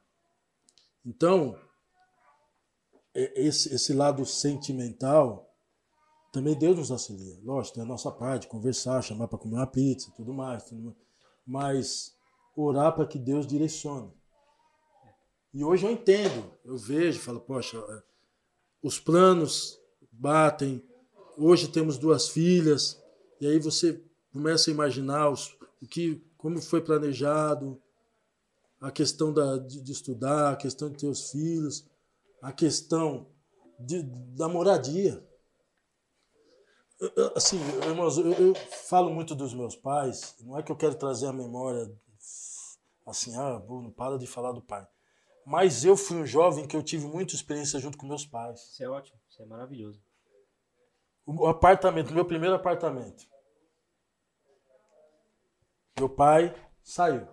Então, 1.05 1.59
esse, 3.15 3.75
esse 3.75 3.93
lado 3.93 4.25
sentimental 4.25 5.49
também 6.33 6.59
Deus 6.59 6.79
nos 6.79 6.91
auxilia. 6.91 7.39
Lógico, 7.43 7.75
tem 7.75 7.85
a 7.85 7.87
nossa 7.87 8.11
parte, 8.11 8.47
conversar, 8.47 9.03
chamar 9.03 9.29
para 9.29 9.39
comer 9.39 9.57
uma 9.57 9.67
pizza 9.67 10.13
tudo 10.17 10.33
mais, 10.33 10.65
tudo 10.65 10.83
mais. 10.83 10.97
Mas 11.45 12.17
orar 12.57 12.95
para 12.95 13.07
que 13.07 13.19
Deus 13.19 13.47
direcione. 13.47 14.13
E 15.53 15.63
hoje 15.63 15.87
eu 15.87 15.91
entendo, 15.91 16.51
eu 16.65 16.77
vejo, 16.77 17.21
falo, 17.21 17.41
poxa, 17.41 17.77
é, 17.77 18.03
os 18.83 18.99
planos 18.99 19.79
batem. 20.11 20.83
Hoje 21.37 21.69
temos 21.69 21.99
duas 21.99 22.29
filhas, 22.29 23.03
e 23.41 23.47
aí 23.47 23.59
você 23.59 24.03
começa 24.33 24.71
a 24.71 24.73
imaginar 24.73 25.29
os, 25.29 25.55
o 25.83 25.87
que 25.87 26.25
como 26.43 26.61
foi 26.61 26.81
planejado, 26.81 27.81
a 28.81 28.91
questão 28.91 29.33
da, 29.33 29.59
de, 29.59 29.81
de, 29.81 29.93
estudar, 29.93 30.51
a 30.51 30.57
questão 30.57 30.91
de 30.91 30.97
ter 30.97 31.07
os 31.07 31.31
filhos, 31.31 31.87
a 32.43 32.53
questão 32.53 33.29
de, 33.79 34.03
da 34.03 34.49
moradia. 34.49 35.25
Eu, 36.99 37.33
assim, 37.37 37.61
irmãos, 37.87 38.19
eu, 38.19 38.33
eu, 38.33 38.55
falo 38.89 39.09
muito 39.09 39.37
dos 39.37 39.55
meus 39.55 39.77
pais, 39.77 40.35
não 40.41 40.59
é 40.59 40.65
que 40.65 40.73
eu 40.73 40.77
quero 40.77 40.97
trazer 40.97 41.29
a 41.29 41.33
memória 41.33 41.89
assim, 43.07 43.37
ah, 43.37 43.61
Bruno, 43.61 43.93
para 43.93 44.19
de 44.19 44.27
falar 44.27 44.51
do 44.51 44.61
pai. 44.61 44.85
Mas 45.47 45.85
eu 45.85 45.97
fui 45.97 46.17
um 46.17 46.27
jovem 46.27 46.67
que 46.67 46.77
eu 46.77 46.83
tive 46.83 47.07
muita 47.07 47.37
experiência 47.37 47.79
junto 47.79 47.97
com 47.97 48.07
meus 48.07 48.27
pais. 48.27 48.61
Isso 48.73 48.83
é 48.83 48.89
ótimo, 48.89 49.19
isso 49.29 49.41
é 49.41 49.47
maravilhoso. 49.47 50.03
O 51.25 51.47
apartamento, 51.47 52.13
meu 52.13 52.25
primeiro 52.25 52.57
apartamento. 52.57 53.32
Meu 56.03 56.09
pai 56.09 56.53
saiu. 56.83 57.29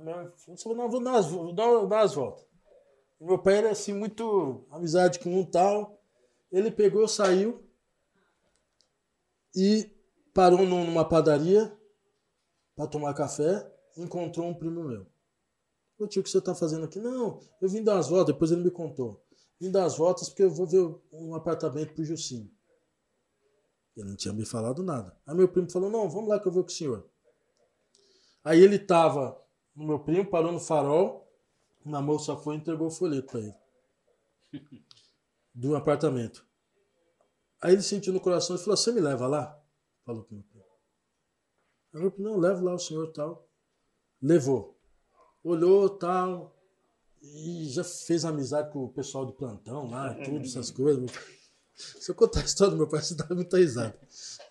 Mãe 0.00 0.32
falou, 0.56 0.78
não, 0.78 0.88
vou 0.88 1.04
dar 1.04 1.10
umas, 1.10 1.26
vou 1.26 1.52
dar 1.52 1.68
umas 1.70 2.14
voltas. 2.14 2.46
Meu 3.20 3.38
pai 3.38 3.58
era 3.58 3.70
assim, 3.72 3.92
muito 3.92 4.66
amizade 4.70 5.18
com 5.18 5.38
um 5.38 5.44
tal. 5.44 6.00
Ele 6.50 6.70
pegou, 6.70 7.06
saiu. 7.06 7.62
E 9.54 9.94
parou 10.32 10.64
num- 10.64 10.86
numa 10.86 11.06
padaria 11.06 11.78
para 12.74 12.86
tomar 12.86 13.12
café, 13.12 13.70
encontrou 13.98 14.46
um 14.46 14.54
primo 14.54 14.82
meu. 14.84 15.06
Ô 15.98 16.06
tio, 16.06 16.20
o 16.20 16.24
que 16.24 16.30
você 16.30 16.40
tá 16.40 16.54
fazendo 16.54 16.86
aqui? 16.86 16.98
Não, 16.98 17.38
eu 17.60 17.68
vim 17.68 17.84
dar 17.84 17.96
umas 17.96 18.08
voltas, 18.08 18.32
depois 18.32 18.50
ele 18.50 18.62
me 18.64 18.70
contou. 18.70 19.22
Vim 19.60 19.70
dar 19.70 19.84
as 19.84 19.98
voltas 19.98 20.30
porque 20.30 20.44
eu 20.44 20.50
vou 20.50 20.66
ver 20.66 20.88
um 21.12 21.34
apartamento 21.34 21.92
pro 21.92 22.02
Jucinho. 22.02 22.50
Ele 23.94 24.08
não 24.08 24.16
tinha 24.16 24.32
me 24.32 24.46
falado 24.46 24.82
nada. 24.82 25.14
Aí 25.26 25.34
meu 25.36 25.48
primo 25.48 25.70
falou, 25.70 25.90
não, 25.90 26.08
vamos 26.08 26.30
lá 26.30 26.40
que 26.40 26.48
eu 26.48 26.52
vou 26.52 26.62
com 26.62 26.70
o 26.70 26.72
senhor. 26.72 27.06
Aí 28.48 28.62
ele 28.62 28.78
tava 28.78 29.38
no 29.76 29.86
meu 29.86 29.98
primo, 29.98 30.24
parou 30.24 30.50
no 30.50 30.58
farol, 30.58 31.30
uma 31.84 32.00
moça 32.00 32.34
foi 32.34 32.54
e 32.54 32.58
entregou 32.58 32.86
o 32.86 32.90
folheto 32.90 33.30
para 33.30 33.40
ele. 33.40 33.54
Do 35.52 35.76
apartamento. 35.76 36.46
Aí 37.60 37.74
ele 37.74 37.82
sentiu 37.82 38.10
no 38.10 38.20
coração 38.20 38.56
e 38.56 38.58
falou, 38.58 38.74
você 38.74 38.90
me 38.90 39.02
leva 39.02 39.26
lá? 39.26 39.62
Falou 40.02 40.24
pro 40.24 40.34
meu 40.34 40.44
primo. 40.44 40.64
Aí 41.92 42.00
meu 42.00 42.10
primo, 42.10 42.30
não, 42.30 42.38
leva 42.38 42.62
lá 42.62 42.72
o 42.72 42.78
senhor 42.78 43.12
tal. 43.12 43.46
Levou. 44.22 44.80
Olhou 45.44 45.90
tal. 45.90 46.58
E 47.20 47.68
já 47.68 47.84
fez 47.84 48.24
amizade 48.24 48.72
com 48.72 48.84
o 48.84 48.88
pessoal 48.88 49.26
de 49.26 49.34
plantão 49.34 49.90
lá 49.90 50.14
tudo, 50.14 50.46
essas 50.46 50.70
coisas. 50.70 51.10
Se 51.74 52.10
eu 52.10 52.14
contar 52.14 52.40
a 52.40 52.44
história 52.44 52.70
do 52.70 52.78
meu 52.78 52.88
pai, 52.88 53.02
você 53.02 53.14
dá 53.14 53.26
muita 53.30 53.58
risada. 53.58 54.00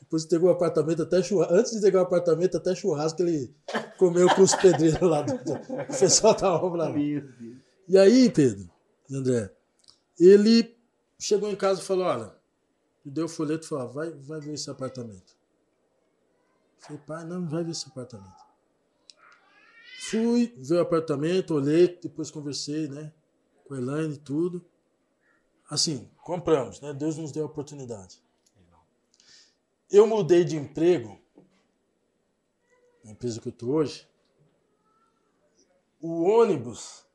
Depois 0.08 0.24
entregou 0.24 0.50
o 0.50 0.54
apartamento 0.54 1.04
até 1.04 1.22
churrasco. 1.22 1.54
Antes 1.54 1.72
de 1.72 1.78
entregar 1.80 2.00
o 2.00 2.04
apartamento, 2.04 2.56
até 2.56 2.74
churrasco 2.74 3.22
ele 3.22 3.54
comeu 3.98 4.34
com 4.34 4.42
os 4.42 4.56
pedreiros 4.56 5.02
lá. 5.02 5.22
Do... 5.22 5.36
Pessoal 6.00 6.34
tava 6.34 6.66
lá. 6.78 6.90
Meu 6.90 7.22
Deus. 7.22 7.58
E 7.90 7.98
aí, 7.98 8.32
Pedro, 8.32 8.70
André, 9.12 9.54
ele 10.18 10.78
chegou 11.20 11.52
em 11.52 11.58
casa 11.58 11.82
e 11.82 11.84
falou: 11.84 12.06
Olha, 12.06 12.34
me 13.04 13.12
deu 13.12 13.26
o 13.26 13.30
folheto 13.30 13.66
e 13.66 13.68
falou: 13.68 13.84
"Ah, 13.84 13.88
vai, 13.88 14.12
vai 14.12 14.40
ver 14.40 14.54
esse 14.54 14.70
apartamento. 14.70 15.36
Eu 16.78 16.80
falei, 16.80 17.02
pai, 17.06 17.26
não, 17.26 17.46
vai 17.46 17.66
ver 17.66 17.72
esse 17.72 17.88
apartamento. 17.90 18.48
Fui 20.10 20.54
ver 20.58 20.76
o 20.76 20.82
apartamento, 20.82 21.54
olhei, 21.54 22.00
depois 22.02 22.32
conversei, 22.32 22.88
né, 22.88 23.12
com 23.66 23.74
a 23.74 23.78
Elaine 23.78 24.14
e 24.14 24.18
tudo. 24.18 24.64
Assim, 25.70 26.10
compramos, 26.24 26.80
né? 26.80 26.94
Deus 26.94 27.18
nos 27.18 27.34
deu 27.34 27.44
a 27.44 27.48
oportunidade. 27.48 28.22
Eu 29.90 30.06
mudei 30.06 30.44
de 30.44 30.58
emprego, 30.58 31.20
na 33.04 33.12
empresa 33.12 33.40
que 33.40 33.48
eu 33.48 33.54
estou 33.54 33.70
hoje. 33.70 34.08
O 36.00 36.24
ônibus 36.24 37.06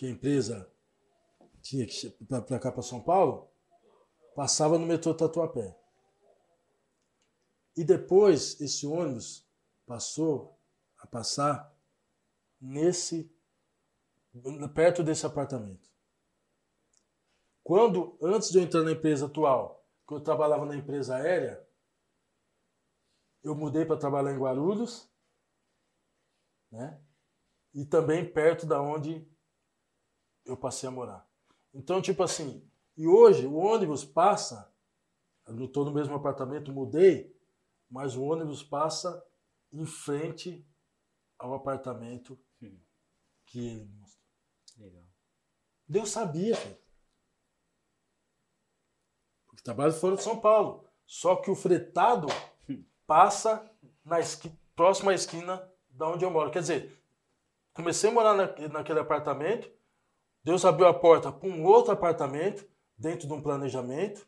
que 0.00 0.06
a 0.06 0.10
empresa 0.10 0.66
tinha 1.60 1.86
que 1.86 2.08
para 2.26 2.58
cá 2.58 2.72
para 2.72 2.82
São 2.82 3.02
Paulo, 3.02 3.50
passava 4.34 4.78
no 4.78 4.86
metrô 4.86 5.14
Tatuapé. 5.14 5.76
E 7.76 7.84
depois 7.84 8.58
esse 8.62 8.86
ônibus 8.86 9.46
passou 9.86 10.58
a 10.98 11.06
passar 11.06 11.70
nesse 12.58 13.30
perto 14.74 15.02
desse 15.02 15.26
apartamento. 15.26 15.90
Quando 17.62 18.16
antes 18.22 18.50
de 18.50 18.58
eu 18.58 18.62
entrar 18.62 18.82
na 18.82 18.92
empresa 18.92 19.26
atual, 19.26 19.79
eu 20.14 20.20
trabalhava 20.20 20.66
na 20.66 20.76
empresa 20.76 21.16
aérea, 21.16 21.66
eu 23.42 23.54
mudei 23.54 23.84
para 23.84 23.96
trabalhar 23.98 24.32
em 24.32 24.38
Guarulhos, 24.38 25.10
né? 26.70 27.02
E 27.72 27.84
também 27.84 28.30
perto 28.30 28.66
da 28.66 28.80
onde 28.80 29.26
eu 30.44 30.56
passei 30.56 30.88
a 30.88 30.92
morar. 30.92 31.28
Então, 31.72 32.02
tipo 32.02 32.22
assim, 32.22 32.68
e 32.96 33.06
hoje 33.06 33.46
o 33.46 33.54
ônibus 33.54 34.04
passa, 34.04 34.74
eu 35.46 35.54
não 35.54 35.64
estou 35.66 35.84
no 35.84 35.92
mesmo 35.92 36.14
apartamento, 36.14 36.72
mudei, 36.72 37.34
mas 37.88 38.16
o 38.16 38.22
ônibus 38.22 38.62
passa 38.62 39.24
em 39.72 39.86
frente 39.86 40.66
ao 41.38 41.54
apartamento 41.54 42.38
que 43.46 43.58
ele 43.58 43.92
mostrou. 43.94 44.26
Legal. 44.78 45.06
Deus 45.88 46.10
sabia, 46.10 46.54
filho. 46.56 46.79
Trabalho 49.62 49.92
fora 49.92 50.16
de 50.16 50.22
São 50.22 50.40
Paulo. 50.40 50.84
Só 51.06 51.36
que 51.36 51.50
o 51.50 51.56
fretado 51.56 52.28
passa 53.06 53.68
na 54.04 54.20
esqui, 54.20 54.50
próxima 54.76 55.12
esquina 55.12 55.68
da 55.88 56.08
onde 56.08 56.24
eu 56.24 56.30
moro. 56.30 56.50
Quer 56.50 56.60
dizer, 56.60 57.02
comecei 57.74 58.10
a 58.10 58.12
morar 58.12 58.34
na, 58.34 58.68
naquele 58.68 59.00
apartamento, 59.00 59.70
Deus 60.42 60.64
abriu 60.64 60.86
a 60.86 60.94
porta 60.94 61.30
para 61.30 61.48
um 61.48 61.64
outro 61.64 61.92
apartamento, 61.92 62.66
dentro 62.96 63.26
de 63.26 63.32
um 63.32 63.42
planejamento, 63.42 64.26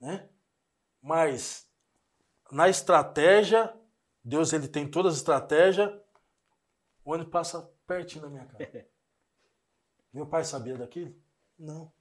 né? 0.00 0.28
Mas 1.00 1.66
na 2.50 2.68
estratégia, 2.68 3.74
Deus 4.22 4.52
ele 4.52 4.68
tem 4.68 4.90
todas 4.90 5.12
as 5.14 5.18
estratégias, 5.18 5.90
o 7.04 7.12
ônibus 7.12 7.32
passa 7.32 7.72
pertinho 7.86 8.22
da 8.22 8.30
minha 8.30 8.46
casa. 8.46 8.86
Meu 10.12 10.26
pai 10.26 10.44
sabia 10.44 10.76
daquilo? 10.76 11.14
Não. 11.58 11.92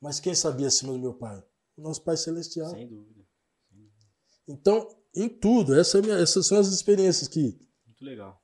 Mas 0.00 0.20
quem 0.20 0.34
sabia 0.34 0.68
acima 0.68 0.92
do 0.92 0.98
meu 0.98 1.14
pai? 1.14 1.42
O 1.76 1.82
nosso 1.82 2.02
Pai 2.02 2.16
Celestial. 2.16 2.70
Sem 2.70 2.88
dúvida. 2.88 3.24
Então, 4.46 4.88
em 5.14 5.28
tudo, 5.28 5.74
essa 5.78 5.98
é 5.98 6.02
minha- 6.02 6.18
essas 6.18 6.46
são 6.46 6.58
as 6.58 6.68
experiências 6.68 7.28
que. 7.28 7.58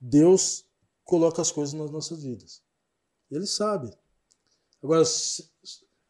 Deus 0.00 0.64
coloca 1.04 1.42
as 1.42 1.52
coisas 1.52 1.74
nas 1.74 1.90
nossas 1.90 2.22
vidas. 2.22 2.62
Ele 3.30 3.46
sabe. 3.46 3.90
Agora, 4.82 5.04
se- 5.04 5.52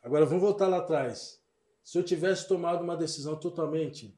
agora 0.03 0.25
vamos 0.25 0.43
voltar 0.43 0.69
lá 0.69 0.79
atrás. 0.79 1.41
Se 1.83 1.99
eu 1.99 2.05
tivesse 2.05 2.47
tomado 2.47 2.83
uma 2.85 2.97
decisão 2.97 3.39
totalmente 3.39 4.17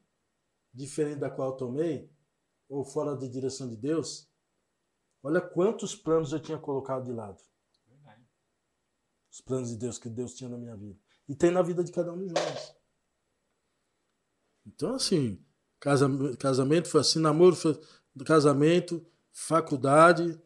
diferente 0.74 1.18
da 1.20 1.30
qual 1.30 1.50
eu 1.52 1.56
tomei, 1.56 2.10
ou 2.68 2.84
fora 2.84 3.16
da 3.16 3.26
direção 3.26 3.68
de 3.68 3.76
Deus, 3.76 4.28
olha 5.22 5.40
quantos 5.40 5.94
planos 5.94 6.32
eu 6.32 6.40
tinha 6.40 6.58
colocado 6.58 7.04
de 7.04 7.12
lado. 7.12 7.40
Verdade. 7.86 8.26
Os 9.30 9.40
planos 9.40 9.70
de 9.70 9.76
Deus 9.76 9.98
que 9.98 10.08
Deus 10.10 10.34
tinha 10.34 10.50
na 10.50 10.58
minha 10.58 10.76
vida. 10.76 10.98
E 11.28 11.34
tem 11.34 11.50
na 11.50 11.62
vida 11.62 11.82
de 11.82 11.92
cada 11.92 12.12
um 12.12 12.18
de 12.18 12.26
nós. 12.26 12.74
Então, 14.66 14.94
assim, 14.94 15.42
casam- 15.80 16.34
casamento 16.36 16.88
foi 16.88 17.00
assim, 17.00 17.18
namoro 17.20 17.54
foi 17.56 17.80
casamento, 18.24 19.04
faculdade, 19.32 20.38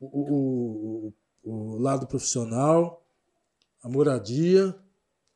o, 0.00 0.06
o, 0.06 1.14
o, 1.42 1.74
o 1.74 1.78
lado 1.78 2.06
profissional, 2.06 3.06
a 3.82 3.88
moradia, 3.88 4.74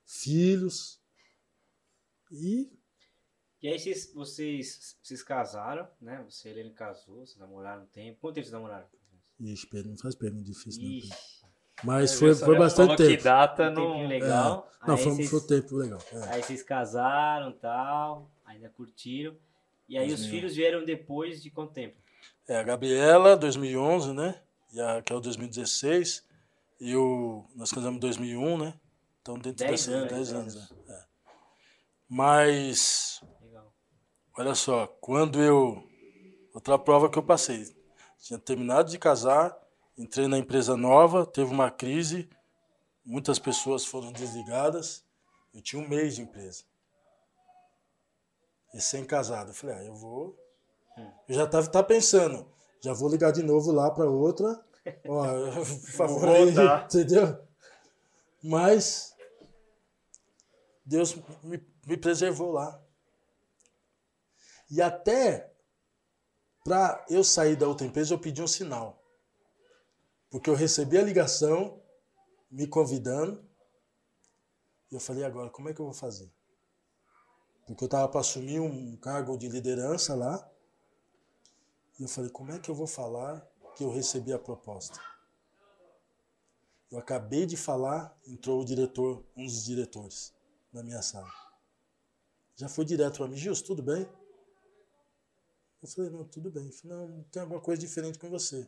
filhos. 0.04 1.00
E 2.30 2.70
E 3.62 3.68
aí 3.68 3.78
vocês, 3.78 4.12
vocês, 4.12 4.96
vocês 5.02 5.22
casaram, 5.22 5.88
né? 6.00 6.24
Você 6.28 6.48
e 6.48 6.52
Helene 6.52 6.72
casou, 6.74 7.24
vocês 7.26 7.38
namoraram 7.38 7.84
um 7.84 7.86
tempo. 7.86 8.20
Quanto 8.20 8.34
tempo 8.34 8.46
vocês 8.46 8.52
namoraram? 8.52 8.86
Ixi, 9.38 9.66
Pedro, 9.68 9.90
não 9.90 9.98
faz 9.98 10.14
pergunta 10.14 10.44
difícil, 10.44 10.82
não. 10.82 10.90
Ixi, 10.90 11.08
Pedro. 11.08 11.41
Mas 11.84 12.18
foi, 12.18 12.34
foi 12.34 12.58
bastante 12.58 12.96
que 12.96 13.08
tempo. 13.08 13.22
data 13.24 13.64
um 13.70 13.74
tempinho 13.74 13.88
não... 14.02 14.06
legal. 14.08 14.70
Não, 14.86 14.94
aí, 14.94 15.02
foi, 15.02 15.12
vocês, 15.12 15.30
foi 15.30 15.38
um 15.38 15.46
tempo 15.46 15.76
legal. 15.76 15.98
é. 16.12 16.34
aí 16.34 16.42
vocês 16.42 16.62
casaram 16.62 17.50
e 17.50 17.54
tal, 17.54 18.30
ainda 18.44 18.68
curtiram. 18.68 19.34
E 19.88 19.98
aí 19.98 20.06
os 20.08 20.20
2000. 20.20 20.30
filhos 20.30 20.54
vieram 20.56 20.84
depois 20.84 21.42
de 21.42 21.50
quanto 21.50 21.72
tempo? 21.72 21.96
É, 22.48 22.56
a 22.56 22.62
Gabriela, 22.62 23.36
2011, 23.36 24.12
né? 24.12 24.40
E 24.72 24.80
a 24.80 24.94
Raquel, 24.94 25.20
2016. 25.20 26.24
E 26.80 26.96
o, 26.96 27.44
nós 27.54 27.70
casamos 27.70 27.96
em 27.96 28.00
2001, 28.00 28.58
né? 28.58 28.74
Então, 29.20 29.34
dentro 29.34 29.64
Dez 29.64 29.86
dessa- 29.86 29.90
anos, 29.92 30.08
10 30.08 30.28
dez 30.28 30.32
anos. 30.32 30.54
né? 30.54 30.68
É. 30.88 31.02
Mas, 32.08 33.20
Legal. 33.42 33.72
olha 34.36 34.54
só, 34.54 34.86
quando 35.00 35.40
eu. 35.40 35.88
Outra 36.54 36.78
prova 36.78 37.08
que 37.08 37.18
eu 37.18 37.22
passei. 37.22 37.64
Tinha 38.20 38.38
terminado 38.38 38.90
de 38.90 38.98
casar, 38.98 39.56
entrei 39.96 40.26
na 40.28 40.38
empresa 40.38 40.76
nova, 40.76 41.26
teve 41.26 41.50
uma 41.50 41.70
crise, 41.70 42.28
muitas 43.04 43.38
pessoas 43.38 43.84
foram 43.84 44.12
desligadas. 44.12 45.04
Eu 45.52 45.60
tinha 45.60 45.82
um 45.82 45.88
mês 45.88 46.16
de 46.16 46.22
empresa. 46.22 46.64
Recém-casado. 48.72 49.50
Eu 49.50 49.54
falei, 49.54 49.76
ah, 49.76 49.84
eu 49.84 49.94
vou. 49.94 50.36
Eu 51.28 51.34
já 51.34 51.44
estava 51.44 51.66
tá 51.68 51.82
pensando, 51.82 52.50
já 52.80 52.92
vou 52.92 53.08
ligar 53.08 53.32
de 53.32 53.42
novo 53.42 53.70
lá 53.70 53.90
para 53.90 54.08
outra. 54.08 54.64
Ó, 55.06 55.24
por 55.54 55.92
favor, 55.92 56.28
aí, 56.28 56.50
entendeu? 56.84 57.38
Mas 58.42 59.14
Deus 60.84 61.14
me, 61.42 61.64
me 61.86 61.96
preservou 61.96 62.50
lá. 62.50 62.82
E 64.70 64.80
até 64.80 65.52
para 66.64 67.04
eu 67.08 67.22
sair 67.22 67.56
da 67.56 67.66
outra 67.66 67.86
empresa, 67.86 68.14
eu 68.14 68.18
pedi 68.18 68.42
um 68.42 68.46
sinal. 68.46 69.01
Porque 70.32 70.48
eu 70.48 70.54
recebi 70.54 70.96
a 70.96 71.02
ligação 71.02 71.78
me 72.50 72.66
convidando. 72.66 73.46
E 74.90 74.94
eu 74.94 75.00
falei, 75.00 75.24
agora, 75.24 75.50
como 75.50 75.68
é 75.68 75.74
que 75.74 75.80
eu 75.80 75.84
vou 75.84 75.94
fazer? 75.94 76.32
Porque 77.66 77.84
eu 77.84 77.86
estava 77.86 78.08
para 78.08 78.20
assumir 78.22 78.58
um 78.58 78.96
cargo 78.96 79.36
de 79.36 79.46
liderança 79.46 80.14
lá. 80.14 80.50
E 82.00 82.02
eu 82.02 82.08
falei, 82.08 82.30
como 82.30 82.50
é 82.50 82.58
que 82.58 82.70
eu 82.70 82.74
vou 82.74 82.86
falar 82.86 83.46
que 83.76 83.84
eu 83.84 83.90
recebi 83.92 84.32
a 84.32 84.38
proposta? 84.38 84.98
Eu 86.90 86.98
acabei 86.98 87.44
de 87.44 87.56
falar, 87.56 88.18
entrou 88.26 88.62
o 88.62 88.64
diretor, 88.64 89.22
um 89.36 89.44
dos 89.44 89.64
diretores 89.64 90.34
na 90.72 90.82
minha 90.82 91.02
sala. 91.02 91.30
já 92.56 92.70
foi 92.70 92.86
direto 92.86 93.18
para 93.18 93.28
mim, 93.28 93.36
Gilson, 93.36 93.64
tudo 93.66 93.82
bem? 93.82 94.08
Eu 95.82 95.88
falei, 95.88 96.10
não, 96.10 96.24
tudo 96.24 96.50
bem. 96.50 96.72
Falei, 96.72 96.96
não, 96.96 97.22
tem 97.24 97.42
alguma 97.42 97.60
coisa 97.60 97.78
diferente 97.78 98.18
com 98.18 98.30
você. 98.30 98.66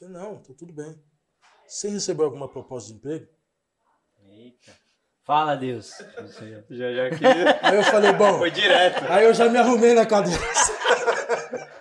Eu 0.00 0.08
falei, 0.08 0.14
não, 0.14 0.42
tá 0.42 0.52
tudo 0.56 0.72
bem. 0.72 1.00
Você 1.66 1.88
recebeu 1.88 2.26
alguma 2.26 2.48
proposta 2.48 2.90
de 2.90 2.96
emprego? 2.96 3.26
Eita. 4.26 4.72
Fala, 5.24 5.56
Deus. 5.56 5.90
Já, 6.68 6.92
já 6.92 7.10
queria. 7.10 7.58
Aí 7.62 7.76
eu 7.76 7.82
falei, 7.84 8.12
bom. 8.12 8.38
Foi 8.38 8.50
direto. 8.50 9.04
Aí 9.10 9.24
eu 9.24 9.32
já 9.32 9.48
me 9.48 9.56
arrumei 9.58 9.94
na 9.94 10.04
cadeira. 10.04 10.42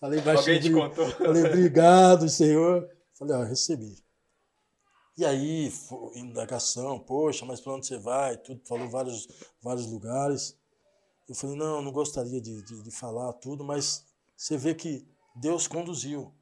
falei 0.00 0.20
baixinho. 0.20 0.56
Alguém 0.56 0.60
te 0.60 0.72
contou? 0.72 1.08
Falei, 1.12 1.44
obrigado, 1.44 2.28
senhor. 2.28 2.88
Falei, 3.16 3.36
ó, 3.36 3.42
recebi. 3.44 4.02
E 5.16 5.24
aí, 5.24 5.70
fo- 5.70 6.10
indagação, 6.16 6.98
poxa, 6.98 7.44
mas 7.44 7.60
para 7.60 7.74
onde 7.74 7.86
você 7.86 7.98
vai? 7.98 8.36
Tudo, 8.38 8.60
falou 8.66 8.88
vários, 8.88 9.28
vários 9.62 9.86
lugares. 9.86 10.58
Eu 11.28 11.34
falei, 11.34 11.56
não, 11.56 11.82
não 11.82 11.92
gostaria 11.92 12.40
de, 12.40 12.62
de, 12.62 12.82
de 12.82 12.90
falar 12.90 13.32
tudo, 13.34 13.62
mas 13.62 14.04
você 14.36 14.56
vê 14.56 14.74
que 14.74 15.06
Deus 15.36 15.68
conduziu. 15.68 16.34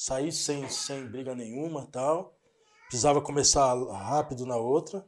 Saí 0.00 0.30
sem, 0.30 0.68
sem 0.70 1.08
briga 1.08 1.34
nenhuma 1.34 1.84
tal. 1.88 2.38
Precisava 2.86 3.20
começar 3.20 3.74
rápido 3.90 4.46
na 4.46 4.56
outra. 4.56 5.04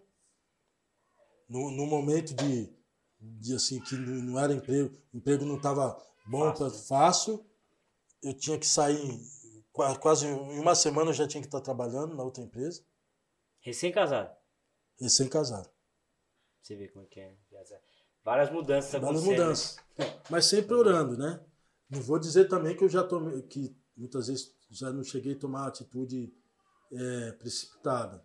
No, 1.49 1.71
no 1.71 1.87
momento 1.87 2.35
de, 2.35 2.69
de 3.21 3.55
assim, 3.55 3.81
que 3.81 3.95
não 3.95 4.37
era 4.37 4.53
emprego, 4.53 4.93
o 5.15 5.17
emprego 5.17 5.45
não 5.45 5.59
estava 5.59 5.97
bom, 6.27 6.53
Fácil. 6.89 7.47
Eu 8.21 8.35
tinha 8.35 8.59
que 8.59 8.67
sair, 8.67 9.17
qua- 9.73 9.97
quase 9.97 10.27
em 10.27 10.59
uma 10.59 10.75
semana 10.75 11.11
eu 11.11 11.15
já 11.15 11.27
tinha 11.29 11.41
que 11.41 11.47
estar 11.47 11.61
trabalhando 11.61 12.17
na 12.17 12.25
outra 12.25 12.43
empresa, 12.43 12.85
Recém-casado. 13.61 14.35
recém-casado. 15.01 15.71
Você 16.63 16.75
vê 16.75 16.89
como 16.89 17.05
é 17.05 17.09
que 17.09 17.21
é. 17.21 17.37
Várias 18.25 18.51
mudanças 18.51 18.91
Várias 18.91 19.09
acontecendo. 19.23 19.31
mudanças. 19.31 19.77
Mas 20.29 20.47
sempre 20.47 20.75
orando, 20.75 21.17
né? 21.17 21.41
Não 21.89 22.03
vou 22.03 22.19
dizer 22.19 22.49
também 22.49 22.77
que 22.77 22.83
eu 22.83 22.89
já 22.89 23.05
tomei, 23.05 23.41
que 23.43 23.75
muitas 23.97 24.27
vezes 24.27 24.53
já 24.71 24.93
não 24.93 25.03
cheguei 25.03 25.35
a 25.35 25.39
tomar 25.39 25.67
atitude 25.67 26.33
é, 26.93 27.33
precipitada. 27.33 28.25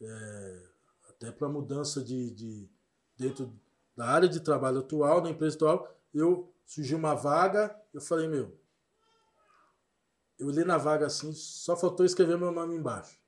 É, 0.00 0.68
até 1.08 1.32
para 1.32 1.48
mudança 1.48 2.02
de, 2.02 2.30
de 2.30 2.70
dentro 3.16 3.52
da 3.96 4.06
área 4.06 4.28
de 4.28 4.40
trabalho 4.40 4.78
atual, 4.78 5.20
da 5.20 5.30
empresa 5.30 5.56
atual, 5.56 6.00
eu 6.14 6.54
surgiu 6.64 6.98
uma 6.98 7.14
vaga, 7.14 7.74
eu 7.92 8.00
falei, 8.00 8.28
meu, 8.28 8.56
eu 10.38 10.50
li 10.50 10.64
na 10.64 10.78
vaga 10.78 11.06
assim, 11.06 11.32
só 11.32 11.76
faltou 11.76 12.06
escrever 12.06 12.38
meu 12.38 12.52
nome 12.52 12.76
embaixo. 12.76 13.18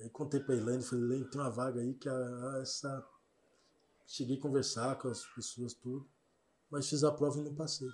Aí 0.00 0.08
contei 0.08 0.40
pra 0.40 0.56
Elaine, 0.56 0.82
falei, 0.82 1.04
Elaine, 1.04 1.30
tem 1.30 1.40
uma 1.40 1.50
vaga 1.50 1.80
aí 1.80 1.94
que 1.94 2.08
a, 2.08 2.58
essa. 2.62 3.06
Cheguei 4.06 4.38
a 4.38 4.40
conversar 4.40 4.96
com 4.96 5.08
as 5.08 5.24
pessoas, 5.34 5.74
tudo, 5.74 6.08
mas 6.68 6.88
fiz 6.88 7.04
a 7.04 7.12
prova 7.12 7.38
e 7.38 7.42
não 7.42 7.54
passei. 7.54 7.88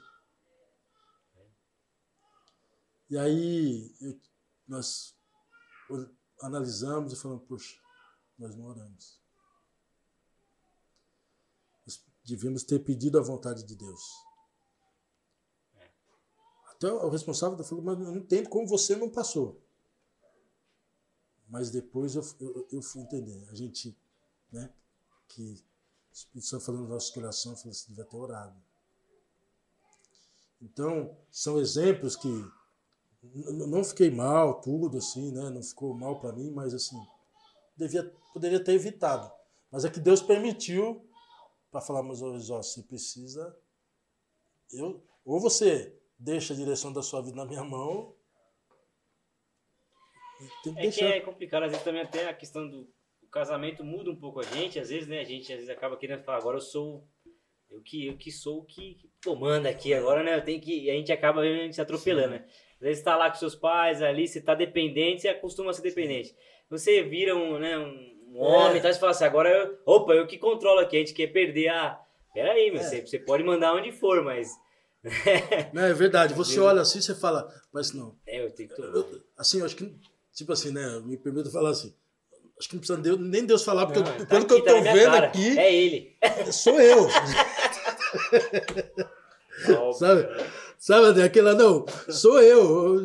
E 3.08 3.16
aí 3.16 3.94
eu- 4.00 4.20
nós 4.66 5.16
analisamos 6.42 7.12
e 7.12 7.16
falamos, 7.16 7.44
poxa, 7.46 7.80
nós 8.38 8.54
não 8.56 8.64
oramos. 8.66 9.20
Nós 11.86 12.04
devíamos 12.24 12.62
ter 12.64 12.80
pedido 12.80 13.18
a 13.18 13.22
vontade 13.22 13.62
de 13.62 13.74
Deus. 13.76 14.02
Até 16.66 16.92
o 16.92 17.08
responsável 17.08 17.62
falou, 17.64 17.84
mas 17.84 17.98
eu 17.98 18.06
não 18.06 18.16
entendo 18.16 18.48
como 18.48 18.66
você 18.66 18.94
não 18.96 19.08
passou. 19.08 19.62
Mas 21.48 21.70
depois 21.70 22.14
eu, 22.16 22.22
eu, 22.40 22.68
eu 22.72 22.82
fui 22.82 23.02
entender. 23.02 23.48
A 23.48 23.54
gente, 23.54 23.96
né, 24.52 24.72
que 25.28 25.64
o 26.10 26.12
Espírito 26.12 26.46
Santo 26.46 26.64
falando 26.64 26.82
no 26.82 26.88
nosso 26.88 27.14
coração, 27.14 27.56
falou 27.56 27.70
assim, 27.70 27.88
devia 27.88 28.04
ter 28.04 28.16
orado. 28.16 28.62
Então, 30.60 31.16
são 31.30 31.58
exemplos 31.58 32.16
que 32.16 32.28
não 33.34 33.84
fiquei 33.84 34.10
mal, 34.10 34.60
tudo 34.60 34.98
assim, 34.98 35.32
né? 35.32 35.50
Não 35.50 35.62
ficou 35.62 35.94
mal 35.94 36.20
para 36.20 36.32
mim, 36.32 36.50
mas 36.50 36.74
assim, 36.74 36.96
devia, 37.76 38.04
poderia 38.32 38.62
ter 38.62 38.72
evitado. 38.72 39.30
Mas 39.70 39.84
é 39.84 39.90
que 39.90 40.00
Deus 40.00 40.22
permitiu 40.22 41.06
para 41.70 41.80
falar, 41.80 42.02
mas 42.02 42.22
ó, 42.22 42.28
ó, 42.28 42.62
você 42.62 42.82
precisa. 42.82 43.56
Eu, 44.72 45.02
ou 45.24 45.40
você 45.40 45.96
deixa 46.18 46.54
a 46.54 46.56
direção 46.56 46.92
da 46.92 47.02
sua 47.02 47.20
vida 47.22 47.36
na 47.36 47.44
minha 47.44 47.64
mão. 47.64 48.14
que 50.62 50.70
É 50.70 50.72
que 50.72 50.80
deixar. 50.80 51.06
é 51.06 51.20
complicado, 51.20 51.64
às 51.64 51.70
vezes 51.70 51.84
também 51.84 52.02
até 52.02 52.28
a 52.28 52.34
questão 52.34 52.68
do 52.68 52.88
casamento 53.30 53.84
muda 53.84 54.10
um 54.10 54.16
pouco 54.16 54.40
a 54.40 54.44
gente, 54.44 54.78
às 54.78 54.88
vezes, 54.88 55.08
né? 55.08 55.20
A 55.20 55.24
gente 55.24 55.52
às 55.52 55.58
vezes 55.58 55.70
acaba 55.70 55.96
querendo 55.96 56.24
falar, 56.24 56.38
agora 56.38 56.56
eu 56.56 56.62
sou 56.62 57.06
eu 57.70 57.82
que 57.82 58.06
eu 58.06 58.16
que 58.16 58.30
sou 58.30 58.60
o 58.60 58.64
que, 58.64 58.94
que 58.94 59.10
comanda 59.24 59.68
aqui 59.68 59.92
agora, 59.92 60.22
né? 60.22 60.36
Eu 60.36 60.44
tenho 60.44 60.60
que 60.60 60.84
e 60.84 60.90
a 60.90 60.94
gente 60.94 61.12
acaba 61.12 61.40
a 61.40 61.44
gente 61.44 61.74
se 61.74 61.80
atropelando, 61.80 62.30
né? 62.30 62.48
Às 62.76 62.80
vezes 62.88 63.02
tá 63.02 63.16
lá 63.16 63.30
com 63.30 63.36
seus 63.36 63.54
pais 63.54 64.02
ali, 64.02 64.28
você 64.28 64.40
tá 64.40 64.54
dependente, 64.54 65.22
você 65.22 65.28
acostuma 65.28 65.70
a 65.70 65.72
ser 65.72 65.82
dependente. 65.82 66.34
Você 66.68 67.02
vira 67.02 67.34
um, 67.34 67.58
né, 67.58 67.78
um 67.78 68.38
homem, 68.38 68.78
É. 68.78 68.80
tá? 68.80 68.92
Você 68.92 68.98
fala 69.00 69.12
assim, 69.12 69.24
agora 69.24 69.48
eu, 69.48 69.78
opa, 69.86 70.12
eu 70.12 70.26
que 70.26 70.36
controlo 70.38 70.80
aqui, 70.80 70.96
a 70.96 70.98
gente 71.00 71.14
quer 71.14 71.28
perder 71.28 71.68
a 71.68 72.00
Peraí, 72.34 72.70
meu, 72.70 72.80
É. 72.80 72.84
você, 72.84 73.00
você 73.00 73.18
pode 73.18 73.42
mandar 73.42 73.72
onde 73.74 73.90
for, 73.92 74.22
mas 74.22 74.50
Não, 75.72 75.82
é 75.84 75.94
verdade. 75.94 76.34
Você 76.34 76.60
olha 76.60 76.82
assim, 76.82 77.00
você 77.00 77.14
fala, 77.14 77.48
mas 77.72 77.92
não. 77.94 78.14
é, 78.26 78.44
eu 78.44 78.50
tenho 78.50 78.68
que 78.68 78.74
tomar. 78.76 78.88
Eu- 78.88 79.22
assim, 79.38 79.60
eu 79.60 79.64
acho 79.64 79.74
que, 79.76 79.90
tipo 80.34 80.52
assim, 80.52 80.70
né? 80.70 81.00
Me 81.04 81.16
permita 81.16 81.48
falar 81.50 81.70
assim. 81.70 81.94
Acho 82.58 82.68
que 82.68 82.74
não 82.74 82.80
precisa 82.80 83.00
Deus- 83.00 83.18
nem 83.18 83.44
Deus 83.46 83.64
falar, 83.64 83.86
porque 83.86 84.00
Não, 84.00 84.06
eu- 84.06 84.18
tá 84.18 84.26
pelo 84.26 84.46
que 84.46 84.52
aqui, 84.54 84.60
eu 84.60 84.64
tá 84.64 84.70
tô 84.72 84.76
na 84.76 84.82
minha 84.82 84.94
vendo 84.94 85.12
cara. 85.12 85.26
aqui, 85.28 85.58
É 85.58 85.74
ele. 85.74 86.16
sou 86.52 86.78
eu. 86.78 87.06
Sabe? 89.98 90.28
Sabe, 90.86 91.40
lá, 91.42 91.52
não, 91.54 91.84
sou 92.08 92.40
eu. 92.40 92.96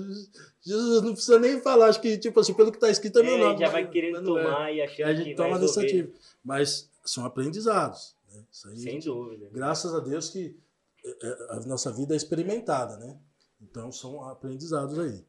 Jesus 0.63 1.01
não 1.01 1.13
precisa 1.13 1.39
nem 1.39 1.59
falar, 1.61 1.87
acho 1.87 1.99
que, 1.99 2.15
tipo 2.15 2.39
assim, 2.39 2.53
pelo 2.53 2.69
que 2.69 2.77
está 2.77 2.91
escrito 2.91 3.17
é 3.17 3.23
meu 3.23 3.33
É, 3.33 3.37
nome. 3.39 3.53
já 3.57 3.61
mas- 3.65 3.71
vai 3.71 3.89
querendo 3.89 4.19
é. 4.19 4.23
tomar 4.43 4.71
e 4.71 4.81
achando 4.83 5.07
A 5.07 5.09
que 5.09 5.17
gente 5.17 5.35
vai 5.35 5.47
toma 5.47 5.57
resolver. 5.57 5.81
iniciativa. 5.89 6.19
Mas 6.45 6.91
são 7.03 7.25
aprendizados. 7.25 8.15
Né? 8.31 8.43
Isso 8.51 8.67
aí, 8.69 8.77
Sem 8.77 8.99
dúvida. 8.99 9.49
graças 9.51 9.95
a 9.95 9.99
Deus 9.99 10.29
que 10.29 10.55
é, 11.03 11.27
é, 11.27 11.37
a 11.53 11.59
nossa 11.61 11.91
vida 11.91 12.13
é 12.13 12.17
experimentada, 12.17 12.97
né? 12.97 13.17
Então 13.59 13.91
são 13.91 14.23
aprendizados 14.29 14.99
aí. 14.99 15.25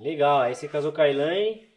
Legal, 0.00 0.40
aí 0.40 0.56
você 0.56 0.66
casou 0.66 0.90
com 0.90 1.02
a 1.02 1.08
Elaine, 1.08 1.68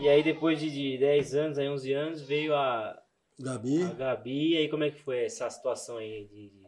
e 0.00 0.08
aí 0.08 0.24
depois 0.24 0.58
de, 0.58 0.68
de 0.68 0.98
10 0.98 1.34
anos, 1.36 1.56
aí 1.56 1.68
11 1.68 1.92
anos, 1.92 2.20
veio 2.20 2.52
a, 2.52 3.00
Gabi, 3.38 3.84
a 3.84 3.92
Gabi, 3.94 4.54
e 4.54 4.56
aí 4.56 4.68
como 4.68 4.82
é 4.82 4.90
que 4.90 5.00
foi 5.00 5.20
essa 5.24 5.48
situação 5.48 5.98
aí 5.98 6.26
de 6.26 6.59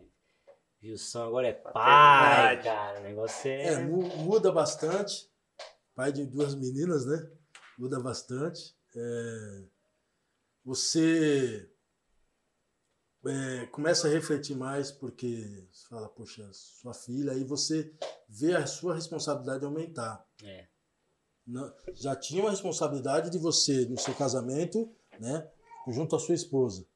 Gilson? 0.83 1.23
Agora 1.23 1.47
é 1.49 1.53
pai, 1.53 1.73
Paternidade. 1.73 2.63
cara, 2.65 3.01
o 3.01 3.03
negócio 3.05 3.49
é... 3.51 3.63
é, 3.75 3.79
mu- 3.85 4.17
muda 4.19 4.51
bastante. 4.51 5.31
Pai 5.95 6.11
de 6.13 6.27
duas 6.27 6.55
meninas, 6.55 7.07
né? 7.07 7.31
Muda 7.79 8.01
bastante. 8.01 8.75
É, 8.97 9.63
você 10.65 11.71
é, 13.27 13.67
começa 13.67 14.09
a 14.09 14.11
refletir 14.11 14.57
mais 14.57 14.91
porque 14.91 15.67
você 15.73 15.89
fala, 15.89 16.09
poxa, 16.09 16.49
sua 16.53 16.93
filha, 16.95 17.33
aí 17.33 17.45
você 17.45 17.95
vê 18.29 18.55
a 18.57 18.67
sua 18.67 18.95
responsabilidade 18.95 19.65
aumentar. 19.65 20.27
É. 20.43 20.67
Não- 21.47 21.73
já 21.95 22.17
tinha 22.17 22.43
uma 22.43 22.51
responsabilidade 22.51 23.31
de 23.31 23.39
você, 23.39 23.85
no 23.87 23.99
seu 23.99 24.15
casamento, 24.15 24.93
né, 25.21 25.49
junto 25.89 26.17
à 26.17 26.19
sua 26.19 26.35
esposa. 26.35 26.87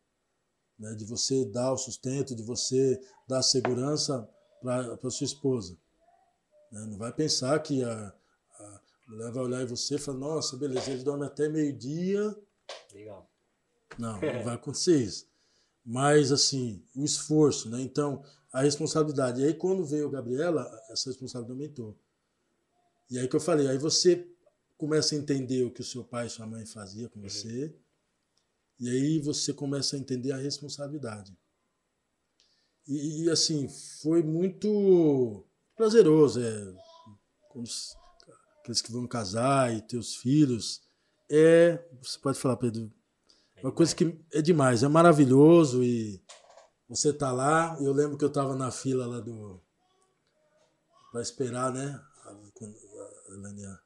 Né, 0.79 0.95
de 0.95 1.05
você 1.05 1.45
dar 1.47 1.73
o 1.73 1.79
sustento, 1.79 2.35
de 2.35 2.43
você 2.43 3.01
dar 3.27 3.43
segurança 3.43 4.29
para 4.61 5.11
sua 5.11 5.25
esposa. 5.25 5.77
Né, 6.71 6.85
não 6.87 6.99
vai 6.99 7.13
pensar 7.13 7.59
que 7.61 7.83
a, 7.83 8.15
a 8.59 8.81
mulher 9.09 9.33
vai 9.33 9.45
olhar 9.45 9.63
em 9.63 9.67
você 9.67 9.95
e 9.95 9.99
falar, 9.99 10.19
nossa, 10.19 10.57
beleza, 10.57 10.91
ele 10.91 11.03
dorme 11.03 11.25
até 11.25 11.49
meio-dia. 11.49 12.37
Legal. 12.93 13.31
Não, 13.99 14.21
não 14.21 14.45
vai 14.45 14.55
acontecer 14.55 15.03
isso. 15.03 15.27
Mas, 15.85 16.33
assim, 16.33 16.85
o 16.95 17.05
esforço, 17.05 17.71
né? 17.71 17.81
Então, 17.81 18.23
a 18.53 18.63
responsabilidade. 18.63 19.41
E 19.41 19.45
aí, 19.45 19.55
quando 19.55 19.85
veio 19.85 20.09
a 20.09 20.11
Gabriela, 20.11 20.63
essa 20.91 21.09
responsabilidade 21.09 21.53
aumentou. 21.53 21.97
E 23.11 23.19
aí 23.19 23.29
que 23.29 23.37
eu 23.37 23.41
falei, 23.41 23.69
aí 23.69 23.79
você 23.79 24.29
começa 24.77 25.15
a 25.15 25.19
entender 25.19 25.65
o 25.65 25.71
que 25.71 25.81
o 25.81 25.85
seu 25.85 26.05
pai 26.05 26.27
e 26.27 26.31
sua 26.31 26.47
mãe 26.47 26.67
faziam 26.67 27.09
com 27.09 27.21
você. 27.21 27.75
E 28.79 28.89
aí 28.91 29.21
você 29.21 29.53
começa 29.55 29.97
a 29.97 29.99
entender 29.99 30.33
a 30.33 30.37
responsabilidade. 30.37 31.37
E, 32.87 33.25
e, 33.25 33.31
assim, 33.31 33.69
foi 34.01 34.23
muito 34.23 35.45
prazeroso. 35.75 36.41
É, 36.43 36.75
quando 37.51 37.65
os- 37.67 37.97
aqueles 38.61 38.81
que 38.83 38.93
vão 38.93 39.07
casar 39.07 39.75
e 39.75 39.81
ter 39.83 39.97
os 39.97 40.17
filhos. 40.17 40.83
É, 41.29 41.85
você 42.03 42.19
pode 42.19 42.39
falar, 42.39 42.57
Pedro, 42.57 42.93
uma 43.63 43.73
coisa 43.73 43.95
que 43.95 44.17
é 44.33 44.41
demais, 44.43 44.83
é 44.83 44.89
maravilhoso 44.89 45.83
e 45.83 46.23
você 46.89 47.13
tá 47.13 47.33
lá. 47.33 47.77
Eu 47.81 47.93
lembro 47.93 48.17
que 48.17 48.25
eu 48.25 48.31
tava 48.33 48.55
na 48.55 48.71
fila 48.71 49.07
lá 49.07 49.21
do. 49.21 49.61
pra 51.11 51.23
esperar, 51.23 51.73
né? 51.73 52.01
a- 52.25 53.33
Elania 53.35 53.79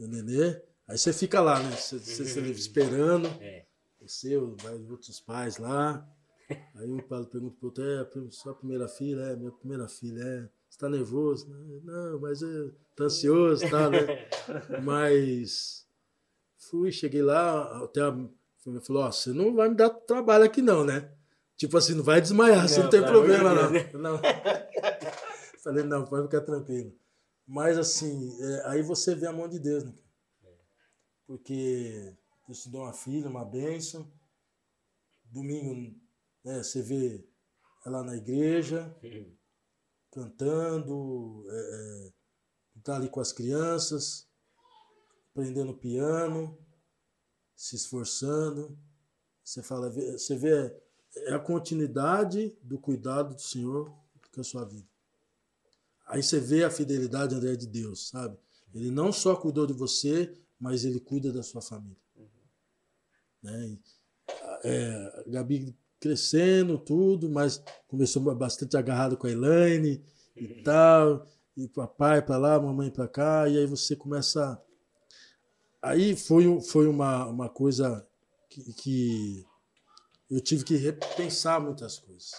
o 0.00 0.06
nenê. 0.06 0.62
Aí 0.88 0.96
você 0.98 1.12
fica 1.12 1.40
lá, 1.40 1.60
né? 1.62 1.74
Você, 1.76 1.98
você, 1.98 2.24
você 2.24 2.40
esperando. 2.52 3.26
É. 3.42 3.65
Desceu, 4.06 4.54
vai 4.62 4.74
outros 4.88 5.18
pais 5.18 5.58
lá. 5.58 6.08
Aí 6.76 6.92
o 6.92 7.02
padre 7.02 7.28
pergunta 7.28 7.56
pro 7.58 7.66
outro, 7.66 7.84
é 7.84 8.30
sua 8.30 8.54
primeira 8.54 8.86
filha? 8.86 9.20
É, 9.22 9.36
minha 9.36 9.50
primeira 9.50 9.88
filha, 9.88 10.22
é. 10.22 10.48
Você 10.70 10.78
tá 10.78 10.88
nervoso? 10.88 11.48
Não, 11.82 12.20
mas 12.20 12.40
é, 12.40 12.70
tá 12.94 13.04
ansioso, 13.04 13.68
tá, 13.68 13.90
né? 13.90 13.98
mas 14.84 15.84
fui, 16.56 16.92
cheguei 16.92 17.20
lá, 17.20 17.82
até 17.84 18.00
a 18.00 18.12
falou, 18.80 19.02
ó, 19.02 19.10
você 19.10 19.32
não 19.32 19.54
vai 19.54 19.68
me 19.68 19.74
dar 19.74 19.90
trabalho 19.90 20.44
aqui 20.44 20.62
não, 20.62 20.84
né? 20.84 21.12
Tipo 21.56 21.78
assim, 21.78 21.94
não 21.94 22.04
vai 22.04 22.20
desmaiar, 22.20 22.62
não, 22.62 22.68
você 22.68 22.82
não 22.82 22.90
tem 22.90 23.02
problema 23.02 23.54
não. 23.54 23.70
não. 24.00 24.20
Falei, 25.62 25.84
não, 25.84 26.04
pode 26.04 26.24
ficar 26.24 26.42
tranquilo. 26.42 26.92
Mas 27.46 27.76
assim, 27.76 28.36
é, 28.40 28.62
aí 28.66 28.82
você 28.82 29.14
vê 29.14 29.26
a 29.26 29.32
mão 29.32 29.48
de 29.48 29.58
Deus, 29.58 29.84
né? 29.84 29.92
Porque 31.26 32.16
Deus 32.46 32.62
te 32.62 32.68
deu 32.68 32.82
uma 32.82 32.92
filha, 32.92 33.28
uma 33.28 33.44
bênção. 33.44 34.10
Domingo, 35.24 35.98
né, 36.44 36.62
você 36.62 36.80
vê 36.80 37.28
ela 37.84 38.02
na 38.04 38.16
igreja, 38.16 38.96
cantando, 40.10 41.44
é, 41.48 42.06
é, 42.06 42.12
tá 42.82 42.96
ali 42.96 43.08
com 43.08 43.20
as 43.20 43.32
crianças, 43.32 44.28
aprendendo 45.30 45.74
piano, 45.74 46.56
se 47.54 47.74
esforçando. 47.74 48.78
Você 49.42 49.62
fala, 49.62 49.90
você 49.90 50.36
vê 50.36 50.74
é 51.16 51.32
a 51.32 51.38
continuidade 51.38 52.56
do 52.62 52.78
cuidado 52.78 53.34
do 53.34 53.40
Senhor 53.40 53.90
com 54.32 54.40
a 54.40 54.44
sua 54.44 54.64
vida. 54.64 54.86
Aí 56.06 56.22
você 56.22 56.38
vê 56.38 56.62
a 56.62 56.70
fidelidade, 56.70 57.34
André, 57.34 57.56
de 57.56 57.66
Deus, 57.66 58.08
sabe? 58.08 58.38
Ele 58.74 58.90
não 58.90 59.10
só 59.10 59.34
cuidou 59.34 59.66
de 59.66 59.72
você, 59.72 60.36
mas 60.60 60.84
ele 60.84 61.00
cuida 61.00 61.32
da 61.32 61.42
sua 61.42 61.62
família. 61.62 62.05
Né? 63.46 63.78
É, 64.64 65.22
a 65.26 65.30
Gabi 65.30 65.74
crescendo, 66.00 66.78
tudo, 66.78 67.30
mas 67.30 67.62
começou 67.88 68.22
bastante 68.34 68.76
agarrado 68.76 69.16
com 69.16 69.26
a 69.26 69.30
Elaine 69.30 70.04
e 70.36 70.46
uhum. 70.46 70.62
tal, 70.62 71.26
e 71.56 71.68
papai 71.68 72.20
para 72.20 72.36
lá, 72.36 72.60
mamãe 72.60 72.90
para 72.90 73.08
cá, 73.08 73.48
e 73.48 73.56
aí 73.56 73.66
você 73.66 73.96
começa. 73.96 74.60
Aí 75.80 76.16
foi, 76.16 76.60
foi 76.60 76.86
uma, 76.88 77.26
uma 77.26 77.48
coisa 77.48 78.06
que, 78.50 78.72
que 78.74 79.46
eu 80.28 80.40
tive 80.40 80.64
que 80.64 80.76
repensar 80.76 81.60
muitas 81.60 81.98
coisas. 81.98 82.32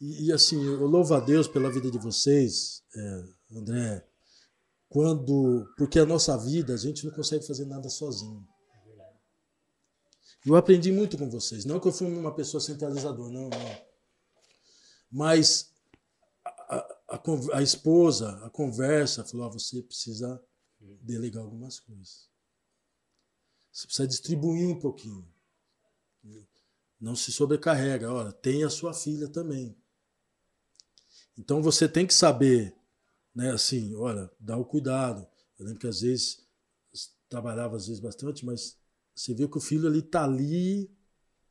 E, 0.00 0.26
e, 0.26 0.32
assim, 0.32 0.64
eu 0.64 0.86
louvo 0.86 1.14
a 1.14 1.20
Deus 1.20 1.48
pela 1.48 1.70
vida 1.70 1.90
de 1.90 1.98
vocês, 1.98 2.84
é, 2.94 3.24
André, 3.52 4.06
quando. 4.88 5.66
Porque 5.76 5.98
a 5.98 6.06
nossa 6.06 6.36
vida, 6.38 6.72
a 6.72 6.76
gente 6.76 7.04
não 7.04 7.12
consegue 7.12 7.46
fazer 7.46 7.66
nada 7.66 7.88
sozinho. 7.88 8.46
Eu 10.46 10.56
aprendi 10.56 10.92
muito 10.92 11.18
com 11.18 11.28
vocês. 11.28 11.64
Não 11.64 11.80
que 11.80 11.88
eu 11.88 11.92
fui 11.92 12.06
uma 12.06 12.34
pessoa 12.34 12.60
centralizadora, 12.60 13.32
não, 13.32 13.48
não. 13.48 13.88
Mas 15.10 15.72
a, 16.44 16.76
a, 17.08 17.20
a 17.54 17.62
esposa, 17.62 18.30
a 18.44 18.50
conversa, 18.50 19.24
falou: 19.24 19.46
ah, 19.46 19.50
você 19.50 19.82
precisa 19.82 20.42
delegar 20.80 21.42
algumas 21.42 21.80
coisas. 21.80 22.28
Você 23.72 23.86
precisa 23.86 24.08
distribuir 24.08 24.68
um 24.68 24.78
pouquinho. 24.78 25.26
Não 27.00 27.14
se 27.14 27.30
sobrecarrega. 27.30 28.12
Olha, 28.12 28.32
tem 28.32 28.64
a 28.64 28.70
sua 28.70 28.92
filha 28.92 29.28
também. 29.28 29.76
Então 31.36 31.62
você 31.62 31.88
tem 31.88 32.06
que 32.06 32.14
saber, 32.14 32.74
né, 33.34 33.52
assim, 33.52 33.94
olha, 33.94 34.28
dá 34.40 34.56
o 34.56 34.64
cuidado. 34.64 35.26
Eu 35.58 35.66
lembro 35.66 35.80
que 35.80 35.86
às 35.86 36.00
vezes 36.00 36.44
trabalhava 37.28 37.76
às 37.76 37.86
vezes 37.86 38.00
bastante, 38.00 38.44
mas 38.44 38.76
você 39.18 39.34
vê 39.34 39.48
que 39.48 39.58
o 39.58 39.60
filho 39.60 39.88
ali 39.88 40.00
tá 40.00 40.22
ali, 40.22 40.88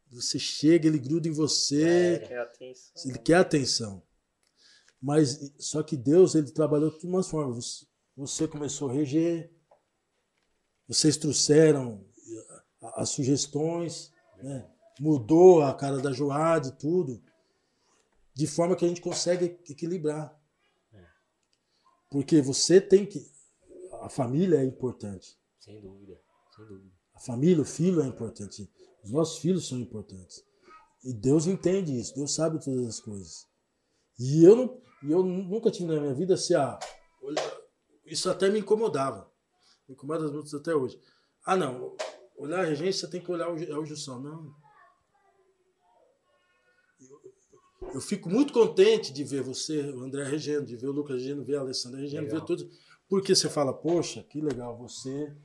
você 0.09 0.39
chega, 0.39 0.87
ele 0.87 0.97
gruda 0.97 1.27
em 1.27 1.31
você, 1.31 1.83
é, 1.83 2.13
ele 2.15 2.27
quer 2.27 2.39
atenção. 2.39 3.03
Ele 3.05 3.19
quer 3.19 3.35
atenção. 3.35 4.03
Mas 5.01 5.53
só 5.59 5.83
que 5.83 5.97
Deus 5.97 6.33
ele 6.33 6.49
trabalhou 6.49 6.97
de 6.97 7.05
umas 7.05 7.27
formas. 7.27 7.85
Você 8.15 8.47
começou 8.47 8.89
a 8.89 8.93
reger, 8.93 9.51
vocês 10.87 11.17
trouxeram 11.17 12.05
as 12.95 13.09
sugestões, 13.09 14.13
né? 14.41 14.65
mudou 14.97 15.61
a 15.61 15.73
cara 15.73 15.99
da 15.99 16.13
Joade 16.13 16.69
e 16.69 16.77
tudo 16.77 17.21
de 18.33 18.47
forma 18.47 18.77
que 18.77 18.85
a 18.85 18.87
gente 18.87 19.01
consegue 19.01 19.59
equilibrar. 19.69 20.39
É. 20.93 21.05
Porque 22.09 22.41
você 22.41 22.79
tem 22.79 23.05
que. 23.05 23.29
A 24.01 24.07
família 24.07 24.57
é 24.57 24.63
importante. 24.63 25.37
Sem 25.59 25.81
dúvida, 25.81 26.17
sem 26.55 26.65
dúvida. 26.65 26.96
A 27.17 27.19
família, 27.19 27.63
o 27.63 27.65
filho 27.65 27.99
é 27.99 28.05
importante. 28.05 28.69
Os 29.03 29.09
nossos 29.09 29.39
filhos 29.39 29.67
são 29.67 29.79
importantes. 29.79 30.45
E 31.03 31.11
Deus 31.11 31.47
entende 31.47 31.97
isso, 31.99 32.13
Deus 32.13 32.35
sabe 32.35 32.63
todas 32.63 32.85
as 32.85 32.99
coisas. 32.99 33.47
E 34.19 34.43
eu, 34.43 34.55
não, 34.55 34.81
eu 35.01 35.23
nunca 35.23 35.71
tive 35.71 35.91
na 35.91 35.99
minha 35.99 36.13
vida 36.13 36.35
assim, 36.35 36.53
ah, 36.53 36.77
isso 38.05 38.29
até 38.29 38.51
me 38.51 38.59
incomodava. 38.59 39.31
Me 39.87 39.95
incomoda 39.95 40.31
muito 40.31 40.55
até 40.55 40.75
hoje. 40.75 41.01
Ah, 41.43 41.55
não, 41.55 41.97
olhar 42.37 42.59
a 42.59 42.65
regência, 42.65 43.07
você 43.07 43.11
tem 43.11 43.21
que 43.21 43.31
olhar 43.31 43.51
o, 43.51 43.57
é 43.63 43.77
o 43.79 43.85
Jussão. 43.85 44.21
Não, 44.21 44.53
eu 47.95 48.01
fico 48.01 48.29
muito 48.29 48.53
contente 48.53 49.11
de 49.11 49.23
ver 49.23 49.41
você, 49.41 49.81
o 49.81 50.01
André 50.01 50.23
Regendo, 50.23 50.67
de 50.67 50.75
ver 50.75 50.87
o 50.87 50.91
Lucas 50.91 51.15
Regendo, 51.15 51.43
ver 51.43 51.55
a 51.55 51.61
Alessandra 51.61 51.99
Regendo, 51.99 52.25
legal. 52.25 52.39
ver 52.41 52.45
tudo. 52.45 52.69
Porque 53.09 53.33
você 53.35 53.49
fala, 53.49 53.73
poxa, 53.73 54.21
que 54.21 54.39
legal, 54.39 54.77
você 54.77 55.35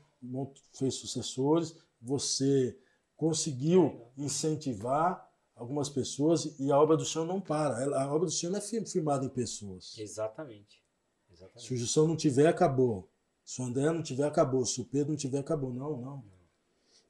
fez 0.72 0.94
sucessores, 0.94 1.74
você 2.00 2.76
conseguiu 3.16 4.06
incentivar 4.16 5.30
algumas 5.54 5.88
pessoas 5.88 6.58
e 6.58 6.72
a 6.72 6.78
obra 6.78 6.96
do 6.96 7.04
Senhor 7.04 7.24
não 7.24 7.40
para. 7.40 7.96
A 8.00 8.12
obra 8.12 8.26
do 8.26 8.32
Senhor 8.32 8.52
não 8.52 8.58
é 8.58 8.84
firmada 8.84 9.24
em 9.24 9.28
pessoas. 9.28 9.96
Exatamente. 9.98 10.82
Exatamente. 11.30 11.66
Se 11.66 11.74
o 11.74 11.76
Jussão 11.76 12.06
não 12.06 12.16
tiver, 12.16 12.46
acabou. 12.46 13.08
Se 13.44 13.60
o 13.60 13.64
André 13.64 13.90
não 13.92 14.02
tiver, 14.02 14.24
acabou. 14.24 14.64
Se 14.64 14.80
o 14.80 14.84
Pedro 14.84 15.10
não 15.10 15.16
tiver, 15.16 15.38
acabou. 15.38 15.72
Não, 15.72 15.96
não. 15.96 16.24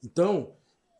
Então, 0.02 0.54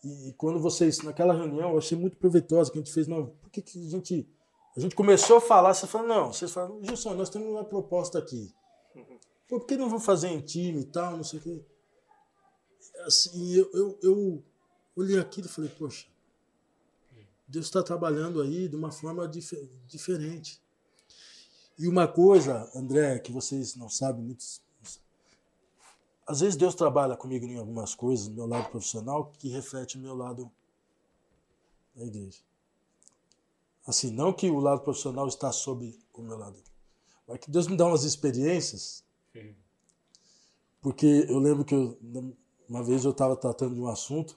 e, 0.05 0.29
e, 0.29 0.33
quando 0.35 0.59
vocês, 0.59 1.03
naquela 1.03 1.35
reunião, 1.35 1.71
eu 1.71 1.79
achei 1.79 1.97
muito 1.97 2.17
proveitosa 2.17 2.71
que 2.71 2.79
a 2.79 2.81
gente 2.81 2.93
fez, 2.93 3.07
não, 3.07 3.27
por 3.27 3.51
que, 3.51 3.63
que 3.63 3.87
a 3.87 3.91
gente. 3.91 4.29
A 4.77 4.81
gente 4.81 4.95
começou 4.95 5.37
a 5.37 5.41
falar, 5.41 5.75
você 5.75 5.87
falou, 5.87 6.09
não, 6.09 6.33
vocês 6.33 6.51
falaram, 6.51 6.83
Gilson, 6.83 7.13
nós 7.13 7.29
temos 7.29 7.49
uma 7.49 7.65
proposta 7.65 8.19
aqui. 8.19 8.55
Pô, 9.47 9.61
por 9.61 9.67
que 9.67 9.77
não 9.77 9.89
vamos 9.89 10.05
fazer 10.05 10.29
em 10.29 10.41
time 10.41 10.81
e 10.81 10.85
tal, 10.85 11.17
não 11.17 11.25
sei 11.25 11.39
o 11.39 11.43
quê? 11.43 11.67
Assim, 13.07 13.55
eu, 13.55 13.71
eu, 13.73 13.99
eu 14.03 14.45
olhei 14.97 15.19
aquilo 15.19 15.47
e 15.47 15.51
falei, 15.51 15.71
poxa, 15.71 16.07
Deus 17.47 17.67
está 17.67 17.83
trabalhando 17.83 18.41
aí 18.41 18.69
de 18.69 18.77
uma 18.77 18.91
forma 18.91 19.27
dif 19.29 19.69
diferente. 19.87 20.61
E 21.79 21.89
uma 21.89 22.07
coisa, 22.07 22.71
André, 22.75 23.19
que 23.19 23.33
vocês 23.33 23.77
não 23.77 23.89
sabem, 23.89 24.23
muitos 24.23 24.63
às 26.27 26.41
vezes 26.41 26.57
Deus 26.57 26.75
trabalha 26.75 27.17
comigo 27.17 27.47
em 27.47 27.59
algumas 27.59 27.95
coisas, 27.95 28.29
no 28.29 28.35
meu 28.35 28.47
lado 28.47 28.71
profissional, 28.71 29.33
que 29.39 29.49
reflete 29.49 29.99
no 29.99 30.05
meu 30.05 30.15
lado 30.15 30.51
da 31.95 32.05
igreja. 32.05 32.39
Assim, 33.87 34.11
não 34.11 34.33
que 34.33 34.49
o 34.49 34.61
lado 34.61 34.81
profissional 34.83 35.27
está 35.27 35.51
sob 35.51 35.99
o 36.13 36.23
meu 36.23 36.39
lado, 36.39 36.57
mas 37.27 37.39
que 37.39 37.51
Deus 37.51 37.67
me 37.67 37.77
dá 37.77 37.87
umas 37.87 38.05
experiências. 38.05 39.05
Porque 40.81 41.27
eu 41.29 41.39
lembro 41.39 41.65
que 41.65 41.75
eu, 41.75 41.99
uma 42.73 42.83
vez 42.83 43.05
eu 43.05 43.11
estava 43.11 43.37
tratando 43.37 43.75
de 43.75 43.81
um 43.81 43.89
assunto, 43.89 44.37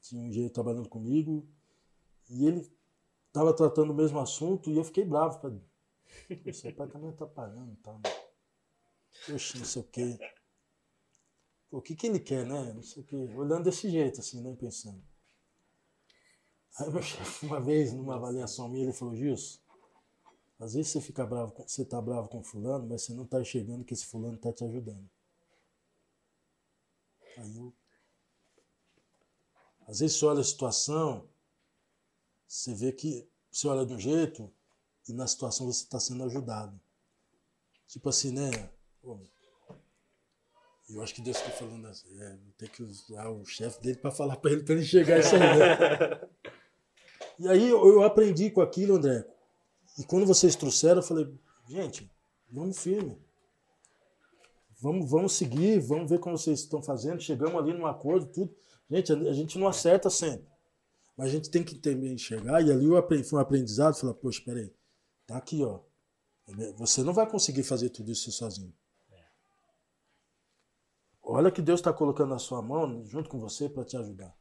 tinha 0.00 0.22
um 0.22 0.32
jeito 0.32 0.52
trabalhando 0.52 0.88
comigo, 0.88 1.46
e 2.30 2.46
ele 2.46 2.70
estava 3.26 3.52
tratando 3.52 3.90
o 3.90 3.94
mesmo 3.94 4.18
assunto 4.18 4.70
e 4.70 4.76
eu 4.76 4.84
fiquei 4.84 5.04
bravo. 5.04 5.40
Falei, 5.40 5.62
seu 6.52 6.74
pai 6.74 6.88
também 6.88 7.10
está 7.10 7.26
parando, 7.26 7.76
tá? 7.76 8.00
Poxa, 9.26 9.58
não 9.58 9.64
sei 9.64 9.82
o 9.82 9.84
quê 9.84 10.18
o 11.70 11.82
que, 11.82 11.94
que 11.94 12.06
ele 12.06 12.18
quer, 12.18 12.46
né? 12.46 12.72
Não 12.72 12.82
sei 12.82 13.02
o 13.02 13.06
quê. 13.06 13.16
Olhando 13.36 13.64
desse 13.64 13.90
jeito, 13.90 14.20
assim, 14.20 14.40
né? 14.40 14.56
Pensando. 14.56 15.02
Aí 16.78 16.90
meu 16.90 17.02
chefe, 17.02 17.46
uma 17.46 17.60
vez, 17.60 17.92
numa 17.92 18.16
avaliação 18.16 18.68
minha, 18.68 18.84
ele 18.84 18.92
falou, 18.92 19.14
Gilson, 19.14 19.58
às 20.58 20.74
vezes 20.74 20.90
você 20.90 21.00
fica 21.00 21.26
bravo, 21.26 21.54
você 21.66 21.84
tá 21.84 22.00
bravo 22.00 22.28
com 22.28 22.42
fulano, 22.42 22.86
mas 22.88 23.02
você 23.02 23.12
não 23.12 23.26
tá 23.26 23.40
enxergando 23.40 23.84
que 23.84 23.94
esse 23.94 24.06
fulano 24.06 24.38
tá 24.38 24.52
te 24.52 24.64
ajudando. 24.64 25.08
Aí. 27.38 27.72
Às 29.86 30.00
vezes 30.00 30.16
você 30.16 30.26
olha 30.26 30.40
a 30.40 30.44
situação, 30.44 31.28
você 32.46 32.74
vê 32.74 32.92
que 32.92 33.28
você 33.50 33.66
olha 33.68 33.86
de 33.86 33.94
um 33.94 33.98
jeito 33.98 34.52
e 35.08 35.12
na 35.12 35.26
situação 35.26 35.66
você 35.66 35.84
está 35.84 35.98
sendo 35.98 36.24
ajudado. 36.24 36.78
Tipo 37.86 38.08
assim, 38.10 38.32
né? 38.32 38.50
Eu 40.90 41.02
acho 41.02 41.14
que 41.14 41.22
Deus 41.22 41.36
está 41.36 41.50
falando 41.50 41.86
assim, 41.86 42.20
é, 42.20 42.30
vou 42.30 42.52
ter 42.56 42.68
que 42.68 42.82
usar 42.82 43.28
o 43.28 43.44
chefe 43.44 43.80
dele 43.82 43.98
para 43.98 44.10
falar 44.10 44.36
para 44.36 44.52
ele, 44.52 44.62
para 44.62 44.74
ele 44.74 44.84
chegar 44.84 45.20
isso 45.20 45.34
aí. 45.34 45.40
Né? 45.40 46.28
e 47.40 47.48
aí 47.48 47.68
eu, 47.68 47.86
eu, 47.86 48.02
aprendi 48.02 48.50
com 48.50 48.60
aquilo, 48.60 48.96
André. 48.96 49.26
E 49.98 50.04
quando 50.04 50.26
vocês 50.26 50.56
trouxeram, 50.56 50.98
eu 50.98 51.02
falei, 51.02 51.34
gente, 51.68 52.10
vamos 52.50 52.78
firme. 52.78 53.18
Vamos, 54.80 55.10
vamos 55.10 55.32
seguir, 55.32 55.80
vamos 55.80 56.08
ver 56.08 56.20
como 56.20 56.38
vocês 56.38 56.60
estão 56.60 56.82
fazendo. 56.82 57.20
Chegamos 57.20 57.60
ali 57.60 57.72
num 57.72 57.86
acordo, 57.86 58.26
tudo. 58.26 58.54
Gente, 58.90 59.12
a 59.12 59.32
gente 59.32 59.58
não 59.58 59.66
acerta 59.66 60.08
sempre. 60.08 60.46
Mas 61.16 61.28
a 61.28 61.30
gente 61.30 61.50
tem 61.50 61.64
que 61.64 61.74
também 61.74 62.12
enxergar, 62.12 62.62
e 62.62 62.70
ali 62.70 62.84
eu 62.84 62.96
aprendi, 62.96 63.24
foi 63.24 63.40
um 63.40 63.42
aprendizado, 63.42 63.96
falar, 63.96 64.14
poxa, 64.14 64.40
peraí, 64.44 64.72
tá 65.26 65.36
aqui, 65.36 65.64
ó. 65.64 65.80
Você 66.76 67.02
não 67.02 67.12
vai 67.12 67.28
conseguir 67.28 67.64
fazer 67.64 67.90
tudo 67.90 68.12
isso 68.12 68.30
sozinho. 68.30 68.72
Olha 71.20 71.50
que 71.50 71.60
Deus 71.60 71.80
está 71.80 71.92
colocando 71.92 72.30
na 72.30 72.38
sua 72.38 72.62
mão, 72.62 73.04
junto 73.04 73.28
com 73.28 73.38
você, 73.38 73.68
para 73.68 73.84
te 73.84 73.96
ajudar. 73.96 74.34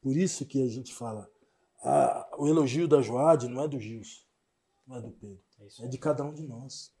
Por 0.00 0.16
isso 0.16 0.46
que 0.46 0.62
a 0.62 0.68
gente 0.68 0.94
fala, 0.94 1.28
ah, 1.82 2.30
o 2.38 2.46
elogio 2.46 2.86
da 2.86 3.02
Joade 3.02 3.48
não 3.48 3.62
é 3.62 3.66
do 3.66 3.80
Gilson, 3.80 4.22
não 4.86 4.96
é 4.96 5.00
do 5.00 5.10
Pedro, 5.10 5.42
é, 5.58 5.84
é 5.84 5.88
de 5.88 5.98
cada 5.98 6.22
um 6.22 6.32
de 6.32 6.46
nós. 6.46 6.94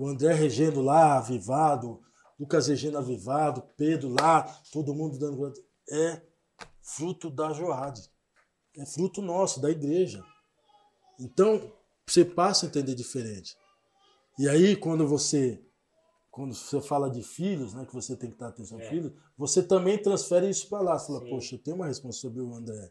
O 0.00 0.08
André 0.08 0.32
regendo 0.32 0.80
lá, 0.80 1.18
avivado, 1.18 2.00
Lucas 2.38 2.68
regendo 2.68 2.96
avivado, 2.96 3.62
Pedro 3.76 4.08
lá, 4.08 4.44
todo 4.72 4.94
mundo 4.94 5.18
dando. 5.18 5.52
É 5.90 6.22
fruto 6.80 7.28
da 7.28 7.52
Joade. 7.52 8.10
É 8.78 8.86
fruto 8.86 9.20
nosso, 9.20 9.60
da 9.60 9.70
igreja. 9.70 10.24
Então, 11.18 11.70
você 12.06 12.24
passa 12.24 12.64
a 12.64 12.68
entender 12.70 12.94
diferente. 12.94 13.54
E 14.38 14.48
aí, 14.48 14.74
quando 14.74 15.06
você 15.06 15.62
quando 16.30 16.54
você 16.54 16.80
fala 16.80 17.10
de 17.10 17.22
filhos, 17.22 17.74
né, 17.74 17.84
que 17.84 17.92
você 17.92 18.16
tem 18.16 18.30
que 18.30 18.36
estar 18.36 18.48
atenção 18.48 18.80
é. 18.80 18.88
filhos, 18.88 19.12
você 19.36 19.62
também 19.62 20.00
transfere 20.00 20.48
isso 20.48 20.66
para 20.70 20.80
lá. 20.80 20.98
Você 20.98 21.08
fala, 21.08 21.20
Sim. 21.20 21.28
poxa, 21.28 21.54
eu 21.56 21.58
tenho 21.58 21.76
uma 21.76 21.86
responsabilidade 21.86 22.38
sobre 22.38 22.40
o 22.40 22.56
André. 22.56 22.90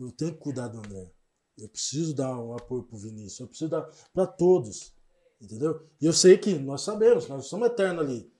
Eu 0.00 0.10
tenho 0.10 0.32
que 0.32 0.38
cuidar 0.38 0.68
do 0.68 0.78
André. 0.78 1.12
Eu 1.58 1.68
preciso 1.68 2.14
dar 2.14 2.34
um 2.38 2.54
apoio 2.54 2.84
para 2.84 2.96
o 2.96 2.98
Vinícius. 2.98 3.40
Eu 3.40 3.48
preciso 3.48 3.70
dar 3.70 3.82
para 4.14 4.26
todos. 4.26 4.95
Entendeu? 5.40 5.86
E 6.00 6.06
eu 6.06 6.12
sei 6.12 6.38
que 6.38 6.54
nós 6.54 6.82
sabemos, 6.82 7.28
nós 7.28 7.46
somos 7.46 7.68
eternos 7.68 8.04
ali. 8.04 8.32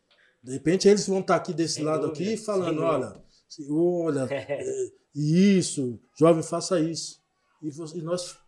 De 0.43 0.53
repente 0.53 0.89
eles 0.89 1.07
vão 1.07 1.21
estar 1.21 1.37
aqui 1.37 1.53
desse 1.53 1.75
Sem 1.75 1.85
lado 1.85 2.09
dúvida. 2.09 2.31
aqui 2.31 2.37
falando, 2.37 2.81
olha, 2.83 3.23
olha, 3.71 4.29
é, 4.33 4.93
isso, 5.15 6.01
jovem, 6.19 6.43
faça 6.43 6.81
isso. 6.81 7.21
E, 7.63 7.69
e 7.99 8.03
nós, 8.03 8.39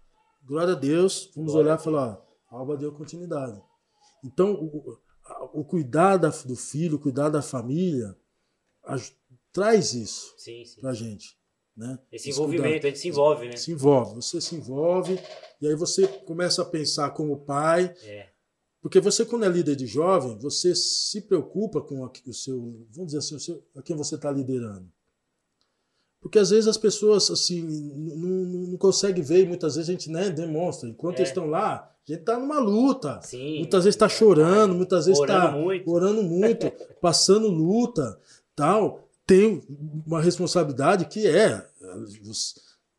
glória 0.44 0.74
a 0.74 0.76
Deus, 0.76 1.30
vamos 1.34 1.52
glória 1.52 1.72
olhar 1.72 1.80
e 1.80 1.82
falar, 1.82 2.24
ó, 2.50 2.56
a 2.56 2.58
Alba 2.58 2.76
deu 2.76 2.92
continuidade. 2.92 3.60
Então, 4.24 4.54
o, 4.54 4.98
o 5.52 5.64
cuidar 5.64 6.16
do 6.16 6.56
filho, 6.56 6.96
o 6.96 7.00
cuidar 7.00 7.28
da 7.28 7.42
família, 7.42 8.16
a, 8.84 8.96
traz 9.52 9.94
isso 9.94 10.34
sim. 10.38 10.62
pra 10.80 10.92
gente. 10.92 11.36
Né? 11.76 11.98
Esse 12.10 12.30
envolvimento, 12.30 12.62
cuidar. 12.70 12.86
a 12.86 12.90
gente 12.90 12.98
se 12.98 13.08
envolve, 13.08 13.48
né? 13.48 13.56
Se 13.56 13.72
envolve, 13.72 14.14
você 14.16 14.40
se 14.40 14.54
envolve, 14.56 15.18
e 15.60 15.68
aí 15.68 15.74
você 15.74 16.08
começa 16.08 16.62
a 16.62 16.64
pensar 16.64 17.10
como 17.10 17.44
pai. 17.44 17.94
É. 18.02 18.28
Porque 18.80 19.00
você, 19.00 19.24
quando 19.24 19.44
é 19.44 19.48
líder 19.48 19.74
de 19.76 19.86
jovem, 19.86 20.38
você 20.38 20.74
se 20.74 21.22
preocupa 21.22 21.80
com 21.80 22.04
o 22.04 22.32
seu, 22.32 22.86
vamos 22.90 23.08
dizer 23.08 23.18
assim, 23.18 23.34
o 23.34 23.40
seu, 23.40 23.62
a 23.76 23.82
quem 23.82 23.96
você 23.96 24.14
está 24.14 24.30
liderando. 24.30 24.88
Porque 26.20 26.38
às 26.38 26.50
vezes 26.50 26.66
as 26.66 26.76
pessoas 26.76 27.30
assim 27.30 27.62
não, 27.62 28.68
não 28.70 28.76
conseguem 28.76 29.22
ver, 29.22 29.44
e 29.44 29.48
muitas 29.48 29.76
vezes 29.76 29.88
a 29.88 29.92
gente 29.92 30.10
né, 30.10 30.30
demonstra. 30.30 30.88
Enquanto 30.88 31.16
é. 31.16 31.20
eles 31.20 31.28
estão 31.28 31.46
lá, 31.46 31.74
a 31.74 32.12
gente 32.12 32.20
está 32.20 32.38
numa 32.38 32.58
luta. 32.58 33.20
Sim, 33.22 33.58
muitas 33.58 33.84
vezes 33.84 33.94
está 33.94 34.08
chorando, 34.08 34.74
muitas 34.74 35.06
vezes 35.06 35.20
está 35.20 35.54
orando 35.86 36.22
muito, 36.22 36.72
passando 37.00 37.48
luta, 37.48 38.18
tal. 38.54 39.08
Tem 39.26 39.62
uma 40.06 40.20
responsabilidade 40.20 41.04
que 41.06 41.26
é 41.26 41.68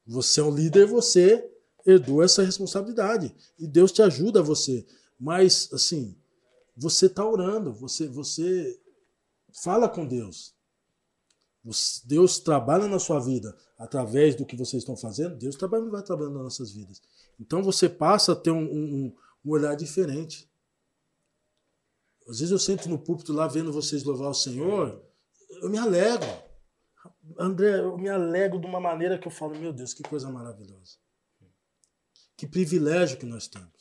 você 0.06 0.40
é 0.40 0.44
um 0.44 0.54
líder, 0.54 0.86
você 0.86 1.44
herdou 1.86 2.24
essa 2.24 2.44
responsabilidade 2.44 3.36
e 3.58 3.68
Deus 3.68 3.92
te 3.92 4.02
ajuda 4.02 4.40
a 4.40 4.44
você. 4.44 4.86
Mas 5.20 5.70
assim, 5.74 6.16
você 6.76 7.08
está 7.08 7.26
orando, 7.26 7.74
você 7.74 8.08
você 8.08 8.80
fala 9.64 9.90
com 9.90 10.06
Deus. 10.06 10.56
Deus 12.06 12.40
trabalha 12.40 12.88
na 12.88 13.00
sua 13.00 13.20
vida 13.20 13.56
através 13.78 14.36
do 14.36 14.46
que 14.46 14.56
vocês 14.56 14.82
estão 14.82 14.96
fazendo, 14.96 15.36
Deus 15.36 15.56
trabalha, 15.56 15.90
vai 15.90 16.02
trabalhando 16.02 16.36
nas 16.36 16.44
nossas 16.44 16.72
vidas. 16.72 17.02
Então 17.40 17.62
você 17.62 17.88
passa 17.88 18.32
a 18.32 18.36
ter 18.36 18.52
um, 18.52 18.64
um, 18.64 19.16
um 19.46 19.52
olhar 19.52 19.76
diferente. 19.76 20.50
Às 22.28 22.40
vezes 22.40 22.52
eu 22.52 22.60
sento 22.60 22.88
no 22.88 22.98
púlpito 22.98 23.34
lá 23.34 23.48
vendo 23.48 23.74
vocês 23.74 24.04
louvar 24.04 24.30
o 24.30 24.34
Senhor, 24.34 25.02
eu 25.62 25.70
me 25.70 25.78
alegro. 25.78 26.28
André, 27.38 27.80
eu 27.80 27.98
me 27.98 28.10
alegro 28.10 28.60
de 28.60 28.68
uma 28.68 28.80
maneira 28.80 29.18
que 29.18 29.28
eu 29.28 29.32
falo, 29.32 29.58
meu 29.58 29.72
Deus, 29.72 29.94
que 29.94 30.04
coisa 30.04 30.30
maravilhosa. 30.30 30.98
Que 32.36 32.48
privilégio 32.48 33.18
que 33.18 33.26
nós 33.26 33.48
temos. 33.48 33.79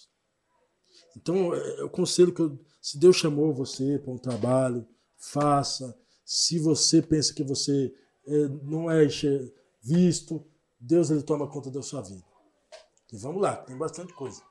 Então, 1.16 1.54
é, 1.54 1.80
é 1.80 1.84
o 1.84 1.90
conselho 1.90 2.32
que 2.32 2.42
eu, 2.42 2.58
se 2.80 2.98
Deus 2.98 3.16
chamou 3.16 3.52
você 3.52 3.98
para 3.98 4.12
um 4.12 4.18
trabalho, 4.18 4.86
faça 5.16 5.96
se 6.28 6.58
você 6.58 7.00
pensa 7.00 7.32
que 7.32 7.42
você 7.42 7.90
é, 8.26 8.48
não 8.62 8.90
é 8.90 9.06
visto, 9.82 10.46
Deus 10.78 11.10
ele 11.10 11.22
toma 11.22 11.48
conta 11.48 11.70
da 11.70 11.80
sua 11.80 12.02
vida. 12.02 12.22
E 13.10 13.16
vamos 13.16 13.40
lá, 13.40 13.56
tem 13.56 13.74
bastante 13.78 14.12
coisa. 14.12 14.42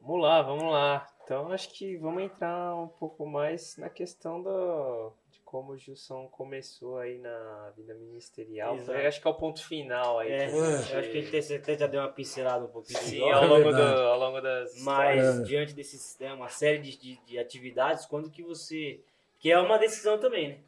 Vamos 0.00 0.20
lá, 0.20 0.42
vamos 0.42 0.64
lá. 0.64 1.06
Então 1.22 1.52
acho 1.52 1.72
que 1.72 1.96
vamos 1.96 2.24
entrar 2.24 2.74
um 2.74 2.88
pouco 2.88 3.24
mais 3.24 3.76
na 3.76 3.88
questão 3.88 4.42
do, 4.42 5.12
como 5.52 5.72
o 5.72 5.76
Gilson 5.76 6.28
começou 6.28 6.96
aí 6.96 7.18
na 7.18 7.70
vida 7.76 7.92
ministerial. 7.92 8.74
Eu 8.74 9.06
acho 9.06 9.20
que 9.20 9.28
é 9.28 9.30
o 9.30 9.34
ponto 9.34 9.62
final 9.62 10.18
aí. 10.20 10.32
É. 10.32 10.50
Eu 10.50 10.64
acho 10.64 11.10
que 11.10 11.18
a 11.18 11.20
gente 11.20 11.54
até 11.54 11.76
já 11.76 11.86
deu 11.86 12.00
uma 12.00 12.08
pincelada 12.08 12.64
um 12.64 12.68
pouquinho. 12.68 12.98
Sim, 13.00 13.30
ao 13.30 13.46
longo, 13.46 13.68
é 13.68 13.72
do, 13.72 13.82
ao 13.82 14.18
longo 14.18 14.40
das. 14.40 14.82
Mas 14.82 15.22
é. 15.22 15.42
diante 15.42 15.74
desses, 15.74 16.16
né, 16.18 16.32
uma 16.32 16.48
série 16.48 16.78
de, 16.78 16.96
de, 16.96 17.20
de 17.26 17.38
atividades, 17.38 18.06
quando 18.06 18.30
que 18.30 18.42
você 18.42 19.00
que 19.38 19.52
é 19.52 19.58
uma 19.58 19.76
decisão 19.76 20.18
também, 20.18 20.48
né? 20.48 20.58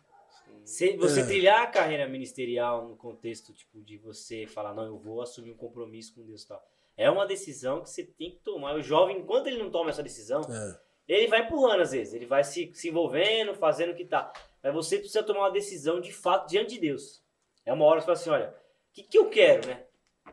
Se 0.67 0.99
você 0.99 1.23
é. 1.23 1.25
trilhar 1.27 1.63
a 1.63 1.67
carreira 1.67 2.07
ministerial 2.07 2.87
no 2.87 2.95
contexto 2.95 3.55
tipo 3.55 3.81
de 3.81 3.97
você 3.97 4.47
falar, 4.47 4.75
não, 4.75 4.85
eu 4.85 4.99
vou 4.99 5.23
assumir 5.23 5.53
um 5.53 5.57
compromisso 5.57 6.15
com 6.15 6.27
Deus 6.27 6.43
e 6.43 6.49
tal. 6.49 6.63
É 6.95 7.11
uma 7.11 7.27
decisão 7.27 7.81
que 7.81 7.89
você 7.89 8.05
tem 8.05 8.33
que 8.33 8.41
tomar. 8.41 8.75
O 8.75 8.83
jovem, 8.83 9.19
enquanto 9.19 9.47
ele 9.47 9.57
não 9.57 9.71
toma 9.71 9.89
essa 9.89 10.03
decisão, 10.03 10.43
é. 10.43 10.81
Ele 11.07 11.27
vai 11.27 11.43
empurrando 11.43 11.81
às 11.81 11.93
vezes, 11.93 12.15
ele 12.15 12.27
vai 12.27 12.43
se, 12.45 12.71
se 12.75 12.89
envolvendo, 12.89 13.55
fazendo 13.55 13.93
o 13.93 13.95
que 13.95 14.05
tá. 14.05 14.33
Mas 14.63 14.75
você 14.75 14.99
precisa 14.99 15.23
tomar 15.23 15.41
uma 15.41 15.53
decisão 15.53 16.01
de 16.01 16.13
fato 16.13 16.49
diante 16.49 16.75
de 16.75 16.81
Deus. 16.81 17.23
É 17.67 17.73
uma 17.73 17.85
hora 17.85 18.01
que 18.01 18.07
você 18.07 18.07
fala 18.07 18.19
assim, 18.19 18.31
olha, 18.31 18.55
o 18.55 18.93
que, 18.95 19.03
que 19.03 19.19
eu 19.19 19.29
quero, 19.29 19.67
né? 19.67 19.85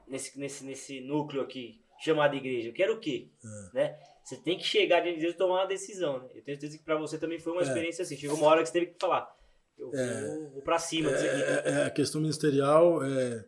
Nesse, 0.07 0.39
nesse, 0.39 0.63
nesse 0.63 1.01
núcleo 1.01 1.41
aqui, 1.41 1.81
chamado 1.99 2.35
igreja. 2.35 2.69
Eu 2.69 2.73
quero 2.73 2.93
o 2.93 2.99
quê? 2.99 3.29
É. 3.43 3.75
Né? 3.75 3.99
Você 4.23 4.37
tem 4.37 4.57
que 4.57 4.63
chegar 4.63 5.01
diante 5.01 5.15
de 5.15 5.21
Deus 5.21 5.35
e 5.35 5.37
tomar 5.37 5.61
uma 5.61 5.67
decisão. 5.67 6.19
Né? 6.19 6.25
Eu 6.35 6.43
tenho 6.43 6.59
certeza 6.59 6.77
que 6.77 6.83
para 6.83 6.95
você 6.95 7.17
também 7.17 7.39
foi 7.39 7.53
uma 7.53 7.61
é. 7.61 7.65
experiência 7.65 8.03
assim. 8.03 8.17
Chegou 8.17 8.37
uma 8.37 8.47
hora 8.47 8.61
que 8.61 8.67
você 8.67 8.73
teve 8.73 8.87
que 8.87 8.99
falar. 8.99 9.29
Eu 9.77 9.91
é, 9.93 10.27
vou, 10.27 10.49
vou 10.51 10.61
para 10.61 10.77
cima 10.77 11.09
é, 11.09 11.13
é, 11.13 11.63
é, 11.65 11.83
a 11.85 11.89
questão 11.89 12.21
ministerial. 12.21 13.03
É, 13.03 13.45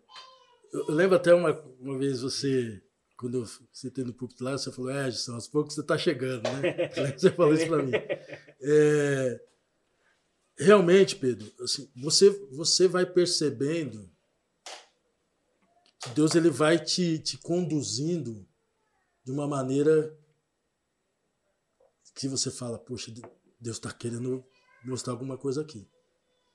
eu, 0.74 0.86
lembro 0.90 1.16
até 1.16 1.34
uma, 1.34 1.52
uma 1.80 1.98
vez 1.98 2.22
você, 2.22 2.82
quando 3.24 3.36
eu 3.36 3.46
citei 3.72 4.04
no 4.04 4.14
púlpito 4.14 4.44
lá, 4.44 4.52
você 4.52 4.70
falou: 4.70 4.92
É, 4.92 5.08
Edson, 5.08 5.36
aos 5.36 5.48
poucos 5.48 5.76
você 5.76 5.80
está 5.80 5.98
chegando, 5.98 6.44
né? 6.44 6.90
você 7.18 7.32
falou 7.32 7.54
isso 7.54 7.68
para 7.68 7.82
mim. 7.82 7.94
É, 8.62 9.46
realmente, 10.58 11.16
Pedro, 11.16 11.50
assim, 11.62 11.90
você, 11.96 12.30
você 12.52 12.86
vai 12.86 13.06
percebendo 13.06 14.12
que 16.02 16.10
Deus 16.10 16.36
ele 16.36 16.50
vai 16.50 16.78
te, 16.78 17.18
te 17.18 17.38
conduzindo 17.38 18.46
de 19.24 19.32
uma 19.32 19.48
maneira 19.48 20.14
que 22.16 22.28
você 22.28 22.52
fala, 22.52 22.78
poxa, 22.78 23.10
Deus 23.58 23.78
está 23.78 23.90
querendo 23.90 24.46
mostrar 24.84 25.14
alguma 25.14 25.38
coisa 25.38 25.62
aqui. 25.62 25.90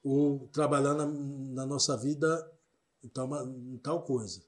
Ou 0.03 0.49
trabalhar 0.49 0.93
na, 0.93 1.07
na 1.07 1.65
nossa 1.65 1.97
vida 1.97 2.53
em 3.03 3.09
tal, 3.09 3.49
em 3.49 3.79
tal 3.79 4.05
coisa. 4.05 4.47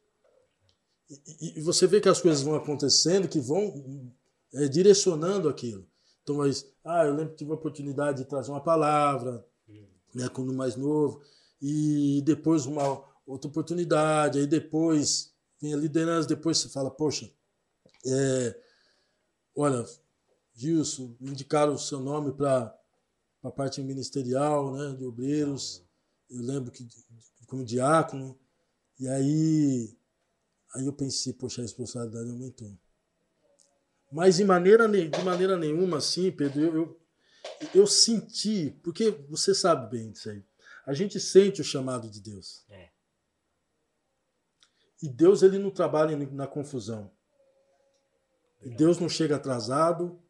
E, 1.11 1.59
e, 1.59 1.61
você 1.61 1.87
vê 1.87 2.01
que 2.01 2.09
as 2.09 2.21
coisas 2.21 2.43
vão 2.43 2.55
acontecendo, 2.55 3.29
que 3.29 3.41
vão 3.41 4.13
é, 4.55 4.69
direcionando 4.69 5.49
aquilo. 5.49 5.87
Então, 6.23 6.37
mas, 6.37 6.67
ah, 6.85 7.05
eu 7.05 7.15
lembro 7.15 7.33
que 7.33 7.39
tive 7.39 7.51
a 7.51 7.55
oportunidade 7.55 8.19
de 8.19 8.29
trazer 8.29 8.51
uma 8.51 8.63
palavra, 8.63 9.45
né, 10.15 10.29
quando 10.29 10.53
mais 10.53 10.77
novo, 10.77 11.21
e 11.61 12.23
depois 12.25 12.67
uma 12.67 13.05
outra 13.27 13.49
oportunidade, 13.49 14.39
aí 14.39 14.47
depois 14.47 15.33
vem 15.61 15.75
a 15.75 15.77
liderança, 15.77 16.29
depois 16.29 16.59
você 16.59 16.69
fala, 16.69 16.91
poxa, 16.91 17.31
é, 18.07 18.57
olha, 19.57 19.85
Gilson, 20.55 21.17
indicaram 21.21 21.75
o 21.75 21.79
seu 21.79 22.01
nome 22.01 22.33
para 22.33 22.77
a 23.43 23.51
parte 23.51 23.81
ministerial, 23.83 24.73
né, 24.73 24.95
de 24.97 25.05
obreiros. 25.05 25.83
Eu 26.29 26.43
lembro 26.43 26.71
que 26.71 26.87
como 27.47 27.65
diácono. 27.65 28.39
E 28.99 29.09
aí, 29.09 29.97
aí 30.75 30.87
eu 30.87 30.93
pensei, 30.93 31.33
poxa, 31.33 31.61
a 31.61 31.65
responsabilidade 31.65 32.31
aumentou. 32.31 32.77
Mas 34.11 34.37
de 34.37 34.45
maneira, 34.45 34.89
de 34.89 35.23
maneira 35.23 35.57
nenhuma, 35.57 35.99
assim, 35.99 36.31
Pedro, 36.33 36.61
eu, 36.61 36.75
eu, 36.75 37.01
eu 37.75 37.87
senti, 37.87 38.71
porque 38.83 39.11
você 39.29 39.55
sabe 39.55 39.91
bem 39.91 40.11
disso 40.11 40.31
aí. 40.31 40.45
A 40.85 40.93
gente 40.93 41.21
sente 41.21 41.61
o 41.61 41.65
chamado 41.65 42.09
de 42.09 42.21
Deus. 42.21 42.65
É. 42.69 42.91
E 45.03 45.09
Deus 45.09 45.43
ele 45.43 45.59
não 45.59 45.71
trabalha 45.71 46.17
na 46.17 46.47
confusão. 46.47 47.11
E 48.63 48.69
Deus 48.69 48.99
não 48.99 49.09
chega 49.09 49.37
atrasado, 49.37 50.21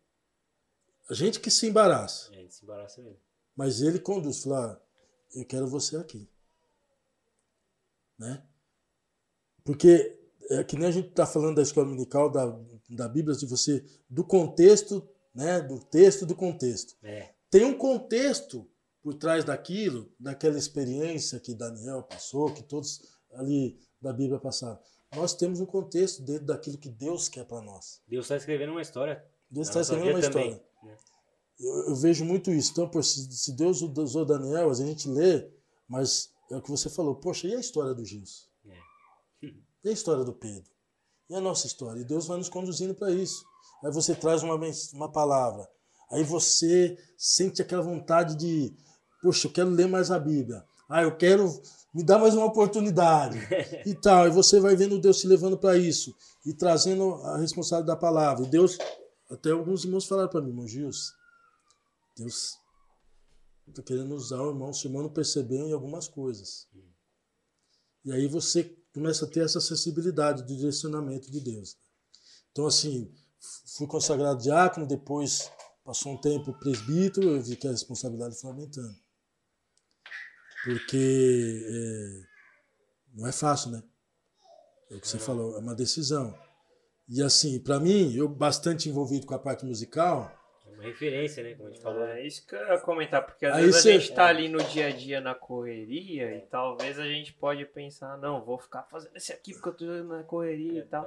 a 1.09 1.15
gente 1.15 1.41
que 1.41 1.51
se 1.51 1.67
embaraça. 1.67 2.33
É, 2.35 2.49
se 2.49 2.63
embaraça 2.63 3.03
mesmo. 3.03 3.19
Mas 3.57 3.81
ele 3.83 3.99
conduz, 3.99 4.45
fala, 4.45 4.81
eu 5.35 5.45
quero 5.45 5.67
você 5.67 5.97
aqui. 5.97 6.29
Né? 8.17 8.47
Porque 9.65 10.20
é 10.51 10.65
que 10.65 10.77
nem 10.77 10.89
a 10.89 10.91
gente 10.91 11.09
está 11.09 11.25
falando 11.25 11.57
da 11.57 11.63
escola 11.63 11.87
dominical, 11.87 12.29
da, 12.29 12.59
da 12.91 13.09
Bíblia, 13.09 13.37
de 13.37 13.47
você, 13.47 13.85
do 14.09 14.25
contexto, 14.25 15.09
né? 15.35 15.61
do 15.61 15.79
texto 15.79 16.27
do 16.27 16.35
contexto. 16.35 16.97
É. 17.03 17.31
Tem 17.49 17.65
um 17.65 17.77
contexto 17.77 18.69
por 19.03 19.15
trás 19.15 19.45
daquilo, 19.45 20.13
daquela 20.19 20.59
experiência 20.59 21.39
que 21.39 21.55
Daniel 21.55 22.03
passou, 22.03 22.53
que 22.53 22.63
todos 22.63 23.01
ali 23.33 23.79
da 24.03 24.13
Bíblia 24.13 24.41
passaram. 24.41 24.79
Nós 25.15 25.35
temos 25.35 25.61
um 25.61 25.67
contexto 25.67 26.23
dentro 26.23 26.47
daquilo 26.47 26.79
que 26.79 26.89
Deus 26.89 27.29
quer 27.29 27.45
para 27.45 27.63
nós. 27.63 28.01
Deus 28.07 28.27
está 28.27 28.37
escrevendo 28.37 28.73
uma 28.73 28.83
história. 28.83 29.25
Deus 29.51 29.69
está 29.69 29.81
escrevendo 29.81 30.17
uma 30.17 30.21
também, 30.21 30.51
história. 30.51 30.65
né? 30.83 30.97
Eu, 31.59 31.89
eu 31.89 31.97
vejo 31.97 32.25
muito 32.25 32.51
isso. 32.51 32.73
Então, 32.73 32.89
pô, 32.89 33.03
se, 33.03 33.31
se 33.33 33.53
Deus 33.53 33.83
usou 33.83 34.25
Daniel, 34.25 34.71
a 34.71 34.75
gente 34.75 35.09
lê, 35.09 35.49
mas 35.89 36.33
é 36.51 36.57
o 36.57 36.63
que 36.63 36.71
você 36.71 36.89
falou. 36.89 37.15
Poxa, 37.17 37.47
e 37.47 37.55
a 37.55 37.61
história 37.61 37.95
do 37.95 38.05
Gilson? 38.05 38.50
É. 39.85 39.89
E 39.89 39.91
a 39.91 39.93
história 39.93 40.25
do 40.25 40.33
Pedro? 40.33 40.71
E 41.29 41.35
a 41.35 41.41
nossa 41.41 41.67
história? 41.67 42.01
E 42.01 42.05
Deus 42.05 42.27
vai 42.27 42.39
nos 42.39 42.49
conduzindo 42.49 42.95
para 42.95 43.11
isso. 43.11 43.45
Aí 43.85 43.93
você 43.93 44.15
traz 44.15 44.43
uma, 44.43 44.59
uma 44.93 45.11
palavra. 45.11 45.69
Aí 46.11 46.25
você 46.25 46.99
sente 47.17 47.63
aquela 47.63 47.83
vontade 47.83 48.35
de, 48.37 48.75
poxa, 49.23 49.47
eu 49.47 49.53
quero 49.53 49.71
ler 49.71 49.87
mais 49.87 50.11
a 50.11 50.19
Bíblia. 50.19 50.65
Ah, 50.89 51.03
eu 51.03 51.17
quero 51.17 51.63
me 51.95 52.03
dar 52.03 52.19
mais 52.19 52.35
uma 52.35 52.47
oportunidade 52.47 53.39
e 53.87 53.95
tal. 53.95 54.27
E 54.27 54.31
você 54.31 54.59
vai 54.59 54.75
vendo 54.75 54.99
Deus 54.99 55.21
se 55.21 55.27
levando 55.27 55.57
para 55.57 55.77
isso 55.77 56.15
e 56.45 56.53
trazendo 56.53 57.15
a 57.23 57.39
responsabilidade 57.39 57.87
da 57.87 57.97
palavra. 57.97 58.45
E 58.45 58.49
Deus, 58.49 58.77
até 59.31 59.51
alguns 59.51 59.85
irmãos 59.85 60.07
falaram 60.07 60.29
para 60.29 60.41
mim, 60.41 60.49
irmão 60.49 60.67
Gilson, 60.67 61.13
Deus 62.17 62.59
está 63.69 63.83
querendo 63.83 64.15
usar 64.17 64.43
o 64.43 64.51
irmão, 64.51 64.73
se 64.73 64.85
o 64.85 64.89
irmão 64.89 65.03
não 65.03 65.11
percebeu 65.11 65.69
em 65.69 65.73
algumas 65.73 66.09
coisas. 66.09 66.67
E 68.05 68.13
aí 68.13 68.27
você 68.27 68.77
começa 68.93 69.25
a 69.25 69.29
ter 69.29 69.41
essa 69.41 69.61
sensibilidade 69.61 70.43
do 70.43 70.57
direcionamento 70.57 71.31
de 71.31 71.41
Deus. 71.41 71.77
Então, 72.51 72.67
assim, 72.67 73.13
fui 73.77 73.87
consagrado 73.87 74.43
diácono, 74.43 74.87
depois 74.87 75.51
passou 75.85 76.13
um 76.13 76.21
tempo 76.21 76.53
presbítero, 76.59 77.31
eu 77.31 77.43
vi 77.43 77.57
que 77.57 77.67
a 77.67 77.71
responsabilidade 77.71 78.39
foi 78.39 78.51
aumentando. 78.51 78.97
Porque 80.65 81.65
é, 81.67 82.23
não 83.15 83.27
é 83.27 83.33
fácil, 83.33 83.71
né? 83.71 83.83
É 84.91 84.97
o 84.97 85.01
que 85.01 85.09
você 85.09 85.19
falou, 85.19 85.57
é 85.57 85.61
uma 85.61 85.75
decisão. 85.75 86.37
E 87.09 87.23
assim, 87.23 87.59
para 87.59 87.81
mim, 87.81 88.13
eu 88.15 88.29
bastante 88.29 88.89
envolvido 88.89 89.27
com 89.27 89.35
a 89.35 89.39
parte 89.39 89.65
musical, 89.65 90.33
uma 90.81 90.89
referência, 90.89 91.43
né? 91.43 91.55
Como 91.55 91.69
a 91.69 91.73
gente 91.73 91.83
falou. 91.83 92.05
É 92.05 92.27
isso 92.27 92.47
que 92.47 92.55
eu 92.55 92.67
ia 92.67 92.79
comentar, 92.81 93.25
porque 93.25 93.47
às 93.47 93.57
Aí 93.57 93.67
vezes 93.67 93.83
cê- 93.83 93.91
a 93.93 93.99
gente 93.99 94.13
tá 94.15 94.27
ali 94.27 94.49
no 94.49 94.59
dia 94.65 94.87
a 94.87 94.91
dia 94.91 95.21
na 95.21 95.35
correria 95.35 96.35
e 96.37 96.41
talvez 96.43 96.99
a 96.99 97.05
gente 97.07 97.33
pode 97.35 97.65
pensar, 97.67 98.17
não, 98.19 98.45
vou 98.45 98.59
ficar 98.59 98.83
fazendo 98.85 99.15
esse 99.17 99.33
aqui 99.33 99.53
porque 99.53 99.69
eu 99.69 99.75
tô 99.75 100.05
na 100.05 100.23
correria 100.25 100.81
e 100.81 100.87
tal. 100.87 101.05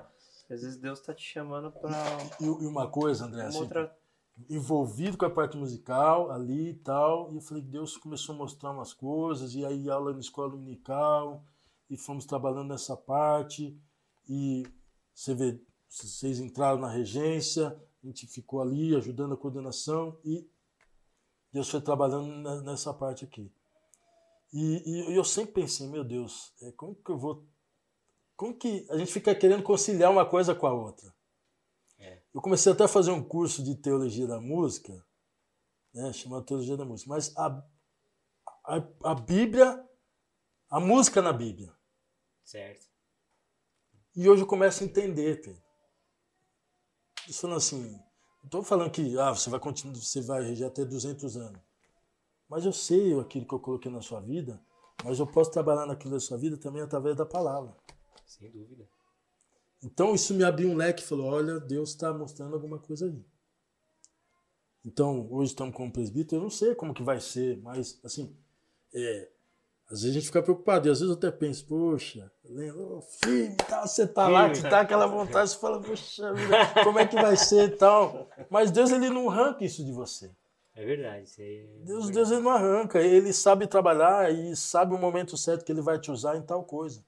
Às 0.49 0.61
vezes 0.61 0.77
Deus 0.77 0.99
tá 0.99 1.13
te 1.13 1.23
chamando 1.25 1.71
pra 1.71 1.89
e, 2.39 2.43
e 2.45 2.67
uma 2.67 2.87
coisa, 2.87 3.25
André, 3.25 3.41
uma 3.43 3.49
assim, 3.49 3.59
outra. 3.61 3.95
envolvido 4.49 5.17
com 5.17 5.25
a 5.25 5.29
parte 5.29 5.57
musical 5.57 6.29
ali 6.31 6.69
e 6.69 6.73
tal. 6.75 7.31
E 7.31 7.35
eu 7.35 7.41
falei, 7.41 7.63
Deus 7.63 7.97
começou 7.97 8.35
a 8.35 8.37
mostrar 8.37 8.71
umas 8.71 8.93
coisas, 8.93 9.55
e 9.55 9.65
aí 9.65 9.89
aula 9.89 10.13
na 10.13 10.19
escola 10.19 10.51
dominical, 10.51 11.43
e 11.89 11.97
fomos 11.97 12.25
trabalhando 12.25 12.69
nessa 12.69 12.95
parte. 12.95 13.75
E 14.29 14.63
você 15.13 15.33
vê, 15.33 15.59
vocês 15.89 16.39
entraram 16.39 16.79
na 16.79 16.89
regência, 16.89 17.75
a 18.03 18.07
gente 18.07 18.27
ficou 18.27 18.61
ali 18.61 18.95
ajudando 18.95 19.33
a 19.33 19.37
coordenação, 19.37 20.19
e 20.23 20.49
Deus 21.51 21.69
foi 21.69 21.81
trabalhando 21.81 22.27
ne- 22.27 22.61
nessa 22.61 22.93
parte 22.93 23.25
aqui. 23.25 23.51
E, 24.51 25.09
e 25.09 25.15
eu 25.15 25.23
sempre 25.23 25.53
pensei, 25.53 25.87
meu 25.87 26.03
Deus, 26.03 26.53
é, 26.61 26.71
como 26.73 26.95
que 26.95 27.09
eu 27.09 27.17
vou. 27.17 27.47
Como 28.35 28.57
que 28.57 28.85
a 28.89 28.97
gente 28.97 29.11
fica 29.11 29.33
querendo 29.33 29.63
conciliar 29.63 30.11
uma 30.11 30.25
coisa 30.25 30.53
com 30.53 30.67
a 30.67 30.73
outra? 30.73 31.13
Eu 32.33 32.41
comecei 32.41 32.71
até 32.71 32.83
a 32.83 32.87
fazer 32.87 33.11
um 33.11 33.23
curso 33.23 33.63
de 33.63 33.75
teologia 33.75 34.25
da 34.25 34.41
música, 34.41 35.05
né, 35.93 36.11
chamado 36.11 36.45
Teologia 36.45 36.75
da 36.75 36.83
Música, 36.83 37.09
mas 37.09 37.35
a, 37.37 37.63
a, 38.65 39.11
a 39.11 39.15
Bíblia, 39.15 39.87
a 40.69 40.79
música 40.79 41.21
na 41.21 41.31
Bíblia. 41.31 41.71
Certo. 42.43 42.87
E 44.15 44.27
hoje 44.27 44.41
eu 44.41 44.47
começo 44.47 44.83
a 44.83 44.87
entender, 44.87 45.41
Pedro. 45.41 45.61
Falando 47.31 47.57
assim, 47.57 47.91
não 47.91 48.45
estou 48.45 48.63
falando 48.63 48.91
que 48.91 49.17
ah, 49.17 49.31
você 49.31 49.49
vai 49.49 49.59
continuar, 49.59 49.95
você 49.95 50.21
vai 50.21 50.43
reger 50.43 50.67
até 50.67 50.83
200 50.83 51.37
anos. 51.37 51.61
Mas 52.49 52.65
eu 52.65 52.73
sei 52.73 53.17
aquilo 53.19 53.45
que 53.45 53.53
eu 53.53 53.59
coloquei 53.59 53.91
na 53.91 54.01
sua 54.01 54.19
vida, 54.19 54.61
mas 55.03 55.19
eu 55.19 55.27
posso 55.27 55.51
trabalhar 55.51 55.85
naquilo 55.85 56.13
da 56.13 56.19
sua 56.19 56.37
vida 56.37 56.57
também 56.57 56.81
através 56.81 57.15
da 57.15 57.25
palavra. 57.25 57.75
Sem 58.25 58.49
dúvida. 58.51 58.87
Então 59.83 60.13
isso 60.13 60.33
me 60.33 60.43
abriu 60.43 60.69
um 60.69 60.75
leque 60.75 61.01
e 61.01 61.05
falou: 61.05 61.27
olha, 61.27 61.59
Deus 61.59 61.89
está 61.89 62.13
mostrando 62.13 62.53
alguma 62.53 62.79
coisa 62.79 63.05
aí. 63.05 63.25
Então, 64.85 65.27
hoje 65.31 65.51
estamos 65.51 65.73
com 65.73 65.87
o 65.87 65.91
presbítero, 65.91 66.37
eu 66.37 66.43
não 66.43 66.49
sei 66.49 66.75
como 66.75 66.93
que 66.93 67.01
vai 67.01 67.19
ser, 67.19 67.57
mas 67.61 67.99
assim, 68.03 68.35
é, 68.93 69.29
às 69.89 70.01
vezes 70.01 70.09
a 70.09 70.13
gente 70.13 70.25
fica 70.25 70.41
preocupado, 70.41 70.87
e 70.87 70.91
às 70.91 70.99
vezes 70.99 71.11
eu 71.11 71.17
até 71.17 71.29
penso, 71.29 71.65
poxa, 71.65 72.31
lembra, 72.45 72.81
ô, 72.81 73.01
filho, 73.01 73.55
tá, 73.57 73.85
você 73.85 74.07
tá 74.07 74.27
lá, 74.27 74.49
que 74.49 74.61
tá 74.61 74.81
aquela 74.81 75.05
vontade, 75.05 75.49
você 75.49 75.57
fala, 75.59 75.81
poxa 75.81 76.33
vida, 76.33 76.83
como 76.83 76.99
é 76.99 77.05
que 77.05 77.15
vai 77.15 77.35
ser 77.37 77.69
e 77.69 77.75
tal. 77.75 78.29
Mas 78.49 78.71
Deus 78.71 78.91
ele 78.91 79.09
não 79.09 79.29
arranca 79.29 79.63
isso 79.63 79.83
de 79.83 79.91
você. 79.91 80.31
É 80.75 80.85
verdade. 80.85 81.31
É 81.37 81.67
Deus, 81.85 82.05
verdade. 82.05 82.11
Deus 82.11 82.31
ele 82.31 82.41
não 82.41 82.51
arranca, 82.51 82.99
ele 82.99 83.31
sabe 83.31 83.67
trabalhar 83.67 84.33
e 84.33 84.55
sabe 84.55 84.95
o 84.95 84.97
momento 84.97 85.37
certo 85.37 85.63
que 85.63 85.71
ele 85.71 85.81
vai 85.81 85.99
te 85.99 86.09
usar 86.09 86.37
em 86.37 86.41
tal 86.41 86.63
coisa. 86.63 87.03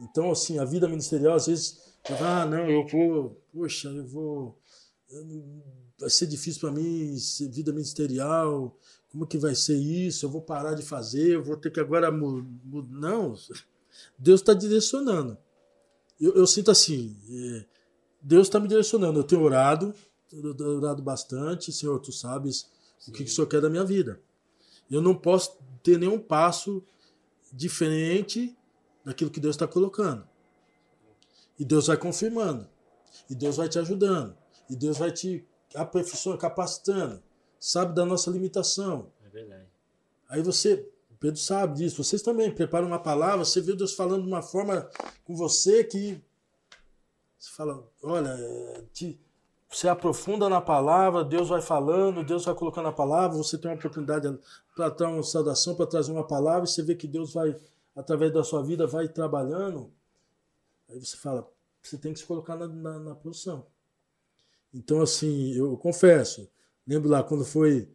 Então, 0.00 0.30
assim, 0.30 0.58
a 0.58 0.64
vida 0.64 0.88
ministerial, 0.88 1.34
às 1.34 1.46
vezes, 1.46 1.96
ah, 2.20 2.44
não, 2.44 2.68
eu 2.68 2.86
vou, 2.86 3.40
poxa, 3.52 3.88
eu 3.88 4.06
vou, 4.06 4.58
vai 5.98 6.10
ser 6.10 6.26
difícil 6.26 6.60
para 6.60 6.72
mim, 6.72 7.16
ser 7.16 7.48
vida 7.48 7.72
ministerial, 7.72 8.76
como 9.12 9.26
que 9.26 9.36
vai 9.38 9.54
ser 9.54 9.76
isso? 9.76 10.24
Eu 10.24 10.30
vou 10.30 10.40
parar 10.40 10.74
de 10.74 10.82
fazer, 10.82 11.34
eu 11.34 11.44
vou 11.44 11.56
ter 11.56 11.70
que 11.70 11.78
agora 11.78 12.10
mu- 12.10 12.42
mu- 12.64 12.82
Não, 12.90 13.34
Deus 14.18 14.40
está 14.40 14.54
direcionando. 14.54 15.36
Eu, 16.18 16.34
eu 16.34 16.46
sinto 16.46 16.70
assim, 16.70 17.16
é, 17.30 17.66
Deus 18.22 18.48
está 18.48 18.58
me 18.58 18.66
direcionando. 18.66 19.18
Eu 19.20 19.24
tenho 19.24 19.42
orado, 19.42 19.94
eu 20.32 20.54
tenho 20.54 20.76
orado 20.78 21.02
bastante, 21.02 21.70
Senhor, 21.70 21.98
tu 22.00 22.10
sabes 22.10 22.66
o 23.06 23.12
que, 23.12 23.22
que 23.24 23.30
o 23.30 23.34
Senhor 23.34 23.46
quer 23.46 23.60
da 23.60 23.68
minha 23.68 23.84
vida. 23.84 24.18
Eu 24.90 25.02
não 25.02 25.14
posso 25.14 25.58
ter 25.82 25.98
nenhum 25.98 26.18
passo 26.18 26.82
diferente 27.52 28.56
daquilo 29.04 29.30
que 29.30 29.40
Deus 29.40 29.54
está 29.56 29.66
colocando. 29.68 30.26
E 31.58 31.64
Deus 31.64 31.86
vai 31.86 31.96
confirmando. 31.98 32.66
E 33.28 33.34
Deus 33.34 33.56
vai 33.56 33.68
te 33.68 33.78
ajudando. 33.78 34.34
E 34.70 34.76
Deus 34.76 34.96
vai 34.96 35.12
te 35.12 35.44
aperfeiçoando, 35.74 36.38
capacitando. 36.38 37.22
Sabe 37.64 37.94
da 37.94 38.04
nossa 38.04 38.28
limitação. 38.28 39.12
É 39.24 39.28
verdade. 39.28 39.68
Aí 40.28 40.42
você, 40.42 40.84
Pedro 41.20 41.38
sabe 41.38 41.76
disso, 41.76 42.02
vocês 42.02 42.20
também 42.20 42.52
preparam 42.52 42.88
uma 42.88 42.98
palavra, 42.98 43.44
você 43.44 43.60
vê 43.60 43.72
Deus 43.72 43.94
falando 43.94 44.22
de 44.24 44.28
uma 44.28 44.42
forma 44.42 44.90
com 45.24 45.36
você 45.36 45.84
que 45.84 46.20
você 47.38 47.50
fala, 47.52 47.88
olha, 48.02 48.36
te- 48.92 49.16
você 49.68 49.88
aprofunda 49.88 50.48
na 50.48 50.60
palavra, 50.60 51.24
Deus 51.24 51.50
vai 51.50 51.62
falando, 51.62 52.24
Deus 52.24 52.44
vai 52.44 52.54
colocando 52.56 52.88
a 52.88 52.92
palavra, 52.92 53.36
você 53.36 53.56
tem 53.56 53.70
uma 53.70 53.76
oportunidade 53.76 54.36
para 54.74 54.88
dar 54.88 55.08
uma 55.10 55.22
saudação, 55.22 55.76
para 55.76 55.86
trazer 55.86 56.10
uma 56.10 56.26
palavra, 56.26 56.64
e 56.64 56.66
você 56.68 56.82
vê 56.82 56.96
que 56.96 57.06
Deus 57.06 57.32
vai, 57.32 57.56
através 57.94 58.32
da 58.32 58.42
sua 58.42 58.60
vida, 58.60 58.88
vai 58.88 59.06
trabalhando. 59.06 59.88
Aí 60.88 60.98
você 60.98 61.16
fala, 61.16 61.48
você 61.80 61.96
tem 61.96 62.12
que 62.12 62.18
se 62.18 62.26
colocar 62.26 62.56
na, 62.56 62.66
na, 62.66 62.98
na 62.98 63.14
posição. 63.14 63.64
Então, 64.74 65.00
assim, 65.00 65.52
eu 65.52 65.76
confesso, 65.76 66.50
lembro 66.86 67.08
lá 67.08 67.22
quando 67.22 67.44
foi 67.44 67.88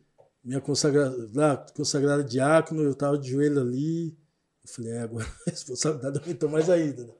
minha 0.43 0.61
consagrada, 0.61 1.30
lá, 1.34 1.57
consagrada 1.76 2.23
diácono, 2.23 2.81
eu 2.81 2.91
estava 2.91 3.18
de 3.18 3.30
joelho 3.31 3.59
ali. 3.59 4.18
Eu 4.64 4.69
falei, 4.69 4.91
é, 4.91 4.99
agora 5.01 5.26
a 5.26 5.49
responsabilidade 5.51 6.19
aumentou 6.19 6.49
mais 6.49 6.69
ainda. 6.69 7.05
Né? 7.05 7.14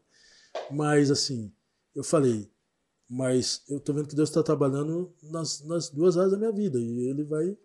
Mas, 0.72 1.12
assim, 1.12 1.54
eu 1.94 2.04
falei, 2.04 2.50
mas 3.10 3.64
eu 3.70 3.80
tô 3.80 3.94
vendo 3.94 4.08
que 4.08 4.16
Deus 4.16 4.30
está 4.30 4.44
trabalhando 4.44 5.14
nas, 5.24 5.62
nas 5.66 5.90
duas 5.90 6.18
áreas 6.18 6.32
da 6.32 6.38
minha 6.38 6.52
vida. 6.52 6.80
E 6.80 7.10
Ele 7.10 7.24
vai, 7.24 7.58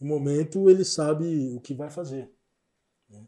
no 0.00 0.06
momento, 0.06 0.68
Ele 0.68 0.84
sabe 0.84 1.54
o 1.54 1.60
que 1.60 1.74
vai 1.74 1.90
fazer. 1.90 2.30
né? 3.08 3.26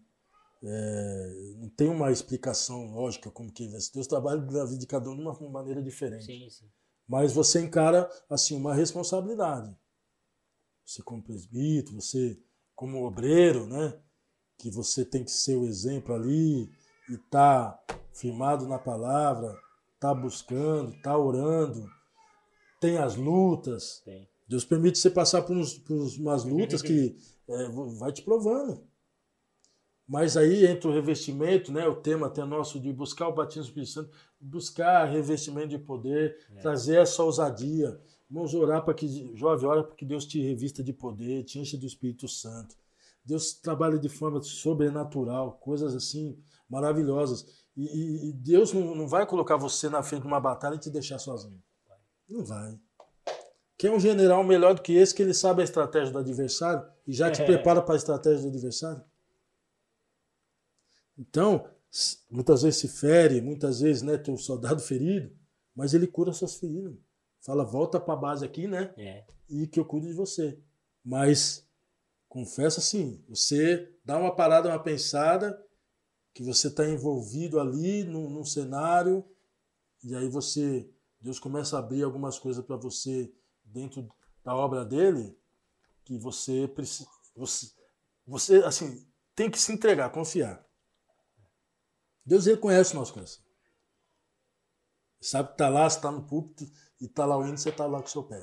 É, 0.63 1.55
não 1.59 1.69
tem 1.69 1.89
uma 1.89 2.11
explicação 2.11 2.95
lógica 2.95 3.31
como 3.31 3.53
que. 3.53 3.67
Deus 3.69 4.07
trabalha 4.07 4.41
na 4.41 4.65
vida 4.65 4.79
de 4.79 4.87
cada 4.87 5.11
um 5.11 5.17
de 5.17 5.23
uma 5.23 5.51
maneira 5.51 5.83
diferente. 5.83 6.25
Sim, 6.25 6.49
sim. 6.49 6.71
Mas 7.07 7.33
você 7.33 7.61
encara 7.61 8.11
assim 8.29 8.57
uma 8.57 8.75
responsabilidade. 8.75 9.77
Você 10.85 11.03
como 11.03 11.23
presbítero, 11.23 12.01
você 12.01 12.39
como 12.75 13.05
obreiro, 13.05 13.67
né? 13.67 13.99
Que 14.59 14.71
você 14.71 15.05
tem 15.05 15.25
que 15.25 15.31
ser 15.31 15.57
o 15.57 15.67
exemplo 15.67 16.15
ali 16.15 16.71
e 17.11 17.19
tá 17.31 17.79
firmado 18.13 18.67
na 18.67 18.79
palavra, 18.79 19.59
tá 19.99 20.15
buscando, 20.15 20.93
tá 21.03 21.17
orando, 21.17 21.91
tem 22.81 22.99
as 22.99 23.17
lutas. 23.17 24.03
Tem. 24.05 24.29
Deus 24.47 24.65
permite 24.65 24.99
você 24.99 25.11
passar 25.11 25.43
por, 25.43 25.57
uns, 25.57 25.79
por 25.79 25.97
umas 26.19 26.45
lutas 26.45 26.81
que 26.83 27.17
é, 27.49 27.69
vai 27.99 28.13
te 28.13 28.23
provando. 28.23 28.87
Mas 30.07 30.37
aí 30.37 30.67
entra 30.67 30.89
o 30.89 30.93
revestimento, 30.93 31.73
né? 31.73 31.89
O 31.89 31.97
tema 31.97 32.27
até 32.27 32.45
nosso 32.45 32.79
de 32.79 32.93
buscar 32.93 33.29
o 33.29 33.33
batismo 33.33 33.63
do 33.63 33.69
Espírito 33.69 33.93
Santo, 33.93 34.11
buscar 34.39 35.07
revestimento 35.07 35.69
de 35.69 35.79
poder, 35.79 36.37
é. 36.55 36.61
trazer 36.61 36.97
essa 36.97 37.23
ousadia. 37.23 37.99
Vamos 38.29 38.55
orar 38.55 38.85
para 38.85 38.93
que, 38.93 39.35
jovem, 39.35 39.67
ora 39.67 39.83
para 39.83 39.97
que 39.97 40.05
Deus 40.05 40.27
te 40.27 40.41
revista 40.41 40.83
de 40.83 40.93
poder, 40.93 41.45
te 41.45 41.59
enche 41.59 41.77
do 41.77 41.87
Espírito 41.87 42.29
Santo. 42.29 42.77
Deus 43.25 43.55
trabalha 43.55 43.99
de 43.99 44.09
forma 44.09 44.43
sobrenatural, 44.43 45.53
coisas 45.53 45.95
assim 45.95 46.39
maravilhosas. 46.69 47.47
E, 47.75 47.85
e, 47.85 48.29
e 48.29 48.33
Deus 48.33 48.73
não, 48.73 48.95
não 48.95 49.09
vai 49.09 49.27
colocar 49.27 49.57
você 49.57 49.89
na 49.89 50.03
frente 50.03 50.23
de 50.23 50.29
uma 50.29 50.41
batalha 50.41 50.75
e 50.75 50.79
te 50.79 50.91
deixar 50.91 51.19
sozinho. 51.19 51.63
Não 52.29 52.45
vai. 52.45 52.79
Quer 53.79 53.91
um 53.91 54.01
general 54.01 54.45
melhor 54.45 54.75
do 54.75 54.83
que 54.83 54.93
esse, 54.93 55.15
que 55.15 55.23
ele 55.23 55.35
sabe 55.35 55.63
a 55.63 55.65
estratégia 55.65 56.13
do 56.13 56.19
adversário 56.19 56.87
e 57.07 57.13
já 57.13 57.31
te 57.31 57.43
é. 57.43 57.45
prepara 57.45 57.83
para 57.83 57.95
a 57.95 57.97
estratégia 57.97 58.43
do 58.43 58.49
adversário? 58.49 59.03
Então, 61.19 61.69
muitas 62.31 62.63
vezes 62.63 62.81
se 62.81 62.89
fere, 62.89 63.41
muitas 63.41 63.81
vezes 63.81 64.03
né, 64.03 64.19
tem 64.19 64.35
um 64.35 64.39
soldado 64.39 64.81
ferido, 64.83 65.35
mas 65.75 65.95
ele 65.95 66.07
cura 66.07 66.33
suas 66.33 66.57
feridas. 66.57 66.95
Fala, 67.41 67.65
volta 67.65 68.01
para 68.01 68.15
a 68.15 68.17
base 68.17 68.45
aqui, 68.45 68.67
né? 68.67 68.95
É. 68.97 69.25
E 69.49 69.67
que 69.67 69.79
eu 69.79 69.85
cuido 69.85 70.07
de 70.07 70.15
você. 70.15 70.59
Mas, 71.05 71.69
confessa 72.29 72.81
assim, 72.81 73.23
você 73.29 73.93
dá 74.05 74.17
uma 74.17 74.35
parada, 74.35 74.69
uma 74.69 74.83
pensada, 74.83 75.63
que 76.33 76.43
você 76.43 76.69
está 76.69 76.89
envolvido 76.89 77.61
ali 77.61 78.03
num, 78.03 78.31
num 78.31 78.45
cenário, 78.45 79.25
e 80.03 80.15
aí 80.15 80.29
você, 80.29 80.91
Deus 81.21 81.39
começa 81.39 81.77
a 81.77 81.79
abrir 81.79 82.03
algumas 82.03 82.39
coisas 82.39 82.65
para 82.65 82.77
você 82.77 83.33
dentro 83.65 84.09
da 84.43 84.55
obra 84.55 84.85
dele, 84.85 85.37
que 86.05 86.19
você 86.19 86.69
precisa. 86.69 87.09
Você, 87.37 87.73
você, 88.27 88.57
assim, 88.65 89.07
tem 89.35 89.51
que 89.51 89.59
se 89.59 89.73
entregar, 89.73 90.11
confiar. 90.11 90.65
Deus 92.25 92.47
reconhece 92.47 92.95
o 92.95 92.99
nosso 92.99 93.13
coração. 93.13 93.43
Sabe 95.21 95.49
que 95.49 95.55
está 95.55 95.69
lá, 95.69 95.89
você 95.89 95.97
está 95.97 96.11
no 96.11 96.23
púlpito 96.23 96.65
e 97.01 97.07
está 97.07 97.25
lá 97.25 97.37
o 97.39 97.47
hino, 97.47 97.57
você 97.57 97.71
está 97.71 97.87
lá 97.87 97.99
com 97.99 98.07
o 98.07 98.11
seu 98.11 98.23
pé. 98.23 98.43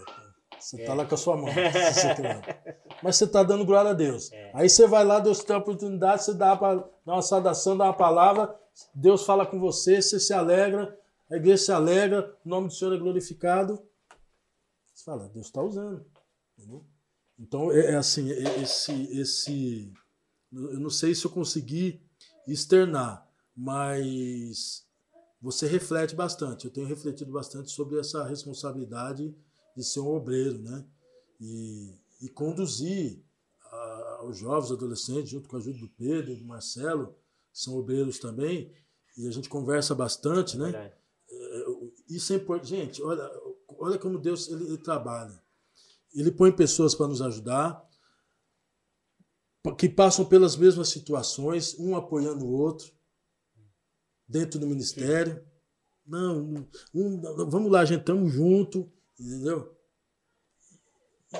Você 0.59 0.81
está 0.81 0.93
é. 0.93 0.95
lá 0.95 1.05
com 1.05 1.15
a 1.15 1.17
sua 1.17 1.37
mão. 1.37 1.49
Mas 3.01 3.15
você 3.15 3.25
está 3.25 3.43
dando 3.43 3.65
glória 3.65 3.91
a 3.91 3.93
Deus. 3.93 4.31
É. 4.31 4.51
Aí 4.53 4.69
você 4.69 4.87
vai 4.87 5.03
lá, 5.03 5.19
Deus 5.19 5.43
tem 5.43 5.55
a 5.55 5.59
oportunidade, 5.59 6.23
você 6.23 6.33
dá, 6.33 6.55
pra, 6.55 6.75
dá 6.75 7.13
uma 7.13 7.21
saudação, 7.21 7.77
dá 7.77 7.85
uma 7.85 7.93
palavra, 7.93 8.55
Deus 8.93 9.25
fala 9.25 9.45
com 9.45 9.59
você, 9.59 10.01
você 10.01 10.19
se 10.19 10.33
alegra, 10.33 10.97
a 11.29 11.35
igreja 11.35 11.65
se 11.65 11.71
alegra, 11.71 12.35
o 12.45 12.49
nome 12.49 12.67
do 12.67 12.73
Senhor 12.73 12.93
é 12.93 12.99
glorificado. 12.99 13.81
Você 14.93 15.03
fala, 15.03 15.29
Deus 15.29 15.47
está 15.47 15.61
usando. 15.61 16.05
Entendeu? 16.57 16.85
Então, 17.39 17.71
é, 17.71 17.93
é 17.93 17.95
assim, 17.95 18.31
é, 18.31 18.61
esse, 18.61 19.19
esse. 19.19 19.93
Eu 20.51 20.79
não 20.79 20.89
sei 20.89 21.15
se 21.15 21.25
eu 21.25 21.31
consegui 21.31 22.01
externar, 22.47 23.27
mas 23.55 24.85
você 25.41 25.67
reflete 25.67 26.15
bastante. 26.15 26.65
Eu 26.65 26.71
tenho 26.71 26.87
refletido 26.87 27.31
bastante 27.31 27.71
sobre 27.71 27.99
essa 27.99 28.23
responsabilidade 28.23 29.35
de 29.75 29.83
ser 29.83 29.99
um 29.99 30.07
obreiro, 30.07 30.59
né? 30.59 30.85
E, 31.39 31.97
e 32.21 32.29
conduzir 32.29 33.23
a, 33.63 34.25
os 34.25 34.37
jovens, 34.37 34.71
adolescentes, 34.71 35.29
junto 35.29 35.49
com 35.49 35.55
a 35.55 35.59
ajuda 35.59 35.79
do 35.79 35.89
Pedro, 35.89 36.35
do 36.35 36.45
Marcelo, 36.45 37.15
que 37.51 37.59
são 37.59 37.75
obreiros 37.75 38.19
também, 38.19 38.71
e 39.17 39.27
a 39.27 39.31
gente 39.31 39.49
conversa 39.49 39.95
bastante, 39.95 40.57
né? 40.57 40.93
É, 41.29 41.65
isso 42.07 42.33
é 42.33 42.35
importante. 42.35 42.69
Gente, 42.69 43.01
olha, 43.01 43.29
olha 43.79 43.97
como 43.97 44.19
Deus 44.19 44.47
ele, 44.47 44.65
ele 44.65 44.77
trabalha. 44.77 45.41
Ele 46.13 46.31
põe 46.31 46.51
pessoas 46.51 46.93
para 46.93 47.07
nos 47.07 47.21
ajudar, 47.21 47.89
que 49.77 49.89
passam 49.89 50.25
pelas 50.25 50.55
mesmas 50.55 50.89
situações, 50.89 51.77
um 51.79 51.95
apoiando 51.95 52.45
o 52.45 52.51
outro 52.51 52.91
dentro 54.31 54.59
do 54.59 54.65
ministério. 54.65 55.43
Não, 56.07 56.67
vamos 57.49 57.71
lá, 57.71 57.85
gente, 57.85 57.99
estamos 57.99 58.31
juntos, 58.31 58.85
entendeu? 59.19 59.77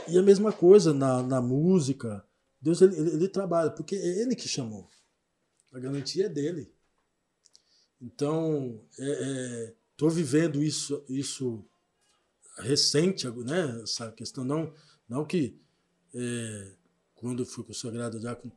E 0.07 0.17
a 0.17 0.21
mesma 0.21 0.51
coisa 0.51 0.93
na, 0.93 1.23
na 1.23 1.41
música. 1.41 2.23
Deus 2.61 2.81
ele, 2.81 2.95
ele, 2.95 3.09
ele, 3.11 3.27
trabalha, 3.27 3.71
porque 3.71 3.95
é 3.95 4.21
ele 4.21 4.35
que 4.35 4.47
chamou. 4.47 4.87
A 5.73 5.79
garantia 5.79 6.27
é 6.27 6.29
dele. 6.29 6.71
Então, 7.99 8.79
estou 8.91 10.09
é, 10.09 10.11
é, 10.11 10.15
vivendo 10.15 10.61
isso, 10.61 11.03
isso 11.09 11.65
recente, 12.59 13.27
né? 13.29 13.81
Essa 13.83 14.11
questão, 14.11 14.43
não, 14.43 14.73
não 15.09 15.25
que 15.25 15.59
é, 16.13 16.71
quando 17.15 17.41
eu 17.41 17.45
fui 17.45 17.63
consagrado 17.63 18.19
diácono, 18.19 18.53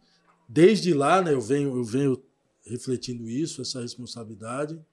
desde 0.49 0.93
lá, 0.93 1.23
né, 1.23 1.33
eu 1.33 1.41
venho, 1.41 1.77
eu 1.77 1.85
venho 1.85 2.23
refletindo 2.67 3.29
isso, 3.29 3.63
essa 3.63 3.81
responsabilidade 3.81 4.85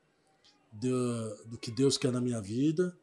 do, 0.71 1.45
do 1.45 1.57
que 1.57 1.71
Deus 1.71 1.97
quer 1.97 2.11
na 2.11 2.21
minha 2.21 2.41
vida, 2.41 2.97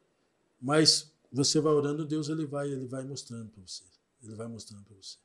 mas 0.59 1.13
você 1.31 1.59
vai 1.59 1.73
orando, 1.73 2.05
Deus 2.05 2.29
ele 2.29 2.45
vai, 2.45 2.69
ele 2.69 2.87
vai 2.87 3.03
mostrando 3.03 3.49
para 3.49 3.61
você. 3.61 3.83
Ele 4.21 4.35
vai 4.35 4.47
mostrando 4.47 4.83
para 4.83 4.95
você. 4.95 5.17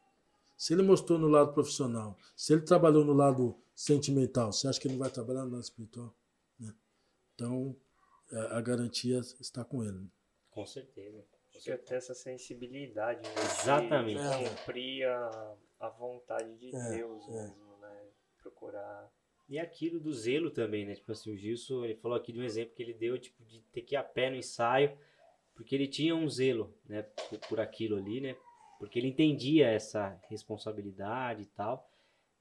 Se 0.56 0.72
ele 0.72 0.82
mostrou 0.82 1.18
no 1.18 1.28
lado 1.28 1.52
profissional, 1.52 2.16
se 2.36 2.52
ele 2.52 2.62
trabalhou 2.62 3.04
no 3.04 3.12
lado 3.12 3.56
sentimental, 3.74 4.52
você 4.52 4.68
acha 4.68 4.80
que 4.80 4.86
ele 4.86 4.94
não 4.94 5.00
vai 5.00 5.10
trabalhar 5.10 5.44
no 5.44 5.50
lado 5.50 5.62
espiritual? 5.62 6.14
Né? 6.58 6.72
Então, 7.34 7.76
é, 8.30 8.38
a 8.56 8.60
garantia 8.60 9.18
está 9.40 9.64
com 9.64 9.82
ele. 9.82 10.08
Com 10.50 10.64
certeza. 10.64 11.24
Você 11.52 11.76
ter 11.78 11.94
essa 11.94 12.14
sensibilidade. 12.14 13.22
Né? 13.22 13.34
Exatamente. 13.60 14.20
De 14.20 14.50
cumprir 14.50 15.08
a, 15.08 15.56
a 15.80 15.88
vontade 15.88 16.56
de 16.58 16.74
é, 16.74 16.90
Deus 16.90 17.26
é. 17.28 17.32
mesmo, 17.32 17.78
né? 17.78 18.06
Procurar 18.42 19.10
e 19.48 19.58
aquilo 19.58 20.00
do 20.00 20.12
zelo 20.12 20.50
também, 20.50 20.86
né? 20.86 20.94
Tipo 20.94 21.12
assim, 21.12 21.32
o 21.32 21.36
Gilson, 21.36 21.84
ele 21.84 21.94
falou 21.94 22.16
aqui 22.16 22.32
de 22.32 22.40
um 22.40 22.44
exemplo 22.44 22.74
que 22.74 22.82
ele 22.82 22.94
deu, 22.94 23.18
tipo, 23.18 23.44
de 23.44 23.60
ter 23.72 23.82
que 23.82 23.94
ir 23.94 23.98
a 23.98 24.02
pé 24.02 24.30
no 24.30 24.36
ensaio, 24.36 24.96
porque 25.54 25.74
ele 25.74 25.86
tinha 25.86 26.14
um 26.14 26.28
zelo, 26.28 26.74
né? 26.86 27.02
Por, 27.02 27.38
por 27.40 27.60
aquilo 27.60 27.96
ali, 27.96 28.20
né? 28.20 28.36
Porque 28.78 28.98
ele 28.98 29.08
entendia 29.08 29.68
essa 29.68 30.18
responsabilidade 30.28 31.42
e 31.42 31.46
tal. 31.46 31.88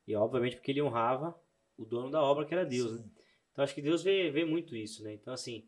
E, 0.07 0.15
obviamente, 0.15 0.55
porque 0.55 0.71
ele 0.71 0.81
honrava 0.81 1.37
o 1.77 1.85
dono 1.85 2.09
da 2.09 2.21
obra, 2.21 2.45
que 2.45 2.53
era 2.53 2.65
Deus, 2.65 2.99
né? 2.99 3.05
Então, 3.51 3.63
acho 3.63 3.75
que 3.75 3.81
Deus 3.81 4.01
vê, 4.01 4.31
vê 4.31 4.45
muito 4.45 4.75
isso, 4.75 5.03
né? 5.03 5.13
Então, 5.13 5.33
assim, 5.33 5.67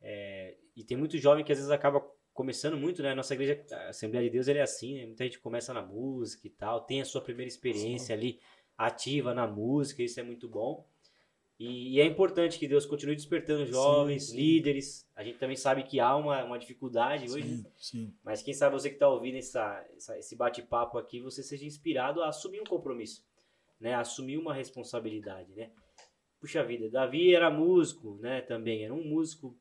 é... 0.00 0.56
e 0.76 0.84
tem 0.84 0.96
muito 0.96 1.16
jovem 1.16 1.44
que 1.44 1.52
às 1.52 1.58
vezes 1.58 1.70
acaba 1.70 2.00
começando 2.34 2.76
muito, 2.76 3.02
né? 3.02 3.14
Nossa 3.14 3.34
igreja, 3.34 3.64
a 3.70 3.88
Assembleia 3.88 4.26
de 4.26 4.32
Deus, 4.32 4.48
ele 4.48 4.58
é 4.58 4.62
assim, 4.62 4.96
né? 4.96 5.06
Muita 5.06 5.24
gente 5.24 5.38
começa 5.38 5.72
na 5.72 5.82
música 5.82 6.46
e 6.46 6.50
tal, 6.50 6.80
tem 6.80 7.00
a 7.00 7.04
sua 7.04 7.20
primeira 7.20 7.48
experiência 7.48 8.06
Sim. 8.06 8.12
ali 8.12 8.40
ativa 8.86 9.32
na 9.34 9.46
música, 9.46 10.02
isso 10.02 10.18
é 10.18 10.22
muito 10.22 10.48
bom. 10.48 10.86
E, 11.58 11.94
e 11.94 12.00
é 12.00 12.04
importante 12.04 12.58
que 12.58 12.66
Deus 12.66 12.84
continue 12.84 13.14
despertando 13.14 13.64
jovens, 13.66 14.24
sim, 14.24 14.30
sim. 14.32 14.36
líderes. 14.36 15.08
A 15.14 15.22
gente 15.22 15.38
também 15.38 15.54
sabe 15.54 15.84
que 15.84 16.00
há 16.00 16.16
uma, 16.16 16.42
uma 16.42 16.58
dificuldade 16.58 17.30
hoje, 17.30 17.64
sim, 17.76 18.12
mas 18.24 18.42
quem 18.42 18.52
sabe 18.52 18.74
você 18.74 18.88
que 18.88 18.96
está 18.96 19.08
ouvindo 19.08 19.36
essa, 19.36 19.86
essa 19.96 20.18
esse 20.18 20.34
bate-papo 20.34 20.98
aqui, 20.98 21.20
você 21.20 21.42
seja 21.42 21.64
inspirado 21.64 22.20
a 22.22 22.28
assumir 22.28 22.60
um 22.60 22.64
compromisso, 22.64 23.24
né? 23.78 23.94
A 23.94 24.00
assumir 24.00 24.38
uma 24.38 24.52
responsabilidade, 24.52 25.52
né? 25.54 25.70
Puxa 26.40 26.64
vida, 26.64 26.90
Davi 26.90 27.32
era 27.32 27.48
músico, 27.48 28.18
né? 28.20 28.40
Também 28.40 28.84
era 28.84 28.92
um 28.92 29.04
músico 29.04 29.56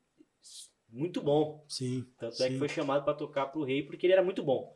muito 0.90 1.22
bom. 1.22 1.64
Sim. 1.68 2.04
Tanto 2.18 2.42
é 2.42 2.50
que 2.50 2.58
foi 2.58 2.70
chamado 2.70 3.06
para 3.06 3.14
tocar 3.14 3.46
para 3.46 3.60
o 3.60 3.64
rei 3.64 3.84
porque 3.84 4.08
ele 4.08 4.14
era 4.14 4.24
muito 4.24 4.42
bom. 4.42 4.76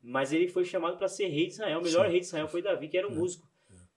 Mas 0.00 0.32
ele 0.32 0.46
foi 0.46 0.64
chamado 0.64 0.96
para 0.96 1.08
ser 1.08 1.26
rei 1.26 1.46
de 1.46 1.54
Israel. 1.54 1.80
O 1.80 1.82
melhor 1.82 2.08
rei 2.08 2.20
de 2.20 2.26
Israel 2.26 2.46
foi 2.46 2.62
Davi, 2.62 2.88
que 2.88 2.96
era 2.96 3.08
um 3.08 3.12
é. 3.12 3.14
músico. 3.14 3.48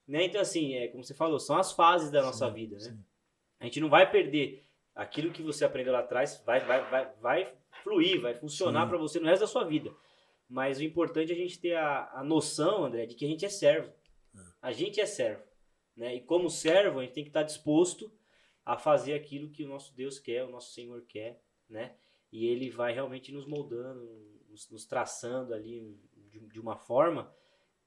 Né? 0.07 0.25
Então, 0.25 0.39
assim, 0.39 0.73
é, 0.73 0.87
como 0.87 1.03
você 1.03 1.13
falou, 1.13 1.39
são 1.39 1.57
as 1.57 1.73
fases 1.73 2.09
da 2.09 2.21
nossa 2.21 2.47
sim, 2.47 2.53
vida, 2.53 2.75
né? 2.75 2.81
Sim. 2.81 3.03
A 3.59 3.65
gente 3.65 3.81
não 3.81 3.89
vai 3.89 4.09
perder 4.09 4.63
aquilo 4.95 5.31
que 5.31 5.41
você 5.41 5.65
aprendeu 5.65 5.93
lá 5.93 5.99
atrás, 5.99 6.41
vai, 6.45 6.59
vai, 6.65 6.89
vai, 6.89 7.11
vai 7.19 7.53
fluir, 7.83 8.21
vai 8.21 8.33
funcionar 8.33 8.87
para 8.87 8.97
você 8.97 9.19
no 9.19 9.25
resto 9.27 9.41
da 9.41 9.47
sua 9.47 9.63
vida. 9.63 9.93
Mas 10.47 10.79
o 10.79 10.83
importante 10.83 11.31
é 11.31 11.35
a 11.35 11.37
gente 11.37 11.59
ter 11.59 11.75
a, 11.75 12.09
a 12.13 12.23
noção, 12.23 12.85
André, 12.85 13.05
de 13.05 13.15
que 13.15 13.25
a 13.25 13.27
gente 13.27 13.45
é 13.45 13.49
servo. 13.49 13.91
É. 14.35 14.39
A 14.61 14.71
gente 14.71 15.01
é 15.01 15.05
servo. 15.05 15.43
Né? 15.95 16.15
E 16.15 16.21
como 16.21 16.49
servo, 16.49 16.99
a 16.99 17.03
gente 17.03 17.13
tem 17.13 17.23
que 17.23 17.29
estar 17.29 17.43
disposto 17.43 18.11
a 18.65 18.77
fazer 18.77 19.13
aquilo 19.13 19.49
que 19.49 19.63
o 19.63 19.67
nosso 19.67 19.95
Deus 19.95 20.19
quer, 20.19 20.43
o 20.43 20.49
nosso 20.49 20.73
Senhor 20.73 21.01
quer, 21.07 21.41
né? 21.69 21.95
E 22.31 22.47
Ele 22.47 22.69
vai 22.69 22.93
realmente 22.93 23.31
nos 23.31 23.45
moldando, 23.45 24.05
nos, 24.49 24.69
nos 24.69 24.85
traçando 24.85 25.53
ali 25.53 25.97
de, 26.29 26.39
de 26.39 26.59
uma 26.59 26.75
forma 26.75 27.33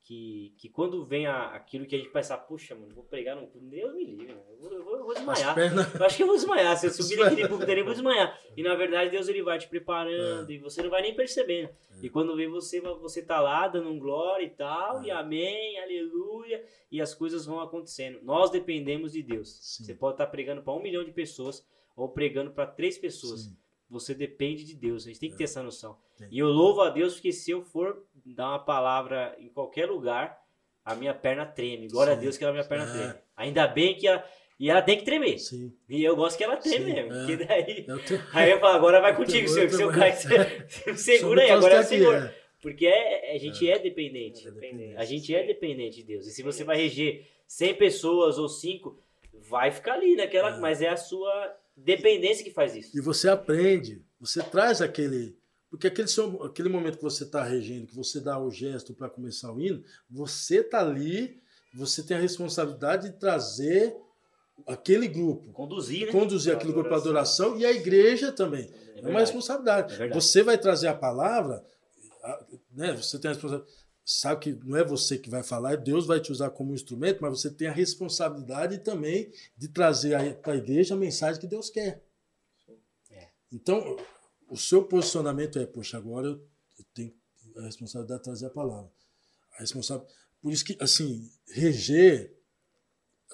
que, 0.03 0.55
que 0.59 0.69
quando 0.69 1.05
vem 1.05 1.27
a, 1.27 1.47
aquilo 1.55 1.87
que 1.87 1.95
a 1.95 1.99
gente 1.99 2.11
pensa, 2.11 2.37
puxa, 2.37 2.75
mano, 2.75 2.95
vou 2.95 3.05
pregar 3.05 3.37
no 3.37 3.47
Deus 3.55 3.95
me 3.95 4.05
livre, 4.05 4.31
eu, 4.31 4.59
vou, 4.59 4.73
eu, 4.73 4.85
vou, 4.85 4.97
eu 4.97 5.05
vou 5.05 5.15
desmaiar. 5.15 5.57
Eu 5.59 6.07
acho 6.07 6.17
que 6.17 6.23
eu 6.23 6.27
vou 6.27 6.37
desmaiar. 6.37 6.77
Se 6.77 6.87
eu 6.87 6.91
subir 6.91 7.19
naquele 7.19 7.47
púlpito 7.49 7.71
eu 7.71 7.85
vou 7.85 7.93
desmaiar. 7.93 8.41
E 8.57 8.63
na 8.63 8.75
verdade 8.75 9.11
Deus 9.11 9.29
ele 9.29 9.43
vai 9.43 9.59
te 9.59 9.69
preparando 9.69 10.51
é. 10.51 10.55
e 10.55 10.59
você 10.59 10.83
não 10.83 10.91
vai 10.91 11.03
nem 11.03 11.15
percebendo. 11.15 11.69
É. 11.69 11.75
E 12.03 12.11
quando 12.11 12.35
vem 12.35 12.49
você, 12.49 12.81
você 12.81 13.23
tá 13.23 13.41
lá 13.41 13.69
dando 13.69 13.89
um 13.89 13.99
glória 13.99 14.45
e 14.45 14.51
tal, 14.51 15.03
é. 15.03 15.07
e 15.07 15.11
amém, 15.11 15.79
aleluia, 15.81 16.65
e 16.91 17.01
as 17.01 17.15
coisas 17.15 17.47
vão 17.47 17.61
acontecendo. 17.61 18.21
Nós 18.23 18.51
dependemos 18.51 19.13
de 19.13 19.23
Deus. 19.23 19.59
Sim. 19.61 19.85
Você 19.85 19.95
pode 19.95 20.15
estar 20.15 20.27
tá 20.27 20.31
pregando 20.31 20.63
para 20.63 20.73
um 20.73 20.83
milhão 20.83 21.05
de 21.05 21.13
pessoas 21.13 21.65
ou 21.95 22.09
pregando 22.09 22.51
para 22.51 22.67
três 22.67 22.97
pessoas. 22.99 23.43
Sim. 23.43 23.57
Você 23.91 24.15
depende 24.15 24.65
de 24.65 24.77
Deus. 24.77 25.05
A 25.05 25.09
gente 25.09 25.19
tem 25.19 25.31
que 25.31 25.37
ter 25.37 25.43
é. 25.43 25.47
essa 25.47 25.63
noção. 25.63 25.99
E 26.31 26.39
eu 26.39 26.49
louvo 26.49 26.81
a 26.81 26.91
Deus 26.91 27.15
porque 27.15 27.33
se 27.33 27.51
eu 27.51 27.63
for 27.63 28.05
dar 28.35 28.49
uma 28.51 28.59
palavra 28.59 29.35
em 29.39 29.49
qualquer 29.49 29.87
lugar, 29.87 30.39
a 30.85 30.95
minha 30.95 31.15
perna 31.15 31.45
treme. 31.47 31.89
Glória 31.89 32.13
Sim. 32.15 32.19
a 32.19 32.23
Deus 32.23 32.37
que 32.39 32.45
a 32.45 32.53
minha 32.53 32.65
perna 32.65 32.85
É. 32.85 32.93
treme. 32.93 33.15
Ainda 33.37 33.67
bem 33.67 33.95
que 33.97 34.07
a. 34.09 34.25
E 34.59 34.69
ela 34.69 34.83
tem 34.83 34.99
que 34.99 35.05
tremer. 35.05 35.39
Sim. 35.39 35.73
E 35.89 36.05
eu 36.05 36.15
gosto 36.15 36.37
que 36.37 36.45
ela 36.45 36.57
treme 36.59 36.85
Sim, 36.85 36.93
mesmo. 36.93 37.13
é. 37.15 37.19
Porque 37.19 37.37
daí. 37.45 37.85
Eu 37.89 37.99
tenho- 38.05 38.27
Aí 38.33 38.51
eu 38.51 38.61
falo, 38.61 38.77
agora 38.77 39.01
vai 39.01 39.17
contigo, 39.17 39.47
Eu 39.47 39.49
senhor. 39.49 39.69
Que 39.69 39.75
se 39.77 39.83
eu 39.83 39.91
também. 39.91 40.11
cair, 40.13 40.67
você 40.97 40.97
segura 41.19 41.43
aí, 41.43 41.51
agora 41.51 41.75
é 41.75 41.77
o 41.77 41.81
aqui, 41.81 41.89
senhor. 41.89 42.15
é. 42.15 42.35
Porque 42.61 42.87
é, 42.87 43.35
a 43.35 43.39
gente 43.39 43.71
é, 43.71 43.79
dependente. 43.79 44.47
É 44.47 44.51
dependente. 44.51 44.97
A 44.99 45.05
gente 45.07 45.35
é 45.35 45.47
dependente 45.47 45.97
de 45.97 46.03
Deus. 46.05 46.27
E 46.27 46.31
se 46.31 46.43
você 46.43 46.63
vai 46.63 46.77
reger 46.77 47.27
100 47.47 47.75
pessoas 47.75 48.37
ou 48.37 48.51
5, 48.51 49.03
vai 49.33 49.71
ficar 49.71 49.95
ali 49.95 50.15
naquela. 50.15 50.55
É. 50.57 50.61
Mas 50.61 50.83
é 50.83 50.89
a 50.91 50.97
sua 50.97 51.57
dependência 51.75 52.45
que 52.45 52.51
faz 52.51 52.77
isso. 52.77 52.95
E 52.97 53.01
você 53.01 53.31
aprende, 53.31 54.03
você 54.21 54.43
traz 54.43 54.83
aquele. 54.83 55.39
Porque 55.71 55.87
aquele, 55.87 56.09
seu- 56.09 56.43
aquele 56.43 56.69
momento 56.69 56.97
que 56.97 57.03
você 57.05 57.23
está 57.25 57.43
regendo, 57.45 57.87
que 57.87 57.95
você 57.95 58.21
dá 58.21 58.39
o 58.39 58.51
gesto 58.51 58.93
para 58.93 59.09
começar 59.09 59.53
o 59.53 59.61
hino, 59.61 59.83
você 60.11 60.61
está 60.61 60.81
ali, 60.81 61.41
você 61.73 62.03
tem 62.03 62.17
a 62.17 62.21
responsabilidade 62.21 63.09
de 63.11 63.19
trazer 63.19 63.95
aquele 64.67 65.07
grupo, 65.07 65.53
Conduzir, 65.53 66.07
né? 66.07 66.13
conduzir 66.13 66.55
aquele 66.55 66.73
grupo 66.73 66.89
para 66.89 66.99
adoração 66.99 67.57
e 67.57 67.65
a 67.65 67.71
igreja 67.73 68.33
também. 68.33 68.65
É, 68.65 68.93
uma 68.95 69.03
verdade. 69.03 69.19
responsabilidade. 69.21 70.03
É 70.03 70.09
você 70.11 70.43
vai 70.43 70.59
trazer 70.59 70.89
a 70.89 70.95
palavra, 70.95 71.65
né? 72.73 72.93
Você 72.95 73.19
tem 73.19 73.31
a 73.31 73.35
responsabilidade. 73.35 73.81
Sabe 74.05 74.41
que 74.41 74.53
não 74.69 74.77
é 74.77 74.83
você 74.85 75.17
que 75.17 75.31
vai 75.31 75.43
falar, 75.45 75.77
Deus 75.77 76.05
vai 76.05 76.19
te 76.19 76.33
usar 76.33 76.51
como 76.51 76.75
instrumento, 76.75 77.21
mas 77.21 77.31
você 77.31 77.49
tem 77.49 77.69
a 77.69 77.73
responsabilidade 77.73 78.79
também 78.79 79.31
de 79.57 79.69
trazer 79.69 80.35
para 80.39 80.55
a 80.55 80.57
igreja 80.57 80.95
a 80.95 80.99
mensagem 80.99 81.41
que 81.41 81.47
Deus 81.47 81.71
quer. 81.71 82.03
É. 83.09 83.29
Então, 83.53 83.97
o 84.51 84.57
seu 84.57 84.85
posicionamento 84.85 85.59
é, 85.59 85.65
poxa, 85.65 85.97
agora 85.97 86.27
eu 86.27 86.85
tenho 86.93 87.15
a 87.57 87.63
responsabilidade 87.63 88.21
de 88.21 88.25
trazer 88.25 88.47
a 88.47 88.51
palavra. 88.51 88.91
A 89.57 89.61
responsável, 89.61 90.07
por 90.43 90.53
isso 90.53 90.65
que, 90.65 90.77
assim, 90.81 91.31
reger, 91.49 92.37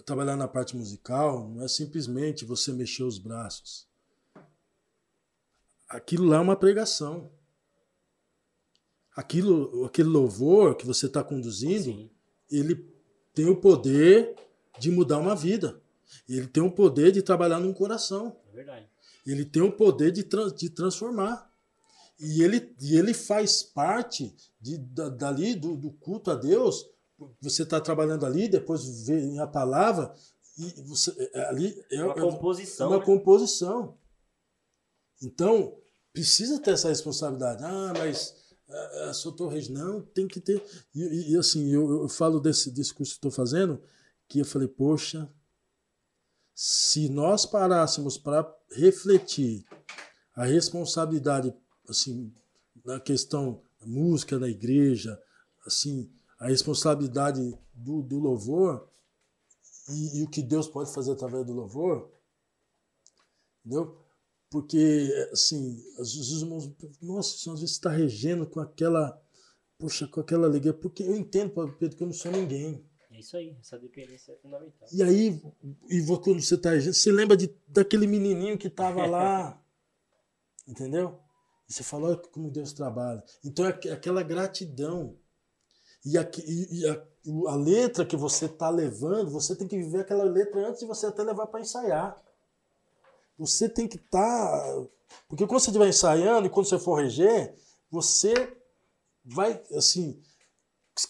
trabalhar 0.05 0.37
na 0.37 0.47
parte 0.47 0.77
musical, 0.77 1.49
não 1.49 1.65
é 1.65 1.69
simplesmente 1.69 2.45
você 2.45 2.73
mexer 2.73 3.03
os 3.03 3.19
braços. 3.19 3.89
Aquilo 5.89 6.27
lá 6.27 6.37
é 6.37 6.41
uma 6.41 6.57
pregação. 6.57 7.31
Aquilo, 9.15 9.87
aquele 9.87 10.09
louvor 10.09 10.77
que 10.77 10.85
você 10.85 11.07
está 11.07 11.25
conduzindo, 11.25 11.85
Sim. 11.85 12.11
ele 12.51 12.87
tem 13.33 13.49
o 13.49 13.57
poder 13.57 14.35
de 14.79 14.91
mudar 14.91 15.19
uma 15.19 15.35
vida. 15.35 15.81
Ele 16.29 16.47
tem 16.47 16.63
o 16.63 16.71
poder 16.71 17.13
de 17.13 17.23
trabalhar 17.23 17.59
num 17.59 17.73
coração. 17.73 18.37
É 18.53 18.57
verdade. 18.57 18.89
Ele 19.27 19.45
tem 19.45 19.63
o 19.63 19.73
poder 19.73 20.13
de, 20.13 20.25
de 20.57 20.71
transformar. 20.71 21.51
E 22.19 22.43
ele, 22.43 22.75
e 22.81 22.97
ele 22.97 23.13
faz 23.13 23.63
parte 23.63 24.35
de, 24.61 24.79
da- 24.79 25.09
dali 25.11 25.55
do, 25.55 25.77
do 25.77 25.91
culto 25.93 26.31
a 26.31 26.35
Deus. 26.35 26.87
Você 27.41 27.63
está 27.65 27.81
trabalhando 27.81 28.25
ali, 28.25 28.49
depois 28.49 29.07
vem 29.07 29.39
a 29.39 29.47
palavra, 29.47 30.15
e 30.59 30.83
você, 30.83 31.11
é- 31.19 31.41
é- 31.41 31.49
ali 31.49 31.85
é, 31.91 32.03
Uma 32.05 32.13
é- 32.13 32.21
composição. 32.21 32.89
uma 32.89 32.99
né? 32.99 33.05
composição. 33.05 33.99
Então, 35.23 35.77
precisa 36.13 36.59
ter 36.61 36.73
essa 36.73 36.89
responsabilidade. 36.89 37.63
Ah, 37.65 37.93
mas 37.99 38.35
ah, 38.69 39.09
ah, 39.09 39.15
sou 39.15 39.33
torres. 39.33 39.69
Não, 39.69 40.01
tem 40.01 40.27
que 40.29 40.41
ter. 40.41 40.63
E, 40.95 41.33
e- 41.33 41.37
assim, 41.37 41.69
eu, 41.73 42.03
eu 42.03 42.09
falo 42.09 42.41
desse, 42.41 42.71
desse 42.71 42.93
curso 42.95 43.13
que 43.13 43.19
estou 43.19 43.31
fazendo, 43.31 43.83
que 44.29 44.39
eu 44.41 44.45
falei, 44.45 44.69
poxa, 44.69 45.29
se 46.59 47.11
nós 47.11 47.45
parássemos 47.45 48.17
para 48.17 48.51
refletir 48.73 49.63
a 50.35 50.47
responsabilidade, 50.47 51.55
assim, 51.87 52.35
na 52.83 52.99
questão 52.99 53.63
da 53.79 53.87
música 53.87 54.39
na 54.39 54.49
igreja, 54.49 55.21
assim, 55.67 56.11
a 56.39 56.49
responsabilidade 56.49 57.43
do, 57.75 58.01
do 58.01 58.19
louvor 58.19 58.91
e, 59.91 60.21
e 60.21 60.25
o 60.25 60.31
que 60.31 60.41
Deus 60.41 60.67
pode 60.67 60.95
fazer 60.95 61.13
através 61.13 61.45
do 61.45 61.53
louvor, 61.53 62.11
entendeu? 63.61 64.03
Porque, 64.49 65.29
assim, 65.33 65.85
às 65.99 66.15
vezes 66.15 66.31
os 66.31 66.41
irmãos, 66.41 66.75
nossa, 67.03 67.51
às 67.53 67.61
vezes 67.61 67.77
está 67.77 67.91
regendo 67.91 68.47
com 68.47 68.61
aquela, 68.61 69.21
poxa, 69.77 70.07
com 70.07 70.21
aquela 70.21 70.47
alegria, 70.47 70.73
porque 70.73 71.03
eu 71.03 71.15
entendo, 71.15 71.53
Pedro, 71.79 71.99
que 71.99 72.03
eu 72.03 72.07
não 72.07 72.15
sou 72.15 72.33
ninguém. 72.33 72.83
É 73.17 73.21
isso 73.21 73.35
aí. 73.37 73.57
Essa 73.59 73.79
dependência 73.79 74.33
é 74.33 74.37
fundamental. 74.37 74.89
E 74.93 75.03
aí, 75.03 75.43
e 75.89 76.01
vo- 76.03 76.21
quando 76.21 76.41
você 76.43 76.55
está 76.55 76.71
regendo, 76.71 76.95
você 76.95 77.11
lembra 77.11 77.35
de, 77.37 77.51
daquele 77.67 78.07
menininho 78.07 78.59
que 78.59 78.67
estava 78.69 79.07
lá, 79.07 79.59
entendeu? 80.69 81.19
E 81.69 81.73
você 81.73 81.83
fala, 81.83 82.09
olha 82.09 82.17
como 82.19 82.51
Deus 82.51 82.73
trabalha. 82.75 83.25
Então 83.43 83.65
é 83.65 83.69
aqu- 83.71 83.89
aquela 83.91 84.23
gratidão. 84.23 85.17
E, 86.05 86.19
aqui, 86.19 86.43
e- 86.47 86.87
a, 86.87 87.03
a 87.49 87.57
letra 87.57 88.05
que 88.05 88.17
você 88.17 88.45
está 88.45 88.69
levando, 88.69 89.31
você 89.31 89.57
tem 89.57 89.67
que 89.67 89.77
viver 89.79 90.01
aquela 90.01 90.25
letra 90.25 90.69
antes 90.69 90.81
de 90.81 90.87
você 90.87 91.07
até 91.07 91.23
levar 91.23 91.47
para 91.47 91.61
ensaiar. 91.61 92.23
Você 93.39 93.69
tem 93.69 93.89
que 93.89 93.97
estar. 93.97 94.75
porque 95.29 95.47
quando 95.47 95.61
você 95.61 95.71
estiver 95.71 95.89
ensaiando 95.89 96.47
e 96.47 96.51
quando 96.51 96.67
você 96.69 96.79
for 96.79 96.95
reger, 97.01 97.55
você 97.91 98.57
vai, 99.25 99.61
assim, 99.73 100.23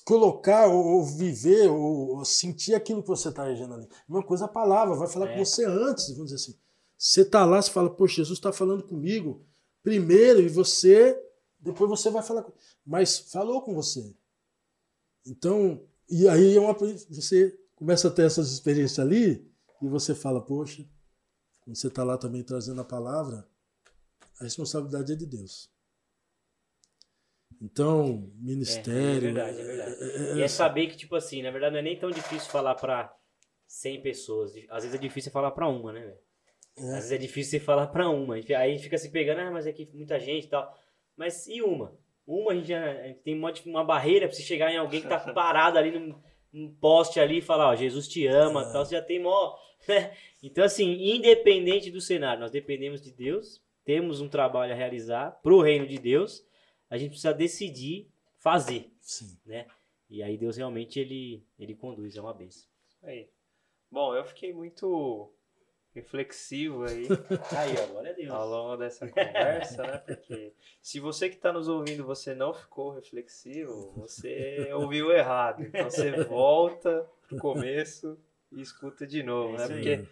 colocar 0.04 0.66
ou, 0.66 0.84
ou 0.84 1.04
viver 1.04 1.68
ou, 1.68 2.16
ou 2.16 2.24
sentir 2.24 2.74
aquilo 2.74 3.02
que 3.02 3.08
você 3.08 3.28
está 3.28 3.44
regendo 3.44 3.74
ali. 3.74 3.88
Uma 4.08 4.22
coisa 4.24 4.46
a 4.46 4.48
palavra, 4.48 4.96
vai 4.96 5.06
falar 5.08 5.28
É. 5.30 5.36
com 5.36 5.44
você 5.44 5.64
antes, 5.64 6.08
vamos 6.10 6.32
dizer 6.32 6.36
assim. 6.36 6.58
Você 6.98 7.20
está 7.20 7.44
lá, 7.44 7.60
você 7.60 7.70
fala, 7.70 7.90
poxa, 7.94 8.16
Jesus 8.16 8.38
está 8.38 8.52
falando 8.52 8.82
comigo 8.82 9.44
primeiro 9.82 10.40
e 10.40 10.48
você, 10.48 11.16
depois 11.60 11.88
você 11.88 12.10
vai 12.10 12.22
falar, 12.22 12.42
com- 12.42 12.52
mas 12.84 13.18
falou 13.18 13.62
com 13.62 13.74
você. 13.74 14.14
Então, 15.26 15.82
e 16.08 16.28
aí 16.28 16.56
é 16.56 16.60
uma, 16.60 16.72
você 17.10 17.56
começa 17.74 18.08
a 18.08 18.10
ter 18.10 18.22
essas 18.22 18.50
experiências 18.52 18.98
ali 18.98 19.48
e 19.82 19.88
você 19.88 20.14
fala, 20.14 20.40
poxa, 20.40 20.84
quando 21.60 21.76
você 21.76 21.88
está 21.88 22.02
lá 22.04 22.16
também 22.16 22.42
trazendo 22.42 22.80
a 22.80 22.84
palavra, 22.84 23.46
a 24.40 24.44
responsabilidade 24.44 25.12
é 25.12 25.16
de 25.16 25.26
Deus. 25.26 25.70
Então, 27.60 28.30
ministério. 28.36 28.92
É, 29.12 29.16
é 29.16 29.20
verdade, 29.20 29.60
é 29.60 29.64
verdade. 29.64 29.96
é- 30.00 30.32
é- 30.32 30.36
E 30.36 30.42
é 30.42 30.48
saber 30.48 30.86
que, 30.88 30.96
tipo 30.96 31.16
assim, 31.16 31.42
na 31.42 31.50
verdade 31.50 31.72
não 31.72 31.78
é 31.80 31.82
nem 31.82 31.96
tão 31.96 32.10
difícil 32.10 32.50
falar 32.50 32.74
pra 32.74 33.14
100 33.66 34.00
pessoas. 34.02 34.52
Às 34.68 34.84
vezes 34.84 34.94
é 34.94 35.00
difícil 35.00 35.32
falar 35.32 35.50
pra 35.52 35.68
uma, 35.68 35.92
né, 35.92 36.00
velho? 36.00 36.18
Às 36.78 36.84
é- 36.84 36.92
vezes 36.94 37.12
é 37.12 37.18
difícil 37.18 37.58
você 37.58 37.64
falar 37.64 37.86
pra 37.88 38.08
uma. 38.08 38.34
Aí 38.34 38.44
a 38.52 38.68
gente 38.68 38.82
fica 38.82 38.98
se 38.98 39.10
pegando, 39.10 39.40
ah, 39.40 39.50
mas 39.50 39.66
é 39.66 39.72
que 39.72 39.88
muita 39.94 40.18
gente 40.20 40.44
e 40.44 40.48
tal. 40.48 40.72
Mas 41.16 41.46
e 41.46 41.62
uma? 41.62 41.96
Uma 42.26 42.52
a 42.52 42.54
gente, 42.56 42.68
já, 42.68 42.82
tem 43.24 43.34
uma, 43.34 43.52
uma 43.64 43.84
barreira 43.84 44.26
pra 44.26 44.36
você 44.36 44.42
chegar 44.42 44.70
em 44.72 44.76
alguém 44.76 45.00
que 45.00 45.08
tá 45.08 45.18
parado 45.32 45.78
ali 45.78 45.90
num, 45.90 46.14
num 46.52 46.74
poste 46.74 47.18
ali 47.20 47.38
e 47.38 47.42
falar, 47.42 47.68
ó, 47.70 47.74
Jesus 47.74 48.06
te 48.08 48.26
ama 48.26 48.62
e 48.62 48.68
É. 48.68 48.72
tal. 48.72 48.84
Você 48.84 48.94
já 48.96 49.02
tem 49.02 49.20
mó. 49.22 49.56
né? 49.88 50.12
Então, 50.42 50.64
assim, 50.64 50.90
independente 51.14 51.90
do 51.90 52.00
cenário, 52.00 52.40
nós 52.40 52.50
dependemos 52.50 53.00
de 53.00 53.12
Deus, 53.12 53.62
temos 53.84 54.20
um 54.20 54.28
trabalho 54.28 54.72
a 54.72 54.76
realizar 54.76 55.30
pro 55.42 55.60
reino 55.60 55.86
de 55.86 55.96
Deus, 55.98 56.44
a 56.90 56.96
gente 56.96 57.10
precisa 57.10 57.32
decidir 57.34 58.08
fazer 58.38 58.92
Sim. 59.00 59.38
né? 59.44 59.66
E 60.08 60.22
aí 60.22 60.36
Deus 60.38 60.56
realmente 60.56 61.00
ele, 61.00 61.44
ele 61.58 61.74
conduz, 61.74 62.16
é 62.16 62.20
uma 62.20 62.32
benção. 62.34 62.68
Aí. 63.02 63.28
Bom, 63.90 64.14
eu 64.14 64.24
fiquei 64.24 64.52
muito 64.52 65.32
reflexivo 65.94 66.84
aí 66.84 67.06
Aí, 67.56 67.74
ó, 67.82 67.86
glória 67.86 68.10
a 68.10 68.14
Deus. 68.14 68.30
ao 68.30 68.48
longo 68.48 68.76
dessa 68.76 69.08
conversa, 69.08 69.82
né? 69.82 69.98
Porque 69.98 70.52
se 70.82 71.00
você 71.00 71.28
que 71.28 71.36
está 71.36 71.52
nos 71.52 71.68
ouvindo, 71.68 72.04
você 72.04 72.34
não 72.34 72.52
ficou 72.52 72.90
reflexivo, 72.90 73.92
você 73.96 74.68
ouviu 74.74 75.10
errado. 75.10 75.62
Então 75.62 75.84
você 75.90 76.10
volta 76.24 77.08
pro 77.26 77.38
começo 77.38 78.18
e 78.52 78.60
escuta 78.60 79.06
de 79.06 79.22
novo, 79.22 79.54
É 79.56 79.58
né? 79.58 79.64
aí. 79.64 79.70
Porque, 79.72 80.08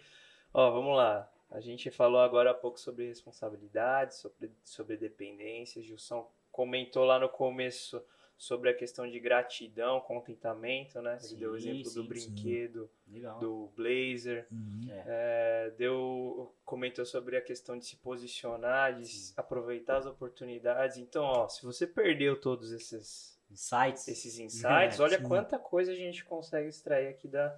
ó, 0.53 0.71
vamos 0.71 0.97
lá. 0.97 1.31
A 1.51 1.61
gente 1.61 1.91
falou 1.91 2.19
agora 2.19 2.51
há 2.51 2.53
pouco 2.55 2.79
sobre 2.79 3.07
responsabilidade, 3.07 4.15
sobre, 4.15 4.51
sobre 4.63 4.97
dependência. 4.97 5.81
Gilson 5.81 6.29
comentou 6.55 7.03
lá 7.03 7.19
no 7.19 7.27
começo 7.27 8.01
sobre 8.37 8.69
a 8.69 8.73
questão 8.73 9.09
de 9.09 9.19
gratidão, 9.19 9.99
contentamento, 9.99 11.01
né? 11.01 11.17
Ele 11.19 11.19
Sim, 11.19 11.37
deu 11.37 11.51
o 11.51 11.57
exemplo 11.57 11.83
do 11.83 11.89
sim, 11.89 12.07
brinquedo, 12.07 12.89
Legal. 13.05 13.39
do 13.39 13.73
blazer. 13.75 14.47
Uhum. 14.49 14.87
É, 14.89 15.73
deu, 15.77 16.55
comentou 16.63 17.05
sobre 17.05 17.35
a 17.35 17.41
questão 17.41 17.77
de 17.77 17.85
se 17.85 17.97
posicionar, 17.97 18.95
de 18.95 19.05
Sim. 19.05 19.33
aproveitar 19.35 19.97
as 19.97 20.05
oportunidades. 20.05 20.95
Então, 20.97 21.25
ó, 21.25 21.49
se 21.49 21.61
você 21.65 21.85
perdeu 21.85 22.39
todos 22.39 22.71
esses, 22.71 23.37
Insights. 23.51 24.07
esses 24.07 24.39
insights, 24.39 25.01
olha 25.01 25.17
sim. 25.17 25.27
quanta 25.27 25.59
coisa 25.59 25.91
a 25.91 25.95
gente 25.95 26.23
consegue 26.23 26.69
extrair 26.69 27.09
aqui 27.09 27.27
da, 27.27 27.53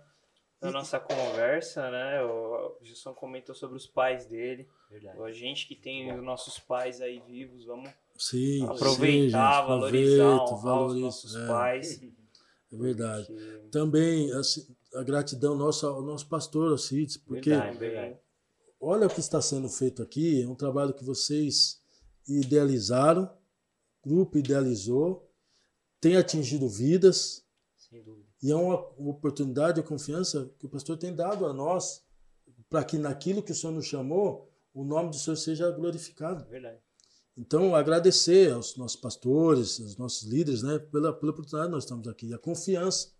da 0.59 0.71
nossa 0.71 0.99
conversa, 0.99 1.91
né? 1.91 2.23
O 2.23 2.79
Gilson 2.81 3.13
comentou 3.13 3.53
sobre 3.53 3.77
os 3.77 3.85
pais 3.85 4.25
dele. 4.25 4.67
Verdade. 4.89 5.21
A 5.21 5.31
gente 5.31 5.67
que 5.67 5.75
tem 5.75 6.11
os 6.11 6.23
nossos 6.23 6.59
pais 6.59 6.99
aí 6.99 7.19
vivos, 7.19 7.63
vamos 7.65 7.91
Sim, 8.17 8.63
aproveitar, 8.63 9.61
sim, 9.61 9.67
valorizar, 9.67 10.45
valoriza, 10.55 10.95
os 10.95 11.01
nossos 11.01 11.35
é, 11.35 11.47
pais. 11.47 12.01
É 12.71 12.77
verdade. 12.77 13.27
que 13.27 13.69
Também 13.71 14.31
assim, 14.33 14.65
a 14.95 15.03
gratidão 15.03 15.55
nossa 15.55 15.87
ao 15.87 16.01
nosso 16.01 16.27
pastor, 16.27 16.71
ao 16.71 16.77
Cids, 16.77 17.17
porque 17.17 17.49
Verdade. 17.49 17.73
também 17.73 18.19
olha 18.79 19.07
o 19.07 19.09
que 19.09 19.19
está 19.19 19.41
sendo 19.41 19.69
feito 19.69 20.01
aqui, 20.01 20.41
é 20.41 20.47
um 20.47 20.55
trabalho 20.55 20.93
que 20.93 21.03
vocês 21.03 21.81
idealizaram, 22.27 23.29
o 24.03 24.09
grupo 24.09 24.37
idealizou, 24.37 25.29
tem 25.99 26.15
atingido 26.15 26.67
vidas, 26.69 27.45
Sem 27.75 28.03
dúvida. 28.03 28.27
E 28.41 28.51
é 28.51 28.55
uma 28.55 28.75
oportunidade, 29.09 29.79
a 29.79 29.83
confiança 29.83 30.51
que 30.59 30.65
o 30.65 30.69
pastor 30.69 30.97
tem 30.97 31.15
dado 31.15 31.45
a 31.45 31.53
nós, 31.53 32.03
para 32.69 32.83
que 32.83 32.97
naquilo 32.97 33.41
que 33.41 33.51
o 33.51 33.55
Senhor 33.55 33.73
nos 33.73 33.85
chamou, 33.85 34.51
o 34.73 34.83
nome 34.83 35.09
do 35.09 35.15
Senhor 35.15 35.35
seja 35.35 35.71
glorificado. 35.71 36.45
Verdade. 36.47 36.79
Então, 37.37 37.75
agradecer 37.75 38.51
aos 38.51 38.75
nossos 38.75 38.99
pastores, 38.99 39.79
aos 39.79 39.95
nossos 39.95 40.27
líderes, 40.27 40.63
né, 40.63 40.79
pela, 40.79 41.13
pela 41.13 41.31
oportunidade 41.31 41.67
que 41.67 41.71
nós 41.71 41.83
estamos 41.83 42.07
aqui, 42.07 42.33
a 42.33 42.37
confiança. 42.37 43.13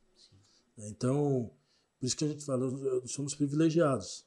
Então, 0.78 1.52
por 2.00 2.06
isso 2.06 2.18
que 2.18 2.26
a 2.26 2.28
gente 2.28 2.44
fala, 2.44 2.68
somos 3.06 3.36
privilegiados. 3.36 4.26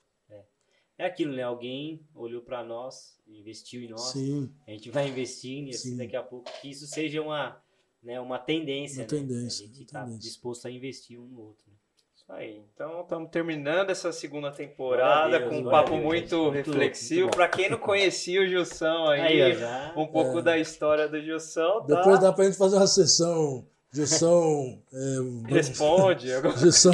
É 1.01 1.07
aquilo, 1.07 1.33
né? 1.33 1.43
Alguém 1.43 2.07
olhou 2.15 2.43
para 2.43 2.62
nós, 2.62 3.19
investiu 3.27 3.81
em 3.83 3.89
nós. 3.89 4.12
Sim, 4.12 4.53
A 4.67 4.71
gente 4.73 4.91
vai 4.91 5.09
investindo 5.09 5.69
e 5.69 5.71
assim 5.71 5.93
Sim. 5.93 5.97
daqui 5.97 6.15
a 6.15 6.23
pouco 6.23 6.51
que 6.61 6.69
isso 6.69 6.87
seja 6.87 7.23
uma, 7.23 7.59
né, 8.03 8.21
uma 8.21 8.39
tendência. 8.39 8.97
Uma 8.97 9.03
né? 9.05 9.09
tendência, 9.09 9.65
A 9.65 9.69
gente 9.69 9.87
tá 9.87 10.01
tendência. 10.05 10.21
disposto 10.21 10.67
a 10.67 10.71
investir 10.71 11.19
um 11.19 11.27
no 11.27 11.41
outro. 11.41 11.70
Aí. 12.32 12.62
Então 12.74 13.01
estamos 13.02 13.28
terminando 13.31 13.90
essa 13.90 14.12
segunda 14.12 14.51
temporada 14.52 15.36
a 15.36 15.39
Deus, 15.40 15.51
com 15.51 15.61
um 15.62 15.69
a 15.69 15.70
papo 15.70 15.90
Deus, 15.90 16.02
muito 16.05 16.44
gente. 16.52 16.66
Reflexivo. 16.66 17.31
Para 17.31 17.48
quem 17.48 17.69
não 17.69 17.78
conhecia 17.78 18.40
o 18.40 18.47
Gilson 18.47 19.09
aí, 19.09 19.43
Aí, 19.43 19.57
um 19.97 20.07
pouco 20.07 20.39
É. 20.39 20.43
da 20.43 20.57
história 20.59 21.09
do 21.09 21.20
Gilson, 21.20 21.81
tá? 21.86 21.97
depois 21.97 22.20
dá 22.20 22.32
pra 22.32 22.44
gente 22.44 22.57
fazer 22.57 22.77
uma 22.77 22.86
sessão, 22.86 23.66
Gilson, 23.93 24.81
é, 24.94 25.52
Responde. 25.55 26.28
Gilson 26.59 26.93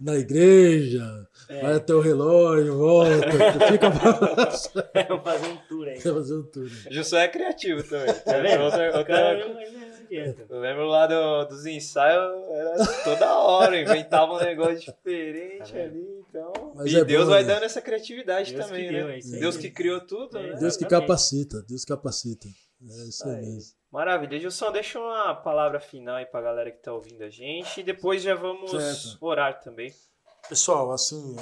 na 0.00 0.14
igreja, 0.16 1.04
É. 1.50 1.60
vai 1.60 1.74
até 1.74 1.92
o 1.94 2.00
relógio, 2.00 2.76
volta, 2.78 3.30
fica 3.70 3.90
pra 3.90 4.12
Vamos 5.08 5.22
fazer 5.24 5.46
um 5.48 5.56
tour 5.68 5.86
aí. 5.88 6.00
Fazer 6.00 6.34
um 6.34 6.42
tudo. 6.42 6.68
Gilson 6.90 7.16
é 7.18 7.28
criativo 7.28 7.82
também. 7.82 8.14
Tá 8.14 8.38
vendo? 8.38 8.62
Outra- 8.64 8.98
outra- 8.98 9.83
adianta. 10.20 10.46
Eu 10.48 10.60
lembro 10.60 10.86
lá 10.86 11.06
do- 11.06 11.44
dos 11.46 11.66
ensaios, 11.66 12.48
era 12.48 13.02
toda 13.04 13.38
hora, 13.38 13.80
inventava 13.80 14.32
um 14.34 14.38
negócio 14.38 14.78
diferente 14.78 15.72
Tá 15.72 15.78
ali, 15.80 16.24
então. 16.28 16.52
Mas 16.74 16.92
e 16.92 16.98
é 16.98 17.04
Deus 17.04 17.24
bom, 17.24 17.30
vai 17.30 17.42
né? 17.42 17.48
dando 17.54 17.62
essa 17.64 17.80
criatividade 17.80 18.52
Deus 18.54 18.66
também, 18.66 18.88
deu, 18.90 19.06
né? 19.08 19.18
é. 19.18 19.38
Deus 19.38 19.56
que 19.56 19.70
criou 19.70 20.00
tudo, 20.00 20.38
É, 20.38 20.52
né? 20.52 20.56
Deus 20.58 20.76
que 20.76 20.84
capacita, 20.86 21.62
Deus 21.62 21.84
capacita. 21.84 22.46
É 22.48 23.04
isso 23.08 23.26
aí 23.28 23.40
mesmo. 23.40 23.74
Maravilha. 23.90 24.38
Gilson, 24.40 24.72
deixa 24.72 24.98
uma 24.98 25.34
palavra 25.34 25.78
final 25.80 26.16
aí 26.16 26.26
pra 26.26 26.42
galera 26.42 26.70
que 26.70 26.82
tá 26.82 26.92
ouvindo 26.92 27.22
a 27.22 27.30
gente 27.30 27.80
e 27.80 27.82
depois 27.84 28.20
já 28.22 28.34
vamos 28.34 28.70
Certo. 28.70 29.24
orar 29.24 29.60
também. 29.60 29.94
Pessoal, 30.48 30.92
assim, 30.92 31.36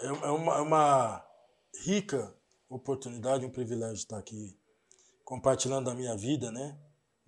é, 0.00 0.06
é 0.06 0.30
uma, 0.30 0.58
é 0.58 0.60
uma 0.60 1.24
rica 1.86 2.34
oportunidade, 2.68 3.46
um 3.46 3.50
privilégio 3.50 3.94
estar 3.94 4.18
aqui 4.18 4.54
compartilhando 5.24 5.86
da 5.86 5.94
minha 5.94 6.16
vida, 6.16 6.50
né? 6.50 6.76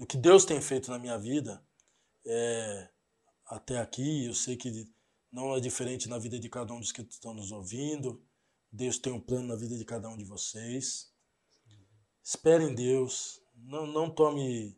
Do 0.01 0.07
que 0.07 0.17
Deus 0.17 0.47
tem 0.47 0.63
feito 0.63 0.91
na 0.91 0.99
minha 0.99 1.19
vida 1.19 1.63
é, 2.25 2.89
até 3.45 3.79
aqui. 3.79 4.25
Eu 4.25 4.33
sei 4.33 4.57
que 4.57 4.91
não 5.31 5.55
é 5.55 5.61
diferente 5.61 6.09
na 6.09 6.17
vida 6.17 6.41
de 6.41 6.49
cada 6.49 6.73
um 6.73 6.81
dos 6.81 6.91
que 6.91 7.03
estão 7.03 7.35
nos 7.35 7.53
ouvindo. 7.53 8.19
Deus 8.73 8.99
tem 8.99 9.13
um 9.13 9.21
plano 9.21 9.49
na 9.49 9.57
vida 9.57 9.77
de 9.77 9.85
cada 9.85 10.09
um 10.09 10.17
de 10.17 10.25
vocês. 10.25 11.13
Espere 12.25 12.65
em 12.65 12.75
Deus. 12.75 13.43
Não, 13.55 13.87
não 13.87 14.09
tome. 14.09 14.75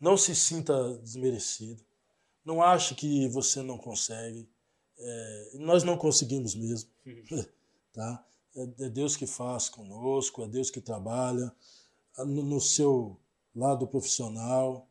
Não 0.00 0.16
se 0.16 0.34
sinta 0.34 0.96
desmerecido. 1.00 1.84
Não 2.42 2.62
ache 2.62 2.94
que 2.94 3.28
você 3.28 3.60
não 3.60 3.76
consegue. 3.76 4.48
É, 4.96 5.50
nós 5.58 5.84
não 5.84 5.98
conseguimos 5.98 6.54
mesmo. 6.54 6.88
tá? 7.92 8.26
É, 8.56 8.62
é 8.86 8.88
Deus 8.88 9.18
que 9.18 9.26
faz 9.26 9.68
conosco, 9.68 10.42
é 10.42 10.48
Deus 10.48 10.70
que 10.70 10.80
trabalha 10.80 11.54
no, 12.16 12.42
no 12.42 12.58
seu 12.58 13.20
lado 13.54 13.86
profissional, 13.86 14.88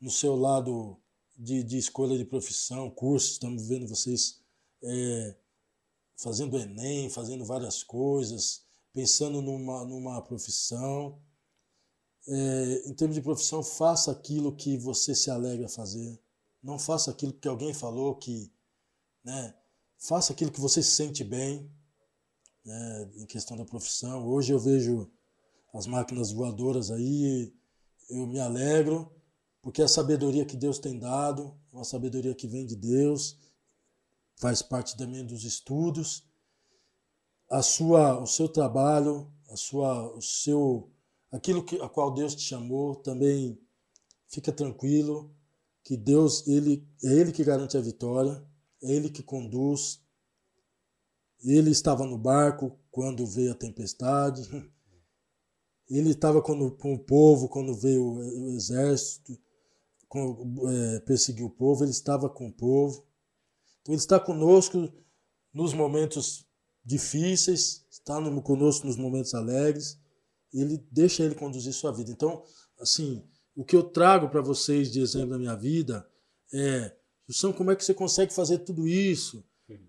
no 0.00 0.10
seu 0.10 0.36
lado 0.36 1.00
de, 1.36 1.62
de 1.62 1.78
escolha 1.78 2.16
de 2.18 2.24
profissão, 2.24 2.90
cursos. 2.90 3.32
Estamos 3.32 3.66
vendo 3.66 3.88
vocês 3.88 4.40
é, 4.82 5.36
fazendo 6.16 6.58
Enem, 6.58 7.08
fazendo 7.08 7.44
várias 7.44 7.82
coisas, 7.82 8.64
pensando 8.92 9.40
numa, 9.40 9.84
numa 9.84 10.20
profissão. 10.22 11.20
É, 12.26 12.82
em 12.86 12.94
termos 12.94 13.16
de 13.16 13.22
profissão, 13.22 13.62
faça 13.62 14.12
aquilo 14.12 14.54
que 14.54 14.76
você 14.76 15.14
se 15.14 15.30
alegra 15.30 15.68
fazer. 15.68 16.20
Não 16.62 16.78
faça 16.78 17.10
aquilo 17.10 17.32
que 17.32 17.48
alguém 17.48 17.74
falou 17.74 18.14
que. 18.16 18.52
Né, 19.24 19.54
faça 19.98 20.32
aquilo 20.32 20.50
que 20.50 20.60
você 20.60 20.82
se 20.82 20.90
sente 20.90 21.22
bem 21.22 21.70
né, 22.64 23.10
em 23.16 23.26
questão 23.26 23.56
da 23.56 23.64
profissão. 23.64 24.26
Hoje 24.26 24.52
eu 24.52 24.58
vejo 24.58 25.10
as 25.72 25.86
máquinas 25.86 26.32
voadoras 26.32 26.90
aí, 26.90 27.54
eu 28.08 28.26
me 28.26 28.38
alegro, 28.38 29.10
porque 29.60 29.82
a 29.82 29.88
sabedoria 29.88 30.44
que 30.44 30.56
Deus 30.56 30.78
tem 30.78 30.98
dado, 30.98 31.56
uma 31.72 31.84
sabedoria 31.84 32.34
que 32.34 32.46
vem 32.46 32.66
de 32.66 32.76
Deus, 32.76 33.38
faz 34.36 34.60
parte 34.60 34.96
também 34.96 35.24
dos 35.24 35.44
estudos. 35.44 36.24
A 37.48 37.62
sua, 37.62 38.20
o 38.20 38.26
seu 38.26 38.48
trabalho, 38.48 39.30
a 39.48 39.56
sua, 39.56 40.16
o 40.16 40.20
seu, 40.20 40.90
aquilo 41.30 41.62
que, 41.62 41.80
a 41.80 41.88
qual 41.88 42.12
Deus 42.12 42.34
te 42.34 42.42
chamou, 42.42 42.96
também 42.96 43.58
fica 44.26 44.50
tranquilo, 44.50 45.30
que 45.84 45.96
Deus, 45.96 46.46
ele, 46.46 46.86
é 47.04 47.12
Ele 47.12 47.32
que 47.32 47.44
garante 47.44 47.76
a 47.76 47.80
vitória, 47.80 48.42
é 48.82 48.92
Ele 48.92 49.10
que 49.10 49.22
conduz. 49.22 50.00
Ele 51.44 51.70
estava 51.70 52.06
no 52.06 52.16
barco 52.16 52.78
quando 52.90 53.26
veio 53.26 53.52
a 53.52 53.56
tempestade, 53.56 54.42
ele 55.88 56.10
estava 56.10 56.40
com, 56.40 56.70
com 56.70 56.94
o 56.94 56.98
povo 56.98 57.48
quando 57.48 57.74
veio 57.74 58.04
o 58.04 58.50
exército, 58.50 59.38
com, 60.08 60.68
é, 60.68 61.00
perseguiu 61.00 61.46
o 61.46 61.50
povo, 61.50 61.84
ele 61.84 61.90
estava 61.90 62.28
com 62.28 62.48
o 62.48 62.52
povo. 62.52 63.06
Então, 63.80 63.94
ele 63.94 64.00
está 64.00 64.20
conosco 64.20 64.92
nos 65.52 65.72
momentos 65.74 66.46
difíceis, 66.84 67.86
está 67.90 68.20
no, 68.20 68.42
conosco 68.42 68.86
nos 68.86 68.96
momentos 68.96 69.34
alegres, 69.34 69.98
ele 70.52 70.84
deixa 70.90 71.22
ele 71.22 71.34
conduzir 71.34 71.72
sua 71.72 71.92
vida. 71.92 72.10
Então, 72.10 72.42
assim, 72.78 73.24
o 73.56 73.64
que 73.64 73.76
eu 73.76 73.82
trago 73.82 74.28
para 74.28 74.40
vocês 74.40 74.90
de 74.90 75.00
exemplo 75.00 75.30
da 75.30 75.38
minha 75.38 75.56
vida 75.56 76.06
é, 76.52 76.94
como 77.56 77.70
é 77.70 77.76
que 77.76 77.84
você 77.84 77.94
consegue 77.94 78.32
fazer 78.32 78.58
tudo 78.58 78.86
isso? 78.86 79.44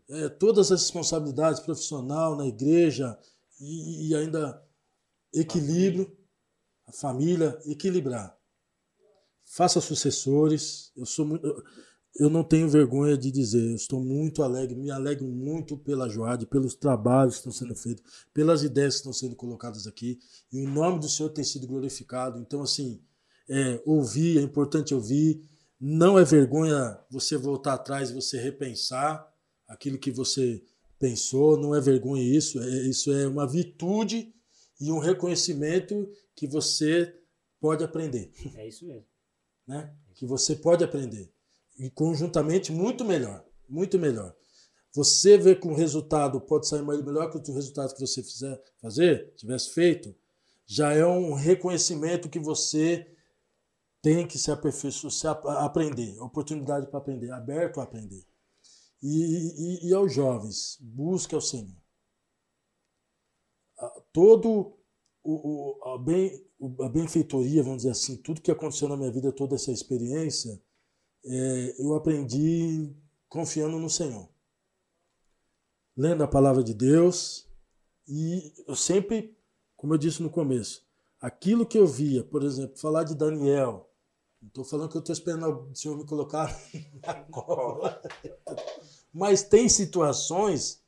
É, 0.10 0.30
todas 0.30 0.72
as 0.72 0.82
responsabilidades 0.82 1.60
profissional 1.60 2.38
na 2.38 2.48
igreja 2.48 3.18
e, 3.60 4.08
e 4.08 4.16
ainda 4.16 4.63
equilíbrio, 5.34 6.16
a 6.86 6.92
família, 6.92 7.60
equilibrar. 7.66 8.38
Faça 9.46 9.82
sucessores. 9.82 10.92
Eu 10.96 11.06
sou 11.06 11.26
muito, 11.26 11.46
eu- 12.16 12.30
não 12.30 12.44
tenho 12.44 12.70
vergonha 12.70 13.18
de 13.18 13.32
dizer, 13.32 13.72
eu 13.72 13.76
estou 13.76 14.00
muito 14.04 14.44
alegre, 14.44 14.76
me 14.76 14.92
alegro 14.92 15.26
muito 15.28 15.78
pela 15.78 16.08
Joade, 16.08 16.46
pelos 16.46 16.76
trabalhos 16.76 17.36
que 17.36 17.40
estão 17.40 17.52
sendo 17.52 17.76
feitos, 17.76 18.04
pelas 18.34 18.64
ideias 18.64 18.96
que 18.96 19.00
estão 19.00 19.14
sendo 19.14 19.36
colocadas 19.36 19.88
aqui, 19.88 20.20
e 20.52 20.62
o 20.62 20.70
nome 20.70 21.00
do 21.00 21.10
Senhor 21.10 21.30
tem 21.30 21.44
sido 21.44 21.66
glorificado. 21.68 22.40
Então, 22.40 22.62
assim, 22.62 23.02
é, 23.50 23.82
ouvir, 23.86 24.38
é 24.38 24.42
importante 24.42 24.94
ouvir. 24.94 25.42
Não 25.80 26.18
é 26.18 26.24
vergonha 26.24 26.98
você 27.10 27.36
voltar 27.36 27.74
atrás 27.74 28.12
você 28.12 28.40
repensar 28.40 29.28
aquilo 29.68 29.98
que 29.98 30.12
você 30.12 30.64
pensou, 31.00 31.58
não 31.58 31.76
é 31.76 31.82
vergonha 31.82 32.24
isso, 32.24 32.60
é, 32.60 32.88
isso 32.88 33.12
é 33.12 33.28
uma 33.28 33.46
virtude 33.46 34.34
e 34.88 34.92
um 34.92 35.00
reconhecimento 35.00 36.10
que 36.36 36.48
você 36.48 37.14
pode 37.60 37.84
aprender, 37.84 38.32
É 38.56 38.68
isso 38.68 38.86
mesmo. 38.86 39.06
né? 39.68 39.94
Que 40.16 40.26
você 40.26 40.56
pode 40.56 40.84
aprender 40.84 41.32
e 41.80 41.90
conjuntamente 41.90 42.72
muito 42.72 43.04
melhor, 43.06 43.44
muito 43.68 43.98
melhor. 43.98 44.36
Você 44.94 45.38
vê 45.38 45.56
que 45.56 45.68
o 45.68 45.74
resultado 45.74 46.40
pode 46.40 46.68
sair 46.68 46.84
melhor 46.84 47.32
que 47.32 47.38
o 47.52 47.54
resultado 47.54 47.94
que 47.96 48.00
você 48.00 48.22
fizer 48.22 48.62
fazer, 48.80 49.34
tivesse 49.36 49.72
feito, 49.72 50.16
já 50.68 50.94
é 50.94 51.06
um 51.06 51.34
reconhecimento 51.34 52.30
que 52.30 52.40
você 52.40 53.08
tem 54.02 54.28
que 54.28 54.38
se 54.38 54.52
aperfeiçoar, 54.52 55.12
se 55.12 55.28
ap- 55.28 55.48
aprender, 55.48 56.20
oportunidade 56.22 56.88
para 56.88 57.00
aprender, 57.00 57.32
aberto 57.32 57.80
a 57.80 57.84
aprender. 57.84 58.24
E, 59.02 59.86
e, 59.86 59.90
e 59.90 59.94
aos 59.94 60.14
jovens, 60.14 60.78
busque 60.80 61.34
ao 61.34 61.42
Senhor. 61.42 61.76
Todo 64.14 64.74
o, 65.24 65.78
o- 65.80 65.84
a, 65.84 66.86
a 66.86 66.90
benfeitoria, 66.90 67.64
vamos 67.64 67.80
dizer 67.80 67.92
assim, 67.92 68.16
tudo 68.18 68.42
que 68.42 68.52
aconteceu 68.52 68.88
na 68.88 68.96
minha 68.98 69.12
vida, 69.12 69.32
toda 69.34 69.56
essa 69.56 69.72
experiência, 69.72 70.62
é, 71.26 71.76
eu 71.80 71.96
aprendi 71.96 72.94
confiando 73.30 73.80
no 73.80 73.90
Senhor. 73.90 74.30
Lendo 75.98 76.24
a 76.24 76.28
palavra 76.28 76.64
de 76.64 76.74
Deus, 76.74 77.48
e 78.08 78.54
eu 78.68 78.76
sempre, 78.76 79.38
como 79.76 79.94
eu 79.94 79.98
disse 79.98 80.24
no 80.24 80.30
começo, 80.30 80.86
aquilo 81.22 81.66
que 81.66 81.78
eu 81.78 81.88
via, 81.88 82.24
por 82.24 82.44
exemplo, 82.44 82.78
falar 82.78 83.04
de 83.04 83.16
Daniel, 83.16 83.90
não 84.42 84.48
estou 84.50 84.66
falando 84.66 84.90
que 84.90 84.98
eu 84.98 85.02
estou 85.02 85.14
esperando 85.14 85.70
o 85.72 85.76
Senhor 85.76 85.98
me 85.98 86.06
colocar 86.06 86.54
na 87.06 87.14
cola, 87.26 88.02
mas 89.14 89.44
tem 89.44 89.70
situações 89.70 90.82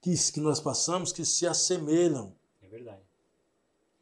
que, 0.00 0.14
que 0.32 0.40
nós 0.40 0.60
passamos 0.60 1.12
que 1.12 1.24
se 1.24 1.46
assemelham. 1.46 2.34
Verdade. 2.76 3.02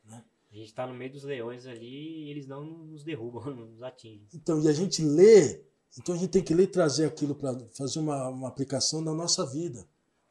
Né? 0.04 0.24
A 0.50 0.54
gente 0.56 0.74
tá 0.74 0.86
no 0.86 0.94
meio 0.94 1.12
dos 1.12 1.22
leões 1.22 1.66
ali 1.66 2.24
e 2.24 2.30
eles 2.30 2.46
não 2.46 2.64
nos 2.64 3.04
derrubam, 3.04 3.44
não 3.54 3.66
nos 3.66 3.82
atingem. 3.82 4.26
Então, 4.34 4.60
e 4.60 4.68
a 4.68 4.72
gente 4.72 5.02
lê 5.02 5.64
Então 5.96 6.14
a 6.14 6.18
gente 6.18 6.30
tem 6.30 6.42
que 6.42 6.54
ler 6.54 6.64
e 6.64 6.68
trazer 6.68 7.06
aquilo 7.06 7.34
para 7.34 7.56
fazer 7.70 8.00
uma, 8.00 8.28
uma 8.28 8.48
aplicação 8.48 9.00
na 9.00 9.14
nossa 9.14 9.46
vida. 9.46 9.86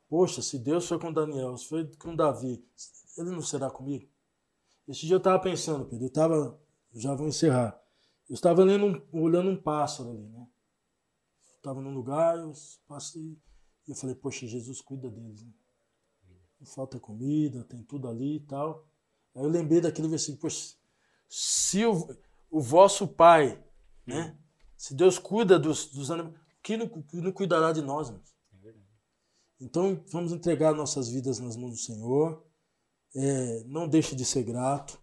Poxa, 0.10 0.42
se 0.42 0.60
Deus 0.60 0.88
foi 0.88 1.00
com 1.00 1.12
Daniel, 1.12 1.58
se 1.58 1.68
foi 1.68 1.90
com 1.98 2.16
Davi, 2.16 2.64
ele 3.18 3.30
não 3.32 3.42
será 3.42 3.72
comigo? 3.72 4.08
Esse 4.88 5.06
dia 5.06 5.16
eu 5.16 5.20
estava 5.20 5.40
pensando, 5.40 5.86
Pedro, 5.86 6.06
eu 6.06 6.10
estava, 6.10 6.60
já 6.94 7.16
vou 7.16 7.28
encerrar, 7.28 7.82
eu 8.30 8.36
estava 8.36 8.64
lendo 8.64 8.86
um, 8.86 9.22
olhando 9.22 9.50
um 9.50 9.56
pássaro 9.56 10.12
ali, 10.12 10.28
né? 10.28 10.48
Estava 11.56 11.82
num 11.82 11.94
lugar, 11.94 12.38
eu 12.38 12.52
passei, 12.86 13.38
e 13.88 13.92
eu 13.92 13.96
falei, 13.96 14.16
poxa, 14.16 14.46
Jesus 14.46 14.82
cuida 14.82 15.10
deles, 15.10 15.44
né? 15.44 15.52
Falta 16.66 17.00
comida, 17.00 17.64
tem 17.64 17.84
tudo 17.84 18.08
ali 18.08 18.38
e 18.38 18.40
tal. 18.42 18.88
Aí 19.36 19.44
eu 19.44 19.50
lembrei 19.50 19.82
daquele 19.82 20.08
versículo, 20.08 20.42
poxa, 20.42 20.76
se 21.28 21.86
o, 21.86 22.16
o 22.50 22.62
vosso 22.62 23.08
Pai, 23.08 23.64
né? 24.06 24.38
Se 24.78 24.94
Deus 24.94 25.18
cuida 25.18 25.58
dos, 25.58 25.88
dos 25.88 26.12
animais, 26.12 26.36
que 26.62 26.78
não, 26.78 26.88
que 26.88 27.18
não 27.18 27.32
cuidará 27.32 27.72
de 27.72 27.82
nós, 27.82 28.10
irmãos? 28.10 28.34
Então, 29.60 30.04
vamos 30.12 30.34
entregar 30.34 30.74
nossas 30.74 31.08
vidas 31.08 31.40
nas 31.40 31.56
mãos 31.56 31.72
do 31.72 31.78
Senhor. 31.78 32.46
É, 33.16 33.64
não 33.64 33.88
deixe 33.88 34.14
de 34.14 34.26
ser 34.26 34.44
grato. 34.44 35.02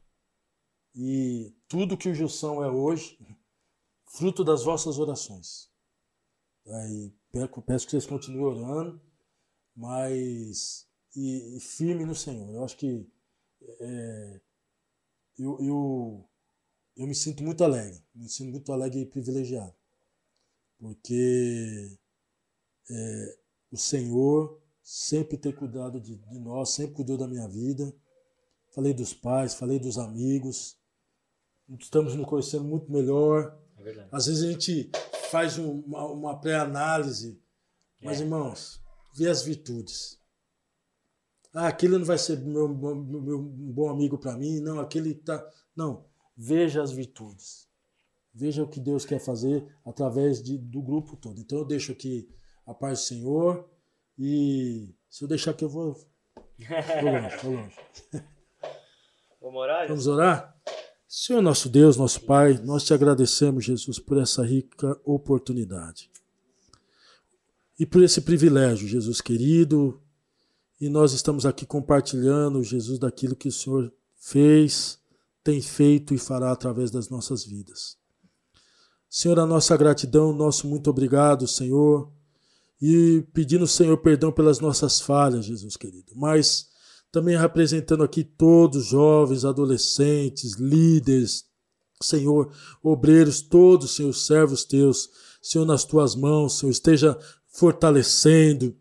E 0.95 1.55
tudo 1.67 1.97
que 1.97 2.11
o 2.11 2.15
Jussão 2.15 2.63
é 2.63 2.71
hoje, 2.71 3.19
fruto 4.05 4.45
das 4.45 4.63
vossas 4.63 4.99
orações. 4.99 5.71
Aí, 6.67 7.11
peço 7.65 7.87
que 7.87 7.93
vocês 7.93 8.05
continuem 8.05 8.45
orando, 8.45 9.01
mas 9.75 10.87
e, 11.15 11.57
e 11.57 11.61
firme 11.61 12.05
no 12.05 12.15
Senhor. 12.15 12.55
Eu 12.55 12.65
acho 12.65 12.77
que 12.77 13.09
é, 13.81 14.41
eu, 15.39 15.59
eu, 15.61 16.29
eu 16.97 17.07
me 17.07 17.15
sinto 17.15 17.43
muito 17.43 17.65
alegre, 17.65 18.03
me 18.15 18.29
sinto 18.29 18.51
muito 18.51 18.73
alegre 18.73 19.01
e 19.01 19.07
privilegiado, 19.07 19.75
porque 20.79 21.99
é, 22.91 23.39
o 23.71 23.77
Senhor 23.77 24.61
sempre 24.83 25.37
tem 25.37 25.53
cuidado 25.53 26.01
de, 26.01 26.17
de, 26.17 26.39
nós, 26.39 26.71
sempre 26.71 26.97
cuidou 26.97 27.17
da 27.17 27.29
minha 27.29 27.47
vida. 27.47 27.95
Falei 28.73 28.95
dos 28.95 29.13
pais, 29.13 29.55
falei 29.55 29.79
dos 29.81 29.99
amigos, 29.99 30.79
estamos 31.79 32.15
nos 32.15 32.27
conhecendo 32.27 32.65
muito 32.65 32.91
melhor. 32.91 33.59
É 33.79 34.09
Às 34.13 34.27
vezes 34.27 34.45
a 34.45 34.53
gente 34.53 34.91
faz 35.31 35.59
um, 35.59 35.81
uma, 35.81 36.07
uma 36.07 36.41
pré-análise, 36.41 37.41
mas 38.01 38.21
é. 38.21 38.25
irmãos, 38.25 38.81
vê 39.15 39.29
as 39.29 39.43
virtudes. 39.43 40.20
Ah, 41.53 41.69
aquele 41.69 41.99
não 41.99 42.05
vai 42.05 42.19
ser 42.19 42.39
meu, 42.39 42.69
meu, 42.69 42.95
meu 42.95 43.43
bom 43.43 43.91
amigo 43.91 44.17
para 44.17 44.37
mim, 44.37 44.61
não, 44.61 44.79
aquele 44.79 45.15
tá. 45.15 45.45
Não, 45.75 46.05
veja 46.37 46.83
as 46.83 46.93
virtudes. 46.93 47.69
Veja 48.33 48.63
o 48.63 48.69
que 48.69 48.79
Deus 48.79 49.05
quer 49.05 49.19
fazer 49.19 49.67
através 49.85 50.41
de, 50.41 50.57
do 50.57 50.81
grupo 50.81 51.17
todo. 51.17 51.41
Então 51.41 51.59
eu 51.59 51.65
deixo 51.65 51.91
aqui 51.91 52.29
a 52.65 52.73
paz 52.73 53.01
do 53.01 53.05
Senhor 53.05 53.69
e 54.17 54.95
se 55.09 55.25
eu 55.25 55.29
deixar 55.29 55.51
aqui 55.51 55.65
eu 55.65 55.69
vou. 55.69 55.95
Vou 55.95 57.13
longe, 57.13 57.37
vou 57.43 57.53
longe. 57.55 57.77
Vamos 59.41 59.61
orar? 59.61 59.89
Vamos 59.89 60.07
orar? 60.07 60.57
Senhor 61.09 61.43
nosso 61.43 61.69
Deus, 61.69 61.97
nosso 61.97 62.21
Pai, 62.21 62.61
nós 62.63 62.85
te 62.85 62.95
agradecemos, 62.95 63.65
Jesus, 63.65 63.99
por 63.99 64.17
essa 64.19 64.45
rica 64.45 64.97
oportunidade. 65.05 66.09
E 67.79 67.85
por 67.85 68.03
esse 68.03 68.21
privilégio, 68.21 68.87
Jesus 68.87 69.21
querido, 69.21 70.01
e 70.81 70.89
nós 70.89 71.13
estamos 71.13 71.45
aqui 71.45 71.67
compartilhando, 71.67 72.63
Jesus, 72.65 72.99
daquilo 72.99 73.37
que 73.37 73.49
o 73.49 73.53
Senhor 73.53 73.93
fez, 74.17 74.99
tem 75.45 75.61
feito 75.61 76.15
e 76.15 76.19
fará 76.19 76.51
através 76.51 76.91
das 76.91 77.11
nossas 77.11 77.45
vidas. 77.45 77.99
Senhor, 79.09 79.39
a 79.39 79.47
nossa 79.47 79.77
gratidão, 79.77 80.33
nosso 80.33 80.67
muito 80.67 80.89
obrigado, 80.89 81.47
Senhor, 81.47 82.11
e 82.81 83.27
pedindo, 83.35 83.67
Senhor, 83.67 83.97
perdão 83.99 84.33
pelas 84.33 84.59
nossas 84.61 85.01
falhas, 85.01 85.45
Jesus 85.45 85.77
querido, 85.77 86.13
mas 86.17 86.69
também 87.13 87.37
representando 87.37 88.03
aqui 88.03 88.25
todos, 88.25 88.87
jovens, 88.87 89.45
adolescentes, 89.45 90.55
líderes, 90.55 91.45
Senhor, 92.03 92.51
obreiros, 92.83 93.43
todos, 93.43 93.97
Senhor, 93.97 94.15
servos 94.15 94.65
teus, 94.65 95.11
Senhor, 95.43 95.67
nas 95.67 95.85
tuas 95.85 96.15
mãos, 96.15 96.59
Senhor, 96.59 96.71
esteja 96.71 97.19
fortalecendo, 97.49 98.75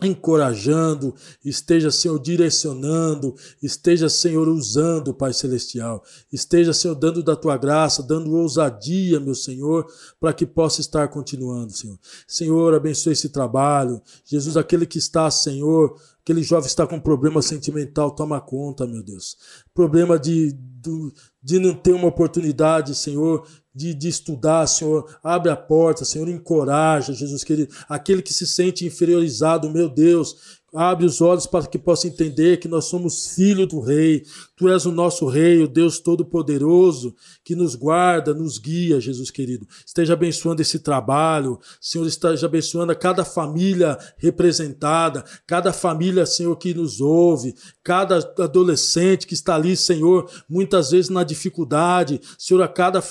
encorajando, 0.00 1.14
esteja, 1.44 1.90
Senhor, 1.90 2.18
direcionando, 2.18 3.34
esteja, 3.62 4.08
Senhor, 4.08 4.48
usando, 4.48 5.14
Pai 5.14 5.32
Celestial, 5.32 6.02
esteja, 6.32 6.72
Senhor, 6.72 6.94
dando 6.94 7.22
da 7.22 7.36
tua 7.36 7.56
graça, 7.56 8.02
dando 8.02 8.34
ousadia, 8.34 9.20
meu 9.20 9.34
Senhor, 9.34 9.86
para 10.18 10.32
que 10.32 10.46
possa 10.46 10.80
estar 10.80 11.08
continuando, 11.08 11.72
Senhor. 11.72 11.98
Senhor, 12.26 12.74
abençoe 12.74 13.12
esse 13.12 13.28
trabalho. 13.28 14.00
Jesus, 14.24 14.56
aquele 14.56 14.86
que 14.86 14.98
está, 14.98 15.30
Senhor, 15.30 15.96
aquele 16.22 16.42
jovem 16.42 16.66
está 16.66 16.86
com 16.86 16.98
problema 16.98 17.42
sentimental, 17.42 18.10
toma 18.10 18.40
conta, 18.40 18.86
meu 18.86 19.02
Deus. 19.02 19.36
Problema 19.74 20.18
de, 20.18 20.52
de, 20.52 21.12
de 21.42 21.58
não 21.58 21.74
ter 21.74 21.92
uma 21.92 22.08
oportunidade, 22.08 22.94
Senhor, 22.94 23.46
de, 23.74 23.94
de 23.94 24.08
estudar, 24.08 24.66
Senhor. 24.66 25.18
Abre 25.22 25.50
a 25.50 25.56
porta, 25.56 26.04
Senhor, 26.04 26.28
encoraja, 26.28 27.12
Jesus 27.12 27.42
querido. 27.44 27.74
Aquele 27.88 28.22
que 28.22 28.32
se 28.32 28.46
sente 28.46 28.86
inferiorizado, 28.86 29.70
meu 29.70 29.88
Deus, 29.88 30.61
Abre 30.74 31.04
os 31.04 31.20
olhos 31.20 31.46
para 31.46 31.66
que 31.66 31.78
possa 31.78 32.06
entender 32.06 32.56
que 32.56 32.66
nós 32.66 32.86
somos 32.86 33.34
filho 33.34 33.66
do 33.66 33.78
Rei. 33.78 34.22
Tu 34.56 34.70
és 34.70 34.86
o 34.86 34.92
nosso 34.92 35.26
Rei, 35.26 35.62
o 35.62 35.68
Deus 35.68 35.98
Todo-Poderoso, 35.98 37.14
que 37.44 37.54
nos 37.54 37.74
guarda, 37.74 38.32
nos 38.32 38.56
guia, 38.56 38.98
Jesus 38.98 39.30
querido. 39.30 39.66
Esteja 39.84 40.14
abençoando 40.14 40.62
esse 40.62 40.78
trabalho, 40.78 41.60
Senhor, 41.78 42.06
esteja 42.06 42.46
abençoando 42.46 42.96
cada 42.96 43.22
família 43.22 43.98
representada, 44.16 45.24
cada 45.46 45.74
família, 45.74 46.24
Senhor, 46.24 46.56
que 46.56 46.72
nos 46.72 47.02
ouve, 47.02 47.54
cada 47.82 48.16
adolescente 48.38 49.26
que 49.26 49.34
está 49.34 49.56
ali, 49.56 49.76
Senhor, 49.76 50.30
muitas 50.48 50.90
vezes 50.90 51.10
na 51.10 51.22
dificuldade, 51.22 52.18
Senhor, 52.38 52.62
a 52.62 52.68
cada 52.68 53.02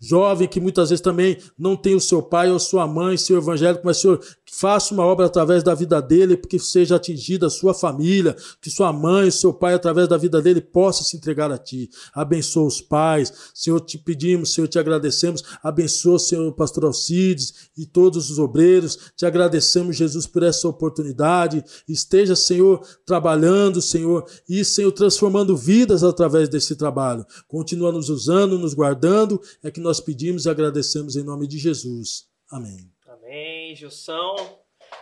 jovem 0.00 0.48
que 0.48 0.60
muitas 0.60 0.90
vezes 0.90 1.02
também 1.02 1.38
não 1.56 1.76
tem 1.76 1.94
o 1.94 2.00
seu 2.00 2.22
pai 2.22 2.50
ou 2.50 2.58
sua 2.58 2.88
mãe, 2.88 3.16
Senhor 3.16 3.38
evangélico, 3.38 3.82
mas, 3.84 3.98
Senhor, 3.98 4.20
faça 4.56 4.94
uma 4.94 5.04
obra 5.04 5.26
através 5.26 5.64
da 5.64 5.74
vida 5.74 6.00
dele, 6.00 6.36
porque 6.36 6.60
seja 6.60 6.94
atingida 6.94 7.48
a 7.48 7.50
sua 7.50 7.74
família, 7.74 8.36
que 8.62 8.70
sua 8.70 8.92
mãe, 8.92 9.28
seu 9.30 9.52
pai, 9.52 9.74
através 9.74 10.06
da 10.06 10.16
vida 10.16 10.40
dele, 10.40 10.60
possa 10.60 11.02
se 11.02 11.16
entregar 11.16 11.50
a 11.50 11.58
ti. 11.58 11.90
Abençoa 12.14 12.66
os 12.66 12.80
pais, 12.80 13.32
Senhor, 13.52 13.80
te 13.80 13.98
pedimos, 13.98 14.54
Senhor, 14.54 14.68
te 14.68 14.78
agradecemos. 14.78 15.42
Abençoa, 15.60 16.20
Senhor, 16.20 16.46
o 16.46 16.52
pastor 16.52 16.84
Alcides 16.84 17.70
e 17.76 17.84
todos 17.84 18.30
os 18.30 18.38
obreiros. 18.38 18.96
Te 19.16 19.26
agradecemos, 19.26 19.96
Jesus, 19.96 20.24
por 20.24 20.44
essa 20.44 20.68
oportunidade. 20.68 21.64
Esteja, 21.88 22.36
Senhor, 22.36 22.80
trabalhando, 23.04 23.82
Senhor, 23.82 24.24
e, 24.48 24.64
Senhor, 24.64 24.92
transformando 24.92 25.56
vidas 25.56 26.04
através 26.04 26.48
desse 26.48 26.76
trabalho. 26.76 27.26
Continua 27.48 27.90
nos 27.90 28.08
usando, 28.08 28.56
nos 28.56 28.72
guardando. 28.72 29.40
É 29.64 29.70
que 29.70 29.80
nós 29.80 29.98
pedimos 29.98 30.44
e 30.44 30.48
agradecemos 30.48 31.16
em 31.16 31.24
nome 31.24 31.48
de 31.48 31.58
Jesus. 31.58 32.26
Amém. 32.48 32.93
Amém, 33.34 33.74
Gilson. 33.74 34.36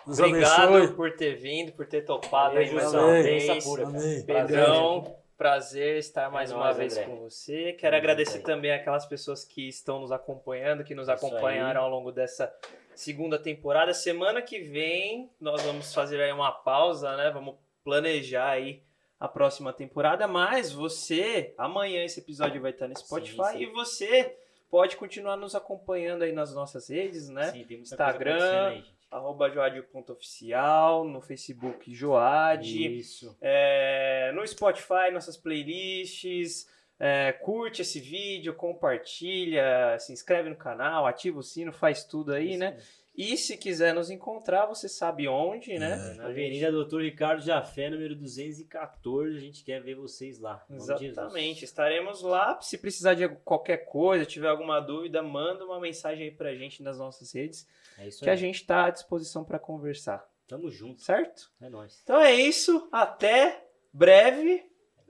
Nos 0.07 0.19
Obrigado 0.19 0.77
abençoe. 0.77 0.97
por 0.97 1.15
ter 1.15 1.35
vindo, 1.35 1.71
por 1.73 1.87
ter 1.87 2.01
topado 2.01 2.57
aí 2.57 2.73
mais 2.73 2.95
uma 2.95 3.23
vez. 3.23 4.25
Pedrão, 4.25 5.19
prazer 5.37 5.99
estar 5.99 6.31
mais 6.31 6.51
é 6.51 6.55
uma 6.55 6.69
nós, 6.69 6.77
vez 6.79 6.97
André. 6.97 7.05
com 7.05 7.17
você. 7.19 7.75
Quero 7.75 7.95
agradecer 7.95 8.39
também 8.39 8.73
aquelas 8.73 9.05
pessoas 9.05 9.45
que 9.45 9.69
estão 9.69 10.01
nos 10.01 10.11
acompanhando, 10.11 10.83
que 10.83 10.95
nos 10.95 11.09
Isso 11.09 11.27
acompanharam 11.27 11.83
aí. 11.83 11.85
ao 11.85 11.91
longo 11.91 12.11
dessa 12.11 12.51
segunda 12.95 13.39
temporada. 13.39 13.93
Semana 13.93 14.41
que 14.41 14.61
vem 14.61 15.31
nós 15.39 15.61
vamos 15.61 15.93
fazer 15.93 16.19
aí 16.19 16.33
uma 16.33 16.53
pausa, 16.53 17.15
né? 17.19 17.31
Vamos 17.31 17.57
planejar 17.85 18.49
aí 18.49 18.83
a 19.21 19.29
próxima 19.29 19.75
temporada, 19.75 20.27
mas 20.27 20.73
você, 20.73 21.53
amanhã 21.59 22.03
esse 22.03 22.21
episódio 22.21 22.63
vai 22.63 22.71
estar 22.71 22.89
no 22.89 22.99
Spotify 22.99 23.53
sim, 23.53 23.59
sim. 23.59 23.63
e 23.65 23.67
você 23.67 24.39
pode 24.73 24.97
continuar 24.97 25.37
nos 25.37 25.55
acompanhando 25.55 26.23
aí 26.23 26.33
nas 26.33 26.55
nossas 26.55 26.89
redes, 26.89 27.29
né? 27.29 27.53
Sim, 27.53 27.65
tem 27.65 27.77
muita 27.77 27.93
Instagram, 27.93 28.69
aí, 28.69 28.85
arroba 29.11 29.51
joad.oficial, 29.51 31.05
no 31.05 31.21
Facebook 31.21 31.95
Joad. 31.95 32.99
Isso. 32.99 33.37
É, 33.43 34.33
no 34.35 34.47
Spotify, 34.49 35.13
nossas 35.13 35.37
playlists. 35.37 36.67
É, 36.99 37.33
curte 37.33 37.83
esse 37.83 38.01
vídeo, 38.01 38.55
compartilha, 38.55 39.99
se 39.99 40.13
inscreve 40.13 40.49
no 40.49 40.57
canal, 40.57 41.05
ativa 41.05 41.41
o 41.41 41.43
sino, 41.43 41.73
faz 41.73 42.05
tudo 42.05 42.33
aí, 42.33 42.51
Isso 42.51 42.59
né? 42.61 42.71
Mesmo. 42.71 43.02
E 43.15 43.37
se 43.37 43.59
quiser 43.59 43.95
nos 43.95 44.11
encontrar, 44.11 44.65
você 44.65 44.89
sabe 44.89 45.29
onde, 45.29 45.79
né? 45.79 46.13
É. 46.13 46.15
Na 46.15 46.29
Avenida 46.29 46.73
Doutor 46.73 47.03
Ricardo 47.03 47.43
Jafé, 47.43 47.91
número 47.91 48.17
214. 48.17 49.37
A 49.37 49.41
gente 49.41 49.63
quer 49.63 49.83
ver 49.83 49.95
vocês 49.97 50.39
lá. 50.39 50.65
Exatamente. 50.71 51.65
Estaremos 51.65 52.23
lá. 52.23 52.59
Se 52.63 52.79
precisar 52.79 53.13
de 53.13 53.29
qualquer 53.45 53.85
coisa, 53.85 54.25
tiver 54.25 54.49
alguma 54.49 54.81
dúvida, 54.81 55.23
manda 55.23 55.65
uma 55.65 55.79
mensagem 55.79 56.25
aí 56.25 56.31
pra 56.31 56.55
gente 56.55 56.83
nas 56.83 56.99
nossas 56.99 57.33
redes. 57.35 57.69
É 57.99 58.09
isso 58.09 58.21
que 58.21 58.31
aí. 58.31 58.33
a 58.33 58.37
gente 58.37 58.57
está 58.57 58.87
à 58.87 58.91
disposição 58.91 59.45
para 59.45 59.59
conversar. 59.59 60.27
Tamo 60.49 60.71
junto. 60.71 61.03
Certo? 61.03 61.51
É 61.61 61.69
nóis. 61.69 62.01
Então 62.03 62.19
é 62.19 62.35
isso. 62.35 62.89
Até 62.91 63.63
breve 63.93 64.65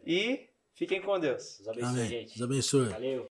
e 0.05 0.49
fiquem 0.75 1.01
com 1.01 1.19
Deus. 1.21 1.59
Deus 1.59 1.69
abençoe, 1.69 1.91
Amém. 1.91 2.09
gente. 2.09 2.39
Deus 2.39 2.51
abençoe. 2.51 2.89
Valeu. 2.89 3.31